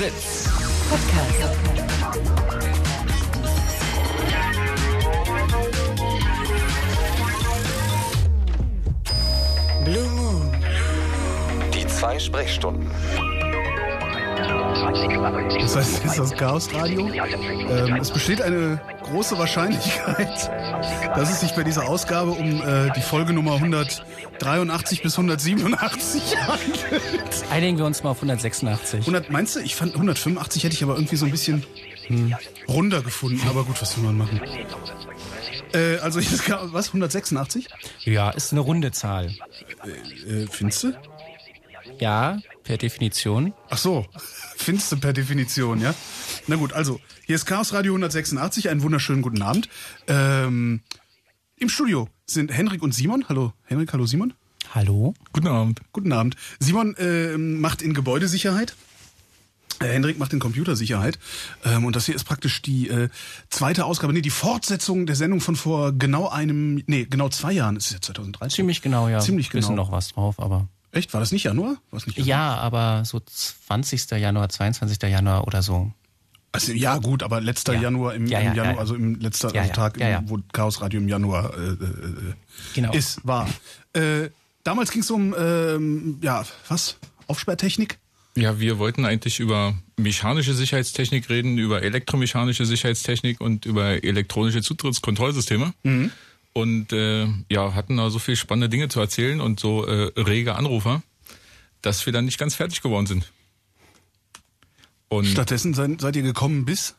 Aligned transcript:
Fritz. 0.00 0.48
Podcast. 0.88 1.58
Blue 9.84 10.08
Moon. 10.08 10.56
Die 11.74 11.86
zwei 11.86 12.18
Sprechstunden. 12.18 12.90
Das 14.90 15.76
heißt, 15.76 16.04
es 16.04 16.04
ist 16.04 16.18
das 16.18 16.36
Chaosradio. 16.36 17.10
Ähm, 17.12 17.96
es 18.00 18.10
besteht 18.10 18.42
eine 18.42 18.80
große 19.04 19.38
Wahrscheinlichkeit, 19.38 20.50
dass 21.14 21.30
es 21.30 21.40
sich 21.40 21.52
bei 21.52 21.62
dieser 21.62 21.88
Ausgabe 21.88 22.32
um 22.32 22.60
äh, 22.62 22.90
die 22.96 23.00
Folgenummer 23.00 23.54
183 23.54 25.02
bis 25.02 25.16
187 25.16 26.36
handelt. 26.46 27.44
Einigen 27.50 27.78
wir 27.78 27.84
uns 27.84 28.02
mal 28.02 28.10
auf 28.10 28.18
186. 28.18 29.00
100, 29.00 29.30
meinst 29.30 29.56
du? 29.56 29.60
Ich 29.60 29.76
fand 29.76 29.94
185 29.94 30.64
hätte 30.64 30.74
ich 30.74 30.82
aber 30.82 30.94
irgendwie 30.94 31.16
so 31.16 31.26
ein 31.26 31.30
bisschen 31.30 31.64
hm, 32.06 32.34
runder 32.68 33.02
gefunden. 33.02 33.40
Aber 33.48 33.64
gut, 33.64 33.80
was 33.80 33.96
will 33.96 34.04
man 34.04 34.18
machen? 34.18 34.40
Äh, 35.72 35.98
also 35.98 36.20
was? 36.72 36.88
186? 36.88 37.68
Ja, 38.04 38.30
ist 38.30 38.52
eine 38.52 38.60
runde 38.60 38.90
Zahl. 38.90 39.30
Äh, 40.26 40.42
äh, 40.42 40.46
findest 40.50 40.84
du? 40.84 40.92
Ja, 41.98 42.38
per 42.62 42.78
Definition. 42.78 43.52
Ach 43.68 43.78
so, 43.78 44.06
findest 44.56 44.92
du 44.92 44.96
per 44.98 45.12
Definition, 45.12 45.80
ja? 45.80 45.94
Na 46.46 46.56
gut, 46.56 46.72
also 46.72 47.00
hier 47.26 47.36
ist 47.36 47.46
Chaos 47.46 47.72
Radio 47.72 47.92
186. 47.92 48.68
Einen 48.68 48.82
wunderschönen 48.82 49.22
guten 49.22 49.42
Abend. 49.42 49.68
Ähm, 50.06 50.80
Im 51.56 51.68
Studio 51.68 52.08
sind 52.26 52.52
Henrik 52.52 52.82
und 52.82 52.94
Simon. 52.94 53.24
Hallo 53.28 53.52
Henrik, 53.64 53.92
hallo 53.92 54.06
Simon. 54.06 54.34
Hallo. 54.74 55.14
Guten 55.32 55.48
Abend. 55.48 55.80
Guten 55.92 56.12
Abend. 56.12 56.36
Simon 56.60 56.94
äh, 56.96 57.36
macht 57.36 57.82
in 57.82 57.92
Gebäudesicherheit. 57.92 58.76
Äh, 59.80 59.86
Hendrik 59.86 60.18
macht 60.18 60.32
in 60.32 60.38
Computersicherheit. 60.38 61.18
Ähm, 61.64 61.84
und 61.84 61.96
das 61.96 62.06
hier 62.06 62.14
ist 62.14 62.24
praktisch 62.24 62.62
die 62.62 62.88
äh, 62.88 63.08
zweite 63.48 63.84
Ausgabe, 63.84 64.12
nee, 64.12 64.20
die 64.20 64.30
Fortsetzung 64.30 65.06
der 65.06 65.16
Sendung 65.16 65.40
von 65.40 65.56
vor 65.56 65.92
genau 65.92 66.28
einem, 66.28 66.82
nee, 66.86 67.06
genau 67.08 67.28
zwei 67.30 67.52
Jahren. 67.52 67.74
Das 67.74 67.86
ist 67.86 67.92
ja 67.92 68.00
2013. 68.00 68.54
Ziemlich 68.54 68.82
genau, 68.82 69.08
ja. 69.08 69.20
Ziemlich 69.20 69.50
genau. 69.50 69.62
Wissen 69.62 69.74
noch 69.74 69.90
was 69.90 70.08
drauf, 70.12 70.38
aber. 70.38 70.68
Echt? 70.92 71.12
War 71.12 71.20
das 71.20 71.30
nicht 71.32 71.44
Januar? 71.44 71.76
War's 71.90 72.06
nicht 72.06 72.18
Januar? 72.18 72.28
Ja, 72.28 72.54
aber 72.56 73.04
so 73.04 73.20
20. 73.20 74.10
Januar, 74.12 74.48
22. 74.48 75.00
Januar 75.10 75.46
oder 75.46 75.62
so. 75.62 75.92
Also 76.52 76.72
ja, 76.72 76.96
gut, 76.98 77.22
aber 77.22 77.40
letzter 77.40 77.74
Ja. 77.74 77.82
Januar 77.82 78.14
im, 78.14 78.26
Ja, 78.26 78.40
im 78.40 78.46
ja, 78.46 78.54
Januar, 78.54 78.74
ja. 78.74 78.80
also 78.80 78.94
im 78.96 79.14
letzter 79.20 79.54
Ja, 79.54 79.60
also 79.62 79.68
ja, 79.70 79.76
Tag, 79.76 79.98
ja, 79.98 80.08
ja. 80.08 80.18
Im, 80.18 80.30
wo 80.30 80.38
Chaos 80.52 80.80
Radio 80.80 80.98
im 81.00 81.08
Januar 81.08 81.54
äh, 81.56 81.68
äh, 81.70 81.76
Genau. 82.74 82.92
ist, 82.92 83.24
war. 83.24 83.48
Äh, 83.92 84.30
damals 84.64 84.90
ging 84.90 85.02
es 85.02 85.10
um, 85.12 85.32
ähm, 85.38 86.18
ja, 86.22 86.44
was? 86.68 86.96
Aufsperrtechnik? 87.28 87.98
Ja, 88.36 88.58
wir 88.58 88.78
wollten 88.78 89.04
eigentlich 89.04 89.38
über 89.38 89.74
mechanische 89.96 90.54
Sicherheitstechnik 90.54 91.28
reden, 91.28 91.58
über 91.58 91.82
elektromechanische 91.82 92.64
Sicherheitstechnik 92.66 93.40
und 93.40 93.64
über 93.66 94.02
elektronische 94.02 94.62
Zutrittskontrollsysteme. 94.62 95.72
Und 96.52 96.92
äh, 96.92 97.28
ja, 97.48 97.74
hatten 97.74 97.96
da 97.96 98.10
so 98.10 98.18
viel 98.18 98.36
spannende 98.36 98.68
Dinge 98.68 98.88
zu 98.88 99.00
erzählen 99.00 99.40
und 99.40 99.60
so 99.60 99.86
äh, 99.86 100.12
rege 100.20 100.56
Anrufer, 100.56 101.02
dass 101.80 102.04
wir 102.06 102.12
dann 102.12 102.24
nicht 102.24 102.38
ganz 102.38 102.54
fertig 102.54 102.82
geworden 102.82 103.06
sind. 103.06 103.30
Und 105.08 105.26
Stattdessen 105.26 105.74
seid, 105.74 106.00
seid 106.00 106.16
ihr 106.16 106.22
gekommen 106.22 106.64
bis? 106.64 106.94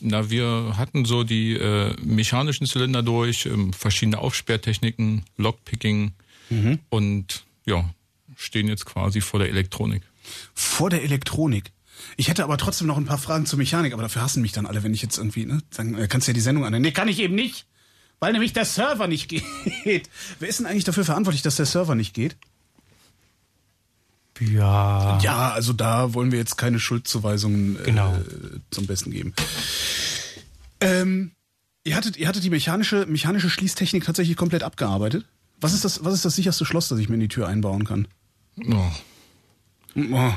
na, 0.00 0.30
wir 0.30 0.74
hatten 0.76 1.04
so 1.04 1.24
die 1.24 1.54
äh, 1.54 1.94
mechanischen 2.02 2.66
Zylinder 2.66 3.02
durch, 3.02 3.46
ähm, 3.46 3.72
verschiedene 3.72 4.18
Aufsperrtechniken, 4.18 5.24
Lockpicking 5.36 6.12
und 6.88 7.44
ja, 7.66 7.84
stehen 8.36 8.68
jetzt 8.68 8.86
quasi 8.86 9.20
vor 9.20 9.40
der 9.40 9.48
Elektronik. 9.48 10.02
Vor 10.54 10.90
der 10.90 11.02
Elektronik. 11.02 11.72
Ich 12.16 12.28
hätte 12.28 12.44
aber 12.44 12.58
trotzdem 12.58 12.86
noch 12.86 12.96
ein 12.96 13.06
paar 13.06 13.18
Fragen 13.18 13.46
zur 13.46 13.58
Mechanik, 13.58 13.92
aber 13.92 14.02
dafür 14.02 14.22
hassen 14.22 14.42
mich 14.42 14.52
dann 14.52 14.66
alle, 14.66 14.82
wenn 14.82 14.94
ich 14.94 15.02
jetzt 15.02 15.18
irgendwie, 15.18 15.46
ne, 15.46 15.62
sagen, 15.70 15.96
äh, 15.96 16.06
kannst 16.08 16.28
du 16.28 16.30
ja 16.30 16.34
die 16.34 16.40
Sendung 16.40 16.64
anhören. 16.64 16.82
Nee, 16.82 16.92
kann 16.92 17.08
ich 17.08 17.18
eben 17.18 17.34
nicht, 17.34 17.66
weil 18.20 18.32
nämlich 18.32 18.52
der 18.52 18.64
Server 18.64 19.06
nicht 19.08 19.28
geht. 19.28 19.44
Wer 20.38 20.48
ist 20.48 20.58
denn 20.58 20.66
eigentlich 20.66 20.84
dafür 20.84 21.04
verantwortlich, 21.04 21.42
dass 21.42 21.56
der 21.56 21.66
Server 21.66 21.94
nicht 21.94 22.14
geht? 22.14 22.36
Ja. 24.40 25.18
Ja, 25.20 25.50
also 25.50 25.72
da 25.72 26.14
wollen 26.14 26.30
wir 26.30 26.38
jetzt 26.38 26.56
keine 26.56 26.78
Schuldzuweisungen 26.78 27.78
äh, 27.80 27.82
Genau. 27.84 28.16
zum 28.70 28.86
Besten 28.86 29.10
geben. 29.10 29.34
Ähm, 30.80 31.32
ihr 31.82 31.96
hattet, 31.96 32.16
ihr 32.16 32.28
hattet 32.28 32.44
die 32.44 32.50
mechanische, 32.50 33.04
mechanische 33.06 33.50
Schließtechnik 33.50 34.04
tatsächlich 34.04 34.36
komplett 34.36 34.62
abgearbeitet. 34.62 35.24
Was 35.60 35.72
ist 35.74 35.84
das, 35.84 36.04
was 36.04 36.14
ist 36.14 36.24
das 36.24 36.36
sicherste 36.36 36.64
Schloss, 36.64 36.86
das 36.88 37.00
ich 37.00 37.08
mir 37.08 37.16
in 37.16 37.20
die 37.20 37.28
Tür 37.28 37.48
einbauen 37.48 37.84
kann? 37.84 38.06
Oh, 38.64 38.90
Oh, 40.12 40.32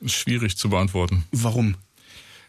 ist 0.00 0.14
schwierig 0.14 0.56
zu 0.56 0.70
beantworten. 0.70 1.24
warum? 1.32 1.74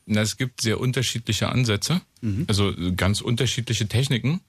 Na, 0.05 0.21
es 0.21 0.37
gibt 0.37 0.61
sehr 0.61 0.79
unterschiedliche 0.79 1.49
Ansätze, 1.49 1.99
also 2.47 2.69
äh, 2.71 2.91
ganz 2.93 3.19
unterschiedliche 3.19 3.87
Techniken. 3.89 4.39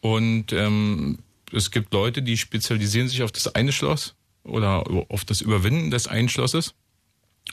Und 0.00 0.52
ähm, 0.52 1.18
es 1.52 1.70
gibt 1.70 1.92
Leute, 1.92 2.22
die 2.22 2.36
spezialisieren 2.36 3.08
sich 3.08 3.22
auf 3.22 3.32
das 3.32 3.54
eine 3.54 3.72
Schloss 3.72 4.14
oder 4.44 4.84
auf 5.08 5.24
das 5.24 5.40
Überwinden 5.40 5.90
des 5.90 6.06
einen 6.06 6.28
Schlosses 6.28 6.74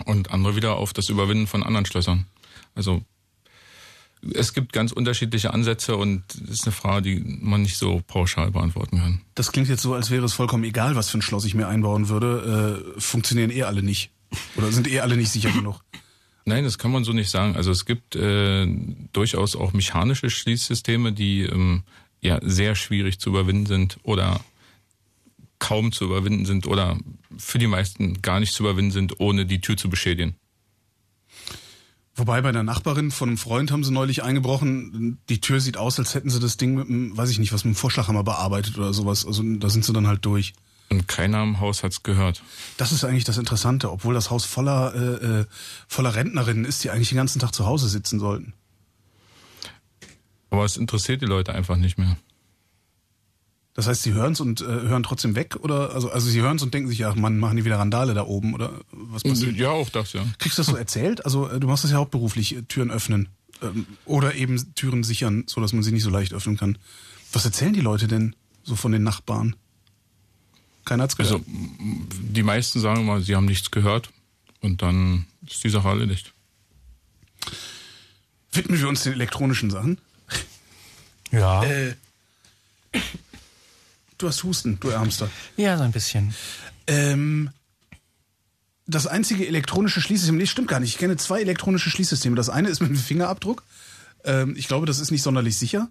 und 0.05 0.31
andere 0.31 0.55
wieder 0.55 0.77
auf 0.77 0.93
das 0.93 1.09
Überwinden 1.09 1.47
von 1.47 1.63
anderen 1.63 1.85
Schlössern. 1.85 2.27
Also 2.75 3.03
es 4.33 4.53
gibt 4.53 4.73
ganz 4.73 4.91
unterschiedliche 4.91 5.53
Ansätze 5.53 5.95
und 5.95 6.23
das 6.41 6.49
ist 6.49 6.65
eine 6.65 6.71
Frage, 6.71 7.15
die 7.15 7.39
man 7.41 7.61
nicht 7.61 7.77
so 7.77 8.01
pauschal 8.05 8.51
beantworten 8.51 8.97
kann. 8.97 9.21
Das 9.35 9.51
klingt 9.51 9.69
jetzt 9.69 9.81
so, 9.81 9.93
als 9.93 10.09
wäre 10.09 10.25
es 10.25 10.33
vollkommen 10.33 10.63
egal, 10.63 10.95
was 10.95 11.09
für 11.09 11.19
ein 11.19 11.21
Schloss 11.21 11.45
ich 11.45 11.53
mir 11.53 11.67
einbauen 11.67 12.09
würde. 12.09 12.83
Äh, 12.97 12.99
funktionieren 12.99 13.51
eh 13.51 13.63
alle 13.63 13.83
nicht. 13.83 14.11
Oder 14.55 14.71
sind 14.71 14.89
eh 14.89 14.99
alle 14.99 15.17
nicht 15.17 15.31
sicher 15.31 15.51
genug. 15.51 15.81
Nein, 16.45 16.63
das 16.63 16.77
kann 16.77 16.91
man 16.91 17.03
so 17.03 17.13
nicht 17.13 17.29
sagen. 17.29 17.55
Also 17.55 17.71
es 17.71 17.85
gibt 17.85 18.15
äh, 18.15 18.65
durchaus 19.11 19.55
auch 19.55 19.73
mechanische 19.73 20.29
Schließsysteme, 20.29 21.11
die 21.11 21.43
ähm, 21.43 21.83
ja 22.21 22.39
sehr 22.41 22.75
schwierig 22.75 23.19
zu 23.19 23.29
überwinden 23.29 23.65
sind 23.65 23.97
oder 24.03 24.41
kaum 25.59 25.91
zu 25.91 26.05
überwinden 26.05 26.45
sind 26.45 26.67
oder 26.67 26.97
für 27.37 27.59
die 27.59 27.67
meisten 27.67 28.21
gar 28.21 28.39
nicht 28.39 28.53
zu 28.53 28.63
überwinden 28.63 28.91
sind, 28.91 29.19
ohne 29.19 29.45
die 29.45 29.61
Tür 29.61 29.77
zu 29.77 29.89
beschädigen. 29.89 30.35
Wobei 32.15 32.41
bei 32.41 32.49
einer 32.49 32.63
Nachbarin 32.63 33.11
von 33.11 33.29
einem 33.29 33.37
Freund 33.37 33.71
haben 33.71 33.83
sie 33.83 33.91
neulich 33.91 34.23
eingebrochen. 34.23 35.19
Die 35.29 35.39
Tür 35.39 35.61
sieht 35.61 35.77
aus, 35.77 35.99
als 35.99 36.15
hätten 36.15 36.31
sie 36.31 36.39
das 36.39 36.57
Ding 36.57 36.73
mit 36.73 36.89
einem, 36.89 37.15
weiß 37.15 37.29
ich 37.29 37.37
nicht, 37.37 37.53
was 37.53 37.63
mit 37.63 37.69
einem 37.69 37.75
Vorschlaghammer 37.75 38.23
bearbeitet 38.23 38.77
oder 38.77 38.91
sowas. 38.91 39.23
Also 39.25 39.43
da 39.43 39.69
sind 39.69 39.85
sie 39.85 39.93
dann 39.93 40.07
halt 40.07 40.25
durch. 40.25 40.53
Und 40.89 41.07
keiner 41.07 41.43
im 41.43 41.59
Haus 41.59 41.83
hat's 41.83 42.01
gehört. 42.01 42.41
Das 42.77 42.91
ist 42.91 43.03
eigentlich 43.03 43.25
das 43.25 43.37
Interessante, 43.37 43.91
obwohl 43.91 44.15
das 44.15 44.31
Haus 44.31 44.45
voller, 44.45 44.95
äh, 44.95 45.41
äh, 45.41 45.45
voller 45.87 46.15
Rentnerinnen 46.15 46.65
ist, 46.65 46.83
die 46.83 46.89
eigentlich 46.89 47.09
den 47.09 47.17
ganzen 47.17 47.39
Tag 47.39 47.53
zu 47.53 47.67
Hause 47.67 47.87
sitzen 47.87 48.19
sollten. 48.19 48.53
Aber 50.57 50.65
es 50.65 50.75
interessiert 50.75 51.21
die 51.21 51.27
Leute 51.27 51.53
einfach 51.53 51.77
nicht 51.77 51.99
mehr. 51.99 52.17
Das 53.75 53.85
heißt, 53.85 54.01
sie 54.01 54.13
hören 54.13 54.33
es 54.33 54.39
und 54.39 54.61
äh, 54.61 54.65
hören 54.65 55.03
trotzdem 55.03 55.35
weg 55.35 55.55
oder 55.57 55.93
also 55.93 56.09
also 56.09 56.27
sie 56.27 56.41
hören 56.41 56.55
es 56.55 56.63
und 56.63 56.73
denken 56.73 56.89
sich, 56.89 57.05
ach 57.05 57.13
Mann, 57.13 57.37
machen 57.37 57.57
die 57.57 57.63
wieder 57.65 57.77
Randale 57.77 58.15
da 58.15 58.23
oben 58.23 58.55
oder 58.55 58.73
was 58.91 59.21
passiert? 59.21 59.55
Ja, 59.55 59.69
auch 59.69 59.89
das, 59.89 60.13
ja. 60.13 60.25
Kriegst 60.39 60.57
du 60.57 60.61
das 60.61 60.71
so 60.71 60.75
erzählt? 60.75 61.23
Also 61.25 61.47
äh, 61.47 61.59
du 61.59 61.67
machst 61.67 61.83
das 61.83 61.91
ja 61.91 61.97
hauptberuflich, 61.97 62.55
äh, 62.55 62.61
Türen 62.63 62.89
öffnen 62.89 63.29
ähm, 63.61 63.85
oder 64.05 64.33
eben 64.33 64.73
Türen 64.73 65.03
sichern, 65.03 65.43
so 65.45 65.61
dass 65.61 65.73
man 65.73 65.83
sie 65.83 65.91
nicht 65.91 66.01
so 66.01 66.09
leicht 66.09 66.33
öffnen 66.33 66.57
kann. 66.57 66.79
Was 67.31 67.45
erzählen 67.45 67.73
die 67.73 67.81
Leute 67.81 68.07
denn 68.07 68.35
so 68.63 68.75
von 68.75 68.91
den 68.91 69.03
Nachbarn? 69.03 69.55
Keiner 70.85 71.03
hat's 71.03 71.15
gehört. 71.15 71.33
Also 71.33 71.45
die 71.47 72.41
meisten 72.41 72.79
sagen 72.79 73.05
mal, 73.05 73.21
sie 73.21 73.35
haben 73.35 73.45
nichts 73.45 73.69
gehört 73.69 74.09
und 74.61 74.81
dann 74.81 75.27
ist 75.45 75.63
die 75.63 75.69
Sache 75.69 75.89
erledigt. 75.89 76.33
Widmen 78.51 78.79
wir 78.79 78.87
uns 78.87 79.03
den 79.03 79.13
elektronischen 79.13 79.69
Sachen. 79.69 79.99
Ja. 81.31 81.63
Äh, 81.63 81.95
du 84.17 84.27
hast 84.27 84.43
Husten, 84.43 84.79
du 84.79 84.89
Ärmster. 84.89 85.29
Ja, 85.55 85.77
so 85.77 85.83
ein 85.83 85.91
bisschen. 85.91 86.33
Ähm, 86.87 87.49
das 88.85 89.05
einzige 89.07 89.45
elektronische 89.47 90.01
Schließsystem, 90.01 90.37
nee, 90.37 90.45
stimmt 90.45 90.69
gar 90.69 90.79
nicht. 90.79 90.91
Ich 90.91 90.97
kenne 90.97 91.17
zwei 91.17 91.41
elektronische 91.41 91.89
Schließsysteme. 91.89 92.35
Das 92.35 92.49
eine 92.49 92.69
ist 92.69 92.79
mit 92.79 92.89
einem 92.89 92.99
Fingerabdruck. 92.99 93.63
Ähm, 94.23 94.55
ich 94.57 94.67
glaube, 94.67 94.85
das 94.85 94.99
ist 94.99 95.11
nicht 95.11 95.23
sonderlich 95.23 95.57
sicher. 95.57 95.89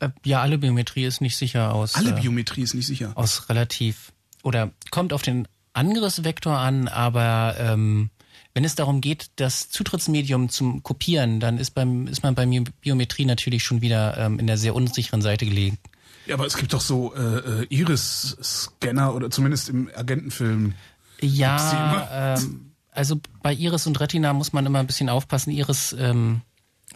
Äh, 0.00 0.10
ja, 0.24 0.40
alle 0.40 0.58
Biometrie 0.58 1.04
ist 1.04 1.20
nicht 1.20 1.36
sicher 1.36 1.72
aus. 1.74 1.94
Alle 1.94 2.10
äh, 2.10 2.20
Biometrie 2.20 2.62
ist 2.62 2.74
nicht 2.74 2.86
sicher. 2.86 3.12
aus 3.16 3.48
relativ 3.48 4.12
oder 4.42 4.70
kommt 4.90 5.12
auf 5.12 5.22
den 5.22 5.48
Angriffsvektor 5.72 6.56
an, 6.56 6.86
aber 6.86 7.56
ähm, 7.58 8.10
wenn 8.54 8.64
es 8.64 8.76
darum 8.76 9.00
geht, 9.00 9.30
das 9.36 9.68
Zutrittsmedium 9.68 10.48
zum 10.48 10.82
Kopieren, 10.82 11.40
dann 11.40 11.58
ist 11.58 11.72
beim 11.72 12.06
ist 12.06 12.22
man 12.22 12.36
bei 12.36 12.46
Biometrie 12.80 13.24
natürlich 13.24 13.64
schon 13.64 13.82
wieder 13.82 14.16
ähm, 14.16 14.38
in 14.38 14.46
der 14.46 14.56
sehr 14.56 14.74
unsicheren 14.74 15.22
Seite 15.22 15.44
gelegen. 15.44 15.78
Ja, 16.26 16.36
aber 16.36 16.46
es 16.46 16.56
gibt 16.56 16.72
doch 16.72 16.80
so 16.80 17.14
äh, 17.14 17.20
äh, 17.62 17.66
Iris-Scanner 17.68 19.14
oder 19.14 19.30
zumindest 19.30 19.68
im 19.68 19.90
Agentenfilm. 19.94 20.74
Ja, 21.20 22.36
ähm, 22.38 22.72
also 22.92 23.20
bei 23.42 23.52
Iris 23.52 23.86
und 23.86 24.00
Retina 24.00 24.32
muss 24.32 24.52
man 24.52 24.64
immer 24.64 24.78
ein 24.78 24.86
bisschen 24.86 25.08
aufpassen. 25.08 25.50
Iris 25.50 25.94
ähm, 25.98 26.42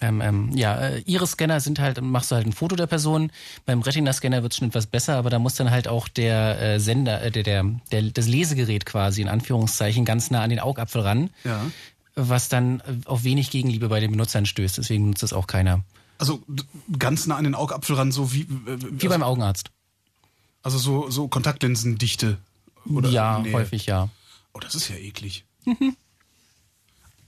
Ähm, 0.00 0.20
ähm, 0.20 0.50
ja, 0.56 0.76
äh, 0.78 1.00
Iris-Scanner 1.06 1.58
sind 1.60 1.80
halt, 1.80 2.00
machst 2.00 2.30
du 2.30 2.36
halt 2.36 2.46
ein 2.46 2.52
Foto 2.52 2.76
der 2.76 2.86
Person. 2.86 3.32
Beim 3.66 3.80
Retina-Scanner 3.82 4.42
wird 4.42 4.52
es 4.52 4.58
schon 4.58 4.68
etwas 4.68 4.86
besser, 4.86 5.16
aber 5.16 5.28
da 5.30 5.38
muss 5.40 5.56
dann 5.56 5.70
halt 5.70 5.88
auch 5.88 6.06
der 6.08 6.60
äh, 6.60 6.78
Sender, 6.80 7.20
äh, 7.22 7.30
der, 7.32 7.42
der, 7.42 7.64
der, 7.90 8.02
das 8.02 8.28
Lesegerät 8.28 8.86
quasi 8.86 9.22
in 9.22 9.28
Anführungszeichen 9.28 10.04
ganz 10.04 10.30
nah 10.30 10.42
an 10.42 10.50
den 10.50 10.60
Augapfel 10.60 11.00
ran. 11.02 11.30
Ja. 11.44 11.60
was 12.14 12.48
dann 12.48 12.82
auf 13.06 13.22
wenig 13.24 13.50
Gegenliebe 13.50 13.88
bei 13.88 14.00
den 14.00 14.10
Benutzern 14.12 14.44
stößt. 14.46 14.78
Deswegen 14.78 15.08
nutzt 15.10 15.22
es 15.22 15.32
auch 15.32 15.46
keiner. 15.46 15.82
Also 16.18 16.42
ganz 16.98 17.26
nah 17.28 17.36
an 17.36 17.44
den 17.44 17.54
Augapfel 17.54 17.94
ran, 17.96 18.10
so 18.12 18.32
wie, 18.32 18.42
äh, 18.42 18.46
Wie 18.90 19.06
beim 19.08 19.22
Augenarzt. 19.22 19.70
also 20.64 20.78
so, 20.78 21.10
so 21.10 21.28
Kontaktlinsendichte. 21.28 22.38
Oder 22.92 23.08
ja, 23.10 23.38
Nee. 23.40 23.52
häufig 23.52 23.86
ja. 23.86 24.08
Oh, 24.52 24.58
das 24.60 24.74
ist 24.74 24.88
ja 24.88 24.96
eklig. 24.96 25.44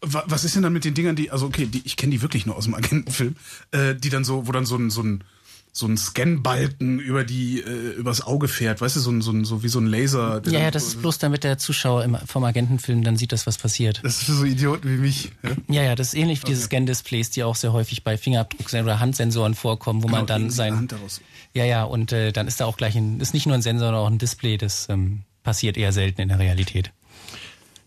Wa- 0.03 0.25
Was 0.27 0.45
ist 0.45 0.55
denn 0.57 0.63
dann 0.63 0.73
mit 0.73 0.85
den 0.85 0.95
Dingern, 0.95 1.17
die, 1.17 1.31
also 1.31 1.47
okay, 1.47 1.67
die, 1.67 1.83
ich 1.85 1.97
kenne 1.97 2.11
die 2.13 2.23
wirklich 2.23 2.47
nur 2.47 2.57
aus 2.57 2.65
dem 2.65 2.75
Agentenfilm, 2.75 3.37
äh, 3.73 3.95
die 3.95 4.09
dann 4.11 4.25
so, 4.25 4.47
wo 4.47 4.53
dann 4.53 4.65
so 4.67 4.77
ein, 4.77 4.91
so 4.91 5.03
ein, 5.03 5.25
so 5.73 5.87
ein 5.87 5.97
Scanbalken 5.97 6.99
über 6.99 7.23
die, 7.23 7.61
äh, 7.61 7.93
übers 7.93 8.23
Auge 8.23 8.49
fährt, 8.49 8.81
weißt 8.81 8.97
du, 8.97 9.01
so 9.01 9.11
ein, 9.11 9.21
so 9.23 9.31
ein, 9.31 9.45
so 9.45 9.63
wie 9.63 9.69
so 9.69 9.79
ein 9.79 9.87
Laser. 9.87 10.35
Ja, 10.35 10.41
dann- 10.41 10.55
ja, 10.55 10.71
das 10.71 10.85
ist 10.89 11.01
bloß 11.01 11.19
damit 11.19 11.45
der 11.45 11.59
Zuschauer 11.59 12.03
im, 12.05 12.17
vom 12.27 12.43
Agentenfilm 12.45 13.05
dann 13.05 13.17
sieht, 13.17 13.31
dass 13.33 13.47
was 13.47 13.57
passiert. 13.59 14.01
Das 14.03 14.17
ist 14.17 14.25
für 14.25 14.33
so 14.33 14.45
Idioten 14.45 14.89
wie 14.89 14.97
mich. 15.01 15.31
Ja? 15.43 15.51
Ja, 15.69 15.83
ja, 15.85 15.95
das 15.95 16.09
ist 16.09 16.15
ähnlich 16.15 16.43
wie 16.43 16.47
diese 16.47 16.63
Scan-Displays, 16.63 17.31
die 17.31 17.45
auch 17.45 17.55
sehr 17.55 17.73
häufig 17.73 18.03
bei 18.03 18.17
Fingerabdruck- 18.17 18.83
oder 18.83 18.99
Handsensoren 19.01 19.55
vorkommen, 19.55 20.03
wo 20.03 20.09
man 20.09 20.27
Genau, 20.27 20.27
dann 20.27 20.43
Sie 20.43 20.49
die 20.49 20.55
sein. 20.55 20.77
Hand 20.77 20.93
daraus. 20.93 21.21
Ja, 21.55 21.65
ja, 21.65 21.85
und 21.85 22.11
äh, 22.13 22.33
dann 22.33 22.49
ist 22.49 22.61
da 22.61 22.65
auch 22.67 22.77
gleich 22.77 22.97
ein, 22.97 23.21
ist 23.21 23.35
nicht 23.35 23.47
nur 23.47 23.55
ein 23.55 23.63
Sensor, 23.63 23.87
sondern 23.89 24.03
auch 24.03 24.11
ein 24.11 24.19
Display, 24.19 24.57
das 24.57 24.89
ähm, 24.89 25.21
passiert 25.43 25.77
eher 25.77 25.93
selten 25.93 26.21
in 26.21 26.29
der 26.29 26.39
Realität. 26.39 26.91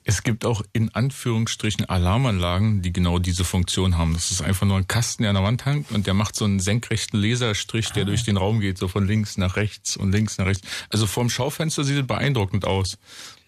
Es 0.06 0.24
gibt 0.24 0.44
auch 0.46 0.62
in 0.74 0.94
Anführungsstrichen 0.94 1.86
Alarmanlagen, 1.88 2.82
die 2.82 2.92
genau 2.92 3.20
diese 3.20 3.46
Funktion 3.46 3.98
haben. 3.98 4.14
Das 4.14 4.32
ist 4.32 4.42
einfach 4.42 4.66
nur 4.66 4.78
ein 4.78 4.88
Kasten, 4.88 5.24
der 5.24 5.30
an 5.30 5.36
der 5.36 5.44
Wand 5.46 5.66
hängt 5.66 5.92
und 5.92 6.08
der 6.08 6.14
macht 6.14 6.36
so 6.36 6.44
einen 6.46 6.60
senkrechten 6.60 7.20
Laserstrich, 7.22 7.92
der 7.92 8.04
durch 8.06 8.24
den 8.24 8.36
Raum 8.38 8.60
geht, 8.60 8.78
so 8.78 8.88
von 8.90 9.08
links 9.08 9.38
nach 9.38 9.56
rechts 9.56 9.96
und 9.96 10.12
links 10.12 10.38
nach 10.38 10.46
rechts. 10.46 10.68
Also 10.90 11.08
vorm 11.08 11.30
Schaufenster 11.30 11.84
sieht 11.86 11.98
es 11.98 12.06
beeindruckend 12.08 12.66
aus. 12.66 12.98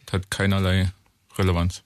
Und 0.05 0.13
hat 0.13 0.31
keinerlei 0.31 0.91
Relevanz. 1.37 1.81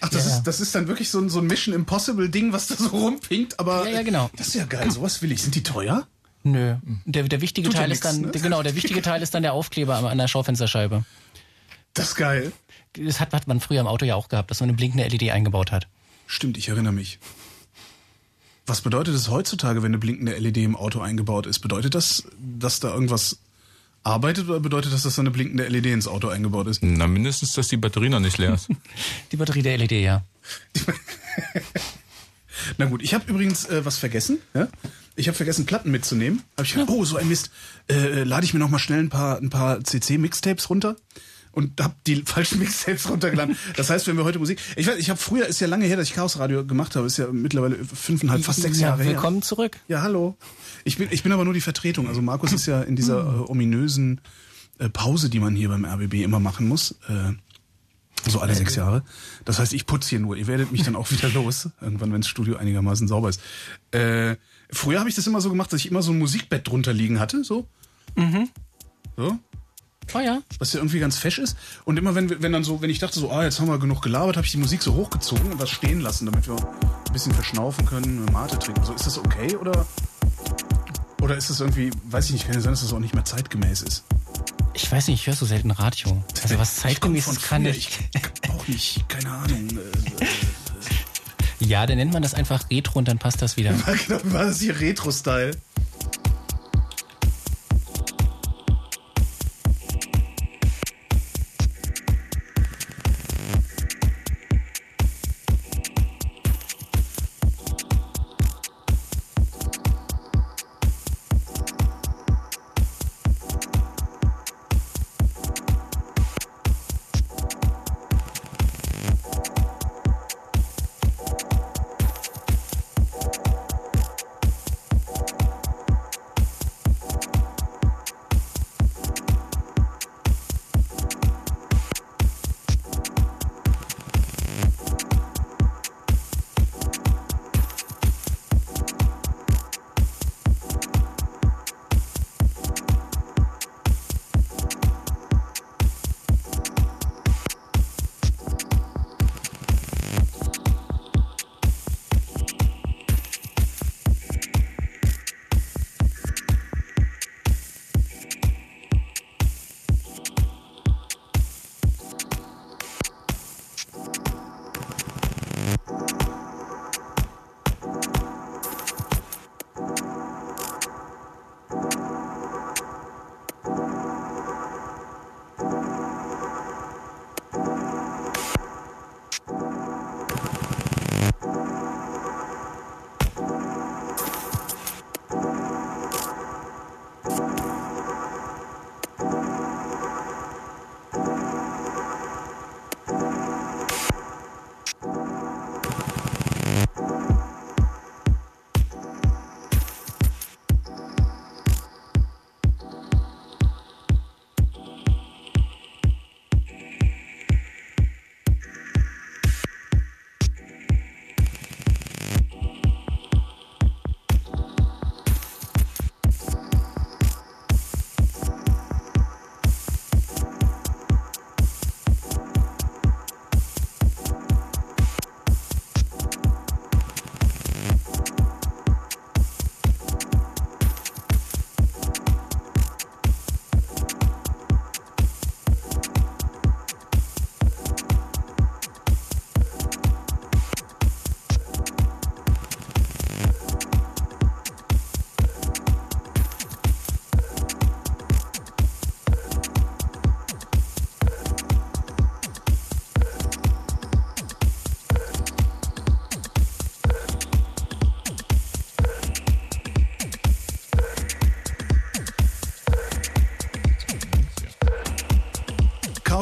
Ach, 0.00 0.08
das, 0.08 0.24
Ja, 0.24 0.30
ja. 0.30 0.36
ist, 0.38 0.44
das 0.44 0.60
ist 0.60 0.74
dann 0.74 0.86
wirklich 0.88 1.10
so 1.10 1.18
ein, 1.20 1.28
so 1.28 1.40
ein 1.40 1.46
Mission 1.46 1.74
Impossible 1.74 2.28
Ding, 2.30 2.52
was 2.52 2.68
da 2.68 2.76
so 2.76 2.88
rumpinkt, 2.88 3.58
aber. 3.58 3.84
Ja, 3.88 3.96
ja, 3.96 4.02
genau. 4.02 4.30
Das 4.36 4.48
ist 4.48 4.54
ja 4.54 4.64
geil, 4.64 4.90
sowas 4.90 5.20
will 5.22 5.32
ich. 5.32 5.42
Sind 5.42 5.54
die 5.54 5.62
teuer? 5.64 6.06
Nö. 6.44 6.76
Der, 7.04 7.24
der 7.24 7.40
wichtige 7.40 7.66
Tut 7.66 7.74
ja 7.74 7.80
Teil 7.80 7.88
nix, 7.88 7.98
ist 7.98 8.04
dann, 8.04 8.20
ne? 8.22 8.30
der, 8.30 8.40
genau, 8.40 8.62
der 8.62 8.74
wichtige 8.76 9.02
Teil 9.02 9.20
ist 9.22 9.34
dann 9.34 9.42
der 9.42 9.52
Aufkleber 9.52 9.96
an- 9.96 10.04
an 10.06 10.16
der 10.18 10.28
Schaufensterscheibe. 10.28 11.04
Das 11.94 12.10
ist 12.10 12.14
geil. 12.14 12.52
Das 12.94 13.20
hat, 13.20 13.32
hat 13.32 13.46
man 13.46 13.60
früher 13.60 13.80
im 13.80 13.86
Auto 13.86 14.04
ja 14.04 14.14
auch 14.14 14.28
gehabt, 14.28 14.50
dass 14.50 14.60
man 14.60 14.68
eine 14.68 14.76
blinkende 14.76 15.06
LED 15.06 15.30
eingebaut 15.30 15.72
hat. 15.72 15.86
Stimmt, 16.26 16.56
ich 16.58 16.68
erinnere 16.68 16.92
mich. 16.92 17.18
Was 18.66 18.82
bedeutet 18.82 19.14
es 19.14 19.30
heutzutage, 19.30 19.82
wenn 19.82 19.92
eine 19.92 19.98
blinkende 19.98 20.36
LED 20.36 20.58
im 20.58 20.76
Auto 20.76 21.00
eingebaut 21.00 21.46
ist? 21.46 21.60
Bedeutet 21.60 21.94
das, 21.94 22.24
dass 22.38 22.80
da 22.80 22.92
irgendwas 22.92 23.38
arbeitet 24.02 24.48
oder 24.48 24.60
bedeutet 24.60 24.92
das, 24.92 25.02
dass 25.02 25.14
da 25.16 25.22
eine 25.22 25.30
blinkende 25.30 25.66
LED 25.66 25.86
ins 25.86 26.06
Auto 26.06 26.28
eingebaut 26.28 26.66
ist? 26.66 26.82
Na, 26.82 27.06
mindestens, 27.06 27.54
dass 27.54 27.68
die 27.68 27.78
Batterie 27.78 28.10
noch 28.10 28.20
nicht 28.20 28.36
leer 28.36 28.54
ist. 28.54 28.68
Die 29.32 29.36
Batterie 29.36 29.62
der 29.62 29.78
LED, 29.78 29.92
ja. 29.92 30.22
Na 32.76 32.86
gut, 32.86 33.02
ich 33.02 33.14
habe 33.14 33.24
übrigens 33.30 33.64
äh, 33.66 33.84
was 33.84 33.98
vergessen. 33.98 34.38
Ja? 34.52 34.68
Ich 35.16 35.28
habe 35.28 35.36
vergessen, 35.36 35.64
Platten 35.64 35.90
mitzunehmen. 35.90 36.42
Hab 36.56 36.66
ich 36.66 36.74
gedacht, 36.74 36.90
oh, 36.90 37.04
so 37.04 37.16
ein 37.16 37.28
Mist. 37.28 37.50
Äh, 37.88 38.24
lade 38.24 38.44
ich 38.44 38.52
mir 38.52 38.60
noch 38.60 38.68
mal 38.70 38.78
schnell 38.78 39.00
ein 39.00 39.08
paar, 39.08 39.38
ein 39.38 39.50
paar 39.50 39.82
CC-Mixtapes 39.82 40.68
runter 40.68 40.96
und 41.52 41.80
habe 41.80 41.94
die 42.06 42.22
falschen 42.26 42.58
Mixtapes 42.58 43.08
runtergeladen. 43.08 43.56
Das 43.76 43.90
heißt, 43.90 44.06
wenn 44.06 44.16
wir 44.16 44.24
heute 44.24 44.38
Musik... 44.38 44.60
Ich 44.76 44.86
weiß, 44.86 44.96
ich 44.98 45.10
habe 45.10 45.18
früher, 45.18 45.46
ist 45.46 45.60
ja 45.60 45.66
lange 45.66 45.86
her, 45.86 45.96
dass 45.96 46.08
ich 46.08 46.14
Chaos 46.14 46.38
Radio 46.38 46.64
gemacht 46.64 46.96
habe. 46.96 47.06
Ist 47.06 47.18
ja 47.18 47.28
mittlerweile 47.32 47.76
fünfeinhalb, 47.84 48.44
fast 48.44 48.62
sechs 48.62 48.80
ja, 48.80 48.88
Jahre 48.88 49.02
her. 49.02 49.12
willkommen 49.12 49.42
zurück. 49.42 49.78
Ja, 49.88 50.02
hallo. 50.02 50.36
Ich 50.84 50.98
bin, 50.98 51.08
ich 51.10 51.22
bin 51.22 51.32
aber 51.32 51.44
nur 51.44 51.54
die 51.54 51.60
Vertretung. 51.60 52.08
Also 52.08 52.22
Markus 52.22 52.52
ist 52.52 52.66
ja 52.66 52.82
in 52.82 52.96
dieser 52.96 53.20
äh, 53.20 53.50
ominösen 53.50 54.20
äh, 54.78 54.88
Pause, 54.88 55.28
die 55.30 55.40
man 55.40 55.54
hier 55.54 55.68
beim 55.68 55.84
RBB 55.84 56.14
immer 56.22 56.40
machen 56.40 56.68
muss. 56.68 56.92
Äh, 57.08 57.32
so 58.26 58.40
alle 58.40 58.54
sechs 58.54 58.74
Jahre. 58.74 59.04
Das 59.44 59.58
heißt, 59.58 59.72
ich 59.72 59.86
putze 59.86 60.10
hier 60.10 60.20
nur. 60.20 60.36
Ihr 60.36 60.46
werdet 60.46 60.72
mich 60.72 60.82
dann 60.82 60.96
auch 60.96 61.10
wieder 61.10 61.28
los, 61.28 61.68
irgendwann, 61.80 62.12
wenn 62.12 62.20
das 62.20 62.28
Studio 62.28 62.56
einigermaßen 62.56 63.08
sauber 63.08 63.28
ist. 63.28 63.40
Äh, 63.92 64.36
früher 64.70 64.98
habe 64.98 65.08
ich 65.08 65.14
das 65.14 65.26
immer 65.26 65.40
so 65.40 65.48
gemacht, 65.48 65.72
dass 65.72 65.80
ich 65.80 65.90
immer 65.90 66.02
so 66.02 66.12
ein 66.12 66.18
Musikbett 66.18 66.66
drunter 66.66 66.92
liegen 66.92 67.20
hatte, 67.20 67.44
so. 67.44 67.66
So. 69.16 69.38
Oh 70.14 70.20
ja. 70.20 70.40
Was 70.58 70.72
ja 70.72 70.80
irgendwie 70.80 71.00
ganz 71.00 71.18
fesch 71.18 71.38
ist. 71.38 71.56
Und 71.84 71.98
immer 71.98 72.14
wenn, 72.14 72.42
wenn 72.42 72.52
dann 72.52 72.64
so, 72.64 72.80
wenn 72.80 72.90
ich 72.90 72.98
dachte 72.98 73.18
so, 73.18 73.30
ah, 73.30 73.44
jetzt 73.44 73.60
haben 73.60 73.68
wir 73.68 73.78
genug 73.78 74.02
gelabert, 74.02 74.36
habe 74.36 74.46
ich 74.46 74.52
die 74.52 74.58
Musik 74.58 74.82
so 74.82 74.94
hochgezogen 74.94 75.52
und 75.52 75.58
was 75.58 75.70
stehen 75.70 76.00
lassen, 76.00 76.26
damit 76.26 76.46
wir 76.46 76.56
ein 76.56 77.12
bisschen 77.12 77.32
verschnaufen 77.32 77.84
können, 77.86 78.22
eine 78.22 78.32
Mate 78.32 78.58
trinken. 78.58 78.84
So, 78.84 78.92
ist 78.94 79.06
das 79.06 79.18
okay 79.18 79.56
oder? 79.56 79.86
Oder 81.20 81.36
ist 81.36 81.50
das 81.50 81.60
irgendwie, 81.60 81.90
weiß 82.04 82.26
ich 82.26 82.32
nicht, 82.32 82.46
kann 82.46 82.54
ja 82.54 82.60
sein, 82.60 82.72
dass 82.72 82.82
das 82.82 82.92
auch 82.92 83.00
nicht 83.00 83.14
mehr 83.14 83.24
zeitgemäß 83.24 83.82
ist. 83.82 84.04
Ich 84.74 84.90
weiß 84.90 85.08
nicht, 85.08 85.20
ich 85.20 85.26
höre 85.26 85.34
so 85.34 85.46
selten 85.46 85.72
Radio. 85.72 86.22
Also 86.42 86.58
was 86.58 86.80
von 86.80 87.38
kann 87.42 87.66
ich. 87.66 87.98
Auch 88.48 88.68
nicht, 88.68 89.08
keine 89.08 89.30
Ahnung. 89.30 89.68
Äh, 89.70 90.26
Ja, 91.58 91.86
dann 91.86 91.96
nennt 91.96 92.12
man 92.12 92.22
das 92.22 92.34
einfach 92.34 92.70
Retro 92.70 93.00
und 93.00 93.08
dann 93.08 93.18
passt 93.18 93.42
das 93.42 93.56
wieder. 93.56 93.72
genau, 94.06 94.20
war 94.24 94.46
das 94.46 94.60
hier 94.60 94.78
Retro-Style? 94.78 95.56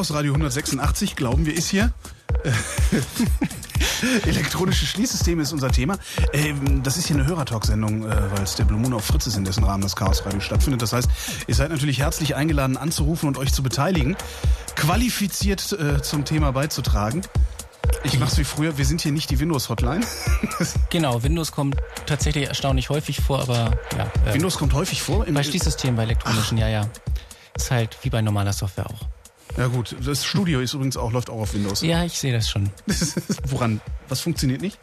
Chaos 0.07 0.19
Radio 0.19 0.33
186, 0.35 1.17
glauben 1.17 1.45
wir, 1.45 1.53
ist 1.53 1.69
hier. 1.69 1.91
Elektronische 4.25 4.85
Schließsysteme 4.85 5.41
ist 5.41 5.51
unser 5.51 5.69
Thema. 5.69 5.97
Ähm, 6.31 6.81
das 6.81 6.95
ist 6.95 7.07
hier 7.07 7.17
eine 7.17 7.25
Hörertalk-Sendung, 7.25 8.05
äh, 8.05 8.31
weil 8.31 8.43
es 8.43 8.55
der 8.55 8.63
Blue 8.63 8.79
Moon 8.79 8.93
auf 8.93 9.03
Fritz 9.03 9.27
ist, 9.27 9.35
in 9.35 9.43
dessen 9.43 9.65
Rahmen 9.65 9.83
das 9.83 9.97
Chaos 9.97 10.25
Radio 10.25 10.39
stattfindet. 10.39 10.81
Das 10.81 10.93
heißt, 10.93 11.09
ihr 11.47 11.55
seid 11.55 11.71
natürlich 11.71 11.99
herzlich 11.99 12.35
eingeladen 12.35 12.77
anzurufen 12.77 13.27
und 13.27 13.37
euch 13.37 13.51
zu 13.51 13.63
beteiligen, 13.63 14.15
qualifiziert 14.77 15.73
äh, 15.73 16.01
zum 16.01 16.23
Thema 16.23 16.53
beizutragen. 16.53 17.23
Ich 18.03 18.17
mach's 18.17 18.37
wie 18.37 18.45
früher, 18.45 18.77
wir 18.77 18.85
sind 18.85 19.01
hier 19.01 19.11
nicht 19.11 19.29
die 19.29 19.39
Windows-Hotline. 19.39 20.05
Genau, 20.89 21.21
Windows 21.21 21.51
kommt 21.51 21.75
tatsächlich 22.05 22.47
erstaunlich 22.47 22.89
häufig 22.89 23.19
vor, 23.19 23.41
aber 23.41 23.77
ja. 23.97 24.09
ähm, 24.25 24.35
Windows 24.35 24.57
kommt 24.57 24.73
häufig 24.73 25.01
vor. 25.01 25.27
Im, 25.27 25.33
bei 25.33 25.43
Schließsystemen, 25.43 25.97
bei 25.97 26.03
elektronischen, 26.03 26.57
ja, 26.57 26.69
ja. 26.69 26.87
Ist 27.55 27.71
halt 27.71 27.97
wie 28.03 28.09
bei 28.09 28.21
normaler 28.21 28.53
Software 28.53 28.85
auch. 28.85 29.06
Ja 29.57 29.67
gut, 29.67 29.95
das 30.03 30.23
Studio 30.25 30.59
ist 30.59 30.73
übrigens 30.73 30.97
auch, 30.97 31.11
läuft 31.11 31.29
auch 31.29 31.39
auf 31.41 31.53
Windows. 31.53 31.81
Ja, 31.81 32.03
ich 32.03 32.13
sehe 32.19 32.31
das 32.33 32.49
schon. 32.49 32.69
Woran? 33.47 33.81
Was 34.09 34.21
funktioniert 34.21 34.61
nicht? 34.61 34.77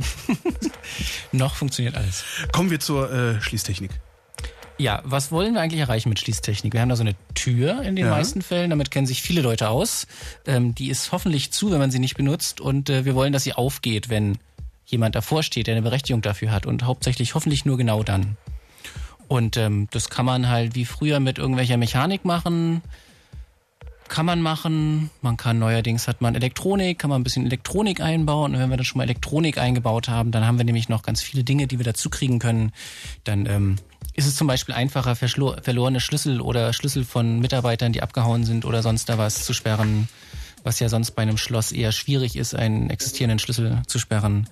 Noch 1.33 1.55
funktioniert 1.55 1.97
alles. 1.97 2.25
Kommen 2.53 2.71
wir 2.71 2.81
zur 2.81 3.11
äh, 3.13 3.41
Schließtechnik. 3.41 3.91
Ja, 4.77 5.03
was 5.05 5.31
wollen 5.31 5.55
wir 5.55 5.61
eigentlich 5.61 5.81
erreichen 5.81 6.09
mit 6.09 6.19
Schließtechnik? 6.19 6.73
Wir 6.73 6.81
haben 6.81 6.89
da 6.89 6.97
so 6.97 7.05
eine 7.05 7.15
Tür 7.35 7.83
in 7.83 7.95
den 7.95 8.07
Ja. 8.07 8.11
meisten 8.11 8.43
Fällen, 8.43 8.71
damit 8.71 8.91
kennen 8.91 9.07
sich 9.07 9.23
viele 9.23 9.41
Leute 9.41 9.69
aus. 9.69 10.07
Ähm, 10.47 10.75
die 10.75 10.89
ist 10.89 11.13
hoffentlich 11.13 11.53
zu, 11.53 11.71
wenn 11.71 11.79
man 11.79 11.93
sie 11.93 12.01
nicht 12.01 12.17
benutzt 12.17 12.61
und 12.61 12.91
äh, 12.91 13.05
wir 13.05 13.15
wollen, 13.15 13.33
dass 13.33 13.45
sie 13.45 13.53
aufgeht, 13.53 14.09
wenn 14.09 14.37
jemand 14.87 15.15
davor 15.15 15.43
steht, 15.45 15.69
der 15.69 15.75
eine 15.75 15.83
Berechtigung 15.83 16.23
dafür 16.23 16.51
hat 16.51 16.67
und 16.67 16.83
hauptsächlich 16.83 17.35
hoffentlich 17.37 17.65
nur 17.65 17.77
genau 17.79 18.03
dann. 18.03 18.37
Und 19.29 19.57
ähm, 19.57 19.87
das 19.93 20.11
kann 20.11 20.27
man 20.27 20.49
halt 20.49 20.75
wie 20.75 20.85
früher 20.85 21.21
mit 21.21 21.39
irgendwelcher 21.39 21.77
Mechanik 21.77 22.25
machen, 22.25 22.83
kann 24.15 24.27
man 24.27 24.41
machen. 24.41 25.11
Man 25.23 25.37
kann 25.37 25.59
neuerdings 25.59 26.07
hat 26.07 26.21
man 26.21 26.37
Elektronik, 26.37 27.01
kann 27.01 27.11
man 27.11 27.21
ein 27.21 27.25
bisschen 27.25 27.47
Elektronik 27.47 28.01
einbauen. 28.01 28.55
Und 28.55 28.61
wenn 28.61 28.71
wir 28.71 28.77
dann 28.77 28.85
schon 28.85 28.99
mal 28.99 29.05
Elektronik 29.05 29.59
eingebaut 29.59 30.09
haben, 30.09 30.31
dann 30.31 30.47
haben 30.47 30.57
wir 30.57 30.65
nämlich 30.65 30.89
noch 30.89 31.03
ganz 31.03 31.21
viele 31.21 31.43
Dinge, 31.43 31.67
die 31.67 31.81
wir 31.81 31.85
dazu 31.85 32.11
kriegen 32.11 32.39
können. 32.39 32.71
Dann 33.25 33.47
ähm, 33.47 33.77
ist 34.13 34.29
es 34.29 34.37
zum 34.37 34.47
Beispiel 34.47 34.73
einfacher, 34.73 35.17
verlorene 35.17 35.99
Schlüssel 35.99 36.41
oder 36.41 36.73
Schlüssel 36.73 37.05
von 37.05 37.41
Mitarbeitern, 37.41 37.93
die 37.93 38.03
abgehauen 38.03 38.45
sind 38.45 38.65
oder 38.65 38.85
sonst 38.85 39.09
da 39.09 39.19
was 39.19 39.45
zu 39.45 39.53
sperren, 39.53 40.09
was 40.65 40.81
ja 40.81 40.89
sonst 40.89 41.13
bei 41.13 41.23
einem 41.23 41.37
Schloss 41.37 41.71
eher 41.71 41.93
schwierig 41.93 42.37
ist, 42.37 42.55
einen 42.55 42.91
existierenden 42.91 43.39
Schlüssel 43.39 43.83
zu 43.87 43.99
sperren. 43.99 44.49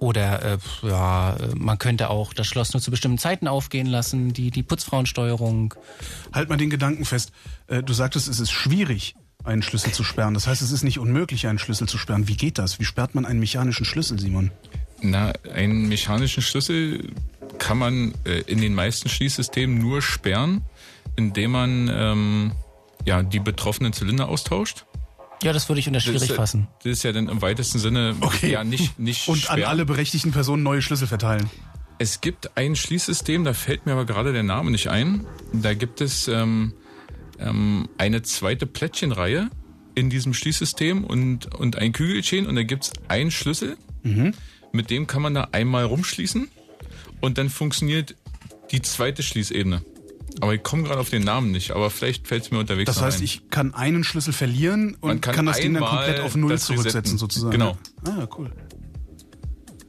Oder 0.00 0.42
äh, 0.42 0.58
ja, 0.82 1.36
man 1.56 1.78
könnte 1.78 2.10
auch 2.10 2.34
das 2.34 2.48
Schloss 2.48 2.72
nur 2.74 2.82
zu 2.82 2.90
bestimmten 2.90 3.18
Zeiten 3.18 3.46
aufgehen 3.46 3.86
lassen, 3.86 4.32
die, 4.32 4.50
die 4.50 4.64
Putzfrauensteuerung. 4.64 5.74
Halt 6.32 6.48
mal 6.48 6.56
den 6.56 6.70
Gedanken 6.70 7.04
fest. 7.04 7.32
Äh, 7.68 7.82
Du 7.82 7.92
sagtest, 7.92 8.28
es 8.28 8.40
ist 8.40 8.50
schwierig, 8.50 9.14
einen 9.44 9.62
Schlüssel 9.62 9.92
zu 9.92 10.02
sperren. 10.02 10.34
Das 10.34 10.46
heißt, 10.48 10.60
es 10.60 10.72
ist 10.72 10.82
nicht 10.82 10.98
unmöglich, 10.98 11.46
einen 11.46 11.58
Schlüssel 11.58 11.88
zu 11.88 11.98
sperren. 11.98 12.26
Wie 12.26 12.36
geht 12.36 12.58
das? 12.58 12.80
Wie 12.80 12.84
sperrt 12.84 13.14
man 13.14 13.24
einen 13.24 13.38
mechanischen 13.38 13.84
Schlüssel, 13.84 14.18
Simon? 14.18 14.50
Na, 15.00 15.32
einen 15.54 15.88
mechanischen 15.88 16.42
Schlüssel 16.42 17.12
kann 17.58 17.78
man 17.78 18.14
äh, 18.24 18.40
in 18.42 18.60
den 18.60 18.74
meisten 18.74 19.08
Schließsystemen 19.08 19.78
nur 19.78 20.02
sperren, 20.02 20.62
indem 21.16 21.52
man 21.52 21.90
ähm, 21.92 22.52
ja, 23.04 23.22
die 23.22 23.40
betroffenen 23.40 23.92
Zylinder 23.92 24.28
austauscht. 24.28 24.84
Ja, 25.42 25.52
das 25.52 25.68
würde 25.68 25.80
ich 25.80 25.86
unter 25.86 25.98
Das 25.98 26.04
schwierig 26.04 26.28
ja- 26.30 26.34
fassen. 26.36 26.68
Das 26.84 26.92
ist 26.92 27.02
ja 27.02 27.12
dann 27.12 27.28
im 27.28 27.42
weitesten 27.42 27.78
Sinne 27.78 28.14
Okay. 28.20 28.50
ja 28.52 28.64
nicht, 28.64 28.98
nicht 28.98 29.28
Und 29.28 29.38
sperren. 29.38 29.62
an 29.64 29.68
alle 29.68 29.84
berechtigten 29.84 30.30
Personen 30.32 30.62
neue 30.62 30.82
Schlüssel 30.82 31.06
verteilen. 31.06 31.50
Es 31.98 32.20
gibt 32.20 32.56
ein 32.56 32.74
Schließsystem, 32.76 33.44
da 33.44 33.52
fällt 33.54 33.86
mir 33.86 33.92
aber 33.92 34.04
gerade 34.06 34.32
der 34.32 34.42
Name 34.42 34.70
nicht 34.70 34.88
ein. 34.88 35.24
Da 35.52 35.74
gibt 35.74 36.00
es 36.00 36.26
ähm, 36.28 36.72
ähm, 37.38 37.88
eine 37.98 38.22
zweite 38.22 38.66
Plättchenreihe 38.66 39.50
in 39.94 40.10
diesem 40.10 40.32
Schließsystem 40.34 41.04
und, 41.04 41.54
und 41.54 41.76
ein 41.76 41.92
Kügelchen 41.92 42.46
und 42.46 42.56
da 42.56 42.62
gibt's 42.62 42.92
einen 43.08 43.30
Schlüssel. 43.30 43.76
Mit 44.72 44.90
dem 44.90 45.06
kann 45.06 45.22
man 45.22 45.34
da 45.34 45.48
einmal 45.52 45.84
rumschließen 45.84 46.48
und 47.20 47.38
dann 47.38 47.50
funktioniert 47.50 48.16
die 48.72 48.80
zweite 48.82 49.22
Schließebene. 49.22 49.82
Aber 50.40 50.54
ich 50.54 50.62
komme 50.62 50.84
gerade 50.84 51.00
auf 51.00 51.10
den 51.10 51.22
Namen 51.24 51.50
nicht, 51.50 51.72
aber 51.72 51.90
vielleicht 51.90 52.26
fällt 52.26 52.44
es 52.44 52.50
mir 52.50 52.58
unterwegs 52.58 52.86
Das 52.86 53.02
heißt, 53.02 53.18
ein. 53.20 53.24
ich 53.24 53.50
kann 53.50 53.74
einen 53.74 54.04
Schlüssel 54.04 54.32
verlieren 54.32 54.94
und 55.00 55.08
Man 55.08 55.20
kann, 55.20 55.34
kann 55.34 55.46
das 55.46 55.58
Ding 55.60 55.74
dann 55.74 55.84
komplett 55.84 56.20
auf 56.20 56.34
Null 56.36 56.58
zurücksetzen, 56.58 57.00
resetten. 57.00 57.18
sozusagen. 57.18 57.50
Genau. 57.52 57.76
Ah, 58.04 58.26
cool. 58.38 58.50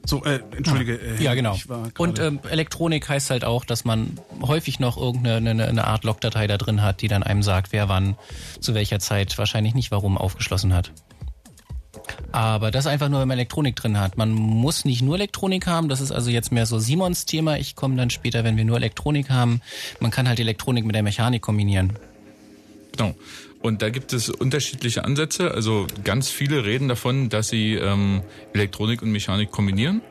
So, 0.06 0.22
äh, 0.24 0.40
entschuldige. 0.54 0.96
Äh, 1.00 1.22
Ja, 1.22 1.34
genau. 1.34 1.54
Ich 1.54 1.68
war 1.68 1.88
Und 1.96 2.18
ähm, 2.18 2.40
Elektronik 2.48 3.08
heißt 3.08 3.30
halt 3.30 3.44
auch, 3.44 3.64
dass 3.64 3.84
man 3.86 4.20
häufig 4.42 4.78
noch 4.78 4.98
irgendeine 4.98 5.50
eine, 5.50 5.66
eine 5.66 5.86
Art 5.86 6.04
Logdatei 6.04 6.46
da 6.46 6.58
drin 6.58 6.82
hat, 6.82 7.00
die 7.00 7.08
dann 7.08 7.22
einem 7.22 7.42
sagt, 7.42 7.72
wer 7.72 7.88
wann, 7.88 8.16
zu 8.60 8.74
welcher 8.74 8.98
Zeit, 9.00 9.36
wahrscheinlich 9.38 9.74
nicht 9.74 9.90
warum 9.90 10.18
aufgeschlossen 10.18 10.74
hat. 10.74 10.92
Aber 12.32 12.70
das 12.70 12.86
einfach 12.86 13.08
nur, 13.08 13.20
wenn 13.20 13.28
man 13.28 13.38
Elektronik 13.38 13.76
drin 13.76 13.98
hat. 13.98 14.16
Man 14.16 14.32
muss 14.32 14.84
nicht 14.84 15.02
nur 15.02 15.14
Elektronik 15.16 15.66
haben, 15.66 15.88
das 15.88 16.00
ist 16.00 16.12
also 16.12 16.30
jetzt 16.30 16.52
mehr 16.52 16.66
so 16.66 16.78
Simons 16.78 17.26
Thema. 17.26 17.58
Ich 17.58 17.76
komme 17.76 17.96
dann 17.96 18.10
später, 18.10 18.44
wenn 18.44 18.56
wir 18.56 18.64
nur 18.64 18.76
Elektronik 18.76 19.30
haben. 19.30 19.60
Man 20.00 20.10
kann 20.10 20.28
halt 20.28 20.40
Elektronik 20.40 20.84
mit 20.84 20.94
der 20.94 21.02
Mechanik 21.02 21.42
kombinieren. 21.42 21.92
Genau. 22.96 23.14
Und 23.60 23.80
da 23.80 23.88
gibt 23.88 24.12
es 24.12 24.28
unterschiedliche 24.28 25.04
Ansätze. 25.04 25.52
Also 25.52 25.86
ganz 26.04 26.28
viele 26.28 26.64
reden 26.66 26.88
davon, 26.88 27.30
dass 27.30 27.48
sie 27.48 27.74
ähm, 27.74 28.22
Elektronik 28.52 29.00
und 29.00 29.10
Mechanik 29.10 29.50
kombinieren. 29.50 30.02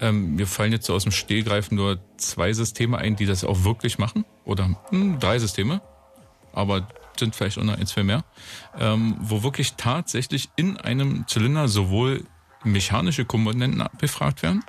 Ähm, 0.00 0.36
mir 0.36 0.46
fallen 0.46 0.72
jetzt 0.72 0.86
so 0.86 0.94
aus 0.94 1.02
dem 1.02 1.12
Stehgreifen 1.12 1.76
nur 1.76 1.98
zwei 2.18 2.52
Systeme 2.52 2.98
ein, 2.98 3.16
die 3.16 3.26
das 3.26 3.44
auch 3.44 3.64
wirklich 3.64 3.98
machen. 3.98 4.24
Oder 4.44 4.80
hm, 4.90 5.18
drei 5.18 5.40
Systeme. 5.40 5.82
Aber 6.52 6.86
sind 7.18 7.34
vielleicht 7.34 7.58
auch 7.58 7.64
noch 7.64 7.78
ein, 7.78 7.86
zwei 7.86 8.02
mehr. 8.02 8.24
Ähm, 8.78 9.16
wo 9.20 9.42
wirklich 9.42 9.74
tatsächlich 9.74 10.48
in 10.56 10.76
einem 10.76 11.26
Zylinder 11.26 11.68
sowohl 11.68 12.24
mechanische 12.64 13.24
Komponenten 13.24 13.84
befragt 13.98 14.42
werden, 14.42 14.62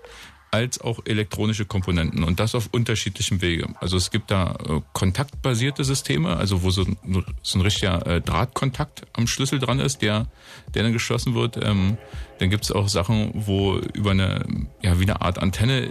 als 0.51 0.81
auch 0.81 0.99
elektronische 1.05 1.65
Komponenten 1.65 2.23
und 2.23 2.41
das 2.41 2.55
auf 2.55 2.67
unterschiedlichem 2.73 3.41
Wege. 3.41 3.69
Also 3.79 3.95
es 3.95 4.11
gibt 4.11 4.31
da 4.31 4.57
äh, 4.67 4.81
kontaktbasierte 4.91 5.85
Systeme, 5.85 6.35
also 6.35 6.61
wo 6.61 6.69
so 6.71 6.83
ein, 6.83 6.97
so 7.41 7.57
ein 7.57 7.61
richtiger 7.61 8.05
äh, 8.05 8.21
Drahtkontakt 8.21 9.03
am 9.13 9.27
Schlüssel 9.27 9.59
dran 9.59 9.79
ist, 9.79 10.01
der, 10.01 10.27
der 10.73 10.83
dann 10.83 10.91
geschlossen 10.91 11.35
wird. 11.35 11.57
Ähm, 11.63 11.97
dann 12.39 12.49
gibt 12.49 12.65
es 12.65 12.71
auch 12.73 12.89
Sachen, 12.89 13.31
wo 13.33 13.77
über 13.77 14.11
eine, 14.11 14.45
ja, 14.81 14.99
wie 14.99 15.03
eine 15.03 15.21
Art 15.21 15.39
Antenne 15.39 15.89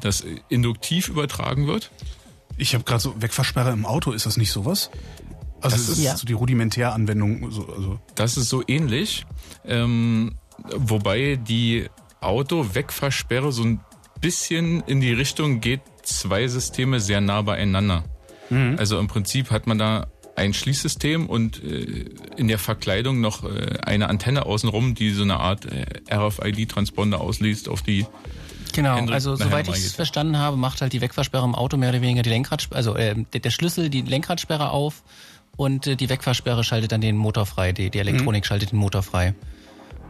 das 0.00 0.24
induktiv 0.48 1.08
übertragen 1.08 1.66
wird. 1.66 1.90
ich 2.56 2.72
habe 2.72 2.84
gerade 2.84 3.00
so 3.00 3.20
Wegversperrer 3.20 3.72
im 3.72 3.84
Auto, 3.84 4.12
ist 4.12 4.24
das 4.24 4.38
nicht 4.38 4.52
sowas? 4.52 4.90
Also 5.60 5.76
Das 5.76 5.86
das 5.86 5.88
ist 5.88 5.98
ist- 5.98 6.04
Ja. 6.04 6.16
so 6.16 6.26
die 6.26 6.32
Rudimentäranwendung. 6.34 7.50
So, 7.50 7.66
also. 7.68 7.98
Das 8.14 8.36
ist 8.36 8.48
so 8.48 8.62
ähnlich, 8.66 9.24
ähm, 9.64 10.34
wobei 10.76 11.36
die 11.36 11.88
Auto-Wegfahrsperre 12.20 13.52
so 13.52 13.62
ein 13.64 13.80
bisschen 14.20 14.82
in 14.86 15.00
die 15.00 15.12
Richtung 15.12 15.60
geht, 15.60 15.80
zwei 16.02 16.48
Systeme 16.48 17.00
sehr 17.00 17.20
nah 17.20 17.42
beieinander. 17.42 18.04
Also 18.78 18.98
im 18.98 19.08
Prinzip 19.08 19.50
hat 19.50 19.66
man 19.66 19.78
da 19.78 20.06
ein 20.34 20.54
Schließsystem 20.54 21.26
und 21.26 21.62
äh, 21.62 22.06
in 22.38 22.48
der 22.48 22.58
Verkleidung 22.58 23.20
noch 23.20 23.44
äh, 23.44 23.78
eine 23.84 24.08
Antenne 24.08 24.46
außenrum, 24.46 24.94
die 24.94 25.10
so 25.10 25.22
eine 25.22 25.38
Art 25.38 25.66
äh, 25.66 25.84
RFID-Transponder 26.10 27.20
ausliest 27.20 27.68
auf 27.68 27.82
die 27.82 28.06
Genau, 28.72 28.94
Hendrik 28.96 29.14
also 29.14 29.34
soweit 29.36 29.68
ich 29.68 29.74
es 29.76 29.92
verstanden 29.94 30.38
habe, 30.38 30.56
macht 30.56 30.80
halt 30.80 30.92
die 30.94 31.00
Wegfahrsperre 31.02 31.44
im 31.44 31.54
Auto 31.54 31.76
mehr 31.76 31.90
oder 31.90 32.00
weniger 32.00 32.22
die 32.22 32.30
Lenkradsperre, 32.30 32.76
also 32.78 32.94
äh, 32.94 33.14
der, 33.34 33.40
der 33.40 33.50
Schlüssel 33.50 33.90
die 33.90 34.02
Lenkradsperre 34.02 34.70
auf 34.70 35.02
und 35.58 35.88
äh, 35.88 35.96
die 35.96 36.08
Wegfahrsperre 36.08 36.64
schaltet 36.64 36.92
dann 36.92 37.02
den 37.02 37.16
Motor 37.16 37.44
frei, 37.44 37.72
die, 37.72 37.90
die 37.90 37.98
Elektronik 37.98 38.46
schaltet 38.46 38.72
den 38.72 38.78
Motor 38.78 39.02
frei. 39.02 39.34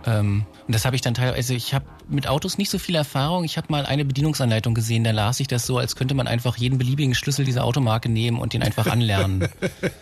Ähm, 0.07 0.45
und 0.67 0.75
das 0.75 0.85
habe 0.85 0.95
ich 0.95 1.03
dann 1.03 1.15
teilweise, 1.15 1.37
also 1.37 1.55
ich 1.55 1.75
habe 1.75 1.87
mit 2.09 2.29
Autos 2.29 2.59
nicht 2.59 2.71
so 2.71 2.79
viel 2.79 2.95
Erfahrung. 2.95 3.45
Ich 3.45 3.57
habe 3.57 3.67
mal 3.71 3.85
eine 3.85 4.05
Bedienungsanleitung 4.05 4.75
gesehen, 4.75 5.05
da 5.05 5.11
las 5.11 5.41
ich 5.41 5.49
das 5.49 5.67
so, 5.67 5.79
als 5.79 5.97
könnte 5.97 6.15
man 6.15 6.27
einfach 6.27 6.57
jeden 6.57 6.79
beliebigen 6.79 7.15
Schlüssel 7.15 7.45
dieser 7.45 7.65
Automarke 7.65 8.09
nehmen 8.09 8.39
und 8.39 8.53
den 8.53 8.63
einfach 8.63 8.87
anlernen. 8.87 9.49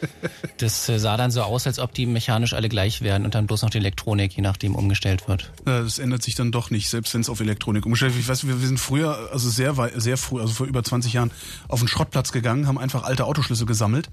das 0.58 0.88
äh, 0.88 0.98
sah 0.98 1.16
dann 1.16 1.30
so 1.30 1.42
aus, 1.42 1.66
als 1.66 1.78
ob 1.78 1.94
die 1.94 2.06
mechanisch 2.06 2.52
alle 2.52 2.68
gleich 2.68 3.00
wären 3.00 3.24
und 3.24 3.36
dann 3.36 3.46
bloß 3.46 3.62
noch 3.62 3.70
die 3.70 3.78
Elektronik, 3.78 4.36
je 4.36 4.42
nachdem, 4.42 4.74
umgestellt 4.74 5.28
wird. 5.28 5.52
Ja, 5.64 5.82
das 5.82 6.00
ändert 6.00 6.24
sich 6.24 6.34
dann 6.34 6.50
doch 6.50 6.70
nicht, 6.70 6.90
selbst 6.90 7.14
wenn 7.14 7.20
es 7.20 7.28
auf 7.28 7.38
Elektronik 7.38 7.86
umgestellt 7.86 8.12
wird. 8.12 8.22
Ich 8.22 8.28
weiß, 8.28 8.46
wir, 8.46 8.60
wir 8.60 8.66
sind 8.66 8.80
früher, 8.80 9.30
also 9.32 9.48
sehr 9.48 9.74
sehr 9.94 10.16
früh, 10.16 10.40
also 10.40 10.52
vor 10.52 10.66
über 10.66 10.82
20 10.82 11.12
Jahren, 11.12 11.30
auf 11.68 11.78
den 11.78 11.88
Schrottplatz 11.88 12.32
gegangen, 12.32 12.66
haben 12.66 12.78
einfach 12.78 13.04
alte 13.04 13.24
Autoschlüssel 13.24 13.66
gesammelt. 13.66 14.10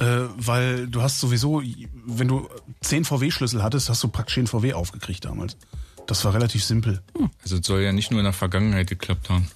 Äh, 0.00 0.28
weil 0.36 0.86
du 0.86 1.02
hast 1.02 1.20
sowieso, 1.20 1.62
wenn 2.06 2.26
du 2.26 2.48
10 2.80 3.04
VW-Schlüssel 3.04 3.62
hattest, 3.62 3.90
hast 3.90 4.02
du 4.02 4.08
praktisch 4.08 4.36
den 4.36 4.46
VW 4.46 4.72
aufgekriegt 4.72 5.26
damals. 5.26 5.58
Das 6.06 6.24
war 6.24 6.32
relativ 6.32 6.64
simpel. 6.64 7.02
Also 7.42 7.58
es 7.58 7.66
soll 7.66 7.82
ja 7.82 7.92
nicht 7.92 8.10
nur 8.10 8.20
in 8.20 8.24
der 8.24 8.32
Vergangenheit 8.32 8.88
geklappt 8.88 9.28
haben. 9.28 9.48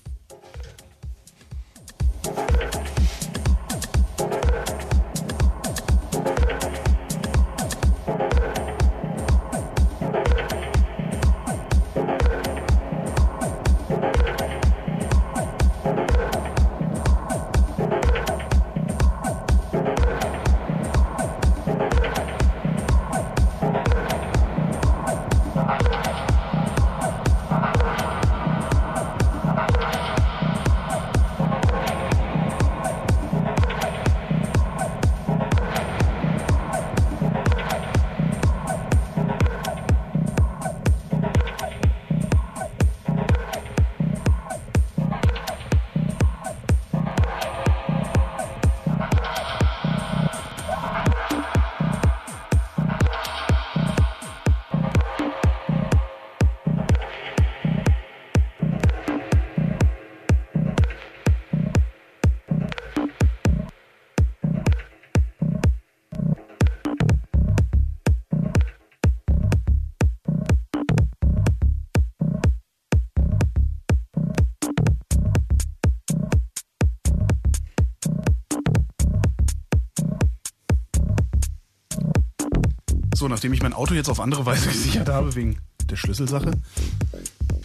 So, 83.15 83.29
nachdem 83.29 83.53
ich 83.53 83.63
mein 83.63 83.73
Auto 83.73 83.95
jetzt 83.95 84.09
auf 84.09 84.21
andere 84.21 84.45
Weise 84.47 84.69
gesichert 84.73 85.09
habe, 85.09 85.35
wegen 85.35 85.59
der 85.89 85.97
Schlüsselsache. 85.97 86.53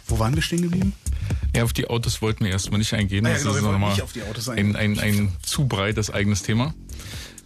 Wo 0.07 0.19
waren 0.19 0.35
wir 0.35 0.41
stehen 0.41 0.61
geblieben? 0.61 0.93
Ja, 1.55 1.63
auf 1.63 1.73
die 1.73 1.87
Autos 1.89 2.21
wollten 2.21 2.43
wir 2.45 2.51
erstmal 2.51 2.79
nicht 2.79 2.93
eingehen. 2.93 3.25
Ah 3.25 3.29
ja, 3.29 3.35
das 3.35 3.43
genau, 3.43 3.55
ist 3.55 3.63
wir 3.63 3.71
nochmal 3.71 3.89
nicht 3.91 4.01
auf 4.01 4.13
die 4.13 4.23
Autos 4.23 4.49
ein, 4.49 4.75
eingehen. 4.75 4.99
ein, 4.99 5.19
ein 5.19 5.31
zu 5.41 5.67
breites 5.67 6.09
eigenes 6.11 6.43
Thema. 6.43 6.73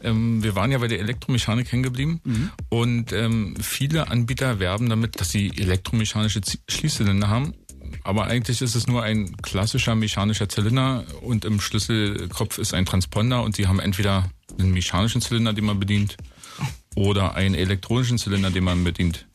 Ähm, 0.02 0.44
wir 0.44 0.56
waren 0.56 0.72
ja 0.72 0.78
bei 0.80 0.88
der 0.88 1.00
Elektromechanik 1.00 1.72
hängen 1.72 1.84
geblieben 1.84 2.20
Mhm. 2.24 2.50
und 2.70 3.14
ähm, 3.14 3.56
viele 3.62 4.10
Anbieter 4.10 4.60
werben 4.60 4.90
damit, 4.90 5.20
dass 5.22 5.30
sie 5.30 5.52
elektromechanische 5.58 6.42
Schließzylinder 6.70 7.30
haben. 7.30 7.54
Aber 8.04 8.26
eigentlich 8.26 8.62
ist 8.62 8.76
es 8.76 8.88
nur 8.88 9.04
ein 9.04 9.38
klassischer 9.38 9.96
mechanischer 9.96 10.50
Zylinder 10.50 11.06
und 11.22 11.46
im 11.46 11.62
Schlüsselkopf 11.62 12.58
ist 12.58 12.74
ein 12.74 12.86
Transponder 12.86 13.44
und 13.44 13.56
sie 13.56 13.68
haben 13.68 13.80
entweder 13.80 14.30
einen 14.60 14.72
mechanischen 14.72 15.22
Zylinder, 15.22 15.54
den 15.54 15.64
man 15.66 15.80
bedient, 15.80 16.18
oder 16.96 17.36
einen 17.36 17.56
elektronischen 17.56 18.18
Zylinder, 18.18 18.52
den 18.52 18.64
man 18.64 18.84
bedient 18.84 19.28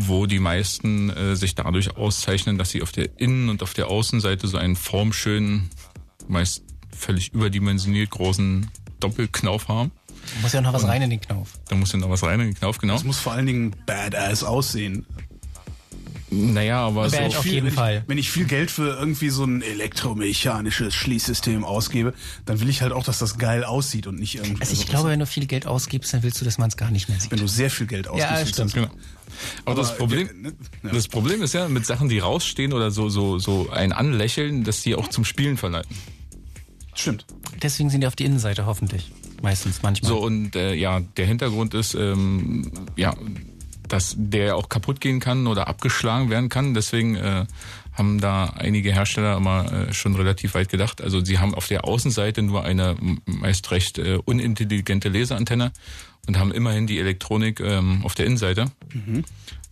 wo 0.00 0.26
die 0.26 0.38
meisten 0.38 1.10
äh, 1.10 1.34
sich 1.34 1.56
dadurch 1.56 1.96
auszeichnen, 1.96 2.56
dass 2.56 2.70
sie 2.70 2.82
auf 2.82 2.92
der 2.92 3.18
Innen- 3.18 3.48
und 3.48 3.64
auf 3.64 3.74
der 3.74 3.88
Außenseite 3.88 4.46
so 4.46 4.56
einen 4.56 4.76
formschönen, 4.76 5.70
meist 6.28 6.62
völlig 6.96 7.32
überdimensioniert 7.32 8.10
großen 8.10 8.70
Doppelknauf 9.00 9.66
haben. 9.66 9.90
Muss 10.40 10.52
ja 10.52 10.60
noch 10.60 10.72
was 10.72 10.86
rein 10.86 11.02
in 11.02 11.10
den 11.10 11.20
Knauf. 11.20 11.58
Da 11.68 11.74
muss 11.74 11.92
ja 11.92 11.98
noch 11.98 12.10
was 12.10 12.22
rein 12.22 12.38
in 12.40 12.46
den 12.46 12.54
Knauf, 12.54 12.78
genau. 12.78 12.94
Es 12.94 13.04
muss 13.04 13.18
vor 13.18 13.32
allen 13.32 13.46
Dingen 13.46 13.74
badass 13.86 14.44
aussehen. 14.44 15.04
Naja, 16.30 16.80
aber 16.86 17.08
Bad 17.08 17.32
so 17.32 17.38
auf 17.38 17.42
Viel- 17.44 17.54
jeden 17.54 17.66
wenn 17.68 17.74
Fall. 17.74 17.96
Ich, 18.02 18.08
wenn 18.08 18.18
ich 18.18 18.30
viel 18.30 18.44
Geld 18.44 18.70
für 18.70 18.98
irgendwie 18.98 19.30
so 19.30 19.44
ein 19.44 19.62
elektromechanisches 19.62 20.94
Schließsystem 20.94 21.64
ausgebe, 21.64 22.12
dann 22.44 22.60
will 22.60 22.68
ich 22.68 22.82
halt 22.82 22.92
auch, 22.92 23.04
dass 23.04 23.18
das 23.18 23.38
geil 23.38 23.64
aussieht 23.64 24.06
und 24.06 24.18
nicht 24.20 24.34
irgendwie. 24.36 24.60
Also 24.60 24.72
ich 24.74 24.80
sowas. 24.80 24.90
glaube, 24.90 25.08
wenn 25.10 25.20
du 25.20 25.26
viel 25.26 25.46
Geld 25.46 25.66
ausgibst, 25.66 26.12
dann 26.12 26.22
willst 26.22 26.40
du, 26.40 26.44
dass 26.44 26.58
man 26.58 26.68
es 26.68 26.76
gar 26.76 26.90
nicht 26.90 27.08
mehr 27.08 27.18
sieht. 27.18 27.30
wenn 27.30 27.38
du 27.38 27.48
sehr 27.48 27.70
viel 27.70 27.86
Geld 27.86 28.08
ausgibst, 28.08 28.30
Ja, 28.30 28.46
stimmt. 28.46 28.74
Genau. 28.74 28.88
Aber, 29.64 29.74
das 29.76 29.88
Aber, 29.90 29.98
Problem, 29.98 30.28
äh, 30.28 30.32
ne, 30.34 30.52
ja. 30.82 30.90
das 30.92 31.08
Problem 31.08 31.42
ist 31.42 31.54
ja 31.54 31.68
mit 31.68 31.86
Sachen, 31.86 32.08
die 32.08 32.18
rausstehen 32.18 32.72
oder 32.74 32.90
so, 32.90 33.08
so, 33.08 33.38
so 33.38 33.70
ein 33.70 33.92
Anlächeln, 33.92 34.64
dass 34.64 34.82
die 34.82 34.94
auch 34.96 35.08
zum 35.08 35.24
Spielen 35.24 35.56
verleiten. 35.56 35.96
Stimmt. 36.94 37.24
Deswegen 37.62 37.90
sind 37.90 38.00
die 38.02 38.06
auf 38.06 38.16
die 38.16 38.24
Innenseite 38.24 38.66
hoffentlich. 38.66 39.12
Meistens, 39.40 39.82
manchmal. 39.82 40.08
So, 40.08 40.18
und 40.18 40.56
äh, 40.56 40.74
ja, 40.74 41.00
der 41.16 41.26
Hintergrund 41.26 41.72
ist, 41.74 41.94
ähm, 41.94 42.70
ja, 42.96 43.14
dass 43.88 44.14
der 44.16 44.56
auch 44.56 44.68
kaputt 44.68 45.00
gehen 45.00 45.20
kann 45.20 45.46
oder 45.46 45.68
abgeschlagen 45.68 46.30
werden 46.30 46.48
kann. 46.48 46.74
Deswegen 46.74 47.16
äh, 47.16 47.46
haben 47.92 48.20
da 48.20 48.44
einige 48.56 48.92
Hersteller 48.92 49.36
immer 49.36 49.72
äh, 49.72 49.92
schon 49.92 50.14
relativ 50.14 50.54
weit 50.54 50.68
gedacht. 50.68 51.02
Also 51.02 51.24
sie 51.24 51.38
haben 51.38 51.54
auf 51.54 51.66
der 51.66 51.84
Außenseite 51.84 52.42
nur 52.42 52.64
eine 52.64 52.96
meist 53.26 53.70
recht 53.70 53.98
äh, 53.98 54.18
unintelligente 54.24 55.08
Laserantenne 55.08 55.72
und 56.26 56.38
haben 56.38 56.52
immerhin 56.52 56.86
die 56.86 56.98
Elektronik 56.98 57.60
ähm, 57.60 58.04
auf 58.04 58.14
der 58.14 58.26
Innenseite, 58.26 58.66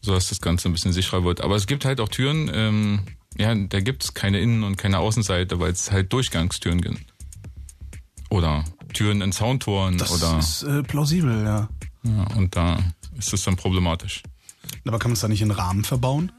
so 0.00 0.14
dass 0.14 0.28
das 0.28 0.40
Ganze 0.40 0.68
ein 0.68 0.72
bisschen 0.72 0.92
sicherer 0.92 1.24
wird. 1.24 1.40
Aber 1.40 1.54
es 1.54 1.66
gibt 1.66 1.84
halt 1.84 2.00
auch 2.00 2.08
Türen, 2.08 2.50
ähm, 2.52 3.00
ja, 3.38 3.54
da 3.54 3.80
gibt 3.80 4.04
es 4.04 4.14
keine 4.14 4.40
Innen- 4.40 4.64
und 4.64 4.76
keine 4.76 4.98
Außenseite, 4.98 5.60
weil 5.60 5.72
es 5.72 5.92
halt 5.92 6.12
Durchgangstüren 6.12 6.80
gibt. 6.80 7.04
Oder 8.30 8.64
Türen 8.92 9.20
in 9.20 9.32
Soundtoren 9.32 9.98
Das 9.98 10.10
oder 10.10 10.38
ist 10.38 10.62
äh, 10.62 10.82
plausibel, 10.82 11.44
ja. 11.44 11.68
ja, 12.02 12.24
und 12.36 12.56
da 12.56 12.78
ist 13.18 13.32
es 13.32 13.44
dann 13.44 13.56
problematisch. 13.56 14.22
Aber 14.86 14.98
kann 14.98 15.10
man 15.10 15.14
es 15.14 15.20
da 15.20 15.28
nicht 15.28 15.42
in 15.42 15.50
Rahmen 15.50 15.84
verbauen? 15.84 16.32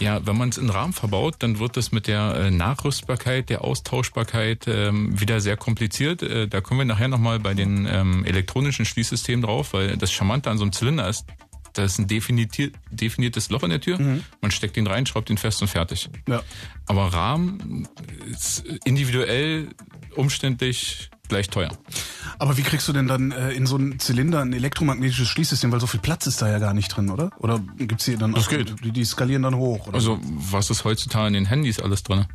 Ja, 0.00 0.26
wenn 0.26 0.36
man 0.36 0.48
es 0.48 0.58
in 0.58 0.70
Rahmen 0.70 0.92
verbaut, 0.92 1.36
dann 1.38 1.60
wird 1.60 1.76
es 1.76 1.92
mit 1.92 2.08
der 2.08 2.34
äh, 2.34 2.50
Nachrüstbarkeit, 2.50 3.48
der 3.48 3.62
Austauschbarkeit 3.62 4.66
ähm, 4.66 5.18
wieder 5.20 5.40
sehr 5.40 5.56
kompliziert. 5.56 6.22
Äh, 6.22 6.48
da 6.48 6.60
kommen 6.60 6.80
wir 6.80 6.84
nachher 6.84 7.08
nochmal 7.08 7.38
bei 7.38 7.54
den 7.54 7.86
ähm, 7.88 8.24
elektronischen 8.24 8.86
Schließsystemen 8.86 9.42
drauf, 9.42 9.72
weil 9.72 9.96
das 9.96 10.10
Charmante 10.10 10.50
an 10.50 10.58
so 10.58 10.64
einem 10.64 10.72
Zylinder 10.72 11.08
ist, 11.08 11.26
da 11.74 11.84
ist 11.84 11.98
ein 11.98 12.06
definiertes 12.06 13.50
Loch 13.50 13.64
in 13.64 13.70
der 13.70 13.80
Tür. 13.80 13.98
Man 14.40 14.50
steckt 14.52 14.76
ihn 14.76 14.86
rein, 14.86 15.06
schraubt 15.06 15.28
ihn 15.28 15.38
fest 15.38 15.60
und 15.60 15.66
fertig. 15.66 16.08
Ja. 16.28 16.40
Aber 16.86 17.12
Rahmen 17.12 17.88
ist 18.30 18.64
individuell, 18.84 19.70
umständlich, 20.14 21.10
gleich 21.28 21.48
teuer. 21.48 21.70
Aber 22.38 22.56
wie 22.56 22.62
kriegst 22.62 22.86
du 22.88 22.92
denn 22.92 23.06
dann 23.08 23.32
äh, 23.32 23.52
in 23.52 23.66
so 23.66 23.76
einen 23.76 23.98
Zylinder 23.98 24.40
ein 24.40 24.52
elektromagnetisches 24.52 25.28
Schließsystem? 25.28 25.72
Weil 25.72 25.80
so 25.80 25.86
viel 25.86 26.00
Platz 26.00 26.26
ist 26.26 26.42
da 26.42 26.48
ja 26.50 26.58
gar 26.58 26.74
nicht 26.74 26.88
drin, 26.88 27.10
oder? 27.10 27.30
Oder 27.38 27.60
gibt's 27.78 28.04
hier 28.04 28.18
dann 28.18 28.32
Das 28.32 28.46
auch, 28.46 28.50
geht. 28.50 28.74
Die, 28.84 28.92
die 28.92 29.04
skalieren 29.04 29.42
dann 29.42 29.56
hoch? 29.56 29.86
Oder? 29.86 29.96
Also 29.96 30.18
was 30.22 30.70
ist 30.70 30.84
heutzutage 30.84 31.28
in 31.28 31.34
den 31.34 31.46
Handys 31.46 31.80
alles 31.80 32.02
drin? 32.02 32.26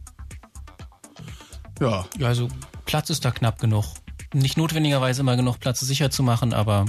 ja. 1.79 2.05
Ja, 2.17 2.27
also 2.27 2.47
Platz 2.85 3.09
ist 3.09 3.23
da 3.25 3.31
knapp 3.31 3.59
genug. 3.59 3.85
Nicht 4.33 4.57
notwendigerweise 4.57 5.21
immer 5.21 5.35
genug 5.35 5.59
Platz 5.59 5.79
sicher 5.79 6.11
zu 6.11 6.23
machen, 6.23 6.53
aber 6.53 6.85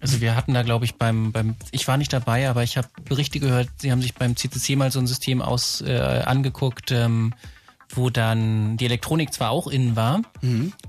also 0.00 0.20
wir 0.20 0.36
hatten 0.36 0.52
da, 0.54 0.62
glaube 0.62 0.84
ich, 0.84 0.96
beim, 0.96 1.32
beim 1.32 1.56
ich 1.70 1.88
war 1.88 1.96
nicht 1.96 2.12
dabei, 2.12 2.48
aber 2.50 2.62
ich 2.62 2.76
habe 2.76 2.88
Berichte 3.08 3.40
gehört, 3.40 3.68
sie 3.78 3.90
haben 3.90 4.02
sich 4.02 4.14
beim 4.14 4.36
CCC 4.36 4.76
mal 4.76 4.90
so 4.90 4.98
ein 4.98 5.06
System 5.06 5.40
aus 5.40 5.80
äh, 5.80 6.22
angeguckt, 6.26 6.90
ähm, 6.92 7.32
wo 7.90 8.10
dann 8.10 8.76
die 8.76 8.84
Elektronik 8.84 9.32
zwar 9.32 9.50
auch 9.50 9.66
innen 9.68 9.96
war, 9.96 10.22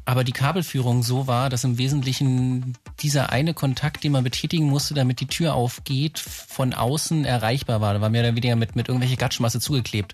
aber 0.05 0.23
die 0.23 0.31
Kabelführung 0.31 1.03
so 1.03 1.27
war, 1.27 1.49
dass 1.49 1.63
im 1.63 1.77
Wesentlichen 1.77 2.73
dieser 2.99 3.31
eine 3.31 3.53
Kontakt, 3.53 4.03
den 4.03 4.11
man 4.11 4.23
betätigen 4.23 4.67
musste, 4.67 4.93
damit 4.93 5.19
die 5.19 5.27
Tür 5.27 5.53
aufgeht, 5.53 6.19
von 6.19 6.73
außen 6.73 7.23
erreichbar 7.25 7.81
war. 7.81 7.93
Da 7.93 8.01
war 8.01 8.09
mehr 8.09 8.23
oder 8.23 8.35
weniger 8.35 8.55
mit, 8.55 8.75
mit 8.75 8.87
irgendwelche 8.87 9.17
Gatschmasse 9.17 9.59
zugeklebt. 9.59 10.13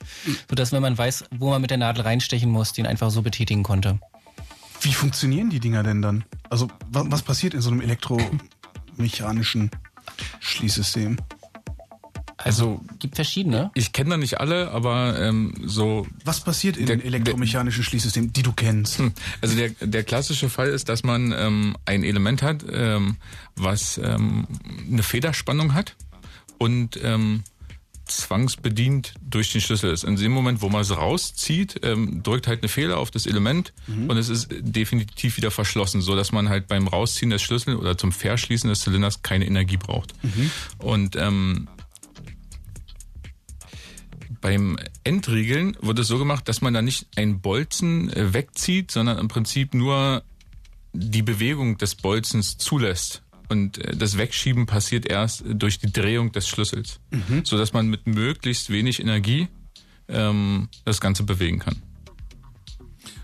Sodass, 0.50 0.72
wenn 0.72 0.82
man 0.82 0.98
weiß, 0.98 1.26
wo 1.32 1.50
man 1.50 1.62
mit 1.62 1.72
der 1.72 1.78
Nadel 1.78 2.04
reinstechen 2.04 2.52
muss, 2.52 2.74
den 2.74 2.86
einfach 2.86 3.12
so 3.12 3.22
betätigen 3.22 3.63
konnte. 3.63 4.00
Wie 4.82 4.93
funktionieren 4.93 5.50
die 5.50 5.62
Dinger 5.62 5.84
denn 5.84 6.02
dann? 6.02 6.26
Also 6.50 6.67
was, 6.89 7.06
was 7.10 7.22
passiert 7.22 7.54
in 7.54 7.62
so 7.62 7.72
einem 7.72 7.80
elektromechanischen 7.82 9.72
Schließsystem? 10.41 11.17
Also 12.38 12.82
Gibt 13.00 13.15
verschiedene. 13.15 13.72
ich 13.76 13.91
kenne 13.93 14.12
da 14.12 14.17
nicht 14.17 14.39
alle, 14.39 14.72
aber 14.72 15.19
ähm, 15.19 15.54
so 15.65 16.08
Was 16.26 16.41
passiert 16.43 16.78
in 16.78 16.86
Der- 16.88 16.98
den 16.98 17.06
elektromechanischen 17.06 17.84
Schließsystemen, 17.84 18.34
die 18.34 18.43
du 18.43 18.52
kennst? 18.54 19.02
Also 19.41 19.56
der, 19.56 19.69
der 19.82 20.04
klassische 20.04 20.50
Fall 20.50 20.69
ist, 20.69 20.89
dass 20.89 21.04
man 21.04 21.34
ähm, 21.38 21.78
ein 21.86 22.04
Element 22.04 22.41
hat, 22.41 22.65
ähm, 22.72 23.17
was 23.56 23.98
ähm, 23.98 24.48
eine 24.91 25.04
Federspannung 25.04 25.74
hat 25.74 25.96
und 26.58 27.00
ähm, 27.04 27.43
zwangsbedient 28.06 29.13
durch 29.22 29.52
den 29.52 29.62
Schlüssel 29.62 29.91
ist. 29.91 30.04
In 30.04 30.15
dem 30.15 30.32
Moment, 30.32 30.62
wo 30.62 30.69
man 30.69 30.82
es 30.82 30.96
rauszieht, 30.96 31.80
ähm, 31.84 32.22
drückt 32.24 32.48
halt 32.48 32.62
eine 32.62 32.69
Fehler 32.69 32.98
auf 32.98 33.12
das 33.12 33.26
Element 33.26 33.74
und 33.88 34.17
es 34.17 34.30
ist 34.30 34.48
definitiv 34.52 35.38
wieder 35.38 35.52
verschlossen, 35.52 36.02
so 36.02 36.15
dass 36.15 36.32
man 36.32 36.50
halt 36.50 36.67
beim 36.67 36.88
Rausziehen 36.88 37.30
des 37.32 37.41
Schlüssels 37.41 37.78
oder 37.78 37.98
zum 37.98 38.12
Verschließen 38.12 38.69
des 38.69 38.82
Zylinders 38.82 39.22
keine 39.22 39.46
Energie 39.46 39.78
braucht. 39.78 40.13
Und 40.80 41.15
ähm, 41.15 41.67
beim 44.43 44.77
Entriegeln 45.06 45.77
wird 45.82 45.99
es 45.99 46.08
so 46.08 46.19
gemacht, 46.19 46.49
dass 46.49 46.60
man 46.60 46.73
da 46.73 46.82
nicht 46.82 47.08
einen 47.15 47.39
Bolzen 47.39 48.12
äh, 48.12 48.34
wegzieht, 48.34 48.91
sondern 48.91 49.17
im 49.17 49.29
Prinzip 49.29 49.73
nur 49.73 50.21
die 50.91 51.21
Bewegung 51.21 51.77
des 51.77 51.95
Bolzens 51.95 52.58
zulässt. 52.58 53.23
Und 53.47 53.77
äh, 53.77 53.95
das 53.95 54.17
Wegschieben 54.17 54.65
passiert 54.65 55.06
erst 55.06 55.45
äh, 55.45 55.56
durch 55.56 55.79
die 55.79 55.93
Drehung 55.93 56.34
des 56.34 56.49
Schlüssels, 56.49 56.99
so 57.45 57.58
dass 57.58 57.71
man 57.71 57.88
mit 57.88 58.06
möglichst 58.06 58.69
wenig 58.69 58.99
Energie 58.99 59.47
ähm, 60.10 60.67
das 60.84 60.99
Ganze 60.99 61.23
bewegen 61.23 61.60
kann. 61.60 61.82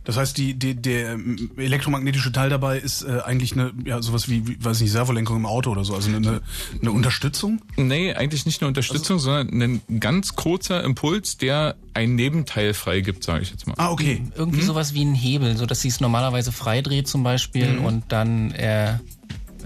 Das 0.09 0.17
heißt, 0.17 0.39
die, 0.39 0.55
die, 0.55 0.73
der 0.73 1.11
ähm, 1.11 1.51
elektromagnetische 1.55 2.31
Teil 2.31 2.49
dabei 2.49 2.79
ist 2.79 3.03
äh, 3.03 3.19
eigentlich 3.23 3.53
eine, 3.53 3.71
ja, 3.85 4.01
sowas 4.01 4.27
wie, 4.27 4.47
wie, 4.47 4.57
weiß 4.59 4.81
nicht, 4.81 4.89
Servolenkung 4.89 5.37
im 5.37 5.45
Auto 5.45 5.69
oder 5.69 5.85
so, 5.85 5.93
also 5.93 6.09
eine, 6.09 6.41
eine 6.81 6.91
Unterstützung? 6.91 7.61
Nee, 7.77 8.15
eigentlich 8.15 8.47
nicht 8.47 8.59
nur 8.59 8.69
Unterstützung, 8.69 9.19
sondern 9.19 9.81
ein 9.87 9.99
ganz 9.99 10.35
kurzer 10.35 10.83
Impuls, 10.83 11.37
der 11.37 11.75
ein 11.93 12.15
Nebenteil 12.15 12.73
freigibt, 12.73 13.23
sage 13.23 13.43
ich 13.43 13.51
jetzt 13.51 13.67
mal. 13.67 13.75
Ah, 13.77 13.91
okay. 13.91 14.23
Irgendwie 14.35 14.63
sowas 14.63 14.95
wie 14.95 15.05
ein 15.05 15.13
Hebel, 15.13 15.55
so 15.57 15.67
dass 15.67 15.81
sie 15.81 15.89
es 15.89 15.99
normalerweise 15.99 16.51
freidreht 16.51 17.07
zum 17.07 17.21
Beispiel 17.21 17.77
und 17.77 18.05
dann 18.07 18.49
äh, 18.53 18.93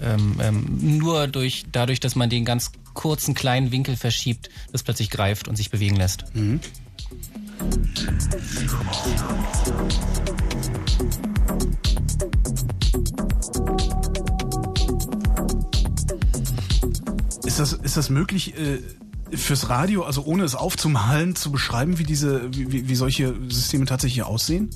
ähm, 0.02 0.36
ähm, 0.42 0.98
nur 0.98 1.26
durch 1.26 1.64
dadurch, 1.72 2.00
dass 2.00 2.16
man 2.16 2.28
den 2.28 2.44
ganz 2.44 2.70
kurzen 2.92 3.32
kleinen 3.32 3.72
Winkel 3.72 3.96
verschiebt, 3.96 4.50
das 4.72 4.82
plötzlich 4.82 5.08
greift 5.08 5.48
und 5.48 5.56
sich 5.56 5.70
bewegen 5.70 5.96
lässt. 5.96 6.26
Ist 17.44 17.58
das, 17.60 17.72
ist 17.72 17.96
das 17.96 18.10
möglich, 18.10 18.56
äh, 18.58 18.78
fürs 19.36 19.68
Radio, 19.68 20.04
also 20.04 20.24
ohne 20.24 20.44
es 20.44 20.54
aufzumalen, 20.54 21.34
zu 21.36 21.50
beschreiben, 21.50 21.98
wie 21.98 22.04
diese, 22.04 22.48
wie, 22.54 22.88
wie- 22.88 22.94
solche 22.94 23.34
Systeme 23.48 23.84
tatsächlich 23.84 24.22
aussehen? 24.22 24.70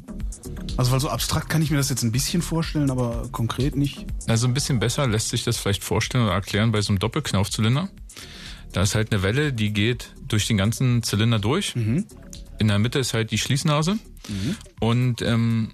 Also 0.76 0.92
weil 0.92 1.00
so 1.00 1.08
abstrakt 1.08 1.48
kann 1.48 1.62
ich 1.62 1.70
mir 1.70 1.76
das 1.76 1.88
jetzt 1.90 2.02
ein 2.02 2.12
bisschen 2.12 2.42
vorstellen, 2.42 2.90
aber 2.90 3.28
konkret 3.32 3.76
nicht. 3.76 4.06
Also 4.26 4.46
ein 4.46 4.54
bisschen 4.54 4.78
besser 4.80 5.06
lässt 5.06 5.28
sich 5.30 5.44
das 5.44 5.56
vielleicht 5.56 5.82
vorstellen 5.82 6.24
oder 6.24 6.34
erklären 6.34 6.72
bei 6.72 6.80
so 6.82 6.90
einem 6.90 6.98
Doppelknaufzylinder. 6.98 7.88
Da 8.72 8.82
ist 8.82 8.94
halt 8.94 9.12
eine 9.12 9.22
Welle, 9.22 9.52
die 9.52 9.72
geht 9.72 10.12
durch 10.26 10.46
den 10.46 10.56
ganzen 10.58 11.02
Zylinder 11.02 11.38
durch. 11.38 11.74
In 12.58 12.68
der 12.68 12.78
Mitte 12.78 12.98
ist 12.98 13.14
halt 13.14 13.30
die 13.30 13.38
Schließnase. 13.38 13.98
Und 14.80 15.22
ähm, 15.22 15.72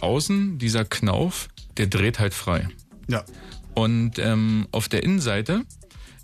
außen 0.00 0.58
dieser 0.58 0.84
Knauf, 0.84 1.48
der 1.76 1.86
dreht 1.86 2.18
halt 2.18 2.34
frei. 2.34 2.68
Ja. 3.08 3.24
Und 3.74 4.18
ähm, 4.18 4.66
auf 4.72 4.88
der 4.88 5.02
Innenseite 5.02 5.64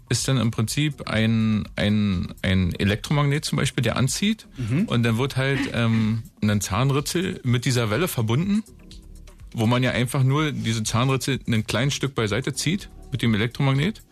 ist 0.09 0.29
dann 0.29 0.37
im 0.37 0.51
Prinzip 0.51 1.09
ein, 1.09 1.67
ein, 1.77 2.35
ein 2.43 2.75
Elektromagnet 2.75 3.45
zum 3.45 3.57
Beispiel, 3.57 3.83
der 3.83 3.97
anzieht. 3.97 4.47
Und 4.87 5.03
dann 5.03 5.19
wird 5.19 5.37
halt 5.37 5.61
ähm, 5.73 6.23
ein 6.43 6.61
Zahnritzel 6.61 7.41
mit 7.43 7.65
dieser 7.65 7.91
Welle 7.91 8.07
verbunden, 8.07 8.63
wo 9.55 9.67
man 9.67 9.83
ja 9.83 9.93
einfach 9.93 10.23
nur 10.23 10.53
diese 10.53 10.83
Zahnritzel 10.83 11.41
ein 11.47 11.67
kleines 11.67 11.95
Stück 11.95 12.15
beiseite 12.15 12.53
zieht 12.53 12.91
mit 13.13 13.23
dem 13.23 13.35
Elektromagnet 13.35 14.03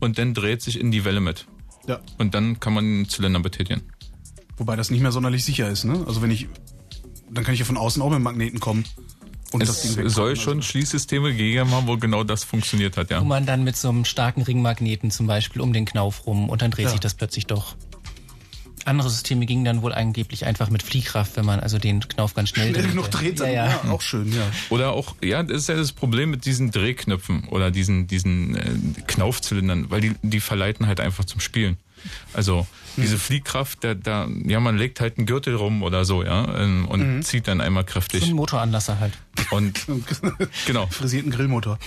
und 0.00 0.18
dann 0.18 0.32
dreht 0.34 0.62
sich 0.62 0.80
in 0.80 0.90
die 0.90 1.04
Welle 1.04 1.20
mit. 1.20 1.46
Ja. 1.86 2.00
Und 2.18 2.34
dann 2.34 2.58
kann 2.58 2.72
man 2.72 2.84
den 2.84 3.08
Zylinder 3.08 3.40
betätigen. 3.40 3.82
Wobei 4.56 4.76
das 4.76 4.90
nicht 4.90 5.00
mehr 5.02 5.12
sonderlich 5.12 5.44
sicher 5.44 5.68
ist, 5.68 5.84
ne? 5.84 6.04
Also 6.06 6.22
wenn 6.22 6.30
ich, 6.30 6.48
dann 7.30 7.44
kann 7.44 7.54
ich 7.54 7.60
ja 7.60 7.66
von 7.66 7.76
außen 7.76 8.00
auch 8.02 8.10
mit 8.10 8.20
Magneten 8.20 8.60
kommen. 8.60 8.84
Und 9.52 9.62
Es 9.62 9.84
wegdrücken. 9.84 10.10
soll 10.10 10.30
Also- 10.30 10.42
schon 10.42 10.62
Schließsysteme 10.62 11.30
gegeben 11.30 11.70
haben, 11.70 11.86
wo 11.86 11.96
genau 11.96 12.24
das 12.24 12.42
funktioniert 12.42 12.96
hat, 12.96 13.10
ja. 13.10 13.20
Wo 13.20 13.24
man 13.24 13.46
dann 13.46 13.62
mit 13.64 13.76
so 13.76 13.88
einem 13.88 14.04
starken 14.04 14.42
Ringmagneten 14.42 15.10
zum 15.10 15.26
Beispiel 15.28 15.62
um 15.62 15.72
den 15.72 15.84
Knauf 15.84 16.26
rum 16.26 16.48
und 16.48 16.62
dann 16.62 16.70
dreht 16.72 16.86
Ja. 16.86 16.90
sich 16.90 17.00
das 17.00 17.14
plötzlich 17.14 17.46
doch. 17.46 17.76
Andere 18.84 19.10
Systeme 19.10 19.46
gingen 19.46 19.64
dann 19.64 19.82
wohl 19.82 19.92
angeblich 19.92 20.46
einfach 20.46 20.70
mit 20.70 20.82
Fliehkraft, 20.82 21.36
wenn 21.36 21.44
man 21.44 21.58
also 21.58 21.78
den 21.78 22.00
Knauf 22.00 22.34
ganz 22.34 22.50
schnell, 22.50 22.70
Schnell 22.72 22.86
genug 22.88 23.10
dreht, 23.10 23.40
dann, 23.40 23.48
ja, 23.48 23.66
ja, 23.66 23.80
ja. 23.84 23.90
auch 23.90 24.00
schön, 24.00 24.32
ja. 24.32 24.42
Oder 24.70 24.92
auch, 24.92 25.16
ja, 25.22 25.42
das 25.42 25.62
ist 25.62 25.68
ja 25.68 25.74
das 25.76 25.92
Problem 25.92 26.30
mit 26.30 26.44
diesen 26.44 26.70
Drehknöpfen 26.70 27.48
oder 27.48 27.72
diesen, 27.72 28.06
diesen 28.06 28.54
äh, 28.54 28.70
Knaufzylindern, 29.08 29.90
weil 29.90 30.00
die, 30.02 30.12
die 30.22 30.38
verleiten 30.40 30.86
halt 30.86 31.00
einfach 31.00 31.24
zum 31.24 31.40
Spielen. 31.40 31.78
Also 32.32 32.66
diese 32.96 33.18
Fliehkraft, 33.18 33.84
da, 33.84 33.94
da, 33.94 34.26
ja, 34.44 34.60
man 34.60 34.76
legt 34.76 35.00
halt 35.00 35.18
einen 35.18 35.26
Gürtel 35.26 35.54
rum 35.54 35.82
oder 35.82 36.04
so, 36.04 36.22
ja, 36.22 36.56
ähm, 36.58 36.86
und 36.88 37.22
zieht 37.22 37.46
dann 37.46 37.60
einmal 37.60 37.84
So 37.86 37.92
kräftig. 37.92 38.24
ein 38.24 38.34
Motoranlasser 38.34 38.98
halt. 39.00 39.12
Und 39.50 39.86
genau. 40.66 40.86
Frisierten 40.86 41.30
Grillmotor. 41.30 41.78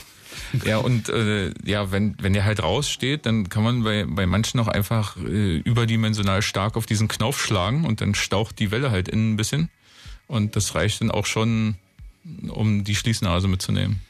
Ja, 0.63 0.77
und 0.77 1.09
äh, 1.09 1.51
ja, 1.65 1.91
wenn, 1.91 2.15
wenn 2.21 2.33
der 2.33 2.45
halt 2.45 2.61
raussteht, 2.61 3.25
dann 3.25 3.49
kann 3.49 3.63
man 3.63 3.83
bei, 3.83 4.05
bei 4.07 4.25
manchen 4.25 4.59
auch 4.59 4.67
einfach 4.67 5.17
äh, 5.17 5.57
überdimensional 5.57 6.41
stark 6.41 6.77
auf 6.77 6.85
diesen 6.85 7.07
Knauf 7.07 7.41
schlagen 7.41 7.85
und 7.85 8.01
dann 8.01 8.15
staucht 8.15 8.59
die 8.59 8.71
Welle 8.71 8.91
halt 8.91 9.07
innen 9.07 9.33
ein 9.33 9.37
bisschen. 9.37 9.69
Und 10.27 10.55
das 10.55 10.75
reicht 10.75 11.01
dann 11.01 11.11
auch 11.11 11.25
schon, 11.25 11.75
um 12.47 12.83
die 12.83 12.95
Schließnase 12.95 13.47
mitzunehmen. 13.47 14.01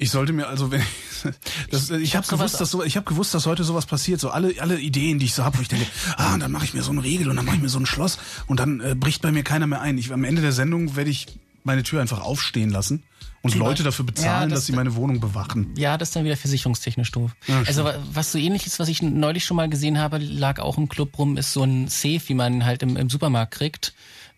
Ich 0.00 0.10
sollte 0.10 0.32
mir 0.32 0.46
also, 0.46 0.70
wenn 0.70 0.80
ich, 0.80 0.86
das, 1.70 1.90
ich, 1.90 2.14
habe 2.14 2.24
hab 2.24 2.24
sowas- 2.24 2.52
gewusst, 2.52 2.60
dass 2.60 2.70
so, 2.70 2.82
ich 2.84 2.96
habe 2.96 3.04
gewusst, 3.04 3.34
dass 3.34 3.46
heute 3.46 3.64
sowas 3.64 3.84
passiert. 3.84 4.20
So 4.20 4.30
alle, 4.30 4.54
alle 4.60 4.78
Ideen, 4.80 5.18
die 5.18 5.26
ich 5.26 5.34
so 5.34 5.44
habe, 5.44 5.58
wo 5.58 5.62
ich 5.62 5.68
denke, 5.68 5.86
ah, 6.16 6.34
und 6.34 6.40
dann 6.40 6.52
mache 6.52 6.64
ich 6.64 6.72
mir 6.74 6.82
so 6.82 6.90
einen 6.90 7.00
Riegel 7.00 7.28
und 7.28 7.36
dann 7.36 7.44
mache 7.44 7.56
ich 7.56 7.62
mir 7.62 7.68
so 7.68 7.78
ein 7.80 7.86
Schloss 7.86 8.18
und 8.46 8.60
dann 8.60 8.80
äh, 8.80 8.94
bricht 8.94 9.22
bei 9.22 9.32
mir 9.32 9.42
keiner 9.42 9.66
mehr 9.66 9.80
ein. 9.80 9.98
Ich, 9.98 10.12
am 10.12 10.22
Ende 10.24 10.40
der 10.40 10.52
Sendung 10.52 10.94
werde 10.96 11.10
ich 11.10 11.26
meine 11.64 11.82
Tür 11.82 12.00
einfach 12.00 12.20
aufstehen 12.20 12.70
lassen 12.70 13.02
und 13.42 13.50
Zum 13.50 13.58
Leute 13.60 13.70
Beispiel- 13.70 13.84
dafür 13.86 14.04
bezahlen, 14.06 14.42
Ja, 14.42 14.46
das- 14.46 14.60
dass 14.60 14.66
sie 14.66 14.72
meine 14.72 14.94
Wohnung 14.94 15.18
bewachen. 15.18 15.74
Ja, 15.76 15.98
das 15.98 16.10
ist 16.10 16.16
dann 16.16 16.24
wieder 16.24 16.36
versicherungstechnisch 16.36 17.10
doof. 17.10 17.32
Ja, 17.48 17.62
also 17.66 17.82
wa- 17.84 17.96
was 18.12 18.30
so 18.30 18.38
ähnliches, 18.38 18.78
was 18.78 18.88
ich 18.88 19.02
neulich 19.02 19.44
schon 19.44 19.56
mal 19.56 19.68
gesehen 19.68 19.98
habe, 19.98 20.18
lag 20.18 20.60
auch 20.60 20.78
im 20.78 20.88
Club 20.88 21.18
rum, 21.18 21.36
ist 21.36 21.52
so 21.52 21.64
ein 21.64 21.88
Safe, 21.88 22.20
wie 22.28 22.34
man 22.34 22.64
halt 22.64 22.84
im, 22.84 22.96
im 22.96 23.10
Supermarkt 23.10 23.54
kriegt, 23.54 23.94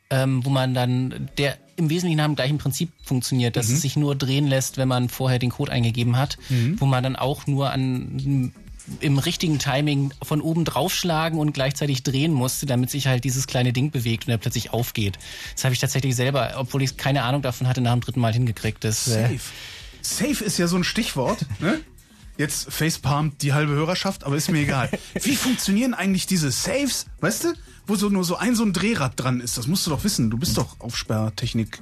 ähm, 0.09 0.45
wo 0.45 0.49
man 0.51 0.73
dann, 0.75 1.29
der 1.39 1.59
im 1.81 1.91
Wesentlichen 1.91 2.19
nach 2.19 2.27
dem 2.27 2.37
gleichen 2.37 2.59
Prinzip 2.59 2.91
funktioniert, 3.03 3.57
dass 3.57 3.69
es 3.71 3.81
sich 3.81 3.97
nur 3.97 4.15
drehen 4.15 4.47
lässt, 4.47 4.77
wenn 4.77 4.89
man 4.89 5.09
vorher 5.09 5.39
den 5.39 5.51
Code 5.51 5.73
eingegeben 5.73 6.17
hat, 6.17 6.39
wo 6.77 6.87
man 6.87 7.03
dann 7.03 7.17
auch 7.17 7.47
nur 7.47 7.71
an 7.71 8.53
im 9.01 9.19
richtigen 9.19 9.59
Timing 9.59 10.13
von 10.23 10.41
oben 10.41 10.65
draufschlagen 10.65 11.39
und 11.39 11.53
gleichzeitig 11.53 12.03
drehen 12.03 12.33
musste, 12.33 12.67
damit 12.67 12.91
sich 12.91 13.07
halt 13.07 13.25
dieses 13.25 13.47
kleine 13.47 13.73
Ding 13.73 13.91
bewegt 13.91 14.27
und 14.27 14.33
er 14.33 14.39
plötzlich 14.39 14.73
aufgeht. 14.73 15.19
Das 15.55 15.65
habe 15.65 15.75
ich 15.75 15.81
tatsächlich 15.81 16.17
selber, 16.17 16.55
obwohl 16.57 16.83
ich 16.83 16.97
keine 16.97 17.23
Ahnung 17.23 17.43
davon 17.43 17.69
hatte, 17.69 17.81
nach 17.81 17.93
dem 17.93 18.01
dritten 18.01 18.21
Mal 18.21 18.33
hingekriegt. 18.33 18.83
Das, 18.83 19.07
äh, 19.09 19.23
Safe. 19.23 19.41
Safe 20.03 20.45
ist 20.45 20.59
ja 20.59 20.67
so 20.67 20.77
ein 20.77 20.85
Stichwort. 20.85 21.47
Ne? 21.61 21.81
Jetzt 22.39 22.73
facepalmt 22.73 23.43
die 23.43 23.53
halbe 23.53 23.73
Hörerschaft, 23.73 24.25
aber 24.25 24.35
ist 24.35 24.51
mir 24.51 24.61
egal. 24.61 24.89
Wie 25.23 25.37
funktionieren 25.37 25.93
eigentlich 25.93 26.27
diese 26.27 26.51
Safes, 26.51 27.05
weißt 27.21 27.45
du? 27.45 27.49
Wo 27.87 27.97
so 27.97 28.09
nur 28.09 28.25
so 28.25 28.37
ein 28.37 28.55
so 28.55 28.65
ein 28.65 28.73
Drehrad 28.73 29.13
dran 29.17 29.41
ist. 29.41 29.59
Das 29.59 29.67
musst 29.67 29.87
du 29.87 29.91
doch 29.91 30.05
wissen. 30.05 30.31
Du 30.31 30.39
bist 30.39 30.57
doch 30.57 30.79
Aufsperrtechnik. 30.81 31.81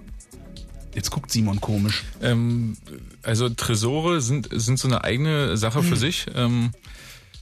Jetzt 0.95 1.11
guckt 1.11 1.31
Simon 1.31 1.61
komisch. 1.61 2.05
Ähm, 2.23 2.77
also 3.23 3.49
Tresore 3.49 4.21
sind, 4.21 4.49
sind 4.51 4.79
so 4.79 4.89
eine 4.89 5.05
eigene 5.05 5.57
Sache 5.57 5.83
für 5.83 5.97
sich. 5.97 6.27
Ähm, 6.35 6.71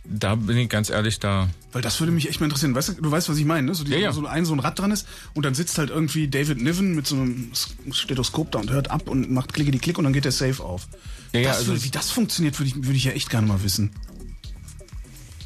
da 0.09 0.35
bin 0.35 0.57
ich 0.57 0.69
ganz 0.69 0.91
ehrlich, 0.91 1.19
da 1.19 1.49
Weil 1.73 1.83
das 1.83 2.01
würde 2.01 2.13
mich 2.13 2.29
echt 2.29 2.41
mal 2.41 2.47
interessieren. 2.47 2.75
Weißt 2.75 2.91
du, 2.91 2.93
du 2.95 3.11
weißt, 3.11 3.29
was 3.29 3.39
ich 3.39 3.45
meine, 3.45 3.69
ne? 3.69 3.75
So, 3.75 3.85
die, 3.85 3.93
Ja, 3.93 3.99
ja. 3.99 4.13
so 4.13 4.27
ein 4.27 4.45
so 4.45 4.53
ein 4.53 4.61
Rad 4.61 4.79
dran 4.79 4.91
ist 4.91 5.07
und 5.35 5.45
dann 5.45 5.55
sitzt 5.55 5.79
halt 5.79 5.91
irgendwie 5.91 6.29
David 6.29 6.61
Niven 6.61 6.95
mit 6.95 7.07
so 7.07 7.17
einem 7.17 7.51
Stethoskop 7.91 8.53
da 8.53 8.59
und 8.59 8.71
hört 8.71 8.91
ab 8.91 9.09
und 9.09 9.31
macht 9.31 9.53
klicke 9.53 9.71
die 9.71 9.79
Klick 9.79 9.99
und 9.99 10.05
dann 10.05 10.13
geht 10.13 10.25
der 10.25 10.33
Safe 10.33 10.63
auf. 10.63 10.87
Ja, 11.33 11.41
ja, 11.41 11.49
das 11.49 11.59
also 11.59 11.73
würde, 11.73 11.85
wie 11.85 11.91
das 11.91 12.11
funktioniert, 12.11 12.59
würde 12.59 12.69
ich, 12.69 12.77
würde 12.77 12.97
ich 12.97 13.05
ja 13.05 13.13
echt 13.13 13.31
gerne 13.31 13.47
mal 13.47 13.63
wissen. 13.63 13.91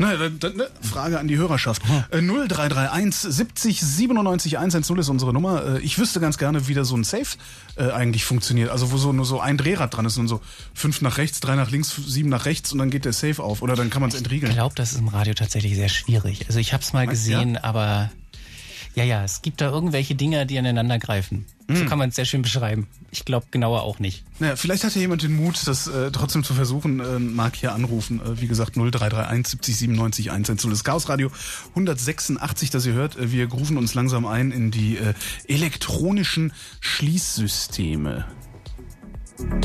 Na, 0.01 0.17
dann, 0.17 0.39
dann, 0.39 0.57
ne? 0.57 0.69
Frage 0.81 1.19
an 1.19 1.29
die 1.29 1.37
Hörerschaft. 1.37 1.83
Äh, 2.11 2.23
0331 2.23 3.33
70 3.35 3.81
97 3.81 4.59
110 4.59 4.97
ist 4.99 5.09
unsere 5.11 5.33
Nummer. 5.35 5.77
Äh, 5.77 5.81
ich 5.81 5.99
wüsste 5.99 6.21
ganz 6.21 6.39
gerne, 6.39 6.69
wie 6.69 6.75
da 6.75 6.85
so 6.85 6.97
ein 6.97 7.05
Safe 7.05 7.37
äh, 7.77 7.91
eigentlich 7.91 8.25
funktioniert. 8.25 8.71
Also 8.71 8.93
wo 8.93 8.97
so 8.97 9.13
nur 9.13 9.27
so 9.27 9.41
ein 9.41 9.59
Drehrad 9.59 9.95
dran 9.95 10.07
ist 10.07 10.17
und 10.17 10.27
so 10.29 10.41
fünf 10.75 11.03
nach 11.03 11.19
rechts, 11.19 11.41
drei 11.41 11.55
nach 11.55 11.71
links, 11.71 11.95
sieben 12.07 12.31
nach 12.31 12.47
rechts 12.47 12.73
und 12.73 12.79
dann 12.79 12.91
geht 12.91 13.05
der 13.05 13.13
Safe 13.13 13.43
auf. 13.43 13.61
Oder 13.63 13.77
dann 13.77 13.91
kann 13.91 14.01
man 14.01 14.09
es 14.09 14.15
Ich 14.15 14.23
entriegeln. 14.23 14.53
glaube, 14.53 14.75
das 14.75 14.93
ist 14.93 14.99
im 14.99 15.09
Radio 15.09 15.35
tatsächlich 15.35 15.75
sehr 15.77 15.89
schwierig. 15.91 16.47
Also 16.47 16.59
ich 16.59 16.73
habe 16.73 16.83
es 16.83 16.93
mal 16.95 17.07
gesehen, 17.07 17.57
aber 17.59 18.11
ja, 18.95 19.05
ja, 19.05 19.25
es 19.25 19.43
gibt 19.43 19.61
da 19.61 19.71
irgendwelche 19.71 20.15
Dinger, 20.15 20.45
die 20.45 20.59
aneinander 20.59 20.99
greifen. 20.99 21.47
So 21.73 21.85
kann 21.85 21.99
man 21.99 22.09
es 22.09 22.17
sehr 22.17 22.25
schön 22.25 22.43
beschreiben. 22.43 22.89
Ich 23.11 23.25
glaube 23.25 23.47
genauer 23.51 23.83
auch 23.83 23.99
nicht. 23.99 24.25
Naja, 24.39 24.57
vielleicht 24.57 24.85
hat 24.85 24.95
ja 24.95 25.01
jemand 25.01 25.23
den 25.23 25.35
Mut, 25.35 25.61
das 25.67 25.87
äh, 25.87 26.11
trotzdem 26.11 26.43
zu 26.43 26.55
versuchen. 26.55 27.01
Äh, 27.01 27.19
mag 27.19 27.57
hier 27.57 27.75
anrufen. 27.75 28.21
Äh, 28.21 28.41
wie 28.41 28.47
gesagt, 28.47 28.75
0331 28.75 29.47
70 29.47 29.77
97 29.77 30.31
110. 30.31 30.71
Das 30.71 30.85
Chaos 30.85 31.09
Radio 31.09 31.31
186, 31.71 32.71
das 32.71 32.87
ihr 32.87 32.95
hört. 32.95 33.17
Äh, 33.17 33.31
wir 33.31 33.51
rufen 33.51 33.77
uns 33.77 33.95
langsam 33.95 34.27
ein 34.27 34.51
in 34.51 34.71
die 34.71 34.97
äh, 34.97 35.15
elektronischen 35.47 36.53
Schließsysteme. 36.81 38.25
Weil 39.39 39.61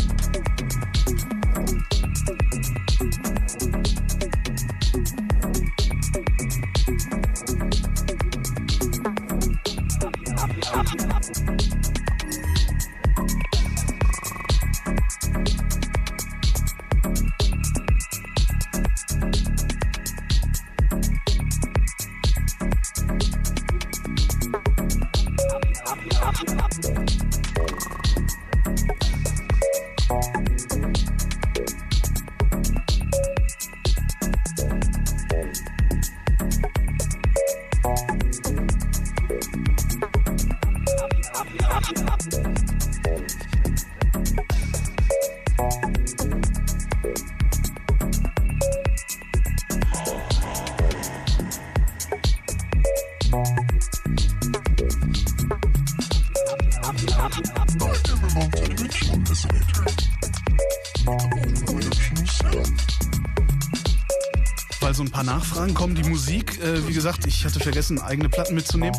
paar 65.66 65.74
Nachfragen 65.74 65.74
kommen. 65.74 65.96
Die 65.96 66.10
Musik, 66.10 66.62
äh, 66.62 66.88
wie 66.88 66.94
gesagt, 66.94 67.26
ich 67.26 67.46
hatte 67.46 67.60
vergessen, 67.60 68.00
eigene 68.00 68.30
Platten 68.30 68.56
mitzunehmen. 68.56 68.98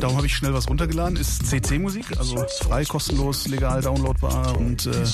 Darum 0.00 0.16
habe 0.16 0.26
ich 0.26 0.34
schnell 0.34 0.54
was 0.54 0.68
runtergeladen. 0.68 1.16
Ist 1.16 1.46
CC-Musik, 1.46 2.18
also 2.18 2.44
frei, 2.60 2.84
kostenlos, 2.84 3.46
legal 3.48 3.80
downloadbar 3.82 4.56
und 4.58 4.86
äh, 4.86 4.90
äh, 4.90 5.04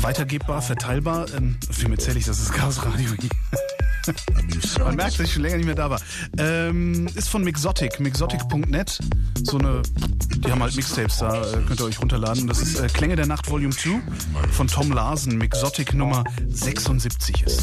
weitergebbar, 0.00 0.62
verteilbar. 0.62 1.26
Ähm, 1.36 1.56
wem 1.78 1.92
erzähle 1.92 2.18
ich, 2.18 2.24
das 2.24 2.40
ist 2.40 2.52
Chaos 2.52 2.84
Radio. 2.84 3.10
Man 4.80 4.96
merkt, 4.96 5.18
dass 5.18 5.26
ich 5.26 5.32
schon 5.32 5.42
länger 5.42 5.58
nicht 5.58 5.66
mehr 5.66 5.76
da 5.76 5.90
war. 5.90 6.00
Ähm, 6.36 7.06
ist 7.14 7.28
von 7.28 7.44
Mixotic, 7.44 8.00
mixotic.net. 8.00 8.98
So 9.44 9.58
eine, 9.58 9.82
die 10.38 10.50
haben 10.50 10.60
halt 10.60 10.74
Mixtapes 10.74 11.18
da, 11.18 11.40
äh, 11.40 11.58
könnt 11.68 11.78
ihr 11.78 11.84
euch 11.84 12.00
runterladen. 12.00 12.48
Das 12.48 12.60
ist 12.60 12.80
äh, 12.80 12.88
Klänge 12.88 13.14
der 13.14 13.26
Nacht 13.26 13.48
Volume 13.48 13.74
2 13.74 14.00
von 14.50 14.66
Tom 14.66 14.90
Larsen. 14.90 15.38
Mixotic 15.38 15.94
Nummer 15.94 16.24
76 16.48 17.42
ist. 17.42 17.62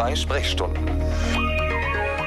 Zwei 0.00 0.16
Sprechstunden. 0.16 0.82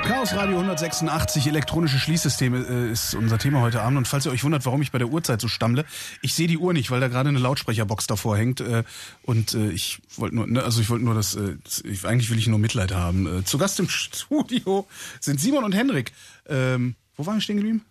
Chaos 0.03 0.35
Radio 0.35 0.57
186 0.57 1.47
elektronische 1.47 1.97
Schließsysteme 1.97 2.59
äh, 2.59 2.91
ist 2.91 3.15
unser 3.15 3.39
Thema 3.39 3.61
heute 3.61 3.81
Abend. 3.81 3.97
Und 3.97 4.07
falls 4.07 4.27
ihr 4.27 4.31
euch 4.31 4.43
wundert, 4.43 4.63
warum 4.67 4.83
ich 4.83 4.91
bei 4.91 4.99
der 4.99 5.07
Uhrzeit 5.07 5.41
so 5.41 5.47
stammle, 5.47 5.83
ich 6.21 6.35
sehe 6.35 6.45
die 6.45 6.59
Uhr 6.59 6.71
nicht, 6.73 6.91
weil 6.91 6.99
da 6.99 7.07
gerade 7.07 7.29
eine 7.29 7.39
Lautsprecherbox 7.39 8.05
davor 8.05 8.37
hängt. 8.37 8.61
Äh, 8.61 8.83
und 9.23 9.55
äh, 9.55 9.71
ich 9.71 10.03
wollte 10.17 10.35
nur, 10.35 10.45
ne, 10.45 10.61
also 10.61 10.81
ich 10.81 10.91
wollte 10.91 11.03
nur 11.03 11.15
das, 11.15 11.35
das 11.63 11.81
ich, 11.83 12.05
eigentlich 12.05 12.29
will 12.29 12.37
ich 12.37 12.45
nur 12.45 12.59
Mitleid 12.59 12.93
haben. 12.93 13.43
Zu 13.43 13.57
Gast 13.57 13.79
im 13.79 13.89
Studio 13.89 14.87
sind 15.19 15.41
Simon 15.41 15.63
und 15.63 15.73
Henrik. 15.73 16.11
Ähm, 16.47 16.93
wo 17.17 17.25
waren 17.25 17.37
wir 17.37 17.41
stehen 17.41 17.57
geblieben? 17.57 17.83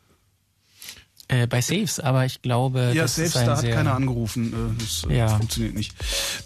Äh, 1.32 1.46
bei 1.46 1.62
Saves, 1.62 1.98
aber 1.98 2.26
ich 2.26 2.42
glaube, 2.42 2.92
Ja, 2.94 3.02
das 3.04 3.14
selbst 3.14 3.30
ist 3.30 3.36
ein 3.38 3.46
da 3.46 3.52
hat 3.52 3.60
sehr, 3.62 3.74
keiner 3.74 3.94
angerufen. 3.94 4.52
Äh, 4.52 4.82
Das 4.82 5.06
äh, 5.08 5.16
Ja. 5.16 5.28
funktioniert 5.38 5.74
nicht. 5.74 5.94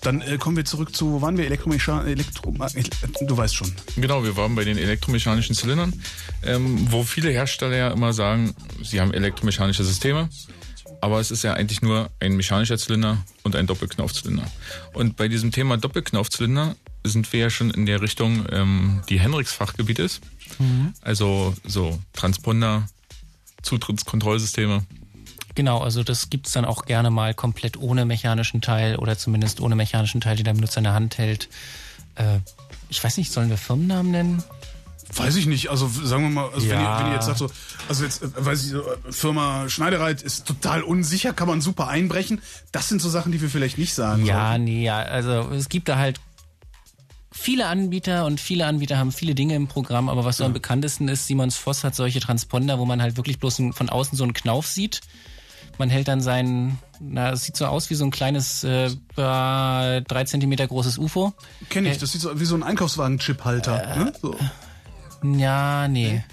Dann 0.03 0.21
äh, 0.21 0.39
kommen 0.39 0.57
wir 0.57 0.65
zurück 0.65 0.95
zu, 0.95 1.15
wo 1.15 1.21
waren 1.23 1.37
wir? 1.37 1.45
Elektromechan 1.47 2.07
Elektro 2.07 2.55
äh, 2.75 2.85
du 3.27 3.37
weißt 3.37 3.57
schon. 3.57 3.73
Genau, 3.97 4.23
wir 4.23 4.37
waren 4.37 4.55
bei 4.55 4.63
den 4.63 4.79
elektromechanischen 4.79 5.57
Zylindern, 5.57 5.93
ähm, 6.45 6.87
wo 6.93 7.03
viele 7.03 7.31
Hersteller 7.31 7.77
ja 7.77 7.89
immer 7.91 8.13
sagen, 8.13 8.55
sie 8.81 9.01
haben 9.01 9.13
elektromechanische 9.13 9.83
Systeme, 9.83 10.29
aber 11.01 11.19
es 11.19 11.33
ist 11.33 11.43
ja 11.43 11.55
eigentlich 11.55 11.83
nur 11.83 12.09
ein 12.21 12.37
mechanischer 12.37 12.79
Zylinder 12.79 13.19
und 13.43 13.57
ein 13.57 13.67
Doppelknaufzylinder. 13.67 14.47
Und 14.93 15.17
bei 15.17 15.27
diesem 15.27 15.51
Thema 15.51 15.79
Doppelknaufzylinder 15.79 16.77
sind 17.03 17.33
wir 17.33 17.41
ja 17.41 17.51
schon 17.51 17.71
in 17.73 17.87
der 17.87 18.03
Richtung, 18.03 18.47
ähm, 18.53 19.03
die 19.09 19.19
Henriks 19.19 19.53
Fachgebiet 19.53 19.99
ist. 19.99 20.21
Also 21.03 21.55
so 21.65 21.99
Transponder, 22.13 22.87
Zutrittskontrollsysteme. 23.67 24.83
Genau, 25.55 25.79
also 25.81 26.03
das 26.03 26.29
gibt's 26.31 26.53
dann 26.53 26.65
auch 26.65 26.85
gerne 26.85 27.11
mal 27.11 27.33
komplett 27.35 27.77
ohne 27.79 28.05
mechanischen 28.05 28.61
Teil 28.61 28.97
oder 28.97 29.17
zumindest 29.17 29.61
ohne 29.61 29.75
mechanischen 29.75 30.21
Teil, 30.21 30.37
den 30.37 30.45
der 30.45 30.53
Benutzer 30.55 30.79
in 30.79 30.85
der 30.85 30.93
Hand 30.93 31.19
hält. 31.19 31.49
Äh, 32.17 32.39
ich 32.89 33.03
weiß 33.03 33.17
nicht, 33.17 33.33
sollen 33.33 33.49
wir 33.51 33.57
Firmennamen 33.57 34.13
nennen? 34.13 34.45
Weiß 35.15 35.37
ich 35.37 35.47
nicht. 35.47 35.71
Also 35.71 35.89
sagen 35.89 36.25
wir 36.25 36.31
mal, 36.31 36.49
also 36.53 36.69
wenn, 36.69 36.79
ihr, 36.79 36.83
Ja. 36.85 36.99
wenn 37.01 37.07
ihr 37.09 37.15
jetzt 37.15 37.27
sagt 37.27 37.39
so, 37.39 37.49
also 37.89 38.05
jetzt 38.05 38.23
äh, 38.23 38.29
weiß 38.37 38.65
ich, 38.65 38.71
so, 38.71 38.81
äh, 38.83 38.97
Firma 39.13 39.69
Schneidereit 39.69 40.21
ist 40.21 40.47
total 40.47 40.83
unsicher, 40.83 41.33
kann 41.33 41.49
man 41.49 41.61
super 41.61 41.89
einbrechen. 41.89 42.43
Das 42.73 42.89
sind 42.89 43.01
so 43.01 43.09
Sachen, 43.09 43.33
die 43.33 43.41
wir 43.41 43.49
vielleicht 43.49 43.79
nicht 43.79 43.95
sagen. 43.95 44.27
Ja, 44.27 44.49
sollten. 44.51 44.65
nee, 44.65 44.85
ja, 44.85 44.99
also 44.99 45.49
es 45.53 45.69
gibt 45.69 45.89
da 45.89 45.97
halt 45.97 46.21
viele 47.37 47.67
Anbieter 47.67 48.25
und 48.27 48.41
viele 48.41 48.67
Anbieter 48.67 48.99
haben 48.99 49.13
viele 49.13 49.35
Dinge 49.35 49.55
im 49.55 49.69
Programm, 49.69 50.09
aber 50.09 50.25
was 50.25 50.39
so 50.39 50.45
am 50.45 50.53
bekanntesten 50.53 51.09
ist, 51.09 51.27
Simons 51.27 51.57
Voss 51.57 51.85
hat 51.85 51.95
solche 51.95 52.21
Transponder, 52.21 52.79
wo 52.79 52.85
man 52.85 53.01
halt 53.03 53.17
wirklich 53.17 53.39
bloß 53.39 53.63
von 53.73 53.89
außen 53.89 54.17
so 54.17 54.25
einen 54.25 54.33
Knauf 54.35 54.67
sieht. 54.67 55.01
Man 55.79 55.91
hält 55.91 56.09
dann 56.09 56.23
seinen, 56.23 56.79
na, 57.01 57.31
es 57.33 57.45
sieht 57.45 57.57
so 57.57 57.67
aus 57.67 57.91
wie 57.91 57.95
so 57.95 58.05
ein 58.05 58.11
kleines, 58.11 58.65
äh, 58.65 58.87
äh, 58.87 58.91
drei 59.17 60.25
Zentimeter 60.25 60.67
großes 60.67 60.97
UFO. 60.97 61.35
Kenne 61.69 61.91
ich. 61.91 61.99
Das 61.99 62.13
sieht 62.13 62.23
so 62.23 62.41
wie 62.41 62.45
so 62.47 62.55
ein 62.55 62.63
Einkaufswagen-Chip-Halter. 62.63 63.97
ne? 63.97 64.13
so. 64.21 64.35
Ja, 65.23 65.87
nee. 65.89 66.25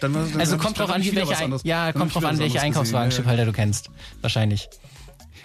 Dann, 0.00 0.14
war- 0.14 0.24
dann 0.24 0.40
Also 0.40 0.58
kommt 0.58 0.78
dann 0.78 0.86
drauf 0.88 0.96
an, 0.96 1.04
welche, 1.04 1.60
ja, 1.64 1.92
dann 1.92 2.00
kommt 2.00 2.14
drauf 2.14 2.24
an, 2.24 2.38
welche 2.38 2.42
anderes 2.42 2.52
gesehen. 2.54 2.60
Einkaufswagen-Chiphalter 2.62 3.44
du 3.44 3.52
kennst. 3.52 3.90
Wahrscheinlich. 4.20 4.68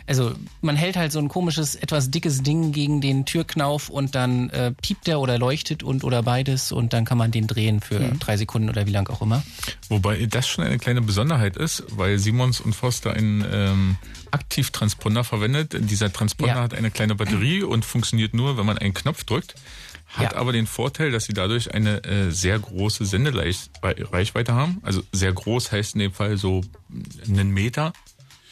Also 0.08 0.34
man 0.62 0.76
hält 0.76 0.96
halt 0.98 1.12
so 1.12 1.20
ein 1.20 1.28
komisches, 1.30 1.76
etwas 1.76 2.10
dickes 2.12 2.44
Ding 2.44 2.72
gegen 2.72 3.02
den 3.02 3.26
Türknauf 3.26 3.90
und 3.90 4.16
dann 4.16 4.50
äh, 4.50 4.72
piept 4.72 5.08
der 5.08 5.20
oder 5.20 5.38
leuchtet 5.38 5.84
und 5.84 6.04
oder 6.04 6.24
beides 6.24 6.72
und 6.72 6.94
dann 6.94 7.06
kann 7.06 7.18
man 7.18 7.32
den 7.32 7.48
drehen 7.48 7.80
für 7.82 8.00
Mhm. 8.00 8.20
drei 8.20 8.36
Sekunden 8.38 8.70
oder 8.70 8.86
wie 8.88 8.92
lang 8.92 9.10
auch 9.10 9.22
immer. 9.22 9.44
Wobei 9.90 10.26
das 10.26 10.48
schon 10.48 10.66
eine 10.66 10.80
kleine 10.80 11.02
Besonderheit 11.02 11.56
ist, 11.58 11.84
weil 11.90 12.18
Simons 12.20 12.60
und 12.62 12.74
Foster 12.74 13.14
einen 13.14 13.46
ähm, 13.52 13.96
Aktivtransponder 14.32 15.24
verwendet. 15.24 15.76
Dieser 15.90 16.12
Transponder 16.12 16.56
Ja. 16.56 16.62
hat 16.64 16.74
eine 16.74 16.92
kleine 16.92 17.16
Batterie 17.16 17.64
und 17.64 17.86
funktioniert 17.86 18.34
nur, 18.34 18.58
wenn 18.58 18.66
man 18.66 18.78
einen 18.78 18.94
Knopf 18.94 19.24
drückt. 19.24 19.56
Hat 20.08 20.34
Ja. 20.34 20.38
aber 20.40 20.52
den 20.52 20.68
Vorteil, 20.68 21.12
dass 21.12 21.24
sie 21.26 21.34
dadurch 21.34 21.74
eine 21.74 22.04
äh, 22.04 22.32
sehr 22.32 22.60
große 22.60 23.06
Sendereichweite 23.06 24.54
haben. 24.54 24.80
Also 24.84 25.04
sehr 25.14 25.32
groß 25.32 25.72
heißt 25.72 25.94
in 25.96 26.00
dem 26.00 26.12
Fall 26.12 26.38
so 26.38 26.62
einen 27.28 27.52
Meter. 27.52 27.94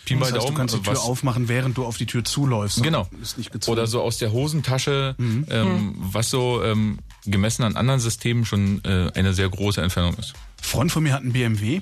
Pi 0.05 0.15
mal 0.15 0.19
Das 0.21 0.27
heißt, 0.27 0.35
du 0.35 0.39
Daumen, 0.47 0.57
kannst 0.57 0.75
die 0.75 0.81
Tür 0.81 0.93
was- 0.93 0.99
aufmachen, 0.99 1.47
während 1.49 1.77
du 1.77 1.85
auf 1.85 1.97
die 1.97 2.05
Tür 2.05 2.23
zuläufst. 2.23 2.81
Genau. 2.81 3.07
Ist 3.21 3.37
nicht 3.37 3.51
gezwungen. 3.51 3.77
Oder 3.77 3.87
so 3.87 4.01
aus 4.01 4.17
der 4.17 4.31
Hosentasche, 4.31 5.15
Mhm. 5.17 5.45
ähm, 5.49 5.95
was 5.99 6.29
so 6.29 6.63
ähm, 6.63 6.99
gemessen 7.25 7.63
an 7.63 7.75
anderen 7.75 7.99
Systemen 7.99 8.45
schon 8.45 8.83
äh, 8.85 9.11
eine 9.13 9.33
sehr 9.33 9.49
große 9.49 9.81
Entfernung 9.81 10.15
ist. 10.15 10.33
Freund 10.61 10.91
von 10.91 11.03
mir 11.03 11.13
hat 11.13 11.21
einen 11.21 11.33
BMW. 11.33 11.81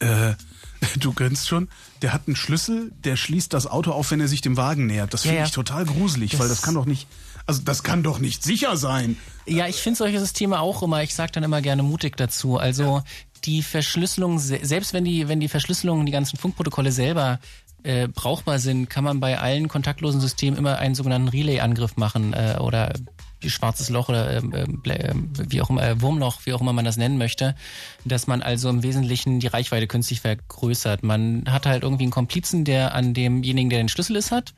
Äh, 0.00 0.34
du 0.98 1.12
grinst 1.12 1.48
schon. 1.48 1.68
Der 2.02 2.12
hat 2.12 2.22
einen 2.26 2.36
Schlüssel, 2.36 2.92
der 3.04 3.16
schließt 3.16 3.52
das 3.52 3.66
Auto 3.66 3.92
auf, 3.92 4.10
wenn 4.10 4.20
er 4.20 4.28
sich 4.28 4.40
dem 4.40 4.56
Wagen 4.56 4.86
nähert. 4.86 5.14
Das 5.14 5.22
finde 5.22 5.38
ja. 5.38 5.44
ich 5.44 5.52
total 5.52 5.84
gruselig, 5.84 6.38
weil 6.40 6.48
das 6.48 6.62
kann 6.62 6.74
doch 6.74 6.86
nicht, 6.86 7.06
also 7.46 7.62
das 7.62 7.84
kann 7.84 8.02
doch 8.02 8.18
nicht 8.18 8.42
sicher 8.42 8.76
sein. 8.76 9.16
Ja, 9.46 9.68
ich 9.68 9.76
finde 9.76 9.98
solche 9.98 10.18
Systeme 10.18 10.58
auch 10.58 10.82
immer, 10.82 11.02
ich 11.04 11.14
sage 11.14 11.30
dann 11.32 11.44
immer 11.44 11.62
gerne 11.62 11.84
mutig 11.84 12.16
dazu. 12.16 12.56
Also 12.58 13.02
die 13.44 13.62
Verschlüsselung, 13.62 14.38
se- 14.38 14.60
selbst 14.62 14.92
wenn 14.92 15.04
die, 15.04 15.28
wenn 15.28 15.40
die 15.40 15.48
Verschlüsselung, 15.48 16.06
die 16.06 16.12
ganzen 16.12 16.36
Funkprotokolle 16.36 16.92
selber 16.92 17.38
äh, 17.82 18.08
brauchbar 18.08 18.58
sind, 18.58 18.88
kann 18.88 19.04
man 19.04 19.20
bei 19.20 19.38
allen 19.38 19.68
kontaktlosen 19.68 20.20
Systemen 20.20 20.58
immer 20.58 20.78
einen 20.78 20.94
sogenannten 20.94 21.28
Relay-Angriff 21.28 21.96
machen 21.96 22.32
äh, 22.32 22.58
oder 22.60 22.92
schwarzes 23.44 23.90
Loch 23.90 24.08
oder 24.08 24.36
ähm, 24.36 24.52
ähm, 24.54 24.82
ähm, 24.86 25.30
wie 25.48 25.60
auch 25.60 25.68
immer, 25.68 25.82
äh, 25.82 26.00
Wurmloch, 26.00 26.42
wie 26.44 26.52
auch 26.52 26.60
immer 26.60 26.72
man 26.72 26.84
das 26.84 26.96
nennen 26.96 27.18
möchte, 27.18 27.56
dass 28.04 28.28
man 28.28 28.40
also 28.40 28.68
im 28.68 28.84
Wesentlichen 28.84 29.40
die 29.40 29.48
Reichweite 29.48 29.88
künstlich 29.88 30.20
vergrößert. 30.20 31.02
Man 31.02 31.46
hat 31.50 31.66
halt 31.66 31.82
irgendwie 31.82 32.04
einen 32.04 32.12
Komplizen, 32.12 32.64
der 32.64 32.94
an 32.94 33.14
demjenigen, 33.14 33.68
der 33.68 33.80
den 33.80 33.88
Schlüssel 33.88 34.14
ist, 34.14 34.30
hat 34.30 34.54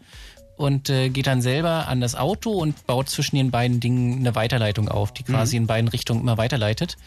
und 0.56 0.90
äh, 0.90 1.08
geht 1.08 1.26
dann 1.26 1.40
selber 1.40 1.88
an 1.88 2.02
das 2.02 2.14
Auto 2.14 2.50
und 2.50 2.86
baut 2.86 3.08
zwischen 3.08 3.36
den 3.36 3.50
beiden 3.50 3.80
Dingen 3.80 4.18
eine 4.18 4.34
Weiterleitung 4.34 4.90
auf, 4.90 5.14
die 5.14 5.22
quasi 5.22 5.56
in 5.56 5.66
beiden 5.66 5.88
Richtungen 5.88 6.20
immer 6.20 6.36
weiterleitet. 6.36 6.98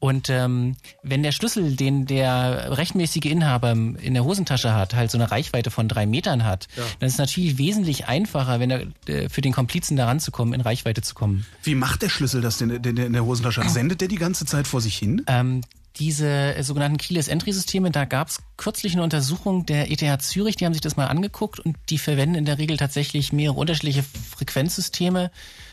Und 0.00 0.30
ähm, 0.30 0.76
wenn 1.02 1.22
der 1.22 1.32
Schlüssel, 1.32 1.74
den 1.74 2.06
der 2.06 2.76
rechtmäßige 2.76 3.24
Inhaber 3.24 3.72
in 3.72 4.14
der 4.14 4.24
Hosentasche 4.24 4.74
hat, 4.74 4.94
halt 4.94 5.10
so 5.10 5.18
eine 5.18 5.30
Reichweite 5.30 5.70
von 5.70 5.88
drei 5.88 6.06
Metern 6.06 6.44
hat, 6.44 6.68
dann 7.00 7.06
ist 7.06 7.14
es 7.14 7.18
natürlich 7.18 7.58
wesentlich 7.58 8.06
einfacher, 8.06 8.60
wenn 8.60 8.70
er 8.70 8.82
äh, 9.06 9.28
für 9.28 9.40
den 9.40 9.52
Komplizen 9.52 9.96
da 9.96 10.06
ranzukommen, 10.06 10.54
in 10.54 10.60
Reichweite 10.60 11.02
zu 11.02 11.14
kommen. 11.14 11.46
Wie 11.62 11.74
macht 11.74 12.02
der 12.02 12.08
Schlüssel 12.08 12.40
das 12.40 12.58
denn, 12.58 12.80
den 12.82 12.96
der 12.96 13.06
in 13.06 13.12
der 13.12 13.24
Hosentasche 13.24 13.62
hat? 13.62 13.70
Sendet 13.70 14.00
der 14.00 14.08
die 14.08 14.16
ganze 14.16 14.46
Zeit 14.46 14.66
vor 14.66 14.80
sich 14.80 14.96
hin? 14.96 15.22
Ähm, 15.26 15.62
diese 15.98 16.28
äh, 16.28 16.62
sogenannten 16.62 16.98
Keyless 16.98 17.28
Entry 17.28 17.52
Systeme, 17.52 17.90
da 17.90 18.04
gab 18.04 18.28
es 18.28 18.40
kürzlich 18.56 18.92
eine 18.92 19.02
Untersuchung 19.02 19.66
der 19.66 19.90
ETH 19.90 20.22
Zürich, 20.22 20.56
die 20.56 20.64
haben 20.64 20.72
sich 20.72 20.80
das 20.80 20.96
mal 20.96 21.06
angeguckt 21.06 21.60
und 21.60 21.76
die 21.88 21.98
verwenden 21.98 22.36
in 22.36 22.44
der 22.44 22.58
Regel 22.58 22.76
tatsächlich 22.76 23.32
mehrere 23.32 23.58
unterschiedliche 23.58 24.04
Frequenzsysteme, 24.04 25.30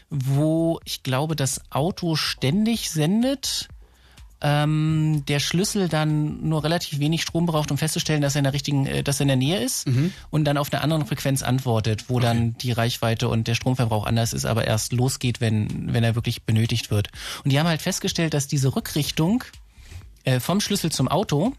wo 0.10 0.80
ich 0.86 1.04
glaube, 1.04 1.36
das 1.36 1.62
Auto 1.72 2.16
ständig 2.16 2.90
sendet, 2.90 3.70
ähm, 4.46 5.24
der 5.28 5.40
Schlüssel 5.40 5.90
dann 5.90 6.48
nur 6.48 6.64
relativ 6.64 7.00
wenig 7.00 7.24
Strom 7.24 7.48
braucht, 7.48 7.72
um 7.72 7.80
festzustellen, 7.80 8.22
dass 8.22 8.36
er 8.36 8.40
in 8.40 8.44
der 8.44 8.54
richtigen, 8.54 8.86
äh, 8.86 9.02
dass 9.02 9.20
er 9.20 9.24
in 9.24 9.30
der 9.30 9.38
Nähe 9.38 9.58
ist 9.60 9.88
und 10.30 10.46
dann 10.46 10.58
auf 10.58 10.72
einer 10.72 10.84
anderen 10.84 11.08
Frequenz 11.08 11.42
antwortet, 11.42 12.06
wo 12.10 12.20
dann 12.20 12.56
die 12.60 12.72
Reichweite 12.72 13.28
und 13.28 13.48
der 13.48 13.56
Stromverbrauch 13.56 14.06
anders 14.06 14.34
ist, 14.34 14.46
aber 14.46 14.68
erst 14.68 14.94
losgeht, 14.94 15.42
wenn, 15.42 15.92
wenn 15.92 16.04
er 16.04 16.14
wirklich 16.14 16.44
benötigt 16.44 16.92
wird. 16.92 17.10
Und 17.44 17.52
die 17.52 17.60
haben 17.60 17.68
halt 17.68 17.82
festgestellt, 17.82 18.36
dass 18.36 18.48
diese 18.48 18.76
Rückrichtung 18.76 19.44
äh, 20.26 20.40
vom 20.40 20.62
Schlüssel 20.62 20.92
zum 20.92 21.08
Auto, 21.08 21.54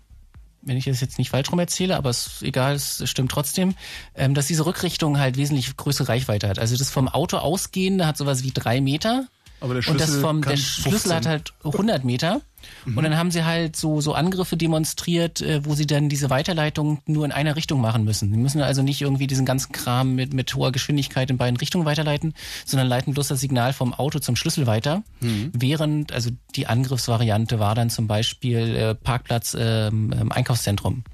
wenn 0.63 0.77
ich 0.77 0.85
das 0.85 1.01
jetzt 1.01 1.19
nicht 1.19 1.31
falsch 1.31 1.51
rum 1.51 1.59
erzähle, 1.59 1.97
aber 1.97 2.11
es 2.11 2.27
ist 2.29 2.43
egal, 2.45 2.77
es 2.77 3.03
stimmt 3.11 3.33
trotzdem, 3.33 3.75
ähm, 4.15 4.35
dass 4.35 4.47
diese 4.47 4.65
Rückrichtung 4.65 5.19
halt 5.19 5.37
wesentlich 5.37 5.77
größere 5.77 6.09
Reichweite 6.09 6.49
hat. 6.49 6.61
Also 6.61 6.77
das 6.77 6.91
vom 6.91 7.09
Auto 7.09 7.39
ausgehende 7.39 8.07
hat 8.07 8.17
sowas 8.17 8.45
wie 8.45 8.53
drei 8.53 8.81
Meter. 8.81 9.27
Aber 9.61 9.75
der 9.75 9.89
und 9.89 10.01
das 10.01 10.09
Schlüssel 10.09 10.21
vom, 10.21 10.43
der 10.43 10.57
Schlüssel 10.57 11.11
15. 11.11 11.15
hat 11.15 11.27
halt 11.27 11.53
100 11.65 12.05
Meter. 12.05 12.41
Mhm. 12.85 12.99
Und 12.99 13.05
dann 13.05 13.17
haben 13.17 13.31
sie 13.31 13.45
halt 13.45 13.77
so, 13.77 14.01
so 14.01 14.15
Angriffe 14.15 14.57
demonstriert, 14.57 15.41
äh, 15.41 15.65
wo 15.65 15.75
sie 15.75 15.87
dann 15.87 16.09
diese 16.09 16.31
Weiterleitung 16.31 17.01
nur 17.07 17.25
in 17.25 17.33
einer 17.33 17.57
Richtung 17.57 17.81
machen 17.81 18.05
müssen. 18.05 18.31
Sie 18.31 18.39
müssen 18.39 18.61
also 18.61 18.83
nicht 18.83 19.01
irgendwie 19.01 19.27
diesen 19.27 19.47
ganzen 19.47 19.73
Kram 19.73 20.15
mit, 20.15 20.35
mit 20.35 20.55
hoher 20.55 20.73
Geschwindigkeit 20.73 21.31
in 21.31 21.37
beiden 21.37 21.57
Richtungen 21.57 21.87
weiterleiten, 21.87 22.35
sondern 22.65 22.89
leiten 22.89 23.15
bloß 23.15 23.29
das 23.29 23.41
Signal 23.41 23.73
vom 23.73 23.95
Auto 23.95 24.19
zum 24.19 24.37
Schlüssel 24.37 24.67
weiter. 24.67 25.03
Mhm. 25.21 25.51
Während, 25.53 26.13
also 26.13 26.31
die 26.55 26.67
Angriffsvariante 26.67 27.59
war 27.59 27.75
dann 27.75 27.91
zum 27.91 28.07
Beispiel 28.07 28.77
äh, 28.77 28.95
Parkplatz 28.95 29.57
ähm, 29.59 30.13
ähm, 30.19 30.33
Einkaufszentrum. 30.33 31.05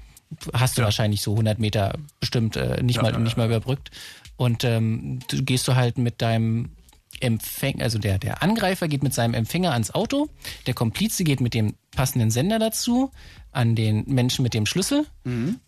Hast 0.53 0.77
du 0.77 0.81
wahrscheinlich 0.81 1.21
so 1.21 1.31
100 1.31 1.59
Meter 1.59 1.93
bestimmt 2.19 2.55
äh, 2.55 2.81
nicht, 2.81 3.01
mal, 3.01 3.17
nicht 3.19 3.37
mal 3.37 3.45
überbrückt. 3.45 3.91
Und 4.35 4.63
ähm, 4.63 5.19
du 5.29 5.43
gehst 5.43 5.67
du 5.67 5.75
halt 5.75 5.99
mit 5.99 6.21
deinem 6.23 6.71
Empfänger, 7.23 7.83
also 7.83 7.97
der, 7.97 8.19
der 8.19 8.43
Angreifer 8.43 8.87
geht 8.87 9.01
mit 9.01 9.13
seinem 9.13 9.33
Empfänger 9.33 9.71
ans 9.71 9.91
Auto, 9.91 10.29
der 10.67 10.73
Komplize 10.73 11.23
geht 11.23 11.41
mit 11.41 11.53
dem 11.53 11.75
passenden 11.91 12.31
Sender 12.31 12.59
dazu 12.59 13.11
an 13.51 13.75
den 13.75 14.03
Menschen 14.07 14.43
mit 14.43 14.53
dem 14.53 14.65
Schlüssel 14.65 15.05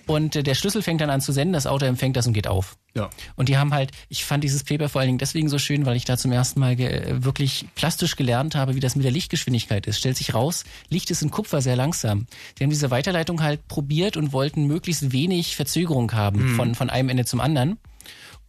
und 0.08 0.36
äh, 0.36 0.44
der 0.44 0.56
Schlüssel 0.56 0.82
fängt 0.82 1.02
dann 1.02 1.10
an 1.10 1.22
zu 1.22 1.32
senden, 1.32 1.54
das 1.54 1.68
Auto 1.68 1.86
empfängt 1.86 2.18
das 2.18 2.28
und 2.28 2.34
geht 2.34 2.48
auf. 2.48 2.78
Ja. 2.96 3.10
Und 3.36 3.48
die 3.50 3.58
haben 3.58 3.74
halt, 3.74 3.92
ich 4.10 4.26
fand 4.26 4.44
dieses 4.44 4.64
Paper 4.64 4.90
vor 4.90 5.02
allen 5.02 5.10
Dingen 5.10 5.18
deswegen 5.18 5.50
so 5.50 5.60
schön, 5.60 5.86
weil 5.86 5.96
ich 5.96 6.06
da 6.06 6.18
zum 6.18 6.32
ersten 6.32 6.60
Mal 6.60 6.80
äh, 6.80 7.24
wirklich 7.24 7.66
plastisch 7.76 8.16
gelernt 8.16 8.56
habe, 8.56 8.76
wie 8.76 8.80
das 8.80 8.96
mit 8.96 9.06
der 9.06 9.12
Lichtgeschwindigkeit 9.12 9.86
ist. 9.86 10.00
Stellt 10.00 10.18
sich 10.18 10.34
raus, 10.34 10.64
Licht 10.90 11.12
ist 11.12 11.22
in 11.22 11.30
Kupfer 11.30 11.62
sehr 11.62 11.76
langsam. 11.76 12.26
Die 12.58 12.64
haben 12.64 12.72
diese 12.72 12.92
Weiterleitung 12.92 13.42
halt 13.42 13.68
probiert 13.68 14.18
und 14.18 14.34
wollten 14.34 14.66
möglichst 14.66 15.12
wenig 15.12 15.56
Verzögerung 15.56 16.12
haben 16.14 16.56
von, 16.56 16.74
von 16.76 16.90
einem 16.90 17.10
Ende 17.10 17.26
zum 17.26 17.40
anderen. 17.40 17.78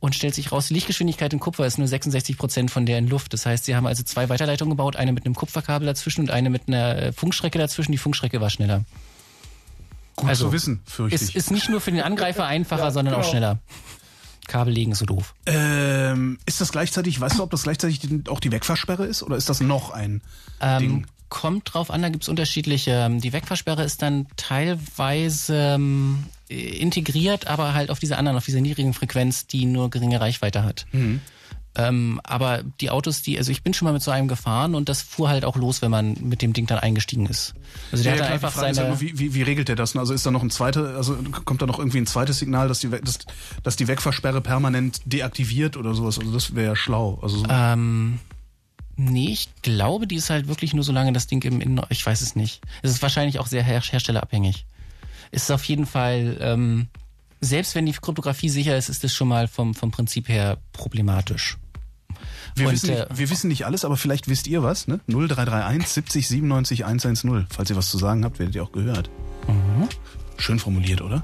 Und 0.00 0.14
stellt 0.14 0.35
sich 0.35 0.52
raus, 0.52 0.68
die 0.68 0.74
Lichtgeschwindigkeit 0.74 1.32
in 1.32 1.40
Kupfer 1.40 1.66
ist 1.66 1.78
nur 1.78 1.88
66 1.88 2.37
Prozent 2.37 2.70
von 2.70 2.85
der 2.87 2.98
in 2.98 3.09
Luft. 3.09 3.32
Das 3.32 3.46
heißt, 3.46 3.64
sie 3.64 3.74
haben 3.74 3.87
also 3.87 4.02
zwei 4.02 4.28
Weiterleitungen 4.28 4.70
gebaut, 4.70 4.96
eine 4.96 5.12
mit 5.12 5.24
einem 5.24 5.35
Kupferkabel 5.35 5.87
dazwischen 5.87 6.20
und 6.22 6.30
eine 6.30 6.50
mit 6.50 6.68
einer 6.68 6.96
äh, 6.96 7.12
Funkstrecke 7.12 7.59
dazwischen. 7.59 7.92
Die 7.92 7.98
Funkstrecke 7.98 8.40
war 8.40 8.50
schneller. 8.50 8.85
Gut 10.16 10.28
Also, 10.28 10.46
zu 10.46 10.52
wissen, 10.52 10.80
fürchte 10.87 11.14
Es 11.14 11.28
ich. 11.30 11.37
ist 11.37 11.50
nicht 11.50 11.68
nur 11.68 11.80
für 11.80 11.90
den 11.92 12.00
Angreifer 12.02 12.46
einfacher, 12.46 12.90
sondern 12.90 13.14
auch 13.14 13.24
schneller. 13.24 13.59
Kabel 14.46 14.72
legen 14.72 14.92
ist 14.92 14.98
so 14.98 15.06
doof. 15.06 15.35
Ähm, 15.46 16.38
ist 16.46 16.61
das 16.61 16.70
gleichzeitig, 16.72 17.20
weißt 17.20 17.38
du, 17.38 17.42
ob 17.42 17.50
das 17.50 17.64
gleichzeitig 17.64 18.00
auch 18.28 18.38
die 18.38 18.52
Wegfahrsperre 18.52 19.04
ist 19.04 19.22
oder 19.22 19.37
ist 19.37 19.48
das 19.48 19.61
noch 19.61 19.90
ein 19.90 20.22
Ähm, 20.61 20.78
Ding? 20.78 21.06
Kommt 21.28 21.72
drauf 21.74 21.90
an, 21.90 22.02
da 22.02 22.08
gibt's 22.08 22.28
unterschiedliche. 22.28 22.92
Ähm, 22.92 23.20
Die 23.20 23.32
Wegfahrsperre 23.32 23.82
ist 23.82 24.02
dann 24.02 24.26
teilweise 24.36 25.74
ähm, 25.74 26.24
integriert, 26.48 27.46
aber 27.46 27.74
halt 27.74 27.90
auf 27.90 27.98
dieser 27.98 28.18
anderen, 28.18 28.36
auf 28.38 28.44
dieser 28.44 28.60
niedrigen 28.60 28.94
Frequenz, 28.94 29.46
die 29.46 29.66
nur 29.66 29.90
geringe 29.90 30.20
Reichweite 30.20 30.62
hat. 30.62 30.86
Mhm. 30.92 31.20
Ähm, 31.78 32.20
aber 32.24 32.62
die 32.80 32.88
Autos, 32.88 33.20
die, 33.20 33.36
also 33.36 33.52
ich 33.52 33.62
bin 33.62 33.74
schon 33.74 33.84
mal 33.84 33.92
mit 33.92 34.00
so 34.00 34.10
einem 34.10 34.28
gefahren 34.28 34.74
und 34.74 34.88
das 34.88 35.02
fuhr 35.02 35.28
halt 35.28 35.44
auch 35.44 35.56
los, 35.56 35.82
wenn 35.82 35.90
man 35.90 36.14
mit 36.22 36.40
dem 36.40 36.54
Ding 36.54 36.66
dann 36.66 36.78
eingestiegen 36.78 37.26
ist. 37.26 37.52
Also 37.92 38.02
der 38.02 38.14
Ja, 38.14 38.18
hat 38.20 38.26
klar, 38.28 38.34
einfach 38.34 38.48
ist 38.56 38.62
ja 38.62 38.74
seine. 38.74 38.88
nur, 38.88 39.00
wie, 39.02 39.18
wie, 39.18 39.34
wie 39.34 39.42
regelt 39.42 39.68
der 39.68 39.76
das? 39.76 39.94
Also 39.94 40.14
ist 40.14 40.24
da 40.24 40.30
noch 40.30 40.42
ein 40.42 40.48
zweiter, 40.48 40.96
also 40.96 41.18
kommt 41.44 41.60
da 41.60 41.66
noch 41.66 41.78
irgendwie 41.78 41.98
ein 41.98 42.06
zweites 42.06 42.38
Signal, 42.38 42.68
dass 42.68 42.78
die, 42.80 42.88
dass, 42.88 43.18
dass 43.62 43.76
die 43.76 43.88
Wegfahrsperre 43.88 44.40
permanent 44.40 45.00
deaktiviert 45.04 45.76
oder 45.76 45.92
sowas? 45.92 46.18
Also 46.18 46.32
das 46.32 46.54
wäre 46.54 46.68
ja 46.68 46.76
schlau. 46.76 47.18
Also 47.20 47.40
so, 47.40 47.44
Ähm, 47.50 48.20
nee, 48.96 49.30
ich 49.30 49.48
glaube, 49.62 50.06
die 50.06 50.16
ist 50.16 50.30
halt 50.30 50.48
wirklich 50.48 50.74
nur 50.74 50.85
so 50.85 50.92
lange 50.92 51.12
das 51.12 51.26
Ding 51.26 51.42
im 51.44 51.61
Innen. 51.61 51.80
Ich 51.90 52.04
weiß 52.04 52.20
es 52.20 52.37
nicht. 52.37 52.62
Es 52.82 52.90
ist 52.90 53.02
wahrscheinlich 53.02 53.38
auch 53.38 53.46
sehr 53.46 53.62
her 53.62 53.80
herstellerabhängig. 53.80 54.66
Es 55.30 55.44
ist 55.44 55.50
auf 55.50 55.64
jeden 55.64 55.87
Fall, 55.87 56.38
ähm, 56.40 56.88
selbst 57.40 57.74
wenn 57.74 57.87
die 57.87 57.92
Kryptographie 57.92 58.48
sicher 58.48 58.76
ist, 58.76 58.88
ist 58.88 59.04
es 59.04 59.14
schon 59.14 59.28
mal 59.28 59.48
vom, 59.48 59.74
vom 59.74 59.90
Prinzip 59.90 60.28
her 60.28 60.59
problematisch. 60.72 61.59
wir, 62.54 62.68
und, 62.68 62.72
wissen 62.74 62.90
nicht, 62.90 63.00
äh, 63.00 63.06
wir 63.18 63.30
wissen 63.30 63.48
nicht 63.48 63.66
alles, 63.66 63.85
aber 63.85 63.96
vielleicht 63.96 64.28
wisst 64.28 64.46
ihr 64.46 64.62
was, 64.62 64.88
ne? 64.88 65.00
0331 65.09 65.88
70 65.88 66.28
97 66.28 66.85
110. 66.85 67.46
Falls 67.50 67.70
ihr 67.70 67.76
was 67.76 67.90
zu 67.90 67.98
sagen 67.98 68.24
habt, 68.24 68.38
werdet 68.38 68.54
ihr 68.54 68.62
auch 68.62 68.72
gehört. 68.72 69.11
Mhm. 69.48 69.88
Schön 70.38 70.59
formuliert, 70.59 71.00
oder? 71.00 71.22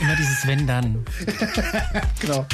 Immer 0.00 0.16
dieses 0.16 0.46
Wenn 0.46 0.66
dann. 0.66 1.04
Genau. 2.20 2.46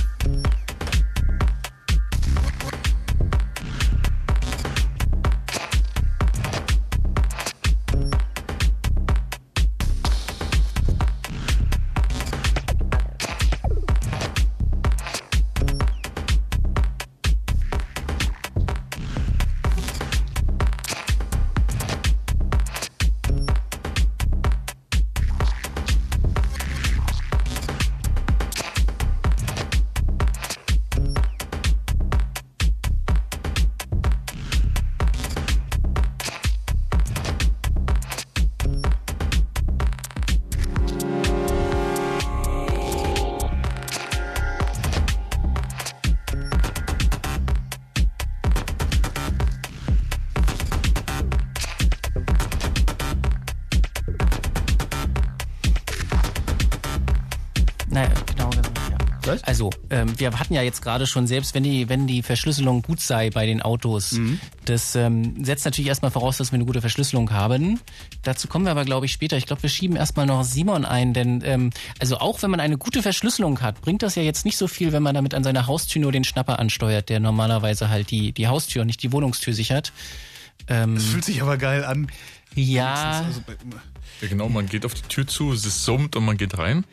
Ähm, 60.24 60.32
wir 60.32 60.38
hatten 60.40 60.54
ja 60.54 60.62
jetzt 60.62 60.82
gerade 60.82 61.06
schon, 61.06 61.26
selbst 61.26 61.54
wenn 61.54 61.62
die, 61.62 61.88
wenn 61.88 62.06
die 62.06 62.22
Verschlüsselung 62.22 62.82
gut 62.82 63.00
sei 63.00 63.30
bei 63.30 63.46
den 63.46 63.62
Autos, 63.62 64.12
Mhm. 64.12 64.40
das 64.64 64.94
ähm, 64.96 65.44
setzt 65.44 65.64
natürlich 65.64 65.88
erstmal 65.88 66.10
voraus, 66.10 66.36
dass 66.38 66.52
wir 66.52 66.56
eine 66.56 66.64
gute 66.66 66.80
Verschlüsselung 66.80 67.30
haben. 67.30 67.80
Dazu 68.22 68.48
kommen 68.48 68.64
wir 68.64 68.70
aber, 68.72 68.84
glaube 68.84 69.06
ich, 69.06 69.12
später. 69.12 69.36
Ich 69.36 69.46
glaube, 69.46 69.62
wir 69.62 69.70
schieben 69.70 69.96
erstmal 69.96 70.26
noch 70.26 70.44
Simon 70.44 70.84
ein, 70.84 71.12
denn 71.14 71.42
ähm, 71.44 71.70
also 71.98 72.18
auch 72.18 72.42
wenn 72.42 72.50
man 72.50 72.60
eine 72.60 72.78
gute 72.78 73.02
Verschlüsselung 73.02 73.60
hat, 73.60 73.80
bringt 73.80 74.02
das 74.02 74.14
ja 74.14 74.22
jetzt 74.22 74.44
nicht 74.44 74.56
so 74.56 74.68
viel, 74.68 74.92
wenn 74.92 75.02
man 75.02 75.14
damit 75.14 75.34
an 75.34 75.44
seiner 75.44 75.66
Haustür 75.66 76.02
nur 76.02 76.12
den 76.12 76.24
Schnapper 76.24 76.58
ansteuert, 76.58 77.08
der 77.08 77.20
normalerweise 77.20 77.88
halt 77.88 78.10
die, 78.10 78.32
die 78.32 78.46
Haustür 78.48 78.82
und 78.82 78.86
nicht 78.88 79.02
die 79.02 79.12
Wohnungstür 79.12 79.54
sichert. 79.54 79.92
Das 80.66 81.04
fühlt 81.04 81.24
sich 81.24 81.42
aber 81.42 81.58
geil 81.58 81.84
an. 81.84 82.08
Ja, 82.54 83.22
Also, 83.26 83.40
bei- 83.46 83.52
Ja, 84.22 84.28
genau, 84.28 84.48
man 84.48 84.66
geht 84.66 84.86
auf 84.86 84.94
die 84.94 85.02
Tür 85.02 85.26
zu, 85.26 85.52
es 85.52 85.84
summt 85.84 86.16
und 86.16 86.24
man 86.24 86.38
geht 86.38 86.56
rein. 86.56 86.84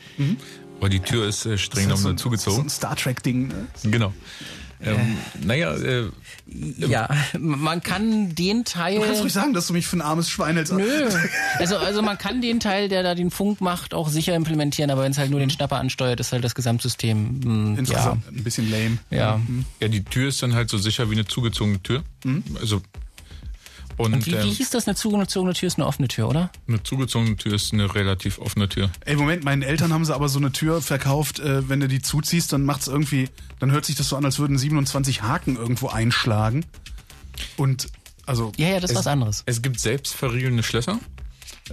Aber 0.80 0.90
die 0.90 1.00
Tür 1.00 1.28
ist 1.28 1.46
äh, 1.46 1.58
streng 1.58 1.88
das 1.90 2.00
ist 2.00 2.04
genommen 2.04 2.04
so, 2.04 2.10
ein- 2.10 2.18
so 2.18 2.24
zugezogen. 2.24 2.66
ein 2.66 2.70
Star 2.70 2.96
Trek-Ding. 2.96 3.48
Ne? 3.48 3.68
Genau. 3.84 4.14
Ähm, 4.86 5.16
naja, 5.46 5.74
äh, 5.78 6.10
ja, 6.78 7.08
man 7.40 7.82
kann 7.82 8.36
den 8.36 8.66
Teil. 8.66 9.00
Du 9.00 9.06
kannst 9.06 9.22
ruhig 9.24 9.32
sagen, 9.32 9.54
dass 9.54 9.68
du 9.68 9.72
mich 9.74 9.88
für 9.88 9.96
ein 9.96 10.02
armes 10.02 10.30
Schwein 10.30 10.58
hältst. 10.58 10.74
Nö. 10.74 11.10
Also, 11.58 11.78
also 11.78 12.02
man 12.02 12.18
kann 12.18 12.42
den 12.42 12.60
Teil, 12.60 12.90
der 12.90 13.02
da 13.02 13.16
den 13.16 13.32
Funk 13.32 13.62
macht, 13.62 13.94
auch 13.94 14.10
sicher 14.10 14.36
implementieren, 14.36 14.92
aber 14.92 15.04
wenn 15.04 15.14
es 15.14 15.18
halt 15.18 15.32
nur 15.32 15.40
den 15.40 15.50
Schnapper 15.50 15.78
ansteuert, 15.78 16.20
ist 16.20 16.34
halt 16.34 16.44
das 16.44 16.54
Gesamtsystem. 16.54 17.40
Mh, 17.74 17.80
Insgesamt 17.80 18.28
ein 18.28 18.44
bisschen 18.44 18.70
lame. 18.70 18.98
Ja. 19.10 19.18
ja. 19.18 19.42
ja, 19.80 19.88
die 19.88 20.04
Tür 20.04 20.28
ist 20.28 20.44
dann 20.44 20.54
halt 20.54 20.70
so 20.70 20.78
sicher 20.78 21.10
wie 21.10 21.14
eine 21.16 21.24
zugezogene 21.24 21.82
Tür. 21.82 22.04
Also 22.60 22.82
und, 23.98 24.26
Wie, 24.26 24.32
wie 24.32 24.36
ähm, 24.36 24.50
hieß 24.50 24.70
das? 24.72 24.88
Eine 24.88 24.96
zugezogene 24.96 25.54
Tür 25.54 25.68
ist 25.68 25.78
eine 25.78 25.86
offene 25.88 26.08
Tür, 26.08 26.28
oder? 26.30 26.52
eine 26.68 26.82
zugezogene 26.84 27.36
Tür 27.38 27.54
ist 27.54 27.74
eine 27.74 27.94
relativ 27.94 28.40
offene 28.40 28.68
Tür. 28.70 28.90
Ey, 29.06 29.16
Moment, 29.16 29.44
meinen 29.44 29.62
Eltern 29.62 29.94
haben 29.94 30.04
sie 30.06 30.14
aber 30.16 30.30
so 30.30 30.40
eine 30.40 30.52
Tür 30.52 30.82
verkauft, 30.82 31.40
äh, 31.40 31.68
wenn 31.70 31.80
du 31.80 31.88
die 31.88 32.02
zuziehst, 32.02 32.52
dann 32.54 32.64
macht's 32.66 32.88
irgendwie, 32.88 33.30
dann 33.60 33.72
hört 33.72 33.86
sich 33.86 33.96
das 33.96 34.10
so 34.10 34.16
an, 34.16 34.26
als 34.26 34.40
würden 34.40 34.58
27 34.58 35.22
Haken 35.22 35.56
irgendwo 35.56 35.88
einschlagen. 35.90 36.66
Und, 37.58 37.88
also, 38.26 38.52
Ja, 38.58 38.70
ja, 38.70 38.80
das 38.80 38.92
ist 38.92 38.98
was 38.98 39.08
anderes. 39.08 39.44
Es 39.46 39.62
gibt 39.62 39.80
selbstverriegelnde 39.80 40.64
Schlösser. 40.64 41.00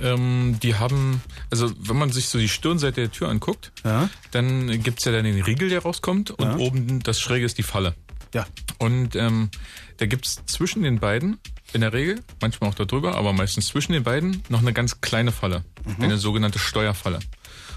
Ähm, 0.01 0.59
die 0.63 0.77
haben, 0.77 1.21
also 1.51 1.73
wenn 1.81 1.97
man 1.97 2.13
sich 2.13 2.29
so 2.29 2.39
die 2.39 2.49
Stirnseite 2.49 3.01
der 3.01 3.11
Tür 3.11 3.29
anguckt, 3.29 3.73
Ja. 3.85 4.09
dann 4.31 4.83
gibt's 4.83 5.05
ja 5.05 5.11
dann 5.13 5.25
den 5.25 5.43
Riegel, 5.43 5.69
der 5.69 5.83
rauskommt 5.83 6.31
und 6.31 6.45
Ja. 6.47 6.57
oben 6.59 7.03
das 7.03 7.19
Schräge 7.21 7.45
ist 7.45 7.59
die 7.59 7.63
Falle. 7.65 7.95
ja. 8.33 8.47
Und 8.79 9.17
ähm, 9.17 9.51
da 9.97 10.07
gibt's 10.07 10.41
zwischen 10.47 10.83
den 10.85 11.01
beiden, 11.01 11.39
in 11.73 11.81
der 11.81 11.93
Regel, 11.93 12.21
manchmal 12.41 12.71
auch 12.71 12.75
darüber, 12.75 13.15
aber 13.17 13.33
meistens 13.33 13.69
zwischen 13.69 13.93
den 13.93 14.03
beiden, 14.03 14.43
noch 14.49 14.61
eine 14.61 14.73
ganz 14.73 15.01
kleine 15.01 15.33
Falle. 15.33 15.65
Eine 16.01 16.19
sogenannte 16.19 16.59
Steuerfalle. 16.59 17.21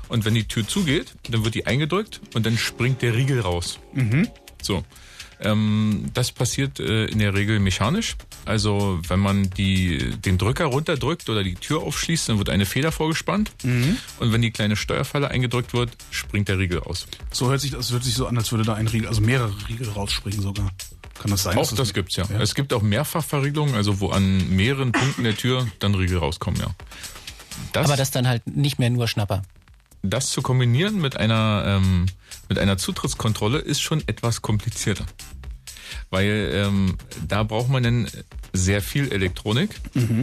Und 0.10 0.26
wenn 0.26 0.34
die 0.34 0.48
Tür 0.48 0.68
zugeht, 0.68 1.16
dann 1.30 1.44
wird 1.44 1.56
die 1.56 1.66
eingedrückt 1.66 2.22
und 2.34 2.46
dann 2.46 2.58
springt 2.58 3.02
der 3.02 3.16
Riegel 3.16 3.40
raus. 3.40 3.80
So. 4.62 4.84
Ähm, 5.40 6.06
das 6.14 6.32
passiert 6.32 6.80
äh, 6.80 7.06
in 7.06 7.20
der 7.20 7.34
Regel 7.34 7.60
mechanisch. 7.60 8.16
Also 8.46 9.00
wenn 9.08 9.20
man 9.20 9.50
die, 9.50 10.12
den 10.20 10.38
Drücker 10.38 10.66
runterdrückt 10.66 11.30
oder 11.30 11.44
die 11.44 11.56
Tür 11.56 11.82
aufschließt, 11.82 12.30
dann 12.30 12.38
wird 12.38 12.50
eine 12.50 12.66
Feder 12.66 12.92
vorgespannt. 12.92 13.52
Und 14.20 14.32
wenn 14.32 14.42
die 14.42 14.52
kleine 14.52 14.76
Steuerfalle 14.76 15.30
eingedrückt 15.30 15.74
wird, 15.74 15.92
springt 16.12 16.48
der 16.48 16.60
Riegel 16.60 16.80
aus. 16.80 17.08
So 17.32 17.50
hört 17.50 17.62
sich 17.62 17.72
das 17.72 17.92
hört 17.92 18.04
sich 18.04 18.14
so 18.14 18.28
an, 18.28 18.38
als 18.38 18.52
würde 18.52 18.64
da 18.64 18.74
ein 18.76 18.88
Riegel, 18.88 19.08
also 19.08 19.22
mehrere 19.22 19.54
Riegel 19.68 19.90
rausspringen 19.90 20.42
sogar. 20.42 20.72
Kann 21.20 21.32
das 21.32 21.44
sein? 21.44 21.58
Auch 21.58 21.68
dass 21.68 21.76
das 21.76 21.94
gibt's 21.94 22.16
ja. 22.16 22.26
Ja. 22.30 22.42
Es 22.42 22.56
gibt 22.56 22.74
auch 22.74 22.82
Mehrfachverriegelungen, 22.82 23.76
also 23.76 24.00
wo 24.00 24.10
an 24.10 24.50
mehreren 24.56 24.92
Punkten 24.92 25.24
der 25.24 25.38
Tür 25.38 25.68
dann 25.80 25.96
Riegel 25.96 26.18
rauskommen, 26.18 26.60
ja. 26.60 26.68
Das, 27.72 27.86
Aber 27.86 27.98
das 27.98 28.12
dann 28.12 28.28
halt 28.28 28.48
nicht 28.48 28.80
mehr 28.80 28.90
nur 28.90 29.08
Schnapper. 29.08 29.44
das 30.02 30.32
zu 30.32 30.42
kombinieren 30.42 31.00
mit 31.00 31.16
einer, 31.18 31.64
ähm, 31.66 32.08
mit 32.50 32.58
einer 32.60 32.78
Zutrittskontrolle 32.78 33.60
ist 33.60 33.82
schon 33.82 34.04
etwas 34.08 34.42
komplizierter. 34.42 35.06
Weil 36.10 36.52
ähm, 36.54 36.98
da 37.28 37.44
braucht 37.44 37.70
man 37.70 37.84
dann 37.84 38.08
sehr 38.52 38.82
viel 38.82 39.12
Elektronik 39.12 39.70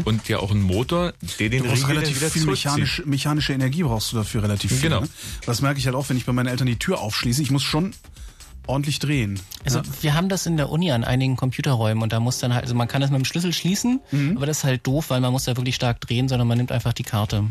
und 0.04 0.28
ja 0.28 0.38
auch 0.38 0.50
einen 0.52 0.62
Motor, 0.62 1.14
der 1.38 1.48
den 1.48 1.62
Mhm. 1.62 1.64
Du 1.64 1.70
brauchst 1.70 1.82
Riegel 1.84 1.96
relativ 1.96 2.20
wieder 2.20 2.30
viel 2.30 2.44
mechanisch, 2.44 3.02
mechanische 3.06 3.52
Energie 3.52 3.82
brauchst 3.82 4.12
du 4.12 4.16
dafür 4.16 4.42
relativ 4.42 4.70
viel. 4.70 4.82
Genau. 4.82 5.00
Ne? 5.00 5.08
Das 5.46 5.62
merke 5.62 5.78
ich 5.78 5.86
halt 5.86 5.96
auch, 5.96 6.08
wenn 6.08 6.16
ich 6.16 6.26
bei 6.26 6.32
meinen 6.32 6.46
Eltern 6.46 6.66
die 6.66 6.78
Tür 6.78 7.00
aufschließe. 7.00 7.42
Ich 7.42 7.50
muss 7.50 7.62
schon 7.62 7.92
ordentlich 8.70 8.98
drehen. 8.98 9.40
Also 9.64 9.82
wir 10.00 10.14
haben 10.14 10.28
das 10.28 10.46
in 10.46 10.56
der 10.56 10.70
Uni 10.70 10.90
an 10.92 11.04
einigen 11.04 11.36
Computerräumen 11.36 12.02
und 12.02 12.12
da 12.12 12.20
muss 12.20 12.38
dann 12.38 12.54
halt, 12.54 12.64
also 12.64 12.74
man 12.74 12.88
kann 12.88 13.00
das 13.02 13.10
mit 13.10 13.18
dem 13.18 13.24
Schlüssel 13.24 13.52
schließen, 13.52 14.00
aber 14.36 14.46
das 14.46 14.58
ist 14.58 14.64
halt 14.64 14.86
doof, 14.86 15.10
weil 15.10 15.20
man 15.20 15.32
muss 15.32 15.44
da 15.44 15.56
wirklich 15.56 15.74
stark 15.74 16.00
drehen, 16.00 16.28
sondern 16.28 16.48
man 16.48 16.56
nimmt 16.56 16.72
einfach 16.72 16.92
die 16.92 17.02
Karte. 17.02 17.44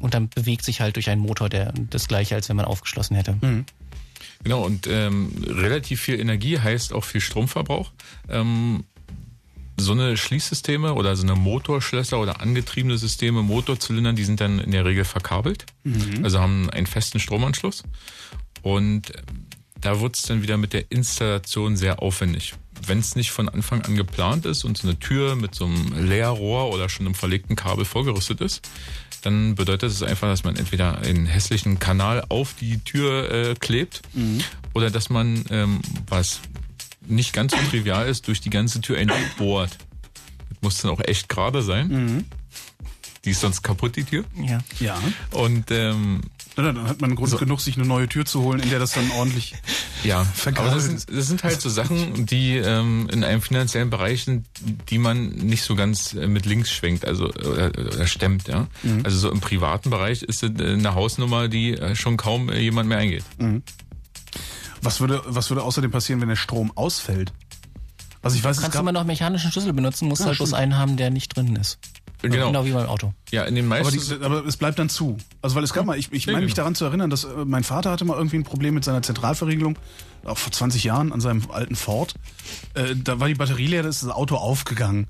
Und 0.00 0.14
dann 0.14 0.28
bewegt 0.28 0.64
sich 0.64 0.80
halt 0.80 0.96
durch 0.96 1.10
einen 1.10 1.20
Motor, 1.20 1.48
der 1.48 1.72
das 1.90 2.08
gleiche, 2.08 2.34
als 2.34 2.48
wenn 2.48 2.56
man 2.56 2.64
aufgeschlossen 2.66 3.16
hätte. 3.16 3.36
Genau, 4.42 4.62
und 4.62 4.86
ähm, 4.86 5.32
relativ 5.46 6.00
viel 6.00 6.18
Energie 6.20 6.58
heißt 6.58 6.92
auch 6.92 7.04
viel 7.04 7.20
Stromverbrauch. 7.20 7.92
Ähm, 8.28 8.84
so 9.76 9.92
eine 9.92 10.16
Schließsysteme 10.16 10.94
oder 10.94 11.16
so 11.16 11.24
eine 11.24 11.34
Motorschlösser 11.34 12.20
oder 12.20 12.40
angetriebene 12.40 12.96
Systeme, 12.98 13.42
Motorzylinder, 13.42 14.12
die 14.12 14.24
sind 14.24 14.40
dann 14.40 14.58
in 14.60 14.70
der 14.70 14.84
Regel 14.84 15.04
verkabelt, 15.04 15.66
also 16.22 16.40
haben 16.40 16.70
einen 16.70 16.86
festen 16.86 17.18
Stromanschluss. 17.18 17.82
Und 18.62 19.12
da 19.84 20.00
wird 20.00 20.16
es 20.16 20.22
dann 20.22 20.42
wieder 20.42 20.56
mit 20.56 20.72
der 20.72 20.90
Installation 20.90 21.76
sehr 21.76 22.00
aufwendig. 22.02 22.54
Wenn 22.86 23.00
es 23.00 23.16
nicht 23.16 23.30
von 23.30 23.50
Anfang 23.50 23.82
an 23.82 23.96
geplant 23.96 24.46
ist 24.46 24.64
und 24.64 24.78
so 24.78 24.88
eine 24.88 24.98
Tür 24.98 25.36
mit 25.36 25.54
so 25.54 25.66
einem 25.66 26.08
Leerrohr 26.08 26.72
oder 26.72 26.88
schon 26.88 27.04
einem 27.04 27.14
verlegten 27.14 27.54
Kabel 27.54 27.84
vorgerüstet 27.84 28.40
ist, 28.40 28.66
dann 29.20 29.54
bedeutet 29.54 29.90
es 29.90 30.02
einfach, 30.02 30.28
dass 30.28 30.42
man 30.42 30.56
entweder 30.56 30.98
einen 30.98 31.26
hässlichen 31.26 31.78
Kanal 31.78 32.24
auf 32.30 32.54
die 32.58 32.78
Tür 32.78 33.30
äh, 33.30 33.54
klebt 33.54 34.00
oder 34.72 34.90
dass 34.90 35.10
man, 35.10 35.44
ähm, 35.50 35.80
was 36.08 36.40
nicht 37.06 37.34
ganz 37.34 37.52
so 37.52 37.58
trivial 37.70 38.08
ist, 38.08 38.26
durch 38.26 38.40
die 38.40 38.50
ganze 38.50 38.80
Tür 38.80 38.96
ein 38.96 39.12
bohrt. 39.36 39.76
Das 40.48 40.62
muss 40.62 40.80
dann 40.80 40.90
auch 40.90 41.00
echt 41.00 41.28
gerade 41.28 41.62
sein. 41.62 41.90
Die 43.24 43.30
ist 43.30 43.40
sonst 43.40 43.62
kaputt, 43.62 43.96
die 43.96 44.04
Tür. 44.04 44.24
Ja. 44.36 44.58
Ja. 44.80 44.98
Und 45.30 45.70
ähm, 45.70 46.20
Na, 46.56 46.64
Dann 46.72 46.86
hat 46.88 47.00
man 47.00 47.14
Grund 47.14 47.30
So. 47.30 47.38
genug, 47.38 47.60
sich 47.60 47.76
eine 47.76 47.86
neue 47.86 48.06
Tür 48.08 48.26
zu 48.26 48.42
holen, 48.42 48.60
in 48.60 48.68
der 48.70 48.78
das 48.78 48.92
dann 48.92 49.10
ordentlich. 49.12 49.54
Ja, 50.02 50.24
Vergraben. 50.24 50.68
aber 50.70 50.76
das 50.76 50.84
sind, 50.84 51.06
das 51.16 51.26
sind 51.28 51.42
halt 51.42 51.60
so 51.60 51.70
Sachen, 51.70 52.26
die 52.26 52.56
ähm, 52.56 53.08
in 53.10 53.24
einem 53.24 53.40
finanziellen 53.40 53.88
Bereich 53.88 54.24
sind, 54.24 54.46
die 54.90 54.98
man 54.98 55.28
nicht 55.30 55.62
so 55.62 55.74
ganz 55.74 56.12
äh, 56.12 56.26
mit 56.26 56.44
links 56.44 56.70
schwenkt, 56.70 57.06
also 57.06 57.28
oder, 57.30 57.68
oder 57.78 58.06
stemmt, 58.06 58.48
ja. 58.48 58.66
Also 59.04 59.16
so 59.18 59.30
im 59.30 59.40
privaten 59.40 59.88
Bereich 59.88 60.22
ist 60.22 60.42
es 60.42 60.50
äh, 60.60 60.62
eine 60.74 60.94
Hausnummer, 60.94 61.48
die 61.48 61.72
äh, 61.72 61.96
schon 61.96 62.18
kaum 62.18 62.50
äh, 62.50 62.60
jemand 62.60 62.88
mehr 62.90 62.98
eingeht. 62.98 63.24
Was 64.82 65.00
würde, 65.00 65.22
was 65.24 65.48
würde 65.50 65.62
außerdem 65.62 65.90
passieren, 65.90 66.20
wenn 66.20 66.28
der 66.28 66.36
Strom 66.36 66.70
ausfällt? 66.76 67.32
Also 68.20 68.36
ich 68.36 68.44
weiß, 68.44 68.56
es 68.56 68.62
Kannst 68.62 68.74
du 68.74 68.78
gab, 68.78 68.82
immer 68.84 68.92
noch 68.92 69.04
mechanischen 69.04 69.50
Schlüssel 69.50 69.72
benutzen, 69.72 70.08
musst 70.08 70.20
Ja, 70.20 70.26
halt 70.28 70.36
bloß 70.36 70.50
stimmt. 70.50 70.60
einen 70.62 70.76
haben, 70.76 70.96
der 70.98 71.10
nicht 71.10 71.34
drin 71.36 71.56
ist. 71.56 71.78
Genau. 72.30 72.46
Genau 72.46 72.64
wie 72.64 72.72
beim 72.72 72.86
Auto. 72.86 73.12
Ja, 73.30 73.44
in 73.44 73.54
den 73.54 73.70
aber, 73.70 73.82
meisten. 73.82 74.18
die, 74.18 74.24
aber 74.24 74.44
es 74.46 74.56
bleibt 74.56 74.78
dann 74.78 74.88
zu. 74.88 75.18
Also 75.42 75.56
weil 75.56 75.64
es 75.64 75.72
gab 75.72 75.86
mal, 75.86 75.98
ich, 75.98 76.12
ich 76.12 76.26
Ja, 76.26 76.32
meine 76.32 76.44
mich 76.44 76.54
genau. 76.54 76.62
daran 76.64 76.74
zu 76.74 76.84
erinnern, 76.84 77.10
dass 77.10 77.24
äh, 77.24 77.28
mein 77.44 77.64
Vater 77.64 77.90
hatte 77.90 78.04
mal 78.04 78.16
irgendwie 78.16 78.36
ein 78.36 78.44
Problem 78.44 78.74
mit 78.74 78.84
seiner 78.84 79.02
Zentralverriegelung, 79.02 79.78
auch 80.24 80.38
vor 80.38 80.52
20 80.52 80.84
Jahren 80.84 81.12
an 81.12 81.20
seinem 81.20 81.50
alten 81.50 81.76
Ford. 81.76 82.14
Äh, 82.74 82.94
da 82.96 83.20
war 83.20 83.28
die 83.28 83.34
Batterie 83.34 83.66
leer, 83.66 83.82
da 83.82 83.88
ist 83.88 84.02
das 84.02 84.10
Auto 84.10 84.36
aufgegangen. 84.36 85.06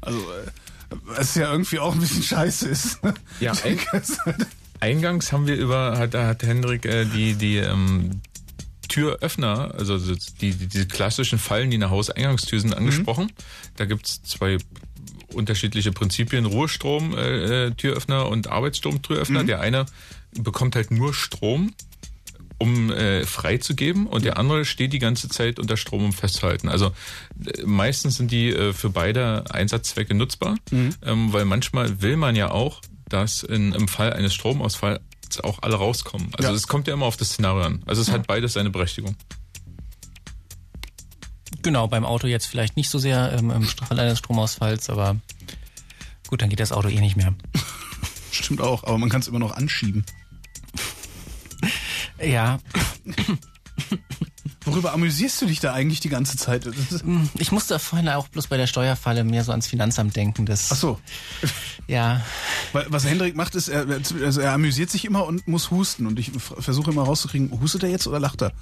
Also 0.00 0.18
äh, 0.18 0.96
was 1.04 1.34
ja 1.34 1.50
irgendwie 1.50 1.78
auch 1.78 1.94
ein 1.94 2.00
bisschen 2.00 2.22
scheiße 2.22 2.68
ist. 2.68 3.00
Ja, 3.40 3.52
ein, 3.64 3.78
eingangs 4.80 5.32
haben 5.32 5.46
wir 5.46 5.56
über, 5.56 5.98
hat, 5.98 6.14
hat 6.14 6.42
Hendrik 6.42 6.84
äh, 6.86 7.04
die, 7.04 7.34
die 7.34 7.56
ähm, 7.56 8.20
Türöffner, 8.88 9.74
also 9.76 9.98
so 9.98 10.14
die, 10.14 10.52
die, 10.52 10.66
diese 10.66 10.86
klassischen 10.86 11.38
Fallen, 11.38 11.70
die 11.70 11.76
eine 11.76 11.90
Hauseingangstür 11.90 12.60
sind, 12.60 12.74
angesprochen. 12.74 13.30
Da 13.76 13.84
gibt's 13.84 14.22
zwei 14.22 14.58
unterschiedliche 15.34 15.92
Prinzipien, 15.92 16.44
Ruhestrom, 16.46 17.14
äh, 17.16 17.66
äh, 17.66 17.70
Türöffner 17.72 18.28
und 18.28 18.48
Arbeitsstrom-Türöffner. 18.48 19.44
Der 19.44 19.60
eine 19.60 19.86
bekommt 20.32 20.76
halt 20.76 20.90
nur 20.90 21.12
Strom, 21.14 21.72
um 22.58 22.90
äh, 22.90 23.24
freizugeben 23.24 24.06
und 24.06 24.24
der 24.24 24.36
andere 24.36 24.64
steht 24.64 24.92
die 24.92 24.98
ganze 24.98 25.28
Zeit 25.28 25.58
unter 25.60 25.76
Strom, 25.76 26.04
um 26.04 26.12
festzuhalten. 26.12 26.68
Also 26.68 26.86
äh, 27.44 27.62
meistens 27.64 28.16
sind 28.16 28.30
die 28.32 28.48
äh, 28.50 28.72
für 28.72 28.90
beide 28.90 29.44
Einsatzzwecke 29.50 30.14
nutzbar, 30.14 30.56
ähm, 30.72 31.32
weil 31.32 31.44
manchmal 31.44 32.02
will 32.02 32.16
man 32.16 32.34
ja 32.34 32.50
auch, 32.50 32.80
dass 33.08 33.42
in, 33.42 33.72
im 33.72 33.86
Fall 33.88 34.12
eines 34.12 34.34
Stromausfalls 34.34 35.00
auch 35.44 35.62
alle 35.62 35.76
rauskommen. 35.76 36.30
Also 36.36 36.50
Ja. 36.50 36.54
es 36.56 36.66
kommt 36.66 36.88
ja 36.88 36.94
immer 36.94 37.06
auf 37.06 37.16
das 37.16 37.28
Szenario 37.30 37.62
an. 37.62 37.82
Also 37.86 38.02
es 38.02 38.10
hat 38.10 38.26
beides 38.26 38.54
seine 38.54 38.70
Berechtigung. 38.70 39.14
Genau, 41.62 41.88
beim 41.88 42.04
Auto 42.04 42.26
jetzt 42.26 42.46
vielleicht 42.46 42.76
nicht 42.76 42.90
so 42.90 42.98
sehr 42.98 43.32
ähm, 43.32 43.50
im 43.50 43.62
Fall 43.64 43.98
eines 43.98 44.18
Stromausfalls, 44.18 44.90
aber 44.90 45.16
gut, 46.28 46.42
dann 46.42 46.48
geht 46.48 46.60
das 46.60 46.72
Auto 46.72 46.88
eh 46.88 47.00
nicht 47.00 47.16
mehr. 47.16 47.34
Stimmt 48.30 48.60
auch, 48.60 48.84
aber 48.84 48.98
man 48.98 49.08
kann 49.08 49.20
es 49.20 49.28
immer 49.28 49.38
noch 49.38 49.52
anschieben. 49.52 50.04
Ja, 52.20 52.58
Worüber 54.64 54.92
amüsierst 54.92 55.40
du 55.40 55.46
dich 55.46 55.60
da 55.60 55.72
eigentlich 55.72 56.00
die 56.00 56.08
ganze 56.08 56.36
Zeit? 56.36 56.66
Ist, 56.66 57.04
ich 57.38 57.52
musste 57.52 57.78
vorhin 57.78 58.08
auch 58.08 58.28
bloß 58.28 58.48
bei 58.48 58.56
der 58.56 58.66
Steuerfalle 58.66 59.24
mehr 59.24 59.42
so 59.42 59.50
ans 59.52 59.66
Finanzamt 59.66 60.14
denken. 60.14 60.44
Das, 60.44 60.70
ach 60.70 60.76
so, 60.76 61.00
Ja, 61.86 62.20
weil 62.72 62.86
was 62.90 63.06
Hendrik 63.06 63.34
macht, 63.34 63.54
ist, 63.54 63.68
er, 63.68 63.86
also 63.88 64.40
er 64.40 64.52
amüsiert 64.52 64.90
sich 64.90 65.06
immer 65.06 65.26
und 65.26 65.48
muss 65.48 65.70
husten. 65.70 66.06
Und 66.06 66.18
ich 66.18 66.32
versuche 66.32 66.90
immer 66.90 67.04
rauszukriegen, 67.04 67.58
hustet 67.60 67.82
er 67.82 67.88
jetzt 67.88 68.06
oder 68.06 68.20
lacht 68.20 68.42
er? 68.42 68.52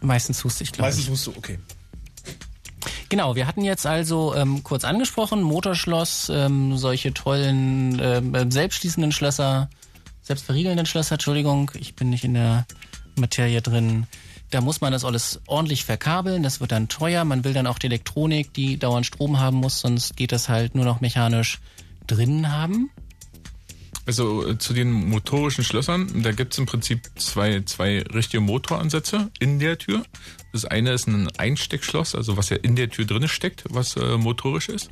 meistens 0.00 0.44
huste 0.44 0.62
ich, 0.62 0.72
glaube 0.72 0.94
ich. 0.96 1.10
hust 1.10 1.26
du, 1.26 1.32
okay. 1.36 1.58
Genau, 3.08 3.36
wir 3.36 3.46
hatten 3.46 3.62
jetzt 3.62 3.86
also 3.86 4.34
ähm, 4.34 4.64
kurz 4.64 4.84
angesprochen, 4.84 5.42
Motorschloss, 5.42 6.28
ähm, 6.28 6.76
solche 6.76 7.14
tollen 7.14 8.00
ähm, 8.02 8.50
selbstschließenden 8.50 9.12
Schlösser, 9.12 9.70
selbstverriegelnden 10.22 10.86
Schlösser, 10.86 11.14
Entschuldigung, 11.14 11.70
ich 11.74 11.94
bin 11.94 12.10
nicht 12.10 12.24
in 12.24 12.34
der 12.34 12.66
Materie 13.14 13.62
drin. 13.62 14.06
Da 14.50 14.60
muss 14.60 14.80
man 14.80 14.92
das 14.92 15.04
alles 15.04 15.40
ordentlich 15.46 15.84
verkabeln, 15.84 16.42
das 16.42 16.60
wird 16.60 16.72
dann 16.72 16.88
teuer. 16.88 17.24
Man 17.24 17.44
will 17.44 17.52
dann 17.52 17.66
auch 17.66 17.78
die 17.78 17.86
Elektronik, 17.86 18.52
die 18.54 18.76
dauernd 18.76 19.06
Strom 19.06 19.38
haben 19.38 19.58
muss, 19.58 19.80
sonst 19.80 20.16
geht 20.16 20.32
das 20.32 20.48
halt 20.48 20.74
nur 20.74 20.84
noch 20.84 21.00
mechanisch 21.00 21.60
drin 22.06 22.50
haben. 22.50 22.90
Also 24.06 24.48
äh, 24.48 24.58
zu 24.58 24.72
den 24.72 24.92
motorischen 24.92 25.64
Schlössern, 25.64 26.22
da 26.22 26.30
gibt's 26.30 26.58
im 26.58 26.66
Prinzip 26.66 27.10
zwei, 27.16 27.62
zwei 27.62 28.02
richtige 28.02 28.40
Motoransätze 28.40 29.30
in 29.40 29.58
der 29.58 29.78
Tür. 29.78 30.04
Das 30.56 30.64
eine 30.64 30.92
ist 30.92 31.06
ein 31.06 31.28
Einsteckschloss, 31.36 32.14
also 32.14 32.38
was 32.38 32.48
ja 32.48 32.56
in 32.56 32.76
der 32.76 32.88
Tür 32.88 33.04
drinne 33.04 33.28
steckt, 33.28 33.64
was 33.68 33.94
äh, 33.96 34.16
motorisch 34.16 34.70
ist. 34.70 34.88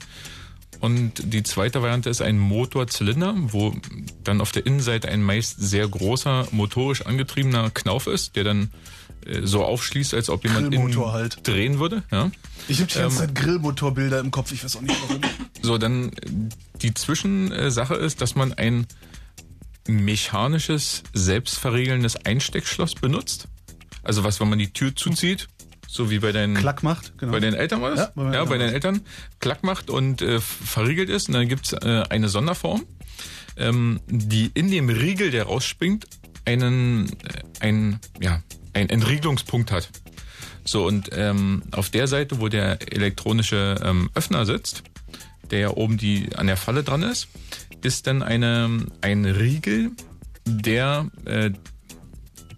Und 0.81 1.33
die 1.33 1.43
zweite 1.43 1.81
Variante 1.81 2.11
ist 2.11 2.21
ein 2.21 2.39
Motorzylinder, 2.39 3.35
wo 3.39 3.75
dann 4.23 4.43
auf 4.43 4.53
der 4.53 4.67
Innenseite 4.67 5.09
ein 5.09 5.23
meist 5.23 5.59
sehr 5.59 5.89
großer 5.89 6.49
motorisch 6.51 7.07
angetriebener 7.07 7.71
Knauf 7.71 8.07
ist, 8.07 8.37
der 8.37 8.45
dann 8.45 8.71
äh, 9.25 9.41
so 9.45 9.65
aufschließt, 9.65 10.13
als 10.13 10.29
ob 10.29 10.45
jemand 10.45 10.71
Grillmotor 10.71 11.15
halt. 11.15 11.47
drehen 11.47 11.79
würde. 11.79 12.03
Ja. 12.11 12.31
Ich 12.69 12.81
habe 12.81 12.93
die 12.93 12.99
ganze 12.99 13.17
Zeit 13.17 13.35
Grillmotorbilder 13.35 14.21
im 14.21 14.31
Kopf, 14.31 14.53
ich 14.53 14.63
weiß 14.63 14.77
auch 14.77 14.83
nicht 14.83 14.97
warum. 15.09 15.23
So, 15.63 15.79
dann 15.79 16.11
äh, 16.11 16.13
die 16.83 16.93
Zwischensache 16.93 17.95
ist, 17.95 18.21
dass 18.21 18.35
man 18.35 18.53
ein 18.53 18.87
mechanisches, 19.89 21.03
selbstverriegelndes 21.15 22.17
Einsteckschloss 22.27 22.95
benutzt. 22.95 23.49
Also 24.03 24.23
was, 24.23 24.39
wenn 24.41 24.51
man 24.51 24.59
die 24.59 24.73
Tür 24.73 24.95
zuzieht, 24.95 25.49
so 25.95 26.11
wie 26.11 26.19
bei 26.19 26.33
deinen, 26.33 26.57
Klack 26.57 26.83
macht, 26.83 27.17
genau. 27.19 27.31
bei 27.31 27.39
deinen 27.39 27.55
Eltern 27.55 27.81
war 27.81 27.91
das? 27.91 28.01
Ja, 28.01 28.13
bei 28.17 28.23
ja, 28.23 28.29
Eltern 28.31 28.49
bei 28.49 28.59
deinen. 28.59 28.75
Eltern 28.75 29.01
Klack 29.39 29.63
macht 29.63 29.91
und 29.91 30.23
äh, 30.23 30.41
verriegelt 30.41 31.09
ist. 31.09 31.29
Und 31.29 31.35
dann 31.35 31.47
gibt's 31.47 31.73
äh, 31.73 32.03
eine 32.11 32.29
Sonderform, 32.29 32.85
ähm, 33.57 34.01
die 34.09 34.51
in 34.55 34.73
dem 34.73 34.89
Riegel, 34.89 35.31
der 35.31 35.45
rausspringt, 35.45 36.07
einen, 36.45 37.11
äh, 37.11 37.43
ein, 37.61 38.01
ja, 38.21 38.43
einen 38.73 38.91
Entriegelungspunkt 38.91 39.71
hat. 39.71 39.89
So, 40.65 40.85
und 40.85 41.11
ähm, 41.13 41.63
auf 41.71 41.91
der 41.91 42.09
Seite, 42.09 42.41
wo 42.41 42.49
der 42.49 42.93
elektronische 42.93 43.77
ähm, 43.81 44.11
Öffner 44.15 44.47
sitzt, 44.47 44.83
der 45.53 45.61
ja 45.61 45.71
oben 45.71 45.97
die 45.97 46.35
an 46.35 46.49
der 46.49 46.57
Falle 46.57 46.83
dran 46.83 47.05
ist, 47.05 47.29
ist 47.83 48.09
dann 48.09 48.25
eine, 48.25 48.85
ein 49.01 49.25
Riegel, 49.25 49.93
der, 50.45 51.09
äh, 51.25 51.53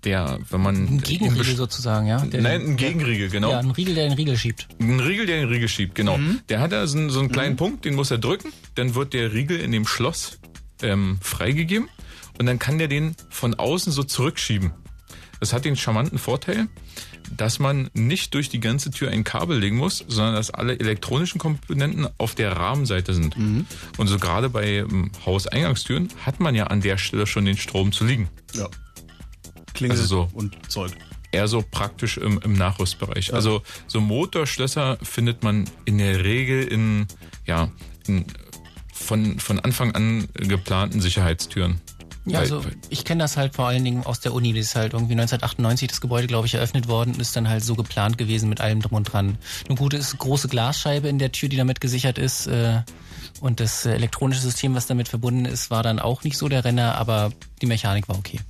der, 0.07 0.39
wenn 0.51 0.63
man 0.63 0.77
Ein 0.87 1.01
Gegenriegel 1.03 1.57
sozusagen, 1.57 2.07
ja. 2.07 2.25
Der- 2.25 2.41
Nein, 2.41 2.63
ein 2.63 2.77
Gegenriegel, 2.77 3.29
genau. 3.29 3.51
Ja, 3.51 3.59
ein 3.59 3.71
Riegel, 3.73 3.95
der 3.95 4.05
den 4.09 4.15
Riegel 4.15 4.39
schiebt. 4.39 4.67
Ein 4.81 5.01
Riegel, 5.01 5.27
der 5.27 5.41
den 5.41 5.49
Riegel 5.51 5.69
schiebt, 5.69 5.95
genau. 5.95 6.19
Der 6.49 6.61
hat 6.61 6.73
da 6.73 6.87
so, 6.87 6.97
einen- 6.97 7.11
so 7.11 7.21
einen 7.21 7.31
kleinen 7.31 7.57
Punkt, 7.57 7.85
den 7.85 7.95
muss 7.95 8.11
er 8.11 8.19
drücken. 8.19 8.51
Dann 8.77 8.95
wird 8.95 9.13
der 9.13 9.35
Riegel 9.35 9.61
in 9.61 9.73
dem 9.73 9.87
Schloss 9.87 10.39
ähm, 10.83 11.19
freigegeben 11.21 11.89
und 12.39 12.47
dann 12.47 12.59
kann 12.59 12.79
der 12.79 12.89
den 12.89 13.15
von 13.31 13.55
außen 13.55 13.93
so 13.93 14.03
zurückschieben. 14.03 14.73
Das 15.41 15.53
hat 15.53 15.65
den 15.67 15.77
charmanten 15.77 16.19
Vorteil, 16.19 16.67
dass 17.37 17.59
man 17.59 17.91
nicht 17.93 18.33
durch 18.35 18.49
die 18.49 18.61
ganze 18.61 18.91
Tür 18.91 19.11
ein 19.11 19.25
Kabel 19.25 19.59
legen 19.59 19.77
muss, 19.77 20.05
sondern 20.09 20.35
dass 20.35 20.51
alle 20.51 20.79
elektronischen 20.79 21.39
Komponenten 21.39 22.07
auf 22.19 22.35
der 22.35 22.53
Rahmenseite 22.53 23.13
sind. 23.13 23.37
Und 23.37 24.07
so 24.07 24.19
gerade 24.19 24.49
bei 24.49 24.77
ähm, 24.77 25.11
Hauseingangstüren 25.27 26.09
hat 26.25 26.41
man 26.41 26.55
ja 26.55 26.69
an 26.69 26.81
der 26.81 26.97
Stelle 26.99 27.27
schon 27.27 27.45
den 27.45 27.57
Strom 27.59 27.91
zu 27.93 28.05
liegen. 28.05 28.29
Ja. 28.55 28.69
Klingel 29.77 29.99
Also 29.99 30.07
so. 30.07 30.29
und 30.33 30.57
Zeug. 30.70 30.93
eher 31.33 31.49
so 31.49 31.62
praktisch 31.68 32.16
im, 32.18 32.41
im 32.43 32.55
Nachrüstbereich. 32.55 33.33
Also 33.35 33.62
so 33.87 34.01
Motorschlösser 34.01 34.99
findet 35.03 35.43
man 35.43 35.64
in 35.85 35.99
der 35.99 36.24
Regel 36.24 36.64
in, 36.64 37.07
ja, 37.47 37.70
in 38.07 38.27
von, 38.93 39.39
von 39.39 39.61
Anfang 39.61 39.93
an 39.93 40.27
geplanten 40.35 41.01
Sicherheitstüren. 41.01 41.81
Ja, 42.29 42.41
also 42.41 42.61
ich 42.89 43.05
kenne 43.05 43.22
das 43.22 43.37
halt 43.37 43.55
vor 43.55 43.68
allen 43.68 43.85
Dingen 43.85 44.05
aus 44.05 44.18
der 44.18 44.35
Uni. 44.35 44.53
Das 44.53 44.66
ist 44.66 44.74
halt 44.74 44.95
irgendwie 44.95 45.12
1998 45.12 45.89
das 45.89 46.01
Gebäude, 46.01 46.27
glaube 46.27 46.49
ich, 46.49 46.55
eröffnet 46.55 46.89
worden 46.89 47.14
und 47.14 47.20
ist 47.20 47.37
dann 47.37 47.49
halt 47.49 47.62
so 47.62 47.77
geplant 47.77 48.18
gewesen 48.18 48.49
mit 48.49 48.61
allem 48.61 48.83
drum 48.83 48.97
und 48.97 49.05
dran. 49.05 49.39
Eine 49.68 49.77
gute 49.77 49.97
ist 49.97 50.18
große 50.18 50.49
Glasscheibe 50.49 51.07
in 51.07 51.20
der 51.20 51.31
Tür, 51.31 51.49
die 51.49 51.57
damit 51.57 51.81
gesichert 51.81 52.18
ist. 52.18 52.49
Äh, 52.49 52.83
und 53.41 53.61
das 53.61 53.87
äh, 53.87 53.93
elektronische 53.93 54.41
System, 54.41 54.74
was 54.74 54.87
damit 54.87 55.09
verbunden 55.09 55.45
ist, 55.45 55.70
war 55.70 55.85
dann 55.85 56.01
auch 56.01 56.24
nicht 56.24 56.37
so 56.37 56.49
der 56.49 56.64
Renner, 56.64 56.97
aber 56.97 57.33
die 57.62 57.66
Mechanik 57.66 58.09
war 58.09 58.18
okay. 58.18 58.41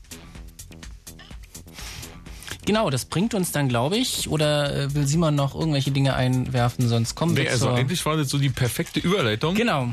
Genau, 2.66 2.90
das 2.90 3.06
bringt 3.06 3.32
uns 3.32 3.52
dann, 3.52 3.68
glaube 3.68 3.96
ich, 3.96 4.28
oder 4.28 4.74
äh, 4.74 4.94
will 4.94 5.06
Simon 5.06 5.34
noch 5.34 5.54
irgendwelche 5.54 5.92
Dinge 5.92 6.14
einwerfen, 6.14 6.88
sonst 6.88 7.14
kommen 7.14 7.34
wir 7.36 7.44
Nee, 7.44 7.50
also 7.50 7.66
zur... 7.66 7.74
eigentlich 7.76 8.04
war 8.04 8.16
das 8.18 8.28
so 8.28 8.36
die 8.38 8.50
perfekte 8.50 9.00
Überleitung 9.00 9.54
Genau. 9.54 9.88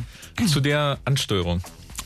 zu 0.47 0.59
der 0.59 0.97
Ansteuerung. 1.05 1.61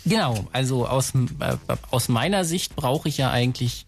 Genau, 0.05 0.45
also 0.53 0.85
aus, 0.87 1.13
äh, 1.15 1.55
aus 1.89 2.07
meiner 2.09 2.45
Sicht 2.45 2.75
brauche 2.75 3.09
ich 3.09 3.17
ja 3.17 3.31
eigentlich 3.31 3.85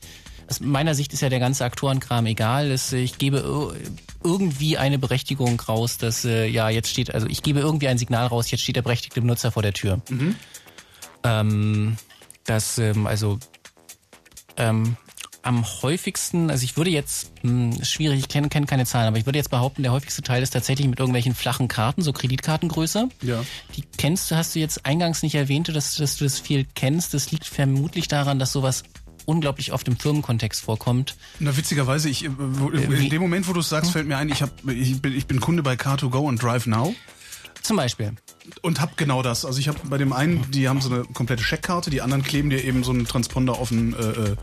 aus 0.49 0.61
meiner 0.61 0.95
Sicht 0.95 1.13
ist 1.13 1.21
ja 1.21 1.30
der 1.30 1.39
ganze 1.39 1.63
Aktorenkram 1.63 2.25
egal. 2.25 2.71
Es, 2.71 2.91
ich 2.91 3.19
gebe 3.19 3.38
ir- 3.38 3.75
irgendwie 4.23 4.77
eine 4.80 4.97
Berechtigung 4.97 5.59
raus, 5.59 5.99
dass 5.99 6.25
äh, 6.25 6.47
ja 6.47 6.69
jetzt 6.69 6.89
steht, 6.89 7.13
also 7.13 7.27
ich 7.27 7.43
gebe 7.43 7.59
irgendwie 7.59 7.88
ein 7.88 7.99
Signal 7.99 8.25
raus, 8.25 8.49
jetzt 8.49 8.61
steht 8.63 8.75
der 8.75 8.82
berechtigte 8.82 9.21
Benutzer 9.21 9.51
vor 9.51 9.61
der 9.61 9.73
Tür. 9.73 10.01
Ähm, 11.23 11.97
das 12.45 12.77
ähm, 12.80 13.05
also 13.05 13.38
ähm, 14.57 14.97
am 15.49 15.65
häufigsten, 15.81 16.51
also 16.51 16.63
ich 16.63 16.77
würde 16.77 16.91
jetzt, 16.91 17.31
mh, 17.41 17.77
ist 17.81 17.89
schwierig, 17.89 18.19
ich 18.19 18.27
kenne 18.27 18.49
kenn 18.49 18.67
keine 18.67 18.85
Zahlen, 18.85 19.07
aber 19.07 19.17
ich 19.17 19.25
würde 19.25 19.39
jetzt 19.39 19.49
behaupten, 19.49 19.81
der 19.81 19.91
häufigste 19.91 20.21
Teil 20.21 20.43
ist 20.43 20.51
tatsächlich 20.51 20.87
mit 20.87 20.99
irgendwelchen 20.99 21.33
flachen 21.33 21.67
Karten, 21.67 22.03
so 22.03 22.13
Kreditkartengröße. 22.13 23.09
Ja. 23.23 23.43
Die 23.75 23.83
kennst 23.97 24.29
du, 24.29 24.35
hast 24.35 24.53
du 24.53 24.59
jetzt 24.59 24.85
eingangs 24.85 25.23
nicht 25.23 25.33
erwähnt, 25.33 25.67
dass, 25.69 25.95
dass 25.95 26.17
du 26.17 26.23
das 26.23 26.39
viel 26.39 26.67
kennst. 26.75 27.15
Das 27.15 27.31
liegt 27.31 27.45
vermutlich 27.45 28.07
daran, 28.07 28.37
dass 28.37 28.51
sowas 28.51 28.83
unglaublich 29.25 29.73
oft 29.73 29.87
im 29.87 29.97
Firmenkontext 29.97 30.61
vorkommt. 30.61 31.15
Na, 31.39 31.57
witzigerweise, 31.57 32.09
ich, 32.09 32.25
äh, 32.25 32.29
wo, 32.37 32.69
in 32.69 33.09
dem 33.09 33.21
Moment, 33.21 33.47
wo 33.47 33.53
du 33.53 33.61
es 33.61 33.69
sagst, 33.69 33.89
fällt 33.89 34.07
mir 34.07 34.17
ein, 34.17 34.29
ich, 34.29 34.43
hab, 34.43 34.51
ich, 34.69 35.01
bin, 35.01 35.13
ich 35.15 35.25
bin 35.25 35.39
Kunde 35.39 35.63
bei 35.63 35.73
Car2Go 35.73 36.27
und 36.27 36.43
Drive 36.43 36.67
Now 36.67 36.93
Zum 37.62 37.78
Beispiel. 37.78 38.14
und 38.62 38.82
hab 38.82 38.97
genau 38.97 39.22
das. 39.22 39.45
Also 39.45 39.60
ich 39.60 39.68
habe 39.68 39.80
bei 39.86 39.97
dem 39.97 40.14
einen, 40.14 40.49
die 40.51 40.68
haben 40.70 40.82
so 40.82 40.91
eine 40.91 41.03
komplette 41.03 41.43
Scheckkarte, 41.43 41.89
die 41.89 42.01
anderen 42.01 42.24
kleben 42.24 42.49
dir 42.49 42.64
eben 42.64 42.84
so 42.84 42.91
einen 42.91 43.05
Transponder 43.05 43.53
auf 43.53 43.70
den, 43.70 43.93
äh, 43.93 43.97
äh, 43.97 44.36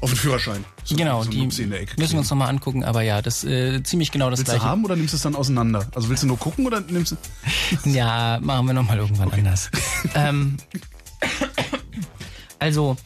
auf 0.00 0.10
den 0.10 0.16
Führerschein. 0.16 0.64
So, 0.84 0.96
genau, 0.96 1.22
so 1.22 1.30
die 1.30 1.40
Nupsi 1.40 1.62
in 1.62 1.70
der 1.70 1.80
Ecke 1.80 1.94
müssen 1.98 2.12
wir 2.12 2.20
uns 2.20 2.30
nochmal 2.30 2.48
angucken, 2.48 2.84
aber 2.84 3.02
ja, 3.02 3.22
das 3.22 3.44
äh, 3.44 3.82
ziemlich 3.82 4.10
genau 4.12 4.30
das 4.30 4.40
Willst 4.40 4.52
du 4.52 4.56
gleiche. 4.56 4.68
haben 4.70 4.84
oder 4.84 4.96
nimmst 4.96 5.12
du 5.12 5.16
es 5.16 5.22
dann 5.22 5.34
auseinander? 5.34 5.86
Also 5.94 6.08
willst 6.08 6.22
du 6.22 6.26
nur 6.26 6.38
gucken 6.38 6.66
oder 6.66 6.80
nimmst 6.80 7.12
du... 7.12 7.16
Ja, 7.90 8.38
machen 8.40 8.66
wir 8.66 8.74
nochmal 8.74 8.98
irgendwann 8.98 9.30
anders. 9.32 9.70
ähm, 10.14 10.56
also, 12.58 12.96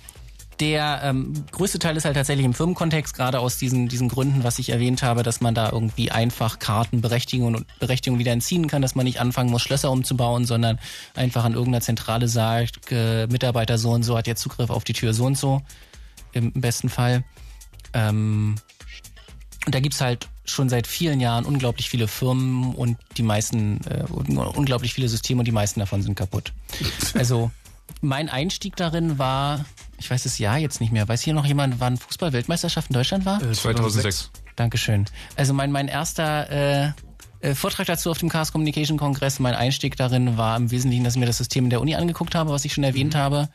der 0.63 1.01
ähm, 1.03 1.35
größte 1.51 1.81
Teil 1.81 1.97
ist 1.97 2.05
halt 2.05 2.15
tatsächlich 2.15 2.47
im 2.47 2.55
Firmenkontext, 2.55 3.15
gerade 3.15 3.41
aus 3.41 3.59
diesen, 3.59 3.89
diesen 3.89 4.09
Gründen, 4.09 4.45
was 4.45 4.61
ich 4.61 4.69
erwähnt 4.69 5.03
habe, 5.03 5.25
dass 5.25 5.41
man 5.41 5.57
da 5.57 5.71
irgendwie 5.71 6.13
einfach 6.13 6.61
Karten, 6.61 7.01
Berechtigungen 7.01 7.57
und 7.57 7.67
Berechtigungen 7.81 8.21
wieder 8.21 8.31
entziehen 8.31 8.69
kann, 8.69 8.81
dass 8.81 8.95
man 8.95 9.05
nicht 9.05 9.21
anfangen 9.21 9.51
muss, 9.51 9.63
Schlösser 9.63 9.91
umzubauen, 9.91 10.45
sondern 10.47 10.79
einfach 11.15 11.45
an 11.45 11.55
irgendeiner 11.55 11.81
Zentrale 11.81 12.29
sagt, 12.29 12.93
äh, 12.93 13.27
Mitarbeiter 13.27 13.77
so 13.77 13.91
und 13.91 14.05
so 14.05 14.17
hat 14.17 14.29
jetzt 14.29 14.41
Zugriff 14.41 14.71
auf 14.71 14.85
die 14.85 14.93
Tür 14.93 15.13
so 15.15 15.25
und 15.25 15.37
so, 15.37 15.63
im 16.33 16.53
besten 16.53 16.89
Fall. 16.89 17.25
Ähm, 17.93 18.55
und 19.67 19.75
da 19.75 19.81
gibt's 19.81 20.01
halt 20.01 20.29
schon 20.45 20.69
seit 20.69 20.87
vielen 20.87 21.21
Jahren 21.21 21.45
unglaublich 21.45 21.91
viele 21.91 22.07
Firmen 22.09 22.75
und 22.75 22.99
die 23.17 23.23
meisten, 23.23 23.81
äh, 23.89 24.05
un- 24.11 24.39
unglaublich 24.39 24.95
viele 24.95 25.09
Systeme 25.09 25.41
und 25.41 25.47
die 25.47 25.53
meisten 25.53 25.81
davon 25.81 26.03
sind 26.03 26.15
kaputt. 26.15 26.53
Also 27.15 27.51
mein 28.01 28.28
Einstieg 28.28 28.76
darin 28.76 29.18
war, 29.18 29.64
ich 29.99 30.11
weiß 30.11 30.24
das 30.24 30.38
Jahr 30.38 30.59
jetzt 30.59 30.80
nicht 30.80 30.93
mehr, 30.93 31.07
weiß 31.09 31.22
hier 31.22 31.34
noch 31.34 31.47
jemand, 31.47 31.80
wann 31.80 31.97
Fußball-Weltmeisterschaft 31.97 32.90
in 32.90 32.95
Deutschland 32.95 33.24
war? 33.24 33.43
Äh, 33.43 33.53
2006. 33.53 34.30
Dankeschön. 34.57 35.07
Also 35.36 35.55
mein, 35.55 35.72
mein 35.72 35.88
erster 35.88 36.51
äh, 36.51 36.93
äh, 37.40 37.55
Vortrag 37.55 37.86
dazu 37.86 38.11
auf 38.11 38.18
dem 38.18 38.28
Chaos 38.28 38.53
Communication 38.53 38.99
Kongress, 38.99 39.38
mein 39.40 39.55
Einstieg 39.55 39.97
darin 39.97 40.36
war 40.36 40.57
im 40.57 40.70
Wesentlichen, 40.70 41.05
dass 41.05 41.14
ich 41.14 41.20
mir 41.20 41.26
das 41.26 41.38
System 41.38 41.64
in 41.64 41.70
der 41.70 41.80
Uni 41.80 41.95
angeguckt 41.95 42.34
habe, 42.34 42.51
was 42.51 42.64
ich 42.64 42.72
schon 42.72 42.84
erwähnt 42.84 43.14
habe. 43.14 43.49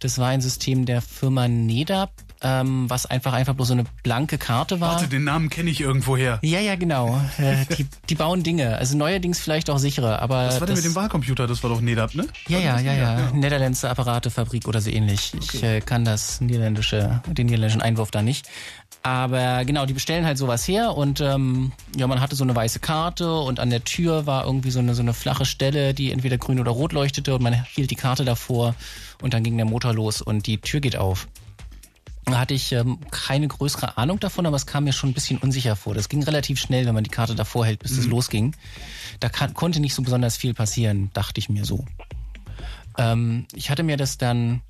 Das 0.00 0.18
war 0.18 0.28
ein 0.28 0.40
System 0.40 0.86
der 0.86 1.02
Firma 1.02 1.46
NEDAP, 1.46 2.10
ähm, 2.42 2.88
was 2.88 3.06
einfach 3.06 3.32
einfach 3.32 3.54
bloß 3.54 3.68
so 3.68 3.74
eine 3.74 3.84
blanke 4.02 4.38
Karte 4.38 4.80
war. 4.80 4.94
Warte, 4.94 5.08
den 5.08 5.24
Namen 5.24 5.50
kenne 5.50 5.70
ich 5.70 5.80
irgendwoher. 5.80 6.38
Ja, 6.42 6.60
ja, 6.60 6.76
genau. 6.76 7.20
Äh, 7.38 7.66
die, 7.76 7.86
die 8.08 8.14
bauen 8.14 8.42
Dinge. 8.42 8.78
Also 8.78 8.96
neuerdings 8.96 9.40
vielleicht 9.40 9.68
auch 9.70 9.78
sichere, 9.78 10.20
aber. 10.20 10.46
Was 10.46 10.60
war 10.60 10.66
denn 10.66 10.76
mit 10.76 10.84
dem 10.84 10.94
Wahlcomputer? 10.94 11.46
Das 11.46 11.62
war 11.62 11.70
doch 11.70 11.80
NEDAP, 11.80 12.14
ne? 12.14 12.26
Ja, 12.48 12.58
ja, 12.58 12.80
ja, 12.80 12.94
ja. 12.94 13.30
Niederländische 13.32 13.90
Apparatefabrik 13.90 14.66
oder 14.68 14.80
so 14.80 14.90
ähnlich. 14.90 15.32
Ich 15.40 15.62
äh, 15.62 15.80
kann 15.80 16.04
das 16.04 16.40
niederländische, 16.40 17.22
den 17.26 17.46
niederländischen 17.46 17.82
Einwurf 17.82 18.10
da 18.10 18.22
nicht. 18.22 18.48
Aber 19.02 19.64
genau, 19.64 19.86
die 19.86 19.94
bestellen 19.94 20.26
halt 20.26 20.36
sowas 20.36 20.68
her 20.68 20.94
und 20.94 21.22
ähm, 21.22 21.72
ja, 21.96 22.06
man 22.06 22.20
hatte 22.20 22.36
so 22.36 22.44
eine 22.44 22.54
weiße 22.54 22.80
Karte 22.80 23.32
und 23.32 23.58
an 23.58 23.70
der 23.70 23.82
Tür 23.82 24.26
war 24.26 24.44
irgendwie 24.44 24.70
so 24.70 24.78
eine 24.78 24.94
so 24.94 25.00
eine 25.00 25.14
flache 25.14 25.46
Stelle, 25.46 25.94
die 25.94 26.12
entweder 26.12 26.36
grün 26.36 26.60
oder 26.60 26.70
rot 26.70 26.92
leuchtete 26.92 27.34
und 27.34 27.42
man 27.42 27.64
hielt 27.64 27.90
die 27.90 27.96
Karte 27.96 28.26
davor 28.26 28.74
und 29.22 29.32
dann 29.32 29.42
ging 29.42 29.56
der 29.56 29.64
Motor 29.64 29.94
los 29.94 30.20
und 30.20 30.46
die 30.46 30.58
Tür 30.58 30.80
geht 30.80 30.96
auf. 30.96 31.28
Hatte 32.38 32.54
ich 32.54 32.72
ähm, 32.72 32.98
keine 33.10 33.48
größere 33.48 33.96
Ahnung 33.98 34.20
davon, 34.20 34.46
aber 34.46 34.56
es 34.56 34.66
kam 34.66 34.84
mir 34.84 34.92
schon 34.92 35.10
ein 35.10 35.14
bisschen 35.14 35.38
unsicher 35.38 35.76
vor. 35.76 35.94
Das 35.94 36.08
ging 36.08 36.22
relativ 36.22 36.60
schnell, 36.60 36.86
wenn 36.86 36.94
man 36.94 37.04
die 37.04 37.10
Karte 37.10 37.34
davor 37.34 37.66
hält, 37.66 37.80
bis 37.80 37.92
es 37.92 38.06
losging. 38.06 38.54
Da 39.20 39.28
kann, 39.28 39.54
konnte 39.54 39.80
nicht 39.80 39.94
so 39.94 40.02
besonders 40.02 40.36
viel 40.36 40.54
passieren, 40.54 41.10
dachte 41.12 41.38
ich 41.38 41.48
mir 41.48 41.64
so. 41.64 41.84
Ähm, 42.98 43.46
ich 43.54 43.70
hatte 43.70 43.82
mir 43.82 43.96
das 43.96 44.18
dann 44.18 44.62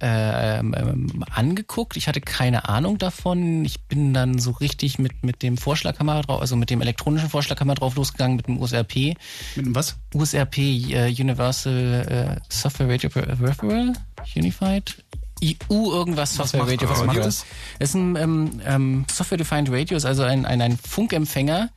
ähm, 0.00 0.74
ähm, 0.76 1.24
angeguckt. 1.30 1.96
Ich 1.96 2.06
hatte 2.06 2.20
keine 2.20 2.68
Ahnung 2.68 2.98
davon. 2.98 3.64
Ich 3.64 3.80
bin 3.80 4.14
dann 4.14 4.38
so 4.38 4.52
richtig 4.52 4.98
mit, 5.00 5.24
mit 5.24 5.42
dem 5.42 5.56
Vorschlaghammer 5.56 6.22
drauf, 6.22 6.40
also 6.40 6.54
mit 6.54 6.70
dem 6.70 6.80
elektronischen 6.80 7.28
Vorschlaghammer 7.28 7.74
drauf 7.74 7.96
losgegangen, 7.96 8.36
mit 8.36 8.46
dem 8.46 8.60
USRP. 8.60 9.16
Mit 9.56 9.66
dem 9.66 9.74
was? 9.74 9.96
USRP, 10.14 10.58
äh, 10.58 11.08
Universal 11.08 12.38
äh, 12.38 12.40
Software 12.48 12.88
Radio 12.88 13.10
Peripheral, 13.10 13.92
Unified. 14.36 15.04
EU 15.42 15.92
irgendwas 15.92 16.34
Software 16.34 16.66
Radio 16.66 16.88
was 16.88 17.04
macht 17.04 17.18
das? 17.18 17.44
Es 17.78 17.90
ist 17.90 17.94
ein 17.94 18.16
ähm, 18.16 18.60
ähm, 18.64 19.04
Software 19.10 19.38
Defined 19.38 19.70
Radio, 19.70 19.96
ist 19.96 20.04
also 20.04 20.22
ein, 20.22 20.44
ein, 20.44 20.60
ein 20.60 20.76
Funkempfänger, 20.76 21.70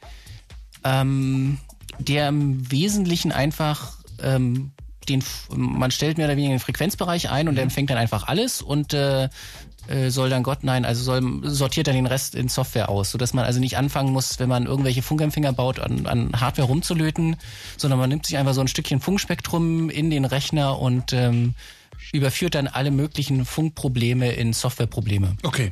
ähm, 0.84 1.58
der 2.00 2.30
im 2.30 2.72
Wesentlichen 2.72 3.32
einfach 3.32 3.98
ähm, 4.22 4.72
den, 5.10 5.24
man 5.56 5.92
stellt 5.92 6.18
mehr 6.18 6.28
oder 6.28 6.38
weniger 6.38 6.54
den 6.54 6.60
Frequenzbereich 6.60 7.30
ein 7.30 7.48
und 7.48 7.56
der 7.56 7.64
empfängt 7.64 7.90
dann 7.90 7.98
einfach 7.98 8.28
alles 8.28 8.62
und 8.62 8.94
äh, 8.94 9.30
äh, 9.88 10.10
soll 10.10 10.30
dann 10.30 10.44
Gott 10.44 10.60
nein, 10.64 10.86
also 10.86 11.04
soll 11.04 11.42
sortiert 11.44 11.88
dann 11.88 11.96
den 11.96 12.06
Rest 12.06 12.36
in 12.36 12.50
Software 12.50 12.90
aus, 12.90 13.12
sodass 13.12 13.34
man 13.34 13.46
also 13.46 13.60
nicht 13.60 13.78
anfangen 13.78 14.14
muss, 14.14 14.40
wenn 14.40 14.50
man 14.50 14.68
irgendwelche 14.68 15.02
Funkempfänger 15.02 15.54
baut, 15.54 15.80
an, 15.80 16.06
an 16.06 16.40
Hardware 16.40 16.68
rumzulöten, 16.68 17.36
sondern 17.78 18.00
man 18.00 18.10
nimmt 18.10 18.26
sich 18.26 18.38
einfach 18.38 18.54
so 18.54 18.62
ein 18.62 18.68
Stückchen 18.68 19.02
Funkspektrum 19.02 19.90
in 19.90 20.10
den 20.10 20.26
Rechner 20.26 20.80
und 20.80 21.14
ähm, 21.14 21.56
überführt 22.12 22.56
dann 22.56 22.68
alle 22.68 22.92
möglichen 22.92 23.46
Funkprobleme 23.46 24.32
in 24.32 24.54
Softwareprobleme. 24.54 25.38
Okay. 25.44 25.72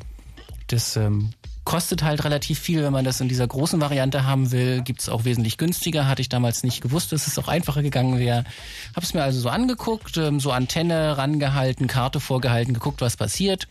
Das 0.67 0.95
ähm, 0.95 1.31
kostet 1.63 2.03
halt 2.03 2.23
relativ 2.23 2.59
viel, 2.59 2.83
wenn 2.83 2.93
man 2.93 3.05
das 3.05 3.21
in 3.21 3.27
dieser 3.27 3.47
großen 3.47 3.81
Variante 3.81 4.23
haben 4.23 4.51
will. 4.51 4.81
Gibt's 4.81 5.09
auch 5.09 5.25
wesentlich 5.25 5.57
günstiger. 5.57 6.07
Hatte 6.07 6.21
ich 6.21 6.29
damals 6.29 6.63
nicht 6.63 6.81
gewusst, 6.81 7.11
dass 7.11 7.27
es 7.27 7.37
auch 7.37 7.47
einfacher 7.47 7.81
gegangen 7.81 8.19
wäre. 8.19 8.43
Habe 8.95 9.05
es 9.05 9.13
mir 9.13 9.23
also 9.23 9.39
so 9.39 9.49
angeguckt, 9.49 10.17
ähm, 10.17 10.39
so 10.39 10.51
Antenne 10.51 11.17
rangehalten, 11.17 11.87
Karte 11.87 12.19
vorgehalten, 12.19 12.73
geguckt, 12.73 13.01
was 13.01 13.17
passiert. 13.17 13.67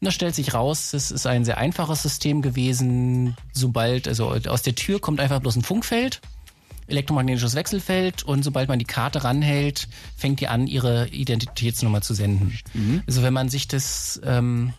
Und 0.00 0.06
da 0.06 0.10
stellt 0.10 0.34
sich 0.34 0.54
raus, 0.54 0.94
es 0.94 1.10
ist 1.10 1.26
ein 1.26 1.44
sehr 1.44 1.58
einfaches 1.58 2.02
System 2.02 2.42
gewesen. 2.42 3.36
Sobald, 3.52 4.08
also 4.08 4.36
aus 4.48 4.62
der 4.62 4.74
Tür 4.74 5.00
kommt 5.00 5.20
einfach 5.20 5.40
bloß 5.40 5.56
ein 5.56 5.62
Funkfeld 5.62 6.20
elektromagnetisches 6.86 7.54
Wechselfeld 7.54 8.22
und 8.22 8.42
sobald 8.42 8.68
man 8.68 8.78
die 8.78 8.84
Karte 8.84 9.24
ranhält, 9.24 9.88
fängt 10.16 10.40
die 10.40 10.48
an, 10.48 10.66
ihre 10.66 11.08
Identitätsnummer 11.08 12.00
zu 12.00 12.14
senden. 12.14 12.58
Also 13.06 13.22
wenn 13.22 13.32
man 13.32 13.48
sich 13.48 13.68
das 13.68 14.20
ähm, 14.24 14.74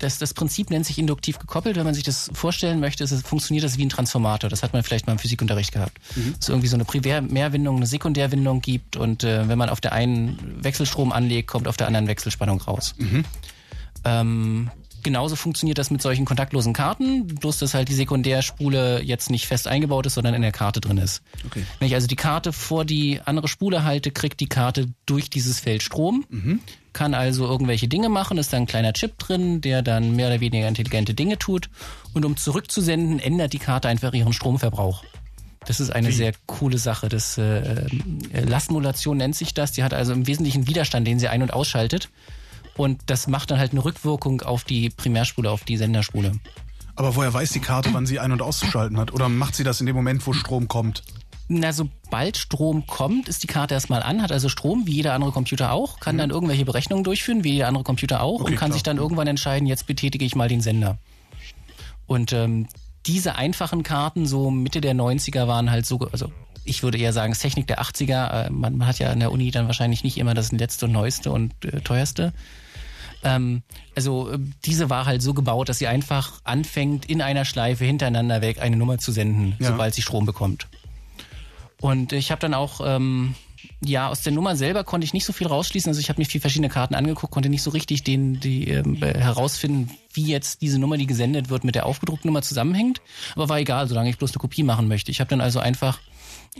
das, 0.00 0.18
das 0.18 0.34
Prinzip 0.34 0.70
nennt 0.70 0.86
sich 0.86 0.98
induktiv 0.98 1.38
gekoppelt. 1.38 1.76
Wenn 1.76 1.84
man 1.84 1.94
sich 1.94 2.04
das 2.04 2.30
vorstellen 2.32 2.80
möchte, 2.80 3.04
es, 3.04 3.22
funktioniert 3.22 3.64
das 3.64 3.76
wie 3.76 3.84
ein 3.84 3.90
Transformator. 3.90 4.48
Das 4.48 4.62
hat 4.62 4.72
man 4.72 4.82
vielleicht 4.82 5.06
mal 5.06 5.12
im 5.12 5.18
Physikunterricht 5.18 5.72
gehabt. 5.72 5.98
Dass 6.30 6.40
es 6.40 6.48
irgendwie 6.48 6.68
so 6.68 6.76
eine 6.76 6.84
Primärwindung, 6.84 7.76
eine 7.76 7.86
Sekundärwindung 7.86 8.60
gibt 8.60 8.96
und 8.96 9.24
äh, 9.24 9.46
wenn 9.48 9.58
man 9.58 9.68
auf 9.68 9.80
der 9.80 9.92
einen 9.92 10.64
Wechselstrom 10.64 11.12
anlegt, 11.12 11.48
kommt 11.48 11.68
auf 11.68 11.76
der 11.76 11.86
anderen 11.86 12.08
Wechselspannung 12.08 12.60
raus. 12.62 12.94
Ähm, 14.04 14.70
genauso 15.02 15.36
funktioniert 15.36 15.78
das 15.78 15.90
mit 15.90 16.02
solchen 16.02 16.24
kontaktlosen 16.24 16.72
Karten, 16.72 17.26
bloß 17.26 17.58
dass 17.58 17.74
halt 17.74 17.88
die 17.88 17.94
Sekundärspule 17.94 19.02
jetzt 19.02 19.30
nicht 19.30 19.46
fest 19.46 19.68
eingebaut 19.68 20.06
ist, 20.06 20.14
sondern 20.14 20.34
in 20.34 20.42
der 20.42 20.52
Karte 20.52 20.80
drin 20.80 20.98
ist. 20.98 21.22
Okay. 21.46 21.64
Wenn 21.78 21.88
ich 21.88 21.94
also 21.94 22.06
die 22.06 22.16
Karte 22.16 22.52
vor 22.52 22.84
die 22.84 23.20
andere 23.24 23.48
Spule 23.48 23.84
halte, 23.84 24.10
kriegt 24.10 24.40
die 24.40 24.48
Karte 24.48 24.88
durch 25.06 25.30
dieses 25.30 25.60
Feld 25.60 25.82
Strom, 25.82 26.24
kann 26.92 27.14
also 27.14 27.46
irgendwelche 27.46 27.88
Dinge 27.88 28.08
machen, 28.08 28.38
ist 28.38 28.52
da 28.52 28.56
ein 28.56 28.66
kleiner 28.66 28.92
Chip 28.92 29.18
drin, 29.18 29.60
der 29.60 29.82
dann 29.82 30.16
mehr 30.16 30.28
oder 30.28 30.40
weniger 30.40 30.68
intelligente 30.68 31.14
Dinge 31.14 31.38
tut. 31.38 31.70
Und 32.12 32.24
um 32.24 32.36
zurückzusenden, 32.36 33.18
ändert 33.18 33.52
die 33.52 33.58
Karte 33.58 33.88
einfach 33.88 34.12
ihren 34.12 34.32
Stromverbrauch. 34.32 35.04
Das 35.66 35.78
ist 35.78 35.90
eine 35.90 36.10
sehr 36.10 36.32
coole 36.46 36.78
Sache. 36.78 37.08
Das 37.08 37.36
äh, 37.36 37.60
äh, 37.60 38.44
Lastmodulation 38.44 39.18
nennt 39.18 39.36
sich 39.36 39.52
das. 39.52 39.72
Die 39.72 39.82
hat 39.82 39.92
also 39.92 40.12
im 40.12 40.26
Wesentlichen 40.26 40.66
Widerstand, 40.66 41.06
den 41.06 41.18
sie 41.18 41.28
ein- 41.28 41.42
und 41.42 41.52
ausschaltet. 41.52 42.08
Und 42.80 43.02
das 43.10 43.26
macht 43.26 43.50
dann 43.50 43.58
halt 43.58 43.72
eine 43.72 43.84
Rückwirkung 43.84 44.40
auf 44.40 44.64
die 44.64 44.88
Primärspule, 44.88 45.50
auf 45.50 45.64
die 45.64 45.76
Senderspule. 45.76 46.32
Aber 46.96 47.14
woher 47.14 47.34
weiß 47.34 47.50
die 47.50 47.60
Karte, 47.60 47.90
wann 47.92 48.06
sie 48.06 48.18
ein- 48.18 48.32
und 48.32 48.40
auszuschalten 48.40 48.96
hat? 48.96 49.12
Oder 49.12 49.28
macht 49.28 49.54
sie 49.54 49.64
das 49.64 49.80
in 49.80 49.86
dem 49.86 49.94
Moment, 49.94 50.26
wo 50.26 50.32
Strom 50.32 50.66
kommt? 50.66 51.02
Na, 51.48 51.74
sobald 51.74 52.38
Strom 52.38 52.86
kommt, 52.86 53.28
ist 53.28 53.42
die 53.42 53.48
Karte 53.48 53.74
erstmal 53.74 54.02
an, 54.02 54.22
hat 54.22 54.32
also 54.32 54.48
Strom, 54.48 54.86
wie 54.86 54.92
jeder 54.92 55.12
andere 55.12 55.30
Computer 55.30 55.72
auch, 55.72 56.00
kann 56.00 56.16
dann 56.16 56.30
irgendwelche 56.30 56.64
Berechnungen 56.64 57.04
durchführen, 57.04 57.44
wie 57.44 57.52
jeder 57.52 57.68
andere 57.68 57.84
Computer 57.84 58.22
auch, 58.22 58.40
Okay, 58.40 58.52
und 58.52 58.56
kann 58.56 58.68
klar. 58.68 58.72
sich 58.72 58.82
dann 58.82 58.96
irgendwann 58.96 59.26
entscheiden, 59.26 59.68
jetzt 59.68 59.86
betätige 59.86 60.24
ich 60.24 60.34
mal 60.34 60.48
den 60.48 60.62
Sender. 60.62 60.96
Und 62.06 62.32
ähm, 62.32 62.66
diese 63.04 63.34
einfachen 63.34 63.82
Karten, 63.82 64.24
so 64.24 64.50
Mitte 64.50 64.80
der 64.80 64.94
90er, 64.94 65.46
waren 65.46 65.70
halt 65.70 65.84
so, 65.84 65.98
also 66.12 66.32
ich 66.64 66.82
würde 66.82 66.98
eher 66.98 67.12
sagen, 67.12 67.32
es 67.32 67.38
ist 67.38 67.42
Technik 67.42 67.66
der 67.66 67.82
80er. 67.82 68.46
Äh, 68.46 68.50
man, 68.50 68.78
man 68.78 68.86
hat 68.86 68.98
ja 68.98 69.10
an 69.10 69.20
der 69.20 69.32
Uni 69.32 69.50
dann 69.50 69.66
wahrscheinlich 69.66 70.04
nicht 70.04 70.18
immer 70.18 70.34
das 70.34 70.52
letzte 70.52 70.86
und 70.86 70.92
neueste 70.92 71.30
und 71.30 71.52
äh, 71.64 71.80
teuerste. 71.80 72.32
Ähm, 73.22 73.62
also 73.94 74.30
äh, 74.30 74.38
diese 74.64 74.88
war 74.90 75.04
halt 75.06 75.22
so 75.22 75.34
gebaut, 75.34 75.68
dass 75.68 75.78
sie 75.78 75.86
einfach 75.86 76.40
anfängt, 76.44 77.04
in 77.06 77.20
einer 77.22 77.44
Schleife 77.44 77.84
hintereinander 77.84 78.40
weg 78.40 78.60
eine 78.60 78.76
Nummer 78.76 78.98
zu 78.98 79.12
senden, 79.12 79.54
Ja. 79.58 79.68
sobald 79.68 79.94
sie 79.94 80.02
Strom 80.02 80.26
bekommt. 80.26 80.66
Und 81.80 82.12
ich 82.12 82.30
habe 82.30 82.40
dann 82.40 82.54
auch, 82.54 82.80
ähm, 82.84 83.34
ja, 83.82 84.08
aus 84.08 84.22
der 84.22 84.32
Nummer 84.32 84.56
selber 84.56 84.84
konnte 84.84 85.04
ich 85.06 85.12
nicht 85.14 85.24
so 85.24 85.32
viel 85.32 85.46
rausschließen. 85.46 85.88
Also 85.88 86.00
ich 86.00 86.08
habe 86.10 86.20
mir 86.20 86.26
vier 86.26 86.40
verschiedene 86.40 86.68
Karten 86.68 86.94
angeguckt, 86.94 87.32
konnte 87.32 87.48
nicht 87.48 87.62
so 87.62 87.70
richtig 87.70 88.04
den, 88.04 88.38
die, 88.40 88.68
ähm, 88.68 89.02
äh, 89.02 89.18
herausfinden, 89.18 89.90
wie 90.12 90.24
jetzt 90.26 90.60
diese 90.62 90.78
Nummer, 90.78 90.96
die 90.98 91.06
gesendet 91.06 91.48
wird, 91.48 91.64
mit 91.64 91.74
der 91.74 91.86
aufgedruckten 91.86 92.28
Nummer 92.28 92.42
zusammenhängt. 92.42 93.00
Aber 93.34 93.48
war 93.48 93.58
egal, 93.58 93.88
solange 93.88 94.10
ich 94.10 94.18
bloß 94.18 94.32
eine 94.32 94.38
Kopie 94.40 94.62
machen 94.62 94.88
möchte. 94.88 95.10
Ich 95.10 95.20
habe 95.20 95.30
dann 95.30 95.40
also 95.40 95.60
einfach 95.60 95.98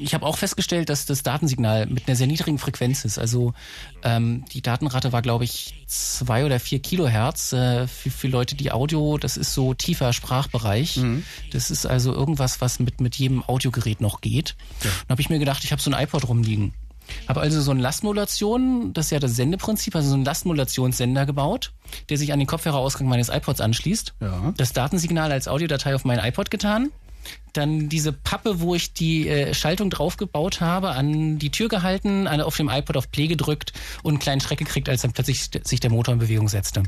ich 0.00 0.14
habe 0.14 0.26
auch 0.26 0.38
festgestellt, 0.38 0.88
dass 0.88 1.06
das 1.06 1.22
Datensignal 1.22 1.86
mit 1.86 2.08
einer 2.08 2.16
sehr 2.16 2.26
niedrigen 2.26 2.58
Frequenz 2.58 3.04
ist. 3.04 3.18
Also 3.18 3.52
ähm, 4.02 4.44
die 4.52 4.62
Datenrate 4.62 5.12
war, 5.12 5.22
glaube 5.22 5.44
ich, 5.44 5.84
zwei 5.86 6.44
oder 6.44 6.58
vier 6.58 6.80
Kilohertz. 6.80 7.52
Äh, 7.52 7.86
für, 7.86 8.10
für 8.10 8.28
Leute, 8.28 8.56
die 8.56 8.72
Audio, 8.72 9.18
das 9.18 9.36
ist 9.36 9.52
so 9.52 9.74
tiefer 9.74 10.12
Sprachbereich. 10.12 11.00
Das 11.52 11.70
ist 11.70 11.86
also 11.86 12.12
irgendwas, 12.14 12.60
was 12.60 12.80
mit, 12.80 13.00
mit 13.00 13.16
jedem 13.16 13.42
Audiogerät 13.42 14.00
noch 14.00 14.20
geht. 14.20 14.56
Dann 14.82 15.10
habe 15.10 15.20
ich 15.20 15.30
mir 15.30 15.38
gedacht, 15.38 15.64
ich 15.64 15.72
habe 15.72 15.82
so 15.82 15.90
ein 15.90 16.02
iPod 16.02 16.26
rumliegen. 16.28 16.72
Habe 17.28 17.40
also 17.40 17.60
so 17.60 17.70
eine 17.70 17.80
Lastmodulation, 17.80 18.92
das 18.92 19.06
ist 19.06 19.10
ja 19.10 19.18
das 19.18 19.34
Sendeprinzip, 19.36 19.96
also 19.96 20.08
so 20.08 20.14
einen 20.14 20.24
Lastmodulationssender 20.24 21.26
gebaut, 21.26 21.72
der 22.08 22.18
sich 22.18 22.32
an 22.32 22.38
den 22.38 22.46
Kopfhörerausgang 22.46 23.08
meines 23.08 23.28
iPods 23.28 23.60
anschließt. 23.60 24.14
Ja. 24.20 24.54
Das 24.56 24.72
Datensignal 24.72 25.32
als 25.32 25.48
Audiodatei 25.48 25.94
auf 25.94 26.04
mein 26.04 26.18
iPod 26.18 26.50
getan. 26.50 26.90
Dann 27.52 27.88
diese 27.88 28.12
Pappe, 28.12 28.60
wo 28.60 28.74
ich 28.74 28.92
die 28.92 29.28
äh, 29.28 29.54
Schaltung 29.54 29.90
draufgebaut 29.90 30.60
habe, 30.60 30.90
an 30.90 31.38
die 31.38 31.50
Tür 31.50 31.68
gehalten, 31.68 32.28
auf 32.28 32.56
dem 32.56 32.68
iPod 32.68 32.96
auf 32.96 33.10
Play 33.10 33.26
gedrückt 33.26 33.72
und 34.02 34.12
einen 34.12 34.18
kleinen 34.20 34.40
Schreck 34.40 34.58
gekriegt, 34.58 34.88
als 34.88 35.02
dann 35.02 35.12
plötzlich 35.12 35.50
sich 35.64 35.80
der 35.80 35.90
Motor 35.90 36.14
in 36.14 36.20
Bewegung 36.20 36.48
setzte. 36.48 36.84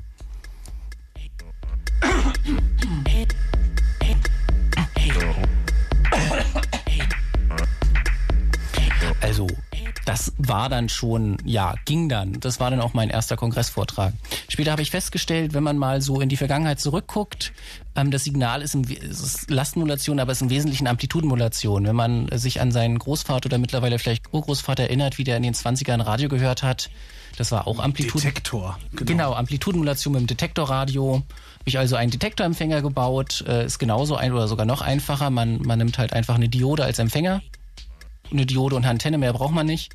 Das 10.04 10.32
war 10.38 10.68
dann 10.68 10.88
schon, 10.88 11.36
ja, 11.44 11.74
ging 11.84 12.08
dann. 12.08 12.40
Das 12.40 12.60
war 12.60 12.70
dann 12.70 12.80
auch 12.80 12.94
mein 12.94 13.10
erster 13.10 13.36
Kongressvortrag. 13.36 14.14
Später 14.48 14.72
habe 14.72 14.82
ich 14.82 14.90
festgestellt, 14.90 15.54
wenn 15.54 15.62
man 15.62 15.78
mal 15.78 16.02
so 16.02 16.20
in 16.20 16.28
die 16.28 16.36
Vergangenheit 16.36 16.80
zurückguckt, 16.80 17.52
ähm, 17.94 18.10
das 18.10 18.24
Signal 18.24 18.62
ist, 18.62 18.74
im, 18.74 18.84
ist 18.84 19.50
Lastmodulation, 19.50 20.18
aber 20.18 20.32
es 20.32 20.38
ist 20.38 20.42
im 20.42 20.50
Wesentlichen 20.50 20.86
Amplitudenmodulation. 20.86 21.86
Wenn 21.86 21.96
man 21.96 22.28
sich 22.32 22.60
an 22.60 22.72
seinen 22.72 22.98
Großvater 22.98 23.46
oder 23.46 23.58
mittlerweile 23.58 23.98
vielleicht 23.98 24.32
Urgroßvater 24.32 24.84
erinnert, 24.84 25.18
wie 25.18 25.24
der 25.24 25.36
in 25.36 25.42
den 25.42 25.54
20ern 25.54 26.04
Radio 26.04 26.28
gehört 26.28 26.62
hat, 26.62 26.90
das 27.36 27.52
war 27.52 27.66
auch 27.66 27.78
Amplituden. 27.78 28.20
Detektor. 28.22 28.78
Genau, 28.92 29.32
Amplitudenmodulation 29.34 30.12
mit 30.12 30.20
dem 30.22 30.26
Detektorradio. 30.26 31.14
Habe 31.14 31.24
ich 31.64 31.78
also 31.78 31.96
einen 31.96 32.10
Detektorempfänger 32.10 32.82
gebaut. 32.82 33.44
Äh, 33.46 33.64
ist 33.64 33.78
genauso 33.78 34.16
ein 34.16 34.32
oder 34.32 34.48
sogar 34.48 34.66
noch 34.66 34.82
einfacher. 34.82 35.30
Man, 35.30 35.62
man 35.62 35.78
nimmt 35.78 35.96
halt 35.98 36.12
einfach 36.12 36.34
eine 36.34 36.48
Diode 36.48 36.84
als 36.84 36.98
Empfänger. 36.98 37.40
Eine 38.30 38.46
Diode 38.46 38.76
und 38.76 38.84
eine 38.84 38.90
Antenne, 38.90 39.18
mehr 39.18 39.32
braucht 39.32 39.54
man 39.54 39.66
nicht. 39.66 39.94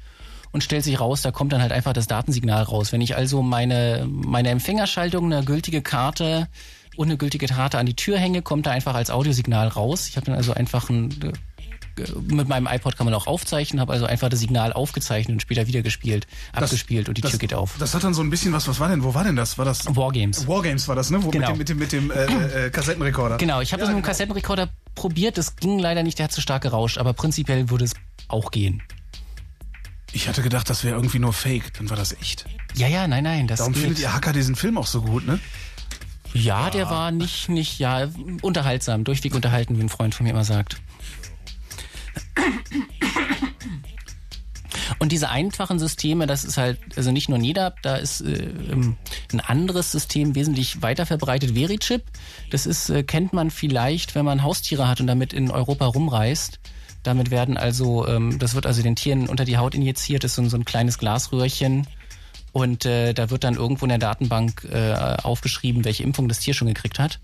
Und 0.51 0.63
stellt 0.63 0.83
sich 0.83 0.99
raus, 0.99 1.21
da 1.21 1.31
kommt 1.31 1.53
dann 1.53 1.61
halt 1.61 1.71
einfach 1.71 1.93
das 1.93 2.07
Datensignal 2.07 2.63
raus. 2.63 2.91
Wenn 2.91 3.01
ich 3.01 3.15
also 3.15 3.41
meine, 3.41 4.07
meine 4.09 4.49
Empfängerschaltung, 4.49 5.25
eine 5.25 5.43
gültige 5.43 5.81
Karte 5.81 6.47
und 6.95 7.07
eine 7.07 7.17
gültige 7.17 7.47
Karte 7.47 7.77
an 7.77 7.85
die 7.85 7.95
Tür 7.95 8.17
hänge, 8.17 8.41
kommt 8.41 8.65
da 8.65 8.71
einfach 8.71 8.95
als 8.95 9.09
Audiosignal 9.09 9.67
raus. 9.67 10.07
Ich 10.07 10.15
habe 10.15 10.25
dann 10.25 10.35
also 10.35 10.53
einfach 10.53 10.89
ein 10.89 11.33
mit 12.29 12.47
meinem 12.47 12.67
iPod 12.67 12.97
kann 12.97 13.05
man 13.05 13.13
auch 13.13 13.27
aufzeichnen, 13.27 13.79
habe 13.79 13.93
also 13.93 14.05
einfach 14.05 14.29
das 14.29 14.39
Signal 14.39 14.73
aufgezeichnet 14.73 15.35
und 15.35 15.41
später 15.41 15.67
wieder 15.67 15.81
gespielt, 15.81 16.27
abgespielt 16.53 17.09
und 17.09 17.17
die 17.17 17.21
das, 17.21 17.31
Tür 17.31 17.39
geht 17.39 17.53
auf. 17.53 17.75
Das 17.79 17.93
hat 17.93 18.03
dann 18.03 18.13
so 18.13 18.21
ein 18.21 18.29
bisschen 18.29 18.53
was, 18.53 18.67
was 18.67 18.79
war 18.79 18.89
denn, 18.89 19.03
wo 19.03 19.13
war 19.13 19.23
denn 19.23 19.35
das? 19.35 19.57
War 19.57 19.65
das 19.65 19.85
Wargames. 19.95 20.47
Wargames 20.47 20.87
war 20.87 20.95
das, 20.95 21.09
ne? 21.09 21.23
Wo 21.23 21.29
Genau. 21.29 21.55
Mit 21.55 21.69
dem, 21.69 21.77
mit 21.77 21.91
dem, 21.91 22.07
mit 22.07 22.17
dem 22.17 22.31
äh, 22.31 22.65
äh, 22.65 22.69
Kassettenrekorder. 22.69 23.37
Genau, 23.37 23.61
ich 23.61 23.73
habe 23.73 23.81
das 23.81 23.89
mit 23.89 23.97
dem 23.97 24.03
Kassettenrekorder 24.03 24.69
probiert, 24.95 25.37
das 25.37 25.55
ging 25.55 25.79
leider 25.79 26.03
nicht, 26.03 26.19
der 26.19 26.25
hat 26.25 26.31
zu 26.31 26.41
stark 26.41 26.63
gerauscht, 26.63 26.97
aber 26.97 27.13
prinzipiell 27.13 27.69
würde 27.69 27.85
es 27.85 27.93
auch 28.27 28.51
gehen. 28.51 28.81
Ich 30.13 30.27
hatte 30.27 30.41
gedacht, 30.41 30.69
das 30.69 30.83
wäre 30.83 30.95
irgendwie 30.95 31.19
nur 31.19 31.33
Fake, 31.33 31.73
dann 31.73 31.89
war 31.89 31.97
das 31.97 32.13
echt. 32.13 32.45
Ja, 32.75 32.87
ja, 32.87 33.07
nein, 33.07 33.23
nein, 33.23 33.47
das 33.47 33.59
Darum 33.59 33.73
geht. 33.73 33.83
findet 33.83 33.99
ihr 33.99 34.13
Hacker 34.13 34.33
diesen 34.33 34.55
Film 34.55 34.77
auch 34.77 34.87
so 34.87 35.01
gut, 35.01 35.27
ne? 35.27 35.39
Ja, 36.33 36.69
der 36.69 36.89
war 36.89 37.11
nicht, 37.11 37.49
nicht, 37.49 37.79
ja, 37.79 38.07
unterhaltsam, 38.41 39.03
durchweg 39.03 39.33
unterhalten, 39.33 39.77
wie 39.77 39.83
ein 39.83 39.89
Freund 39.89 40.13
von 40.13 40.25
mir 40.25 40.31
immer 40.31 40.43
sagt. 40.43 40.77
Und 44.99 45.11
diese 45.11 45.29
einfachen 45.29 45.79
Systeme, 45.79 46.27
das 46.27 46.43
ist 46.43 46.57
halt, 46.57 46.79
also 46.95 47.11
nicht 47.11 47.29
nur 47.29 47.37
NEDAP, 47.37 47.81
da 47.81 47.97
ist 47.97 48.21
äh, 48.21 48.49
ähm, 48.71 48.97
ein 49.31 49.39
anderes 49.39 49.91
System 49.91 50.33
wesentlich 50.35 50.81
weiter 50.81 51.05
verbreitet, 51.05 51.51
Verichip. 51.55 52.03
Das 52.49 52.65
ist, 52.65 52.89
äh, 52.89 53.03
kennt 53.03 53.33
man 53.33 53.51
vielleicht, 53.51 54.15
wenn 54.15 54.25
man 54.25 54.43
Haustiere 54.43 54.87
hat 54.87 54.99
und 54.99 55.07
damit 55.07 55.33
in 55.33 55.51
Europa 55.51 55.85
rumreist. 55.85 56.59
Damit 57.03 57.31
werden 57.31 57.57
also, 57.57 58.07
ähm, 58.07 58.39
das 58.39 58.55
wird 58.55 58.65
also 58.65 58.81
den 58.81 58.95
Tieren 58.95 59.27
unter 59.27 59.45
die 59.45 59.57
Haut 59.57 59.75
injiziert, 59.75 60.23
das 60.23 60.31
ist 60.31 60.35
so, 60.35 60.49
so 60.49 60.57
ein 60.57 60.65
kleines 60.65 60.97
Glasröhrchen. 60.97 61.87
Und 62.53 62.85
äh, 62.85 63.13
da 63.13 63.29
wird 63.29 63.43
dann 63.43 63.53
irgendwo 63.53 63.85
in 63.85 63.89
der 63.89 63.99
Datenbank 63.99 64.67
äh, 64.71 64.93
aufgeschrieben, 65.21 65.85
welche 65.85 66.01
Impfung 66.01 66.27
das 66.27 66.39
Tier 66.39 66.55
schon 66.55 66.67
gekriegt 66.67 66.97
hat. 66.97 67.19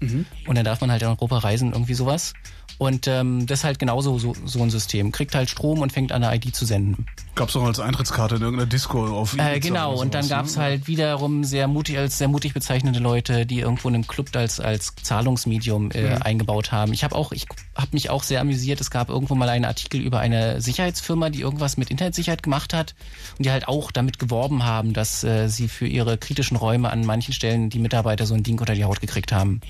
Und 0.47 0.55
dann 0.55 0.66
darf 0.66 0.80
man 0.82 0.91
halt 0.91 1.01
in 1.01 1.07
Europa 1.07 1.39
reisen, 1.39 1.72
irgendwie 1.72 1.95
sowas. 1.95 2.34
Und 2.80 3.07
ähm, 3.07 3.45
das 3.45 3.59
ist 3.59 3.64
halt 3.64 3.80
genauso 3.80 4.18
so, 4.18 4.36
so 4.45 4.61
ein 4.61 4.70
System. 4.70 5.11
Kriegt 5.11 5.36
halt 5.36 5.49
Strom 5.49 5.80
und 5.80 5.93
fängt 5.93 6.11
an, 6.11 6.24
eine 6.24 6.36
ID 6.36 6.55
zu 6.55 6.66
senden. 6.66 7.05
Gab's 7.36 7.55
auch 7.55 7.64
als 7.64 7.80
Eintrittskarte 7.80 8.36
in 8.36 8.41
irgendeiner 8.41 8.70
Disco 8.70 9.05
auf 9.05 9.38
Äh, 9.38 9.57
Ibiza 9.57 9.68
genau, 9.68 9.91
oder 9.93 10.01
und 10.01 10.14
dann 10.14 10.28
gab's 10.28 10.55
ne? 10.55 10.64
halt 10.64 10.88
wiederum 10.88 11.43
sehr 11.43 11.68
mutig 11.68 11.97
als 11.97 12.18
sehr 12.18 12.28
mutig 12.28 12.53
bezeichnete 12.53 12.99
Leute, 12.99 13.45
die 13.45 13.59
irgendwo 13.59 13.89
in 13.89 13.95
einem 13.95 14.07
Club 14.07 14.36
als 14.36 14.59
als 14.59 14.93
Zahlungsmedium 15.01 15.91
äh, 15.91 16.16
eingebaut 16.16 16.72
haben. 16.72 16.93
Ich 16.93 17.03
habe 17.03 17.16
auch, 17.16 17.32
ich 17.32 17.45
habe 17.76 17.89
mich 17.91 18.09
auch 18.09 18.24
sehr 18.24 18.41
amüsiert. 18.41 18.82
Es 18.82 18.91
gab 18.91 19.09
irgendwo 19.09 19.36
mal 19.36 19.49
einen 19.49 19.66
Artikel 19.66 20.01
über 20.01 20.20
eine 20.20 20.59
Sicherheitsfirma, 20.59 21.30
die 21.30 21.41
irgendwas 21.41 21.78
mit 21.78 21.89
Internetsicherheit 21.89 22.43
gemacht 22.43 22.74
hat 22.74 22.95
und 23.38 23.45
die 23.45 23.51
halt 23.51 23.68
auch 23.68 23.91
damit 23.91 24.20
geworben 24.20 24.66
haben, 24.66 24.93
dass 24.93 25.24
äh, 25.24 25.47
sie 25.47 25.68
für 25.68 25.88
ihre 25.88 26.18
kritischen 26.18 26.57
Räume 26.57 26.89
an 26.89 27.05
manchen 27.05 27.34
Stellen 27.34 27.70
die 27.70 27.80
Mitarbeiter 27.80 28.26
so 28.26 28.34
ein 28.34 28.43
Ding 28.43 28.59
unter 28.59 28.74
die 28.74 28.84
Haut 28.84 28.99
gekriegt 28.99 29.32
haben. 29.32 29.61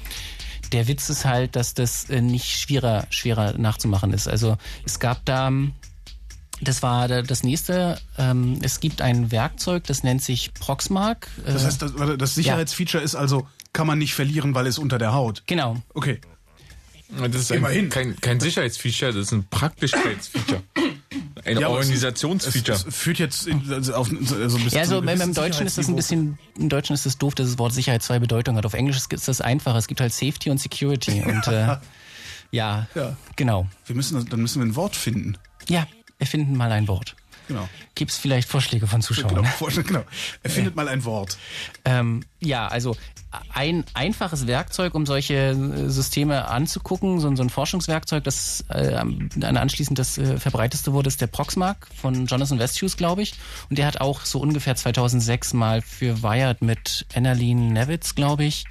Der 0.71 0.87
Witz 0.87 1.09
ist 1.09 1.25
halt, 1.25 1.55
dass 1.55 1.73
das 1.73 2.09
äh, 2.09 2.21
nicht 2.21 2.45
schwerer 2.59 3.05
schwerer 3.09 3.57
nachzumachen 3.57 4.13
ist. 4.13 4.27
Also 4.27 4.57
es 4.85 4.99
gab 4.99 5.23
da 5.25 5.51
das 6.61 6.81
war 6.81 7.07
da- 7.07 7.21
das 7.23 7.43
nächste. 7.43 7.99
Ähm, 8.17 8.59
es 8.61 8.79
gibt 8.79 9.01
ein 9.01 9.31
Werkzeug, 9.31 9.83
das 9.85 10.03
nennt 10.03 10.21
sich 10.23 10.53
Proxmark. 10.53 11.27
Äh, 11.45 11.51
Das 11.53 11.65
heißt, 11.65 11.81
das, 11.81 11.91
das 12.17 12.35
Sicherheitsfeature 12.35 13.03
ist 13.03 13.15
also, 13.15 13.47
kann 13.73 13.85
man 13.87 13.97
nicht 13.99 14.13
verlieren, 14.13 14.55
weil 14.55 14.67
es 14.67 14.77
unter 14.77 14.97
der 14.97 15.13
Haut. 15.13 15.43
genau. 15.45 15.81
Okay. 15.93 16.21
Das 17.15 17.35
ist 17.35 17.51
Immerhin. 17.51 17.85
ein, 17.85 17.89
kein, 17.89 18.15
kein 18.21 18.39
Sicherheitsfeature, 18.39 19.11
das 19.13 19.23
ist 19.27 19.31
ein 19.33 19.45
Praktischkeitsfeature. 19.49 20.63
Ein 21.45 21.59
Ja, 21.59 21.67
Organisationsfeature. 21.69 22.77
Es, 22.77 22.85
es 22.85 22.95
führt 22.95 23.19
jetzt 23.19 23.47
in, 23.47 23.71
also 23.71 23.93
auf 23.95 24.07
so 24.07 24.13
ein 24.13 24.19
bisschen 24.19 24.69
Ja, 24.69 24.81
also 24.81 25.01
zu 25.01 25.07
einem 25.07 25.21
im, 25.21 25.33
Deutschen 25.33 25.67
ist 25.67 25.77
das 25.77 25.87
ein 25.89 25.95
bisschen, 25.95 26.37
im 26.57 26.69
Deutschen 26.69 26.93
ist 26.93 27.05
das 27.05 27.17
doof, 27.17 27.35
dass 27.35 27.47
das 27.47 27.57
Wort 27.59 27.73
Sicherheit 27.73 28.01
zwei 28.01 28.19
Bedeutungen 28.19 28.57
hat. 28.57 28.65
Auf 28.65 28.73
Englisch 28.73 28.97
ist 29.09 29.27
das 29.27 29.41
einfacher. 29.41 29.77
Es 29.77 29.87
gibt 29.87 29.99
halt 30.01 30.13
Safety 30.13 30.49
und 30.49 30.59
Security. 30.59 31.21
Und 31.25 31.47
äh, 31.47 31.77
ja, 32.51 32.87
Ja. 32.95 33.17
genau. 33.35 33.67
Wir 33.85 33.95
müssen, 33.95 34.23
dann 34.29 34.41
müssen 34.41 34.61
wir 34.61 34.67
ein 34.67 34.75
Wort 34.75 34.95
finden. 34.95 35.37
Ja, 35.67 35.87
erfinden 36.19 36.55
mal 36.55 36.71
ein 36.71 36.87
Wort. 36.87 37.15
Genau. 37.47 37.67
Gibt's 37.95 38.17
vielleicht 38.17 38.47
Vorschläge 38.47 38.87
von 38.87 39.01
Zuschauern? 39.01 39.35
Genau. 39.35 39.47
Vorstellen, 39.47 39.87
genau. 39.87 40.03
Erfindet 40.41 40.75
mal 40.75 40.87
ein 40.87 41.03
Wort. 41.05 41.37
Ähm, 41.85 42.23
ja, 42.39 42.67
also 42.67 42.95
ein 43.49 43.83
einfaches 43.93 44.47
Werkzeug, 44.47 44.93
um 44.95 45.05
solche 45.05 45.33
äh, 45.33 45.89
Systeme 45.89 46.47
anzugucken, 46.47 47.19
so, 47.19 47.35
so 47.35 47.43
ein 47.43 47.49
Forschungswerkzeug, 47.49 48.23
das 48.23 48.63
äh, 48.69 48.95
anschließend 49.41 49.97
das 49.97 50.17
äh, 50.17 50.37
verbreiteste 50.39 50.93
wurde, 50.93 51.07
ist 51.07 51.21
der 51.21 51.27
Proxmark 51.27 51.87
von 51.95 52.25
Jonathan 52.25 52.59
Westhuse, 52.59 52.97
glaube 52.97 53.23
ich. 53.23 53.33
Und 53.69 53.77
der 53.77 53.87
hat 53.87 54.01
auch 54.01 54.21
so 54.21 54.39
ungefähr 54.39 54.75
2006 54.75 55.53
mal 55.53 55.81
für 55.81 56.21
Wired 56.23 56.61
mit 56.61 57.05
Annalene 57.15 57.71
Nevitz, 57.71 58.15
glaube 58.15 58.45
ich, 58.45 58.65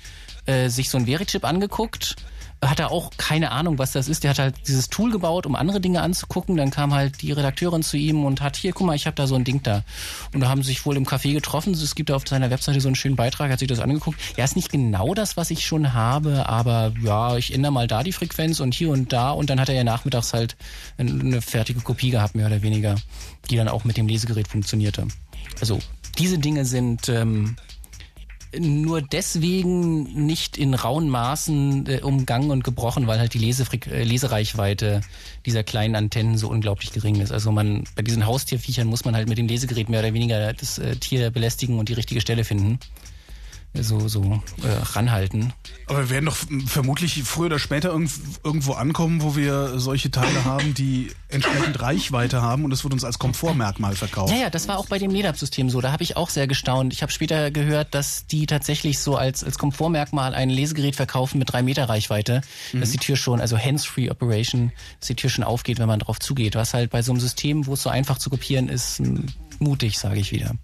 äh, 0.47 0.68
sich 0.68 0.91
so 0.91 0.99
ein 0.99 1.07
Verichip 1.07 1.45
angeguckt 1.45 2.16
hat 2.62 2.78
er 2.78 2.92
auch 2.92 3.10
keine 3.16 3.50
Ahnung, 3.50 3.78
was 3.78 3.92
das 3.92 4.08
ist. 4.08 4.22
Der 4.22 4.30
hat 4.30 4.38
halt 4.38 4.54
dieses 4.68 4.88
Tool 4.88 5.10
gebaut, 5.10 5.46
um 5.46 5.56
andere 5.56 5.80
Dinge 5.80 6.00
anzugucken. 6.00 6.56
Dann 6.56 6.70
kam 6.70 6.94
halt 6.94 7.20
die 7.20 7.32
Redakteurin 7.32 7.82
zu 7.82 7.96
ihm 7.96 8.24
und 8.24 8.40
hat, 8.40 8.56
hier, 8.56 8.72
guck 8.72 8.86
mal, 8.86 8.94
ich 8.94 9.06
habe 9.06 9.16
da 9.16 9.26
so 9.26 9.34
ein 9.34 9.42
Ding 9.42 9.62
da. 9.62 9.82
Und 10.32 10.40
da 10.40 10.48
haben 10.48 10.62
sie 10.62 10.68
sich 10.68 10.86
wohl 10.86 10.96
im 10.96 11.04
Café 11.04 11.32
getroffen. 11.32 11.72
Es 11.72 11.94
gibt 11.96 12.10
da 12.10 12.14
auf 12.16 12.26
seiner 12.26 12.50
Webseite 12.50 12.80
so 12.80 12.88
einen 12.88 12.94
schönen 12.94 13.16
Beitrag, 13.16 13.50
hat 13.50 13.58
sich 13.58 13.68
das 13.68 13.80
angeguckt. 13.80 14.18
Ja, 14.36 14.44
ist 14.44 14.54
nicht 14.54 14.70
genau 14.70 15.12
das, 15.14 15.36
was 15.36 15.50
ich 15.50 15.66
schon 15.66 15.92
habe, 15.92 16.48
aber 16.48 16.92
ja, 17.02 17.36
ich 17.36 17.52
ändere 17.52 17.72
mal 17.72 17.88
da 17.88 18.04
die 18.04 18.12
Frequenz 18.12 18.60
und 18.60 18.74
hier 18.74 18.90
und 18.90 19.12
da. 19.12 19.32
Und 19.32 19.50
dann 19.50 19.58
hat 19.58 19.68
er 19.68 19.74
ja 19.74 19.84
nachmittags 19.84 20.32
halt 20.32 20.56
eine 20.98 21.42
fertige 21.42 21.80
Kopie 21.80 22.10
gehabt, 22.10 22.36
mehr 22.36 22.46
oder 22.46 22.62
weniger, 22.62 22.94
die 23.50 23.56
dann 23.56 23.68
auch 23.68 23.84
mit 23.84 23.96
dem 23.96 24.06
Lesegerät 24.06 24.46
funktionierte. 24.46 25.08
Also 25.60 25.80
diese 26.18 26.38
Dinge 26.38 26.64
sind 26.64 27.08
ähm, 27.08 27.56
nur 28.59 29.03
deswegen 29.03 30.26
nicht 30.26 30.59
in 30.59 30.74
rauen 30.74 31.09
Maßen 31.09 31.86
äh, 31.86 32.00
umgangen 32.03 32.50
und 32.50 32.64
gebrochen, 32.64 33.07
weil 33.07 33.18
halt 33.18 33.34
die 33.34 33.38
Lesefreq 33.38 33.86
äh, 33.86 34.05
Lesereichweite 34.05 35.00
dieser 35.46 35.62
kleinen 35.62 35.96
Antennen 35.96 36.36
so 36.36 36.48
unglaublich 36.48 36.92
gering 36.92 37.20
ist. 37.20 37.32
Also 37.32 37.53
man 37.53 37.84
bei 37.94 38.03
diesen 38.03 38.26
Haustierviechern 38.26 38.86
muss 38.86 39.05
man 39.05 39.14
halt 39.14 39.28
mit 39.28 39.38
dem 39.38 39.48
Lesegerät 39.48 39.88
mehr 39.88 40.00
oder 40.00 40.14
weniger 40.14 40.53
das 40.53 40.78
äh, 40.78 40.96
Tier 40.96 41.30
belästigen 41.30 41.78
und 41.78 41.88
die 41.88 41.94
richtige 41.94 42.20
Stelle 42.20 42.44
finden. 42.44 42.78
So, 43.75 44.09
so 44.09 44.43
äh, 44.62 44.68
ranhalten. 44.95 45.53
Aber 45.87 46.01
wir 46.01 46.11
werden 46.11 46.27
doch 46.27 46.37
vermutlich 46.66 47.23
früher 47.25 47.47
oder 47.47 47.59
später 47.59 47.91
irgend, 47.91 48.11
irgendwo 48.45 48.73
ankommen, 48.73 49.23
wo 49.23 49.35
wir 49.35 49.79
solche 49.79 50.11
Teile 50.11 50.45
haben, 50.45 50.75
die 50.75 51.11
entsprechend 51.29 51.81
Reichweite 51.81 52.43
haben 52.43 52.64
und 52.64 52.73
es 52.73 52.85
wird 52.85 52.93
uns 52.93 53.05
als 53.05 53.18
Komfortmerkmal 53.18 53.95
verkauft. 53.95 54.33
Ja, 54.33 54.41
ja, 54.41 54.51
das 54.51 54.68
war 54.68 54.79
auch 54.79 54.87
bei 54.87 54.99
dem 54.99 55.11
NetApp-System 55.11 55.70
so. 55.70 55.81
Da 55.81 55.93
habe 55.93 56.03
ich 56.03 56.16
auch 56.16 56.29
sehr 56.29 56.47
gestaunt. 56.47 56.93
Ich 56.93 57.03
habe 57.03 57.11
später 57.11 57.51
gehört, 57.51 57.95
dass 57.95 58.27
die 58.27 58.47
tatsächlich 58.47 58.99
so 58.99 59.16
als, 59.16 59.43
als 59.43 59.59
Komfortmerkmal 59.59 60.35
ein 60.35 60.51
Lesegerät 60.51 60.97
verkaufen 60.97 61.39
mit 61.39 61.53
drei 61.53 61.62
Meter 61.62 61.89
Reichweite, 61.89 62.43
dass 62.73 62.91
die 62.91 62.99
Tür 62.99 63.16
schon, 63.16 63.41
also 63.41 63.59
Hands-Free 63.59 64.11
Operation, 64.11 64.73
dass 65.01 65.09
die 65.09 65.16
Tür 65.16 65.31
schon 65.31 65.45
aufgeht, 65.45 65.79
wenn 65.79 65.89
man 65.89 66.01
drauf 66.01 66.18
zugeht. 66.18 66.55
Was 66.55 66.75
halt 66.75 66.91
bei 66.91 67.03
so 67.03 67.12
einem 67.12 67.20
System, 67.20 67.66
wo 67.66 67.75
es 67.75 67.83
so 67.83 67.91
einfach 67.91 68.18
zu 68.18 68.29
kopieren 68.29 68.68
ist, 68.68 69.01
mutig, 69.59 69.99
sage 69.99 70.20
ich 70.20 70.33
wieder. 70.33 70.55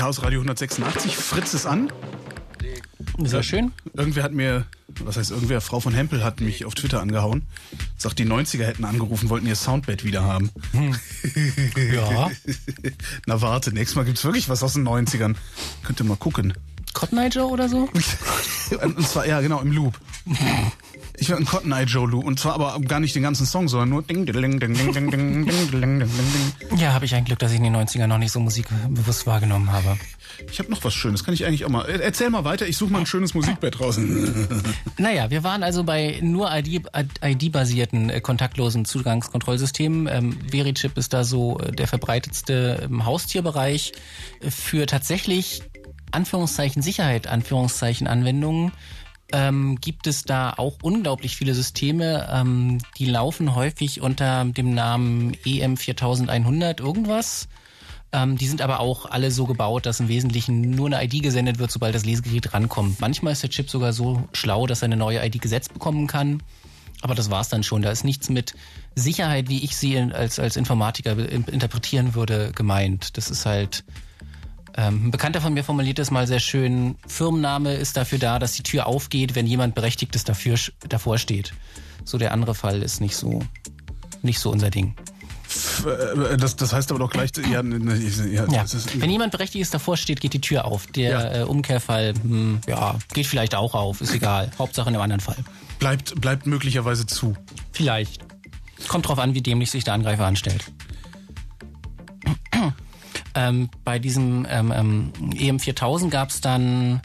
Chaos 0.00 0.22
Radio 0.22 0.40
186. 0.40 1.14
Fritz 1.14 1.52
ist 1.52 1.66
an. 1.66 1.92
Sehr 3.22 3.42
schön. 3.42 3.70
Irgendwer 3.92 4.22
hat 4.22 4.32
mir, 4.32 4.64
was 4.98 5.18
heißt 5.18 5.30
irgendwer, 5.30 5.60
Frau 5.60 5.78
von 5.78 5.92
Hempel 5.92 6.24
hat 6.24 6.40
mich 6.40 6.64
auf 6.64 6.74
Twitter 6.74 7.02
angehauen. 7.02 7.42
Sagt, 7.98 8.18
die 8.18 8.24
90er 8.24 8.64
hätten 8.64 8.86
angerufen, 8.86 9.28
wollten 9.28 9.46
ihr 9.46 9.56
Soundbed 9.56 10.02
wieder 10.02 10.24
haben. 10.24 10.50
Ja. 11.92 12.30
Na 13.26 13.42
warte, 13.42 13.74
nächstes 13.74 13.94
Mal 13.94 14.06
gibt's 14.06 14.24
wirklich 14.24 14.48
was 14.48 14.62
aus 14.62 14.72
den 14.72 14.88
90ern. 14.88 15.34
Könnt 15.82 16.00
ihr 16.00 16.06
mal 16.06 16.16
gucken. 16.16 16.54
Cotton 16.94 17.18
Eye 17.18 17.28
Joe 17.28 17.50
oder 17.50 17.68
so? 17.68 17.86
Und 18.82 19.06
zwar, 19.06 19.26
ja 19.26 19.42
genau, 19.42 19.60
im 19.60 19.70
Loop. 19.70 20.00
Ich 21.30 21.36
einen 21.36 21.46
Cotton 21.46 21.70
Eye 21.70 21.84
Joe 21.84 22.08
Loop. 22.08 22.24
Und 22.24 22.40
zwar 22.40 22.54
aber 22.54 22.80
gar 22.80 22.98
nicht 22.98 23.14
den 23.14 23.22
ganzen 23.22 23.46
Song, 23.46 23.68
sondern 23.68 23.88
nur 23.88 24.02
ding, 24.02 24.26
ding, 24.26 24.34
ding, 24.34 24.58
ding, 24.58 24.74
ding, 24.74 24.92
ding, 24.92 25.10
ding, 25.12 25.46
ding, 25.46 25.46
ding, 25.70 25.98
ding, 26.00 26.08
ding. 26.08 26.76
Ja, 26.76 26.92
habe 26.92 27.04
ich 27.04 27.14
ein 27.14 27.24
Glück, 27.24 27.38
dass 27.38 27.52
ich 27.52 27.58
in 27.58 27.62
den 27.62 27.76
90ern 27.76 28.08
noch 28.08 28.18
nicht 28.18 28.32
so 28.32 28.40
Musik 28.40 28.66
bewusst 28.88 29.28
wahrgenommen 29.28 29.70
habe. 29.70 29.96
Ich 30.50 30.58
habe 30.58 30.72
noch 30.72 30.82
was 30.82 30.92
Schönes, 30.92 31.22
kann 31.22 31.32
ich 31.32 31.46
eigentlich 31.46 31.64
auch 31.64 31.68
mal. 31.68 31.88
Erzähl 31.88 32.30
mal 32.30 32.42
weiter, 32.42 32.66
ich 32.66 32.76
suche 32.76 32.90
mal 32.90 32.98
ein 32.98 33.06
schönes 33.06 33.34
Musikbett 33.34 33.78
draußen. 33.78 34.64
Naja, 34.98 35.30
wir 35.30 35.44
waren 35.44 35.62
also 35.62 35.84
bei 35.84 36.18
nur 36.20 36.50
ID-basierten 36.52 38.10
äh, 38.10 38.20
kontaktlosen 38.20 38.84
Zugangskontrollsystemen. 38.84 40.08
Ähm, 40.08 40.36
Verichip 40.50 40.98
ist 40.98 41.12
da 41.12 41.22
so 41.22 41.60
äh, 41.60 41.70
der 41.70 41.86
verbreitetste 41.86 42.88
im 42.90 43.04
Haustierbereich 43.04 43.92
äh, 44.40 44.50
für 44.50 44.86
tatsächlich 44.86 45.62
Anführungszeichen 46.10 46.82
Sicherheit, 46.82 47.28
Anführungszeichen 47.28 48.08
Anwendungen. 48.08 48.72
Ähm, 49.32 49.76
gibt 49.80 50.06
es 50.08 50.24
da 50.24 50.52
auch 50.56 50.78
unglaublich 50.82 51.36
viele 51.36 51.54
Systeme, 51.54 52.28
ähm, 52.32 52.78
die 52.98 53.06
laufen 53.06 53.54
häufig 53.54 54.00
unter 54.00 54.44
dem 54.44 54.74
Namen 54.74 55.34
E 55.44 55.64
EM4100 55.64 56.80
irgendwas. 56.80 57.48
Ähm, 58.12 58.36
die 58.36 58.48
sind 58.48 58.60
aber 58.60 58.80
auch 58.80 59.06
alle 59.06 59.30
so 59.30 59.46
gebaut, 59.46 59.86
dass 59.86 60.00
im 60.00 60.08
Wesentlichen 60.08 60.70
nur 60.70 60.86
eine 60.88 61.04
ID 61.04 61.22
gesendet 61.22 61.58
wird, 61.60 61.70
sobald 61.70 61.94
das 61.94 62.04
Lesegerät 62.04 62.52
rankommt. 62.52 63.00
Manchmal 63.00 63.32
ist 63.34 63.42
der 63.44 63.50
Chip 63.50 63.70
sogar 63.70 63.92
so 63.92 64.28
schlau, 64.32 64.66
dass 64.66 64.82
er 64.82 64.86
eine 64.86 64.96
neue 64.96 65.24
ID 65.24 65.40
gesetzt 65.40 65.72
bekommen 65.72 66.08
kann. 66.08 66.42
Aber 67.02 67.14
das 67.14 67.30
war's 67.30 67.48
dann 67.48 67.62
schon. 67.62 67.82
Da 67.82 67.90
ist 67.90 68.04
nichts 68.04 68.28
mit 68.28 68.54
Sicherheit, 68.96 69.48
wie 69.48 69.62
ich 69.64 69.76
sie 69.76 69.96
als, 69.96 70.38
als 70.40 70.56
Informatiker 70.56 71.16
in- 71.16 71.44
interpretieren 71.44 72.14
würde, 72.14 72.50
gemeint. 72.54 73.16
Das 73.16 73.30
ist 73.30 73.46
halt. 73.46 73.84
Ähm, 74.76 75.06
ein 75.06 75.10
Bekannter 75.10 75.40
von 75.40 75.52
mir 75.54 75.64
formuliert 75.64 75.98
das 75.98 76.10
mal 76.10 76.26
sehr 76.26 76.40
schön. 76.40 76.96
Firmenname 77.06 77.74
ist 77.74 77.96
dafür 77.96 78.18
da, 78.18 78.38
dass 78.38 78.52
die 78.52 78.62
Tür 78.62 78.86
aufgeht, 78.86 79.34
wenn 79.34 79.46
jemand 79.46 79.74
Berechtigtes 79.74 80.24
dafür, 80.24 80.56
davor 80.88 81.18
steht. 81.18 81.52
So 82.04 82.18
der 82.18 82.32
andere 82.32 82.54
Fall 82.54 82.82
ist 82.82 83.00
nicht 83.00 83.16
so, 83.16 83.40
nicht 84.22 84.38
so 84.38 84.50
unser 84.50 84.70
Ding. 84.70 84.94
Äh, 85.84 86.36
Das, 86.36 86.54
das 86.56 86.72
heißt 86.72 86.90
aber 86.90 87.00
doch 87.00 87.10
gleich, 87.10 87.30
ja, 87.50 87.62
ja, 87.62 88.46
Ja, 88.50 88.62
ist, 88.62 89.00
wenn 89.00 89.10
jemand 89.10 89.32
Berechtigtes 89.32 89.70
davor 89.70 89.96
steht, 89.96 90.20
geht 90.20 90.32
die 90.32 90.40
Tür 90.40 90.64
auf. 90.64 90.86
Der 90.88 91.10
Ja. 91.10 91.40
äh, 91.40 91.42
Umkehrfall, 91.42 92.14
hm, 92.14 92.60
ja, 92.68 92.96
geht 93.12 93.26
vielleicht 93.26 93.54
auch 93.54 93.74
auf, 93.74 94.00
ist 94.00 94.14
egal. 94.14 94.50
Hauptsache 94.58 94.88
in 94.88 94.94
einem 94.94 95.02
anderen 95.02 95.20
Fall. 95.20 95.36
bleibt, 95.78 96.20
bleibt 96.20 96.46
möglicherweise 96.46 97.06
zu. 97.06 97.34
Vielleicht. 97.72 98.20
Kommt 98.88 99.08
drauf 99.08 99.18
an, 99.18 99.34
wie 99.34 99.42
dämlich 99.42 99.70
sich 99.70 99.84
der 99.84 99.94
Angreifer 99.94 100.24
anstellt. 100.26 100.64
Ähm, 103.34 103.68
bei 103.84 103.98
diesem 103.98 104.46
ähm, 104.48 104.72
ähm, 104.74 105.12
EM4000 105.34 106.10
gab 106.10 106.30
es 106.30 106.40
dann 106.40 107.00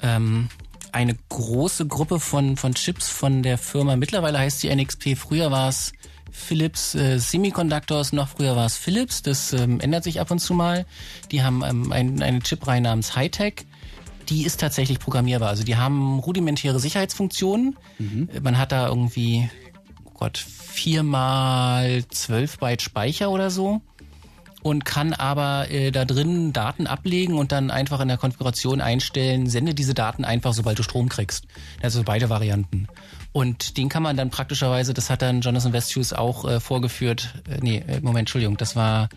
ähm, 0.00 0.48
eine 0.92 1.16
große 1.28 1.86
Gruppe 1.86 2.20
von, 2.20 2.56
von 2.56 2.74
Chips 2.74 3.08
von 3.08 3.42
der 3.42 3.58
Firma. 3.58 3.96
Mittlerweile 3.96 4.38
heißt 4.38 4.60
sie 4.60 4.74
NXP. 4.74 5.16
Früher 5.16 5.50
war 5.50 5.68
es 5.68 5.92
Philips 6.30 6.94
äh, 6.94 7.18
Semiconductors, 7.18 8.12
noch 8.12 8.28
früher 8.28 8.56
war 8.56 8.66
es 8.66 8.76
Philips. 8.76 9.22
Das 9.22 9.52
ähm, 9.52 9.80
ändert 9.80 10.04
sich 10.04 10.20
ab 10.20 10.30
und 10.30 10.38
zu 10.40 10.54
mal. 10.54 10.86
Die 11.30 11.42
haben 11.42 11.62
ähm, 11.64 11.92
ein, 11.92 12.22
eine 12.22 12.40
Chipreihe 12.40 12.80
namens 12.80 13.16
Hightech. 13.16 13.66
Die 14.28 14.44
ist 14.44 14.60
tatsächlich 14.60 14.98
programmierbar. 14.98 15.48
Also 15.48 15.64
die 15.64 15.76
haben 15.76 16.18
rudimentäre 16.18 16.80
Sicherheitsfunktionen. 16.80 17.76
Äh, 18.32 18.40
Man 18.40 18.58
hat 18.58 18.72
da 18.72 18.88
irgendwie, 18.88 19.48
oh 20.04 20.10
Gott, 20.14 20.38
vier 20.38 21.02
mal 21.02 22.04
zwölf 22.08 22.58
Byte 22.58 22.82
Speicher 22.82 23.30
oder 23.30 23.50
so 23.50 23.80
und 24.64 24.86
kann 24.86 25.12
aber 25.12 25.70
äh, 25.70 25.90
da 25.90 26.06
drin 26.06 26.54
Daten 26.54 26.86
ablegen 26.86 27.34
und 27.34 27.52
dann 27.52 27.70
einfach 27.70 28.00
in 28.00 28.08
der 28.08 28.16
Konfiguration 28.16 28.80
einstellen, 28.80 29.46
sende 29.46 29.74
diese 29.74 29.92
Daten 29.92 30.24
einfach, 30.24 30.54
sobald 30.54 30.78
du 30.78 30.82
Strom 30.82 31.10
kriegst. 31.10 31.44
Also 31.82 32.02
beide 32.02 32.30
Varianten. 32.30 32.88
Und 33.32 33.76
den 33.76 33.90
kann 33.90 34.02
man 34.02 34.16
dann 34.16 34.30
praktischerweise, 34.30 34.94
das 34.94 35.10
hat 35.10 35.20
dann 35.20 35.42
Jonathan 35.42 35.74
Westhues 35.74 36.14
auch 36.14 36.46
äh, 36.46 36.60
vorgeführt, 36.60 37.42
äh, 37.46 37.58
nee, 37.60 37.84
äh, 37.86 38.00
Moment, 38.00 38.20
Entschuldigung, 38.20 38.56
das 38.56 38.74
war, 38.74 39.10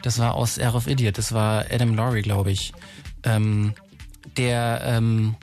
das 0.00 0.18
war 0.18 0.34
aus 0.34 0.56
Air 0.56 0.74
of 0.74 0.86
Idiot, 0.86 1.18
das 1.18 1.32
war 1.32 1.66
Adam 1.70 1.94
Laurie, 1.94 2.22
glaube 2.22 2.50
ich. 2.50 2.72
Ähm, 3.24 3.74
der 4.38 4.80
ähm, 4.86 5.36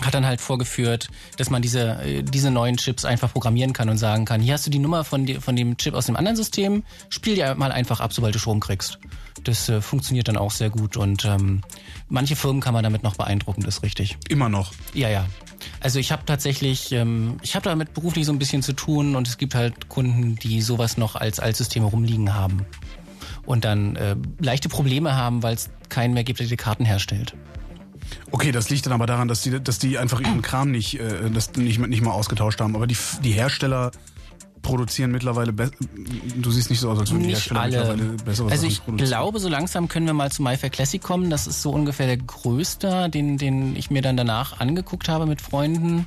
hat 0.00 0.14
dann 0.14 0.26
halt 0.26 0.40
vorgeführt, 0.40 1.08
dass 1.36 1.50
man 1.50 1.62
diese, 1.62 2.02
äh, 2.02 2.22
diese 2.22 2.50
neuen 2.50 2.76
Chips 2.76 3.04
einfach 3.04 3.32
programmieren 3.32 3.72
kann 3.72 3.88
und 3.88 3.98
sagen 3.98 4.24
kann, 4.24 4.40
hier 4.40 4.54
hast 4.54 4.66
du 4.66 4.70
die 4.70 4.78
Nummer 4.78 5.04
von, 5.04 5.26
die, 5.26 5.34
von 5.34 5.56
dem 5.56 5.76
Chip 5.76 5.94
aus 5.94 6.06
dem 6.06 6.16
anderen 6.16 6.36
System, 6.36 6.84
spiel 7.10 7.34
die 7.34 7.42
mal 7.56 7.72
einfach 7.72 8.00
ab, 8.00 8.12
sobald 8.12 8.34
du 8.34 8.38
Strom 8.38 8.60
kriegst. 8.60 8.98
Das 9.44 9.68
äh, 9.68 9.80
funktioniert 9.80 10.28
dann 10.28 10.36
auch 10.36 10.50
sehr 10.50 10.70
gut 10.70 10.96
und 10.96 11.24
ähm, 11.24 11.62
manche 12.08 12.36
Firmen 12.36 12.60
kann 12.60 12.74
man 12.74 12.84
damit 12.84 13.02
noch 13.02 13.16
beeindrucken, 13.16 13.62
das 13.62 13.78
ist 13.78 13.82
richtig. 13.82 14.16
Immer 14.28 14.48
noch. 14.48 14.72
Ja, 14.94 15.08
ja. 15.08 15.26
Also 15.80 15.98
ich 15.98 16.12
habe 16.12 16.24
tatsächlich, 16.26 16.92
ähm, 16.92 17.38
ich 17.42 17.54
habe 17.54 17.64
damit 17.64 17.94
beruflich 17.94 18.26
so 18.26 18.32
ein 18.32 18.38
bisschen 18.38 18.62
zu 18.62 18.72
tun 18.72 19.16
und 19.16 19.28
es 19.28 19.38
gibt 19.38 19.54
halt 19.54 19.88
Kunden, 19.88 20.36
die 20.36 20.62
sowas 20.62 20.96
noch 20.96 21.16
als 21.16 21.40
Altsysteme 21.40 21.86
rumliegen 21.86 22.34
haben 22.34 22.66
und 23.46 23.64
dann 23.64 23.96
äh, 23.96 24.16
leichte 24.40 24.68
Probleme 24.68 25.16
haben, 25.16 25.42
weil 25.42 25.54
es 25.54 25.70
keinen 25.88 26.14
mehr 26.14 26.24
gibt, 26.24 26.40
der 26.40 26.46
die 26.46 26.56
Karten 26.56 26.84
herstellt. 26.84 27.34
Okay, 28.32 28.50
das 28.50 28.70
liegt 28.70 28.86
dann 28.86 28.92
aber 28.94 29.06
daran, 29.06 29.28
dass 29.28 29.42
die, 29.42 29.62
dass 29.62 29.78
die 29.78 29.98
einfach 29.98 30.18
ihren 30.20 30.42
Kram 30.42 30.70
nicht, 30.70 30.98
äh, 30.98 31.30
das 31.30 31.52
nicht, 31.54 31.78
nicht 31.78 32.02
mal 32.02 32.10
ausgetauscht 32.12 32.60
haben. 32.60 32.74
Aber 32.74 32.86
die, 32.86 32.96
die 33.22 33.32
Hersteller 33.32 33.90
produzieren 34.62 35.10
mittlerweile 35.10 35.52
be- 35.52 35.70
Du 36.36 36.50
siehst 36.50 36.70
nicht 36.70 36.80
so 36.80 36.88
aus, 36.90 36.98
als 36.98 37.10
würden 37.10 37.24
die 37.24 37.30
Hersteller 37.30 37.60
alle. 37.60 37.76
mittlerweile 37.78 38.04
bessere 38.24 38.50
Also 38.50 38.66
ich 38.66 38.80
glaube, 38.96 39.38
so 39.40 39.48
langsam 39.48 39.88
können 39.88 40.06
wir 40.06 40.14
mal 40.14 40.30
zu 40.32 40.42
MyFair 40.42 40.70
Classic 40.70 41.02
kommen. 41.02 41.30
Das 41.30 41.46
ist 41.46 41.62
so 41.62 41.70
ungefähr 41.72 42.06
der 42.06 42.16
größte, 42.16 43.10
den, 43.10 43.38
den 43.38 43.76
ich 43.76 43.90
mir 43.90 44.02
dann 44.02 44.16
danach 44.16 44.60
angeguckt 44.60 45.08
habe 45.08 45.26
mit 45.26 45.40
Freunden. 45.42 46.06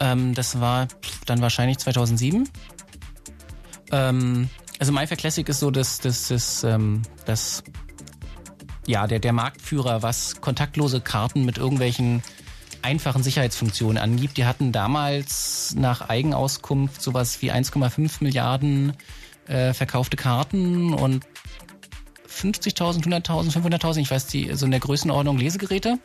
Ähm, 0.00 0.34
das 0.34 0.60
war 0.60 0.86
dann 1.26 1.40
wahrscheinlich 1.40 1.78
2007. 1.78 2.48
Ähm, 3.90 4.48
also 4.78 4.92
MyFair 4.92 5.16
Classic 5.16 5.48
ist 5.48 5.60
so 5.60 5.70
das, 5.70 5.98
das, 5.98 6.28
das, 6.28 6.62
ähm, 6.64 7.02
das 7.24 7.62
ja, 8.88 9.06
der, 9.06 9.18
der 9.18 9.34
Marktführer, 9.34 10.02
was 10.02 10.40
kontaktlose 10.40 11.00
Karten 11.02 11.44
mit 11.44 11.58
irgendwelchen 11.58 12.22
einfachen 12.80 13.22
Sicherheitsfunktionen 13.22 13.98
angibt. 13.98 14.38
Die 14.38 14.46
hatten 14.46 14.72
damals 14.72 15.74
nach 15.76 16.08
Eigenauskunft 16.08 17.02
sowas 17.02 17.42
wie 17.42 17.52
1,5 17.52 18.24
Milliarden 18.24 18.94
äh, 19.46 19.74
verkaufte 19.74 20.16
Karten 20.16 20.94
und 20.94 21.26
50.000, 22.28 23.04
100.000, 23.04 23.52
500.000, 23.52 23.98
ich 23.98 24.10
weiß 24.10 24.26
die, 24.26 24.54
so 24.54 24.64
in 24.64 24.70
der 24.70 24.80
Größenordnung 24.80 25.36
Lesegeräte. 25.36 25.98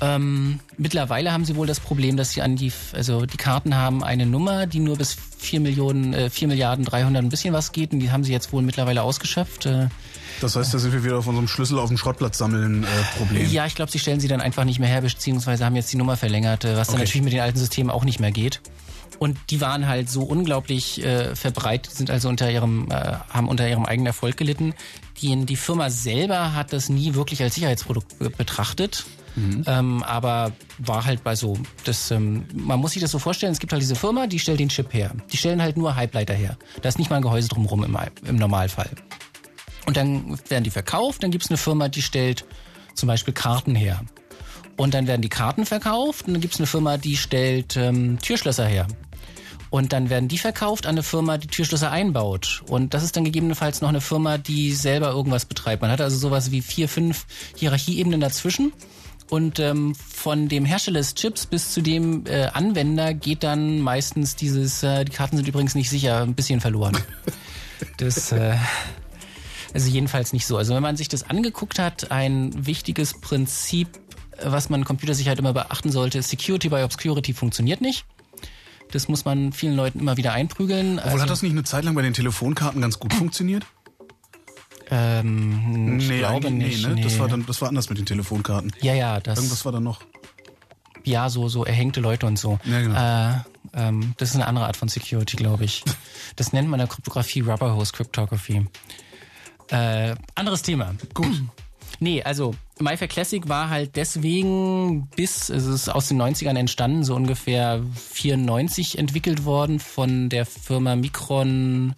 Ähm, 0.00 0.58
mittlerweile 0.76 1.32
haben 1.32 1.44
sie 1.44 1.54
wohl 1.54 1.68
das 1.68 1.78
Problem, 1.78 2.16
dass 2.16 2.32
sie 2.32 2.42
an 2.42 2.56
die, 2.56 2.72
also 2.92 3.26
die 3.26 3.36
Karten 3.36 3.76
haben 3.76 4.02
eine 4.02 4.26
Nummer, 4.26 4.66
die 4.66 4.80
nur 4.80 4.96
bis 4.98 5.16
4 5.38 5.60
Millionen, 5.60 6.12
äh, 6.12 6.30
4 6.30 6.48
Milliarden 6.48 6.84
300 6.84 7.22
ein 7.22 7.28
bisschen 7.28 7.54
was 7.54 7.70
geht 7.70 7.92
und 7.92 8.00
die 8.00 8.10
haben 8.10 8.24
sie 8.24 8.32
jetzt 8.32 8.52
wohl 8.52 8.62
mittlerweile 8.62 9.02
ausgeschöpft. 9.02 9.66
Äh, 9.66 9.86
Das 10.40 10.56
heißt, 10.56 10.74
da 10.74 10.78
sind 10.80 10.92
wir 10.92 11.04
wieder 11.04 11.16
auf 11.18 11.28
unserem 11.28 11.46
Schlüssel 11.46 11.78
auf 11.78 11.88
dem 11.88 11.96
Schrottplatz 11.96 12.38
sammeln 12.38 12.82
äh, 12.82 12.86
Problem. 13.18 13.48
Ja, 13.52 13.66
ich 13.66 13.76
glaube, 13.76 13.92
sie 13.92 14.00
stellen 14.00 14.18
sie 14.18 14.26
dann 14.26 14.40
einfach 14.40 14.64
nicht 14.64 14.80
mehr 14.80 14.88
her, 14.88 15.00
beziehungsweise 15.02 15.64
haben 15.64 15.76
jetzt 15.76 15.92
die 15.92 15.96
Nummer 15.96 16.16
verlängert, 16.16 16.64
äh, 16.64 16.76
was 16.76 16.88
dann 16.88 16.96
Okay. 16.96 17.04
natürlich 17.04 17.22
mit 17.24 17.32
den 17.32 17.40
alten 17.40 17.58
Systemen 17.58 17.90
auch 17.90 18.04
nicht 18.04 18.18
mehr 18.18 18.32
geht. 18.32 18.60
Und 19.20 19.38
die 19.50 19.60
waren 19.60 19.86
halt 19.86 20.10
so 20.10 20.22
unglaublich 20.24 21.04
äh, 21.04 21.36
verbreitet, 21.36 21.94
sind 21.94 22.10
also 22.10 22.28
unter 22.28 22.50
ihrem, 22.50 22.90
äh, 22.90 23.12
haben 23.30 23.48
unter 23.48 23.68
ihrem 23.68 23.84
eigenen 23.86 24.08
Erfolg 24.08 24.36
gelitten. 24.36 24.74
Die, 25.22 25.46
die 25.46 25.54
Firma 25.54 25.88
selber 25.88 26.52
hat 26.54 26.72
das 26.72 26.88
nie 26.88 27.14
wirklich 27.14 27.40
als 27.40 27.54
Sicherheitsprodukt 27.54 28.18
be- 28.18 28.30
betrachtet. 29.34 29.64
Ähm, 29.66 30.02
aber 30.02 30.52
war 30.78 31.04
halt 31.04 31.24
bei 31.24 31.34
so, 31.34 31.58
das, 31.84 32.10
ähm, 32.10 32.44
man 32.54 32.80
muss 32.80 32.92
sich 32.92 33.02
das 33.02 33.10
so 33.10 33.18
vorstellen, 33.18 33.52
es 33.52 33.58
gibt 33.58 33.72
halt 33.72 33.82
diese 33.82 33.96
Firma, 33.96 34.26
die 34.26 34.38
stellt 34.38 34.60
den 34.60 34.68
Chip 34.68 34.92
her. 34.92 35.12
Die 35.32 35.36
stellen 35.36 35.62
halt 35.62 35.76
nur 35.76 35.96
Halbleiter 35.96 36.34
her. 36.34 36.56
Da 36.82 36.88
ist 36.88 36.98
nicht 36.98 37.10
mal 37.10 37.16
ein 37.16 37.22
Gehäuse 37.22 37.48
drumherum 37.48 37.84
im, 37.84 37.96
im 38.26 38.36
Normalfall. 38.36 38.90
Und 39.86 39.96
dann 39.96 40.38
werden 40.48 40.64
die 40.64 40.70
verkauft, 40.70 41.22
dann 41.22 41.30
gibt's 41.30 41.50
eine 41.50 41.58
Firma, 41.58 41.88
die 41.88 42.02
stellt 42.02 42.44
zum 42.94 43.06
Beispiel 43.06 43.34
Karten 43.34 43.74
her. 43.74 44.00
Und 44.76 44.94
dann 44.94 45.06
werden 45.06 45.22
die 45.22 45.28
Karten 45.28 45.66
verkauft 45.66 46.26
und 46.26 46.34
dann 46.34 46.40
gibt's 46.40 46.58
eine 46.58 46.66
Firma, 46.66 46.96
die 46.96 47.16
stellt 47.16 47.76
ähm, 47.76 48.18
Türschlösser 48.20 48.66
her. 48.66 48.86
Und 49.70 49.92
dann 49.92 50.08
werden 50.08 50.28
die 50.28 50.38
verkauft 50.38 50.86
an 50.86 50.94
eine 50.94 51.02
Firma, 51.02 51.36
die 51.36 51.48
Türschlösser 51.48 51.90
einbaut. 51.90 52.62
Und 52.68 52.94
das 52.94 53.02
ist 53.02 53.16
dann 53.16 53.24
gegebenenfalls 53.24 53.80
noch 53.80 53.88
eine 53.88 54.00
Firma, 54.00 54.38
die 54.38 54.72
selber 54.72 55.10
irgendwas 55.10 55.46
betreibt. 55.46 55.82
Man 55.82 55.90
hat 55.90 56.00
also 56.00 56.16
sowas 56.16 56.52
wie 56.52 56.60
vier, 56.60 56.88
fünf 56.88 57.26
Hierarchieebenen 57.56 58.20
dazwischen. 58.20 58.72
Und 59.30 59.58
ähm, 59.58 59.94
von 59.94 60.48
dem 60.48 60.64
Hersteller 60.64 61.00
des 61.00 61.14
Chips 61.14 61.46
bis 61.46 61.72
zu 61.72 61.80
dem 61.80 62.26
äh, 62.26 62.46
Anwender 62.52 63.14
geht 63.14 63.42
dann 63.42 63.80
meistens 63.80 64.36
dieses, 64.36 64.82
äh, 64.82 65.04
die 65.04 65.12
Karten 65.12 65.36
sind 65.36 65.48
übrigens 65.48 65.74
nicht 65.74 65.90
sicher, 65.90 66.22
ein 66.22 66.34
bisschen 66.34 66.60
verloren. 66.60 66.96
Das, 67.98 68.32
äh, 68.32 68.56
also 69.74 69.90
jedenfalls 69.90 70.32
nicht 70.32 70.46
so. 70.46 70.56
Also 70.56 70.74
wenn 70.74 70.82
man 70.82 70.96
sich 70.96 71.08
das 71.08 71.28
angeguckt 71.28 71.78
hat, 71.78 72.10
ein 72.12 72.66
wichtiges 72.66 73.20
Prinzip, 73.20 73.88
was 74.42 74.70
man 74.70 74.84
Computersicherheit 74.84 75.38
immer 75.38 75.52
beachten 75.52 75.90
sollte, 75.90 76.18
ist 76.18 76.30
Security 76.30 76.68
by 76.68 76.82
Obscurity 76.82 77.34
funktioniert 77.34 77.80
nicht. 77.80 78.06
Das 78.92 79.08
muss 79.08 79.24
man 79.24 79.52
vielen 79.52 79.74
Leuten 79.74 79.98
immer 79.98 80.16
wieder 80.16 80.32
einprügeln. 80.32 81.00
Obwohl, 81.04 81.20
hat 81.20 81.28
das 81.28 81.42
nicht 81.42 81.52
eine 81.52 81.64
Zeit 81.64 81.84
lang 81.84 81.94
bei 81.94 82.02
den 82.02 82.14
Telefonkarten 82.14 82.80
ganz 82.80 82.98
gut 82.98 83.12
funktioniert? 83.14 83.66
Ähm, 84.90 85.98
ich 85.98 86.08
glaube 86.08 86.48
eigentlich- 86.48 86.76
nicht. 86.84 86.88
ne? 86.88 87.00
Das 87.02 87.14
nee. 87.14 87.18
war 87.18 87.28
dann, 87.28 87.46
das 87.46 87.60
war 87.60 87.68
anders 87.68 87.88
mit 87.88 87.98
den 87.98 88.06
Telefonkarten. 88.06 88.72
ja, 88.82 88.94
ja, 88.94 89.20
das, 89.20 89.38
Irgendwas 89.38 89.64
war 89.64 89.72
da 89.72 89.80
noch. 89.80 90.00
ja, 91.04 91.28
so, 91.28 91.48
so 91.48 91.64
erhängte 91.64 92.00
Leute 92.00 92.26
und 92.26 92.38
so. 92.38 92.58
Ja, 92.64 92.80
genau. 92.80 93.34
äh, 93.34 93.38
ähm, 93.74 94.14
das 94.18 94.30
ist 94.30 94.34
eine 94.36 94.46
andere 94.46 94.66
Art 94.66 94.76
von 94.76 94.88
Security, 94.88 95.36
glaube 95.36 95.64
ich. 95.64 95.82
Das 96.36 96.52
nennt 96.52 96.68
man 96.68 96.80
in 96.80 96.86
der 96.86 96.94
Kryptographie 96.94 97.40
Rubber 97.40 97.74
Hose 97.74 97.92
Cryptography. 97.92 98.66
Äh, 99.70 100.14
anderes 100.34 100.62
Thema. 100.62 100.94
Gut. 101.14 101.42
Nee, 102.00 102.24
also 102.24 102.56
MyFair 102.80 103.06
Classic 103.06 103.48
war 103.48 103.70
halt 103.70 103.94
deswegen 103.94 105.06
bis, 105.14 105.48
es 105.48 105.64
ist 105.64 105.88
aus 105.88 106.08
den 106.08 106.20
90ern 106.20 106.58
entstanden, 106.58 107.04
so 107.04 107.14
ungefähr 107.14 107.80
94 108.10 108.98
entwickelt 108.98 109.44
worden 109.44 109.78
von 109.78 110.28
der 110.28 110.44
Firma 110.44 110.96
Micron, 110.96 111.94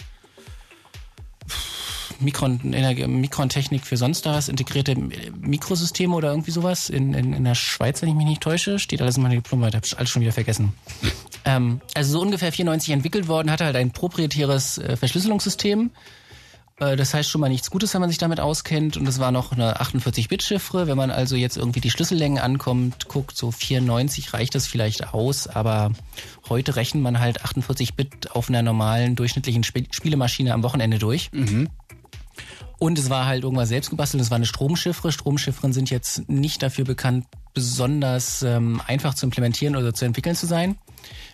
Micron, 2.20 2.60
Energie- 2.72 3.06
Micron 3.06 3.48
Technik 3.48 3.86
für 3.86 3.96
sonst 3.96 4.24
was, 4.26 4.48
integrierte 4.48 4.96
Mikrosysteme 5.40 6.14
oder 6.14 6.30
irgendwie 6.30 6.50
sowas 6.50 6.88
in, 6.90 7.14
in, 7.14 7.32
in 7.32 7.44
der 7.44 7.54
Schweiz, 7.54 8.02
wenn 8.02 8.08
ich 8.08 8.14
mich 8.14 8.26
nicht 8.26 8.40
täusche. 8.42 8.78
Steht 8.78 9.02
alles 9.02 9.16
in 9.16 9.22
meiner 9.22 9.36
Diplomarbeit, 9.36 9.74
hab 9.74 9.84
ich 9.86 9.96
alles 9.96 10.10
schon 10.10 10.22
wieder 10.22 10.32
vergessen. 10.32 10.72
ähm, 11.44 11.80
also 11.94 12.12
so 12.12 12.20
ungefähr 12.20 12.52
94 12.52 12.90
entwickelt 12.92 13.28
worden, 13.28 13.50
hatte 13.50 13.64
halt 13.64 13.76
ein 13.76 13.90
proprietäres 13.90 14.78
äh, 14.78 14.96
Verschlüsselungssystem. 14.96 15.90
Äh, 16.78 16.96
Das 16.96 17.14
heißt 17.14 17.28
schon 17.30 17.40
mal 17.40 17.48
nichts 17.48 17.70
Gutes, 17.70 17.94
wenn 17.94 18.00
man 18.02 18.10
sich 18.10 18.18
damit 18.18 18.38
auskennt. 18.40 18.96
Und 18.96 19.06
es 19.08 19.18
war 19.18 19.30
noch 19.32 19.52
eine 19.52 19.80
48-Bit-Chiffre. 19.80 20.86
Wenn 20.86 20.96
man 20.96 21.10
also 21.10 21.34
jetzt 21.36 21.56
irgendwie 21.56 21.80
die 21.80 21.90
Schlüssellängen 21.90 22.38
ankommt, 22.38 23.08
guckt, 23.08 23.36
so 23.36 23.50
94 23.50 24.32
reicht 24.34 24.54
das 24.54 24.66
vielleicht 24.66 25.14
aus. 25.14 25.46
Aber 25.46 25.92
heute 26.48 26.76
rechnet 26.76 27.02
man 27.02 27.18
halt 27.18 27.42
48-Bit 27.44 28.32
auf 28.32 28.48
einer 28.48 28.62
normalen, 28.62 29.16
durchschnittlichen 29.16 29.62
Sp 29.64 29.88
Spielemaschine 29.90 30.52
am 30.52 30.62
Wochenende 30.62 30.98
durch. 30.98 31.30
Und 32.78 32.98
es 32.98 33.08
war 33.08 33.26
halt 33.26 33.42
irgendwas 33.44 33.70
selbst 33.70 33.90
gebastelt. 33.90 34.22
Es 34.22 34.30
war 34.30 34.36
eine 34.36 34.46
Stromchiffre. 34.46 35.10
Stromchiffren 35.10 35.72
sind 35.72 35.90
jetzt 35.90 36.28
nicht 36.28 36.62
dafür 36.62 36.84
bekannt, 36.84 37.26
besonders 37.54 38.42
ähm, 38.42 38.82
einfach 38.86 39.14
zu 39.14 39.26
implementieren 39.26 39.76
oder 39.76 39.94
zu 39.94 40.04
entwickeln 40.04 40.36
zu 40.36 40.46
sein. 40.46 40.76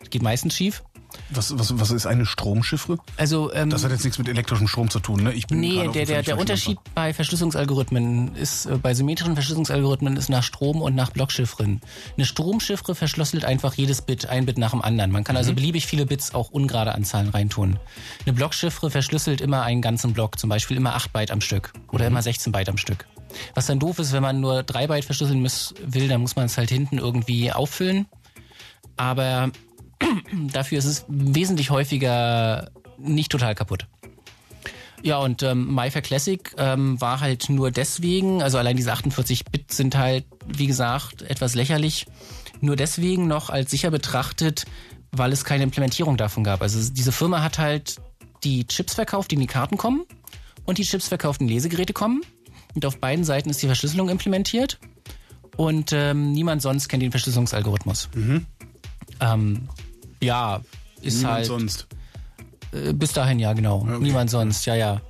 Das 0.01 0.11
geht 0.11 0.23
meistens 0.23 0.55
schief. 0.55 0.85
Was, 1.31 1.59
was, 1.59 1.79
was 1.79 1.91
ist 1.91 2.07
eine 2.07 2.27
Stromchiffre? 2.27 2.99
Also 3.17 3.53
ähm, 3.53 3.71
Das 3.71 3.85
hat 3.85 3.91
jetzt 3.91 4.05
nichts 4.05 4.19
mit 4.19 4.29
elektrischem 4.29 4.69
Strom 4.69 4.91
zu 4.91 5.01
tun, 5.01 5.23
ne? 5.23 5.33
Ich 5.33 5.47
bin 5.47 5.61
Nee, 5.61 5.89
der, 5.89 6.07
der, 6.07 6.23
der 6.23 6.39
Unterschied 6.39 6.79
bei 6.95 7.13
Verschlüsselungsalgorithmen 7.13 8.35
ist, 8.37 8.67
äh, 8.67 8.77
bei 8.77 8.95
symmetrischen 8.95 9.35
Verschlüsselungsalgorithmen 9.35 10.17
ist 10.17 10.29
nach 10.29 10.43
Strom 10.43 10.83
und 10.83 10.95
nach 10.95 11.11
Blockchiffren. 11.11 11.81
Eine 12.17 12.27
Stromchiffre 12.27 12.95
verschlüsselt 12.95 13.45
einfach 13.45 13.75
jedes 13.75 14.03
Bit, 14.03 14.27
ein 14.27 14.47
Bit 14.47 14.59
nach 14.59 14.73
dem 14.73 14.83
anderen. 14.83 15.11
Man 15.11 15.25
kann 15.25 15.37
also 15.37 15.55
beliebig 15.55 15.87
viele 15.87 16.07
Bits 16.07 16.35
auch 16.35 16.51
ungerade 16.51 16.95
Anzahlen 16.95 17.29
reintun. 17.29 17.79
Eine 18.27 18.33
Blockchiffre 18.35 18.91
verschlüsselt 18.91 19.41
immer 19.41 19.63
einen 19.63 19.83
ganzen 19.83 20.13
Block, 20.13 20.39
zum 20.39 20.51
Beispiel 20.51 20.77
immer 20.77 20.95
8 20.95 21.13
Byte 21.13 21.31
am 21.31 21.41
Stück 21.41 21.73
oder 21.91 22.07
immer 22.07 22.23
16 22.23 22.53
Byte 22.53 22.69
am 22.69 22.79
Stück. 22.79 23.07
Was 23.55 23.67
dann 23.67 23.79
doof 23.79 23.99
ist, 23.99 24.13
wenn 24.13 24.23
man 24.23 24.41
nur 24.41 24.63
3 24.63 24.89
Byte 24.89 25.05
verschlüsseln 25.05 25.41
muss, 25.41 25.75
will, 25.85 26.09
dann 26.09 26.21
muss 26.21 26.37
man 26.37 26.47
es 26.47 26.59
halt 26.59 26.71
hinten 26.71 26.99
irgendwie 26.99 27.51
auffüllen. 27.53 28.07
Aber 28.97 29.51
dafür 30.53 30.79
ist 30.79 30.85
es 30.85 31.05
wesentlich 31.09 31.71
häufiger 31.71 32.71
nicht 32.99 33.31
total 33.31 33.55
kaputt. 33.55 33.87
Ja, 35.03 35.19
und 35.19 35.43
ähm, 35.43 35.75
MyFair 35.75 36.03
Classic 36.03 36.55
ähm, 36.59 37.01
war 37.01 37.21
halt 37.21 37.51
nur 37.51 37.73
deswegen, 37.73 38.41
also 38.41 38.59
allein 38.59 38.77
diese 38.77 38.93
48 38.93 39.45
Bit 39.47 39.73
sind 39.73 39.97
halt, 39.97 40.25
wie 40.47 40.69
gesagt, 40.69 41.23
etwas 41.23 41.55
lächerlich, 41.57 42.07
nur 42.61 42.77
deswegen 42.77 43.27
noch 43.27 43.51
als 43.51 43.73
sicher 43.73 43.91
betrachtet, 43.91 44.65
weil 45.11 45.33
es 45.33 45.45
keine 45.45 45.65
Implementierung 45.65 46.17
davon 46.17 46.45
gab. 46.45 46.63
Also 46.63 46.93
diese 46.93 47.11
Firma 47.11 47.43
hat 47.43 47.59
halt 47.59 47.97
die 48.45 48.67
Chips 48.67 48.95
verkauft, 48.95 49.33
die 49.33 49.35
in 49.35 49.41
die 49.41 49.49
Karten 49.49 49.77
kommen 49.77 50.05
und 50.65 50.79
die 50.79 50.85
Chips 50.85 51.09
verkauft, 51.09 51.41
die 51.41 51.45
in 51.45 51.51
Lesegeräte 51.51 51.93
kommen. 51.93 52.23
Und 52.75 52.87
auf 52.87 52.99
beiden 52.99 53.25
Seiten 53.25 53.51
ist 53.51 53.61
die 53.61 53.67
Verschlüsselung 53.67 54.09
implementiert 54.09 54.79
und 55.57 55.93
ähm, 55.93 56.33
niemand 56.33 56.63
sonst 56.63 56.89
kennt 56.89 57.03
den 57.03 57.11
Verschlüsselungsalgorithmus. 57.11 58.09
Ähm, 59.21 59.69
ja, 60.23 60.61
ist 61.01 61.19
Niemand 61.19 61.35
halt 61.35 61.47
sonst. 61.47 61.87
äh, 62.73 62.93
bis 62.93 63.13
dahin 63.13 63.39
ja, 63.39 63.53
genau. 63.53 63.85
Niemand 63.85 64.31
sonst, 64.31 64.65
ja, 64.67 64.75
ja. 64.75 65.01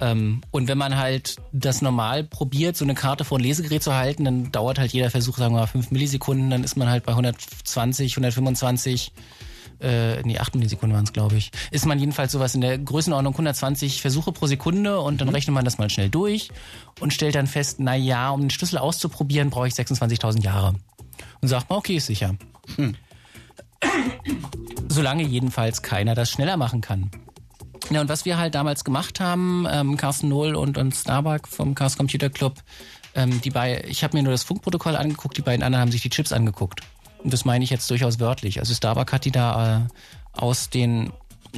Ähm, 0.00 0.40
und 0.50 0.66
wenn 0.68 0.78
man 0.78 0.96
halt 0.96 1.36
das 1.52 1.82
normal 1.82 2.24
probiert, 2.24 2.76
so 2.76 2.84
eine 2.84 2.94
Karte 2.94 3.24
vor 3.24 3.38
ein 3.38 3.44
Lesegerät 3.44 3.82
zu 3.82 3.94
halten, 3.94 4.24
dann 4.24 4.50
dauert 4.50 4.78
halt 4.78 4.92
jeder 4.92 5.10
Versuch, 5.10 5.36
sagen 5.38 5.54
wir 5.54 5.60
mal, 5.60 5.66
5 5.66 5.90
Millisekunden, 5.90 6.50
dann 6.50 6.64
ist 6.64 6.76
man 6.76 6.88
halt 6.88 7.04
bei 7.04 7.12
120, 7.12 8.12
125, 8.14 9.12
äh, 9.80 10.22
nee, 10.22 10.38
8 10.38 10.54
Millisekunden 10.54 10.96
waren 10.96 11.04
es, 11.04 11.12
glaube 11.12 11.36
ich. 11.36 11.52
Ist 11.70 11.86
man 11.86 11.98
jedenfalls 11.98 12.32
sowas 12.32 12.54
in 12.54 12.62
der 12.62 12.78
Größenordnung 12.78 13.34
120 13.34 14.00
Versuche 14.00 14.32
pro 14.32 14.46
Sekunde 14.46 14.98
und 15.00 15.20
dann 15.20 15.28
rechnet 15.28 15.54
man 15.54 15.64
das 15.64 15.78
mal 15.78 15.90
schnell 15.90 16.08
durch 16.08 16.50
und 16.98 17.12
stellt 17.12 17.34
dann 17.34 17.46
fest, 17.46 17.76
na 17.78 17.94
ja, 17.94 18.30
um 18.30 18.40
den 18.40 18.50
Schlüssel 18.50 18.78
auszuprobieren, 18.78 19.50
brauche 19.50 19.68
ich 19.68 19.74
26.000 19.74 20.42
Jahre. 20.42 20.74
Und 21.40 21.48
sagt 21.48 21.68
man, 21.70 21.78
okay, 21.78 21.96
ist 21.96 22.06
sicher. 22.06 22.34
Solange 24.92 25.22
jedenfalls 25.22 25.82
keiner 25.82 26.14
das 26.14 26.30
schneller 26.30 26.56
machen 26.56 26.82
kann. 26.82 27.10
Ja, 27.90 28.00
und 28.00 28.08
was 28.08 28.24
wir 28.24 28.38
halt 28.38 28.54
damals 28.54 28.84
gemacht 28.84 29.20
haben, 29.20 29.66
ähm, 29.70 29.96
Carsten 29.96 30.28
Nohl 30.28 30.54
und, 30.54 30.78
und 30.78 30.94
Starbuck 30.94 31.48
vom 31.48 31.74
Chaos 31.74 31.96
Computer 31.96 32.30
Club, 32.30 32.62
ähm, 33.14 33.40
die 33.40 33.50
bei, 33.50 33.84
ich 33.88 34.04
habe 34.04 34.16
mir 34.16 34.22
nur 34.22 34.32
das 34.32 34.44
Funkprotokoll 34.44 34.96
angeguckt, 34.96 35.36
die 35.36 35.42
beiden 35.42 35.62
anderen 35.62 35.80
haben 35.80 35.92
sich 35.92 36.02
die 36.02 36.10
Chips 36.10 36.32
angeguckt. 36.32 36.80
Und 37.24 37.32
das 37.32 37.44
meine 37.44 37.64
ich 37.64 37.70
jetzt 37.70 37.90
durchaus 37.90 38.20
wörtlich. 38.20 38.60
Also 38.60 38.74
Starbuck 38.74 39.12
hat 39.12 39.24
die 39.24 39.30
da 39.30 39.78
äh, 39.78 39.80
aus 40.32 40.70
den 40.70 41.12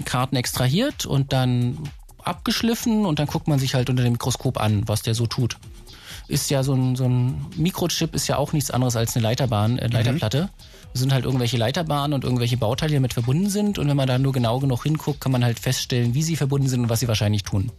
Karten 0.04 0.36
extrahiert 0.36 1.06
und 1.06 1.32
dann 1.32 1.78
abgeschliffen 2.22 3.04
und 3.04 3.18
dann 3.18 3.26
guckt 3.26 3.48
man 3.48 3.58
sich 3.58 3.74
halt 3.74 3.90
unter 3.90 4.02
dem 4.02 4.12
Mikroskop 4.12 4.60
an, 4.60 4.86
was 4.86 5.02
der 5.02 5.14
so 5.14 5.26
tut. 5.26 5.58
Ist 6.28 6.50
ja 6.50 6.62
so 6.62 6.74
ein, 6.74 6.96
so 6.96 7.04
ein 7.04 7.46
Mikrochip 7.56 8.14
ist 8.14 8.28
ja 8.28 8.38
auch 8.38 8.52
nichts 8.52 8.70
anderes 8.70 8.96
als 8.96 9.14
eine 9.14 9.24
Leiterbahn, 9.24 9.78
äh, 9.78 9.88
Leiterplatte. 9.88 10.48
Es 10.48 10.73
sind 10.94 11.12
halt 11.12 11.24
irgendwelche 11.24 11.56
Leiterbahnen 11.56 12.14
und 12.14 12.24
irgendwelche 12.24 12.56
Bauteile, 12.56 12.90
die 12.90 12.96
damit 12.96 13.12
verbunden 13.12 13.50
sind. 13.50 13.78
Und 13.78 13.88
wenn 13.88 13.96
man 13.96 14.06
da 14.06 14.18
nur 14.18 14.32
genau 14.32 14.60
genug 14.60 14.84
hinguckt, 14.84 15.20
kann 15.20 15.32
man 15.32 15.44
halt 15.44 15.58
feststellen, 15.58 16.14
wie 16.14 16.22
sie 16.22 16.36
verbunden 16.36 16.68
sind 16.68 16.82
und 16.82 16.88
was 16.88 17.00
sie 17.00 17.08
wahrscheinlich 17.08 17.42
tun. 17.42 17.72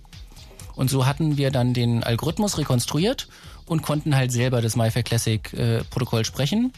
Und 0.75 0.89
so 0.89 1.05
hatten 1.05 1.37
wir 1.37 1.49
dann 1.49 1.73
den 1.73 2.03
Algorithmus 2.03 2.57
rekonstruiert 2.57 3.29
und 3.65 3.81
konnten 3.81 4.15
halt 4.15 4.31
selber 4.31 4.61
das 4.61 4.75
MyFair 4.75 5.03
Classic 5.03 5.53
äh, 5.53 5.83
Protokoll 5.85 6.25
sprechen. 6.25 6.73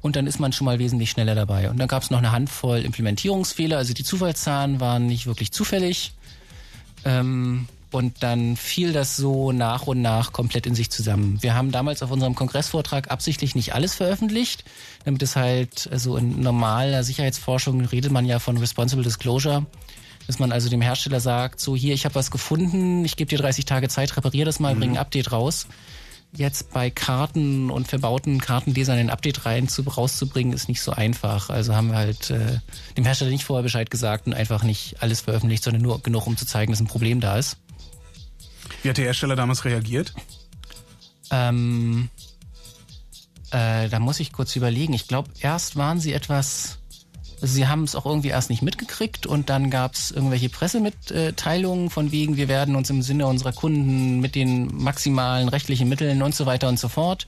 Und 0.00 0.16
dann 0.16 0.26
ist 0.26 0.40
man 0.40 0.52
schon 0.52 0.64
mal 0.64 0.78
wesentlich 0.78 1.10
schneller 1.10 1.34
dabei. 1.34 1.70
Und 1.70 1.78
dann 1.78 1.88
gab 1.88 2.02
es 2.02 2.10
noch 2.10 2.18
eine 2.18 2.32
Handvoll 2.32 2.78
Implementierungsfehler. 2.78 3.76
Also 3.76 3.92
die 3.92 4.04
Zufallszahlen 4.04 4.80
waren 4.80 5.06
nicht 5.06 5.26
wirklich 5.26 5.52
zufällig. 5.52 6.12
Ähm, 7.04 7.66
und 7.92 8.22
dann 8.22 8.56
fiel 8.56 8.92
das 8.92 9.16
so 9.16 9.52
nach 9.52 9.86
und 9.86 10.02
nach 10.02 10.32
komplett 10.32 10.66
in 10.66 10.74
sich 10.74 10.90
zusammen. 10.90 11.38
Wir 11.40 11.54
haben 11.54 11.70
damals 11.70 12.02
auf 12.02 12.10
unserem 12.10 12.34
Kongressvortrag 12.34 13.10
absichtlich 13.10 13.54
nicht 13.54 13.74
alles 13.74 13.94
veröffentlicht, 13.94 14.64
damit 15.04 15.22
es 15.22 15.36
halt, 15.36 15.88
also 15.92 16.16
in 16.16 16.40
normaler 16.40 17.04
Sicherheitsforschung 17.04 17.84
redet 17.84 18.10
man 18.10 18.24
ja 18.24 18.38
von 18.38 18.56
Responsible 18.56 19.04
Disclosure, 19.04 19.66
dass 20.26 20.38
man 20.38 20.52
also 20.52 20.68
dem 20.68 20.80
Hersteller 20.80 21.20
sagt, 21.20 21.60
so 21.60 21.76
hier, 21.76 21.94
ich 21.94 22.04
habe 22.04 22.14
was 22.14 22.30
gefunden, 22.30 23.04
ich 23.04 23.16
gebe 23.16 23.28
dir 23.28 23.38
30 23.38 23.64
Tage 23.64 23.88
Zeit, 23.88 24.16
reparier 24.16 24.44
das 24.44 24.60
mal, 24.60 24.74
bring 24.74 24.92
ein 24.92 24.98
Update 24.98 25.32
raus. 25.32 25.66
Jetzt 26.34 26.72
bei 26.72 26.88
Karten 26.88 27.68
und 27.68 27.88
verbauten 27.88 28.40
Kartenlesern 28.40 28.96
ein 28.96 29.10
Update 29.10 29.44
rein 29.44 29.68
zu, 29.68 29.82
rauszubringen, 29.82 30.54
ist 30.54 30.66
nicht 30.66 30.80
so 30.80 30.92
einfach. 30.92 31.50
Also 31.50 31.76
haben 31.76 31.88
wir 31.88 31.98
halt 31.98 32.30
äh, 32.30 32.58
dem 32.96 33.04
Hersteller 33.04 33.30
nicht 33.30 33.44
vorher 33.44 33.62
Bescheid 33.62 33.90
gesagt 33.90 34.26
und 34.26 34.32
einfach 34.32 34.62
nicht 34.62 35.02
alles 35.02 35.20
veröffentlicht, 35.20 35.62
sondern 35.62 35.82
nur 35.82 36.00
genug, 36.02 36.26
um 36.26 36.38
zu 36.38 36.46
zeigen, 36.46 36.72
dass 36.72 36.80
ein 36.80 36.86
Problem 36.86 37.20
da 37.20 37.36
ist. 37.36 37.58
Wie 38.82 38.88
hat 38.88 38.96
der 38.96 39.04
Hersteller 39.04 39.36
damals 39.36 39.64
reagiert? 39.64 40.12
Ähm, 41.30 42.08
äh, 43.50 43.88
da 43.88 43.98
muss 43.98 44.20
ich 44.20 44.32
kurz 44.32 44.56
überlegen. 44.56 44.92
Ich 44.92 45.08
glaube, 45.08 45.30
erst 45.40 45.76
waren 45.76 46.00
sie 46.00 46.12
etwas. 46.12 46.78
Also 47.40 47.54
sie 47.54 47.66
haben 47.66 47.82
es 47.82 47.96
auch 47.96 48.06
irgendwie 48.06 48.28
erst 48.28 48.50
nicht 48.50 48.62
mitgekriegt 48.62 49.26
und 49.26 49.50
dann 49.50 49.68
gab 49.68 49.94
es 49.94 50.12
irgendwelche 50.12 50.48
Pressemitteilungen 50.48 51.90
von 51.90 52.12
wegen, 52.12 52.36
wir 52.36 52.46
werden 52.46 52.76
uns 52.76 52.88
im 52.88 53.02
Sinne 53.02 53.26
unserer 53.26 53.52
Kunden 53.52 54.20
mit 54.20 54.36
den 54.36 54.68
maximalen 54.76 55.48
rechtlichen 55.48 55.88
Mitteln 55.88 56.22
und 56.22 56.36
so 56.36 56.46
weiter 56.46 56.68
und 56.68 56.78
so 56.78 56.88
fort. 56.88 57.26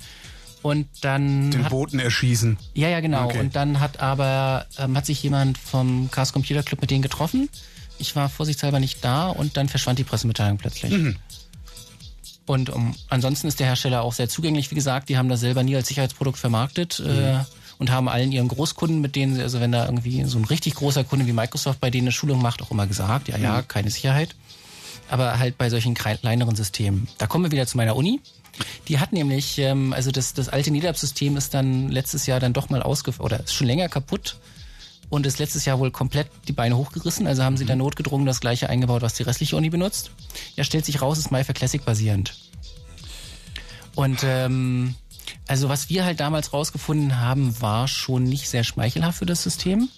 Und 0.62 0.86
dann. 1.02 1.50
Den 1.50 1.64
hat, 1.64 1.70
Boten 1.70 1.98
erschießen. 1.98 2.56
ja, 2.74 2.88
ja, 2.88 3.00
genau. 3.00 3.26
Okay. 3.26 3.40
Und 3.40 3.56
dann 3.56 3.80
hat 3.80 4.00
aber 4.00 4.66
ähm, 4.78 4.96
hat 4.96 5.04
sich 5.04 5.22
jemand 5.22 5.58
vom 5.58 6.10
Chaos 6.10 6.32
Computer 6.32 6.62
Club 6.62 6.80
mit 6.80 6.90
denen 6.90 7.02
getroffen. 7.02 7.50
Ich 7.98 8.16
war 8.16 8.28
vorsichtshalber 8.28 8.80
nicht 8.80 9.04
da 9.04 9.28
und 9.28 9.56
dann 9.56 9.68
verschwand 9.68 9.98
die 9.98 10.04
Pressemitteilung 10.04 10.58
plötzlich. 10.58 10.92
Und 12.46 12.70
um, 12.70 12.94
ansonsten 13.08 13.48
ist 13.48 13.60
der 13.60 13.66
Hersteller 13.66 14.02
auch 14.02 14.12
sehr 14.12 14.28
zugänglich, 14.28 14.70
wie 14.70 14.74
gesagt. 14.74 15.08
Die 15.08 15.16
haben 15.16 15.28
das 15.28 15.40
selber 15.40 15.62
nie 15.62 15.76
als 15.76 15.88
Sicherheitsprodukt 15.88 16.38
vermarktet 16.38 17.00
äh, 17.00 17.38
und 17.78 17.90
haben 17.90 18.08
allen 18.08 18.32
ihren 18.32 18.48
Großkunden, 18.48 19.00
mit 19.00 19.16
denen 19.16 19.34
sie, 19.34 19.42
also 19.42 19.60
wenn 19.60 19.72
da 19.72 19.86
irgendwie 19.86 20.24
so 20.24 20.38
ein 20.38 20.44
richtig 20.44 20.74
großer 20.74 21.04
Kunde 21.04 21.26
wie 21.26 21.32
Microsoft 21.32 21.80
bei 21.80 21.90
denen 21.90 22.08
eine 22.08 22.12
Schulung 22.12 22.42
macht, 22.42 22.62
auch 22.62 22.70
immer 22.70 22.86
gesagt, 22.86 23.28
ja, 23.28 23.38
ja, 23.38 23.62
keine 23.62 23.90
Sicherheit. 23.90 24.34
Aber 25.08 25.38
halt 25.38 25.58
bei 25.58 25.70
solchen 25.70 25.94
kleineren 25.94 26.56
Systemen. 26.56 27.08
Da 27.18 27.26
kommen 27.26 27.44
wir 27.44 27.52
wieder 27.52 27.66
zu 27.66 27.76
meiner 27.76 27.96
Uni. 27.96 28.20
Die 28.88 28.98
hat 28.98 29.12
nämlich, 29.12 29.58
ähm, 29.58 29.92
also 29.92 30.10
das, 30.10 30.32
das 30.34 30.48
alte 30.48 30.70
NetApp-System 30.70 31.36
ist 31.36 31.54
dann 31.54 31.88
letztes 31.88 32.26
Jahr 32.26 32.40
dann 32.40 32.52
doch 32.52 32.70
mal 32.70 32.82
ausgefallen, 32.82 33.24
oder 33.24 33.40
ist 33.40 33.54
schon 33.54 33.66
länger 33.66 33.88
kaputt 33.88 34.36
und 35.14 35.26
ist 35.26 35.38
letztes 35.38 35.64
Jahr 35.64 35.78
wohl 35.78 35.90
komplett 35.90 36.28
die 36.48 36.52
Beine 36.52 36.76
hochgerissen. 36.76 37.26
Also 37.26 37.44
haben 37.44 37.56
sie 37.56 37.64
da 37.64 37.76
notgedrungen 37.76 38.26
das 38.26 38.40
gleiche 38.40 38.68
eingebaut, 38.68 39.02
was 39.02 39.14
die 39.14 39.22
restliche 39.22 39.56
Uni 39.56 39.70
benutzt. 39.70 40.10
Ja, 40.56 40.64
stellt 40.64 40.84
sich 40.84 41.00
raus, 41.00 41.18
ist 41.18 41.30
MyFair 41.30 41.54
Classic 41.54 41.84
basierend. 41.84 42.34
Und 43.94 44.24
ähm, 44.24 44.96
also 45.46 45.68
was 45.68 45.88
wir 45.88 46.04
halt 46.04 46.20
damals 46.20 46.52
rausgefunden 46.52 47.20
haben, 47.20 47.60
war 47.60 47.86
schon 47.86 48.24
nicht 48.24 48.48
sehr 48.48 48.64
schmeichelhaft 48.64 49.18
für 49.18 49.26
das 49.26 49.42
System. 49.42 49.88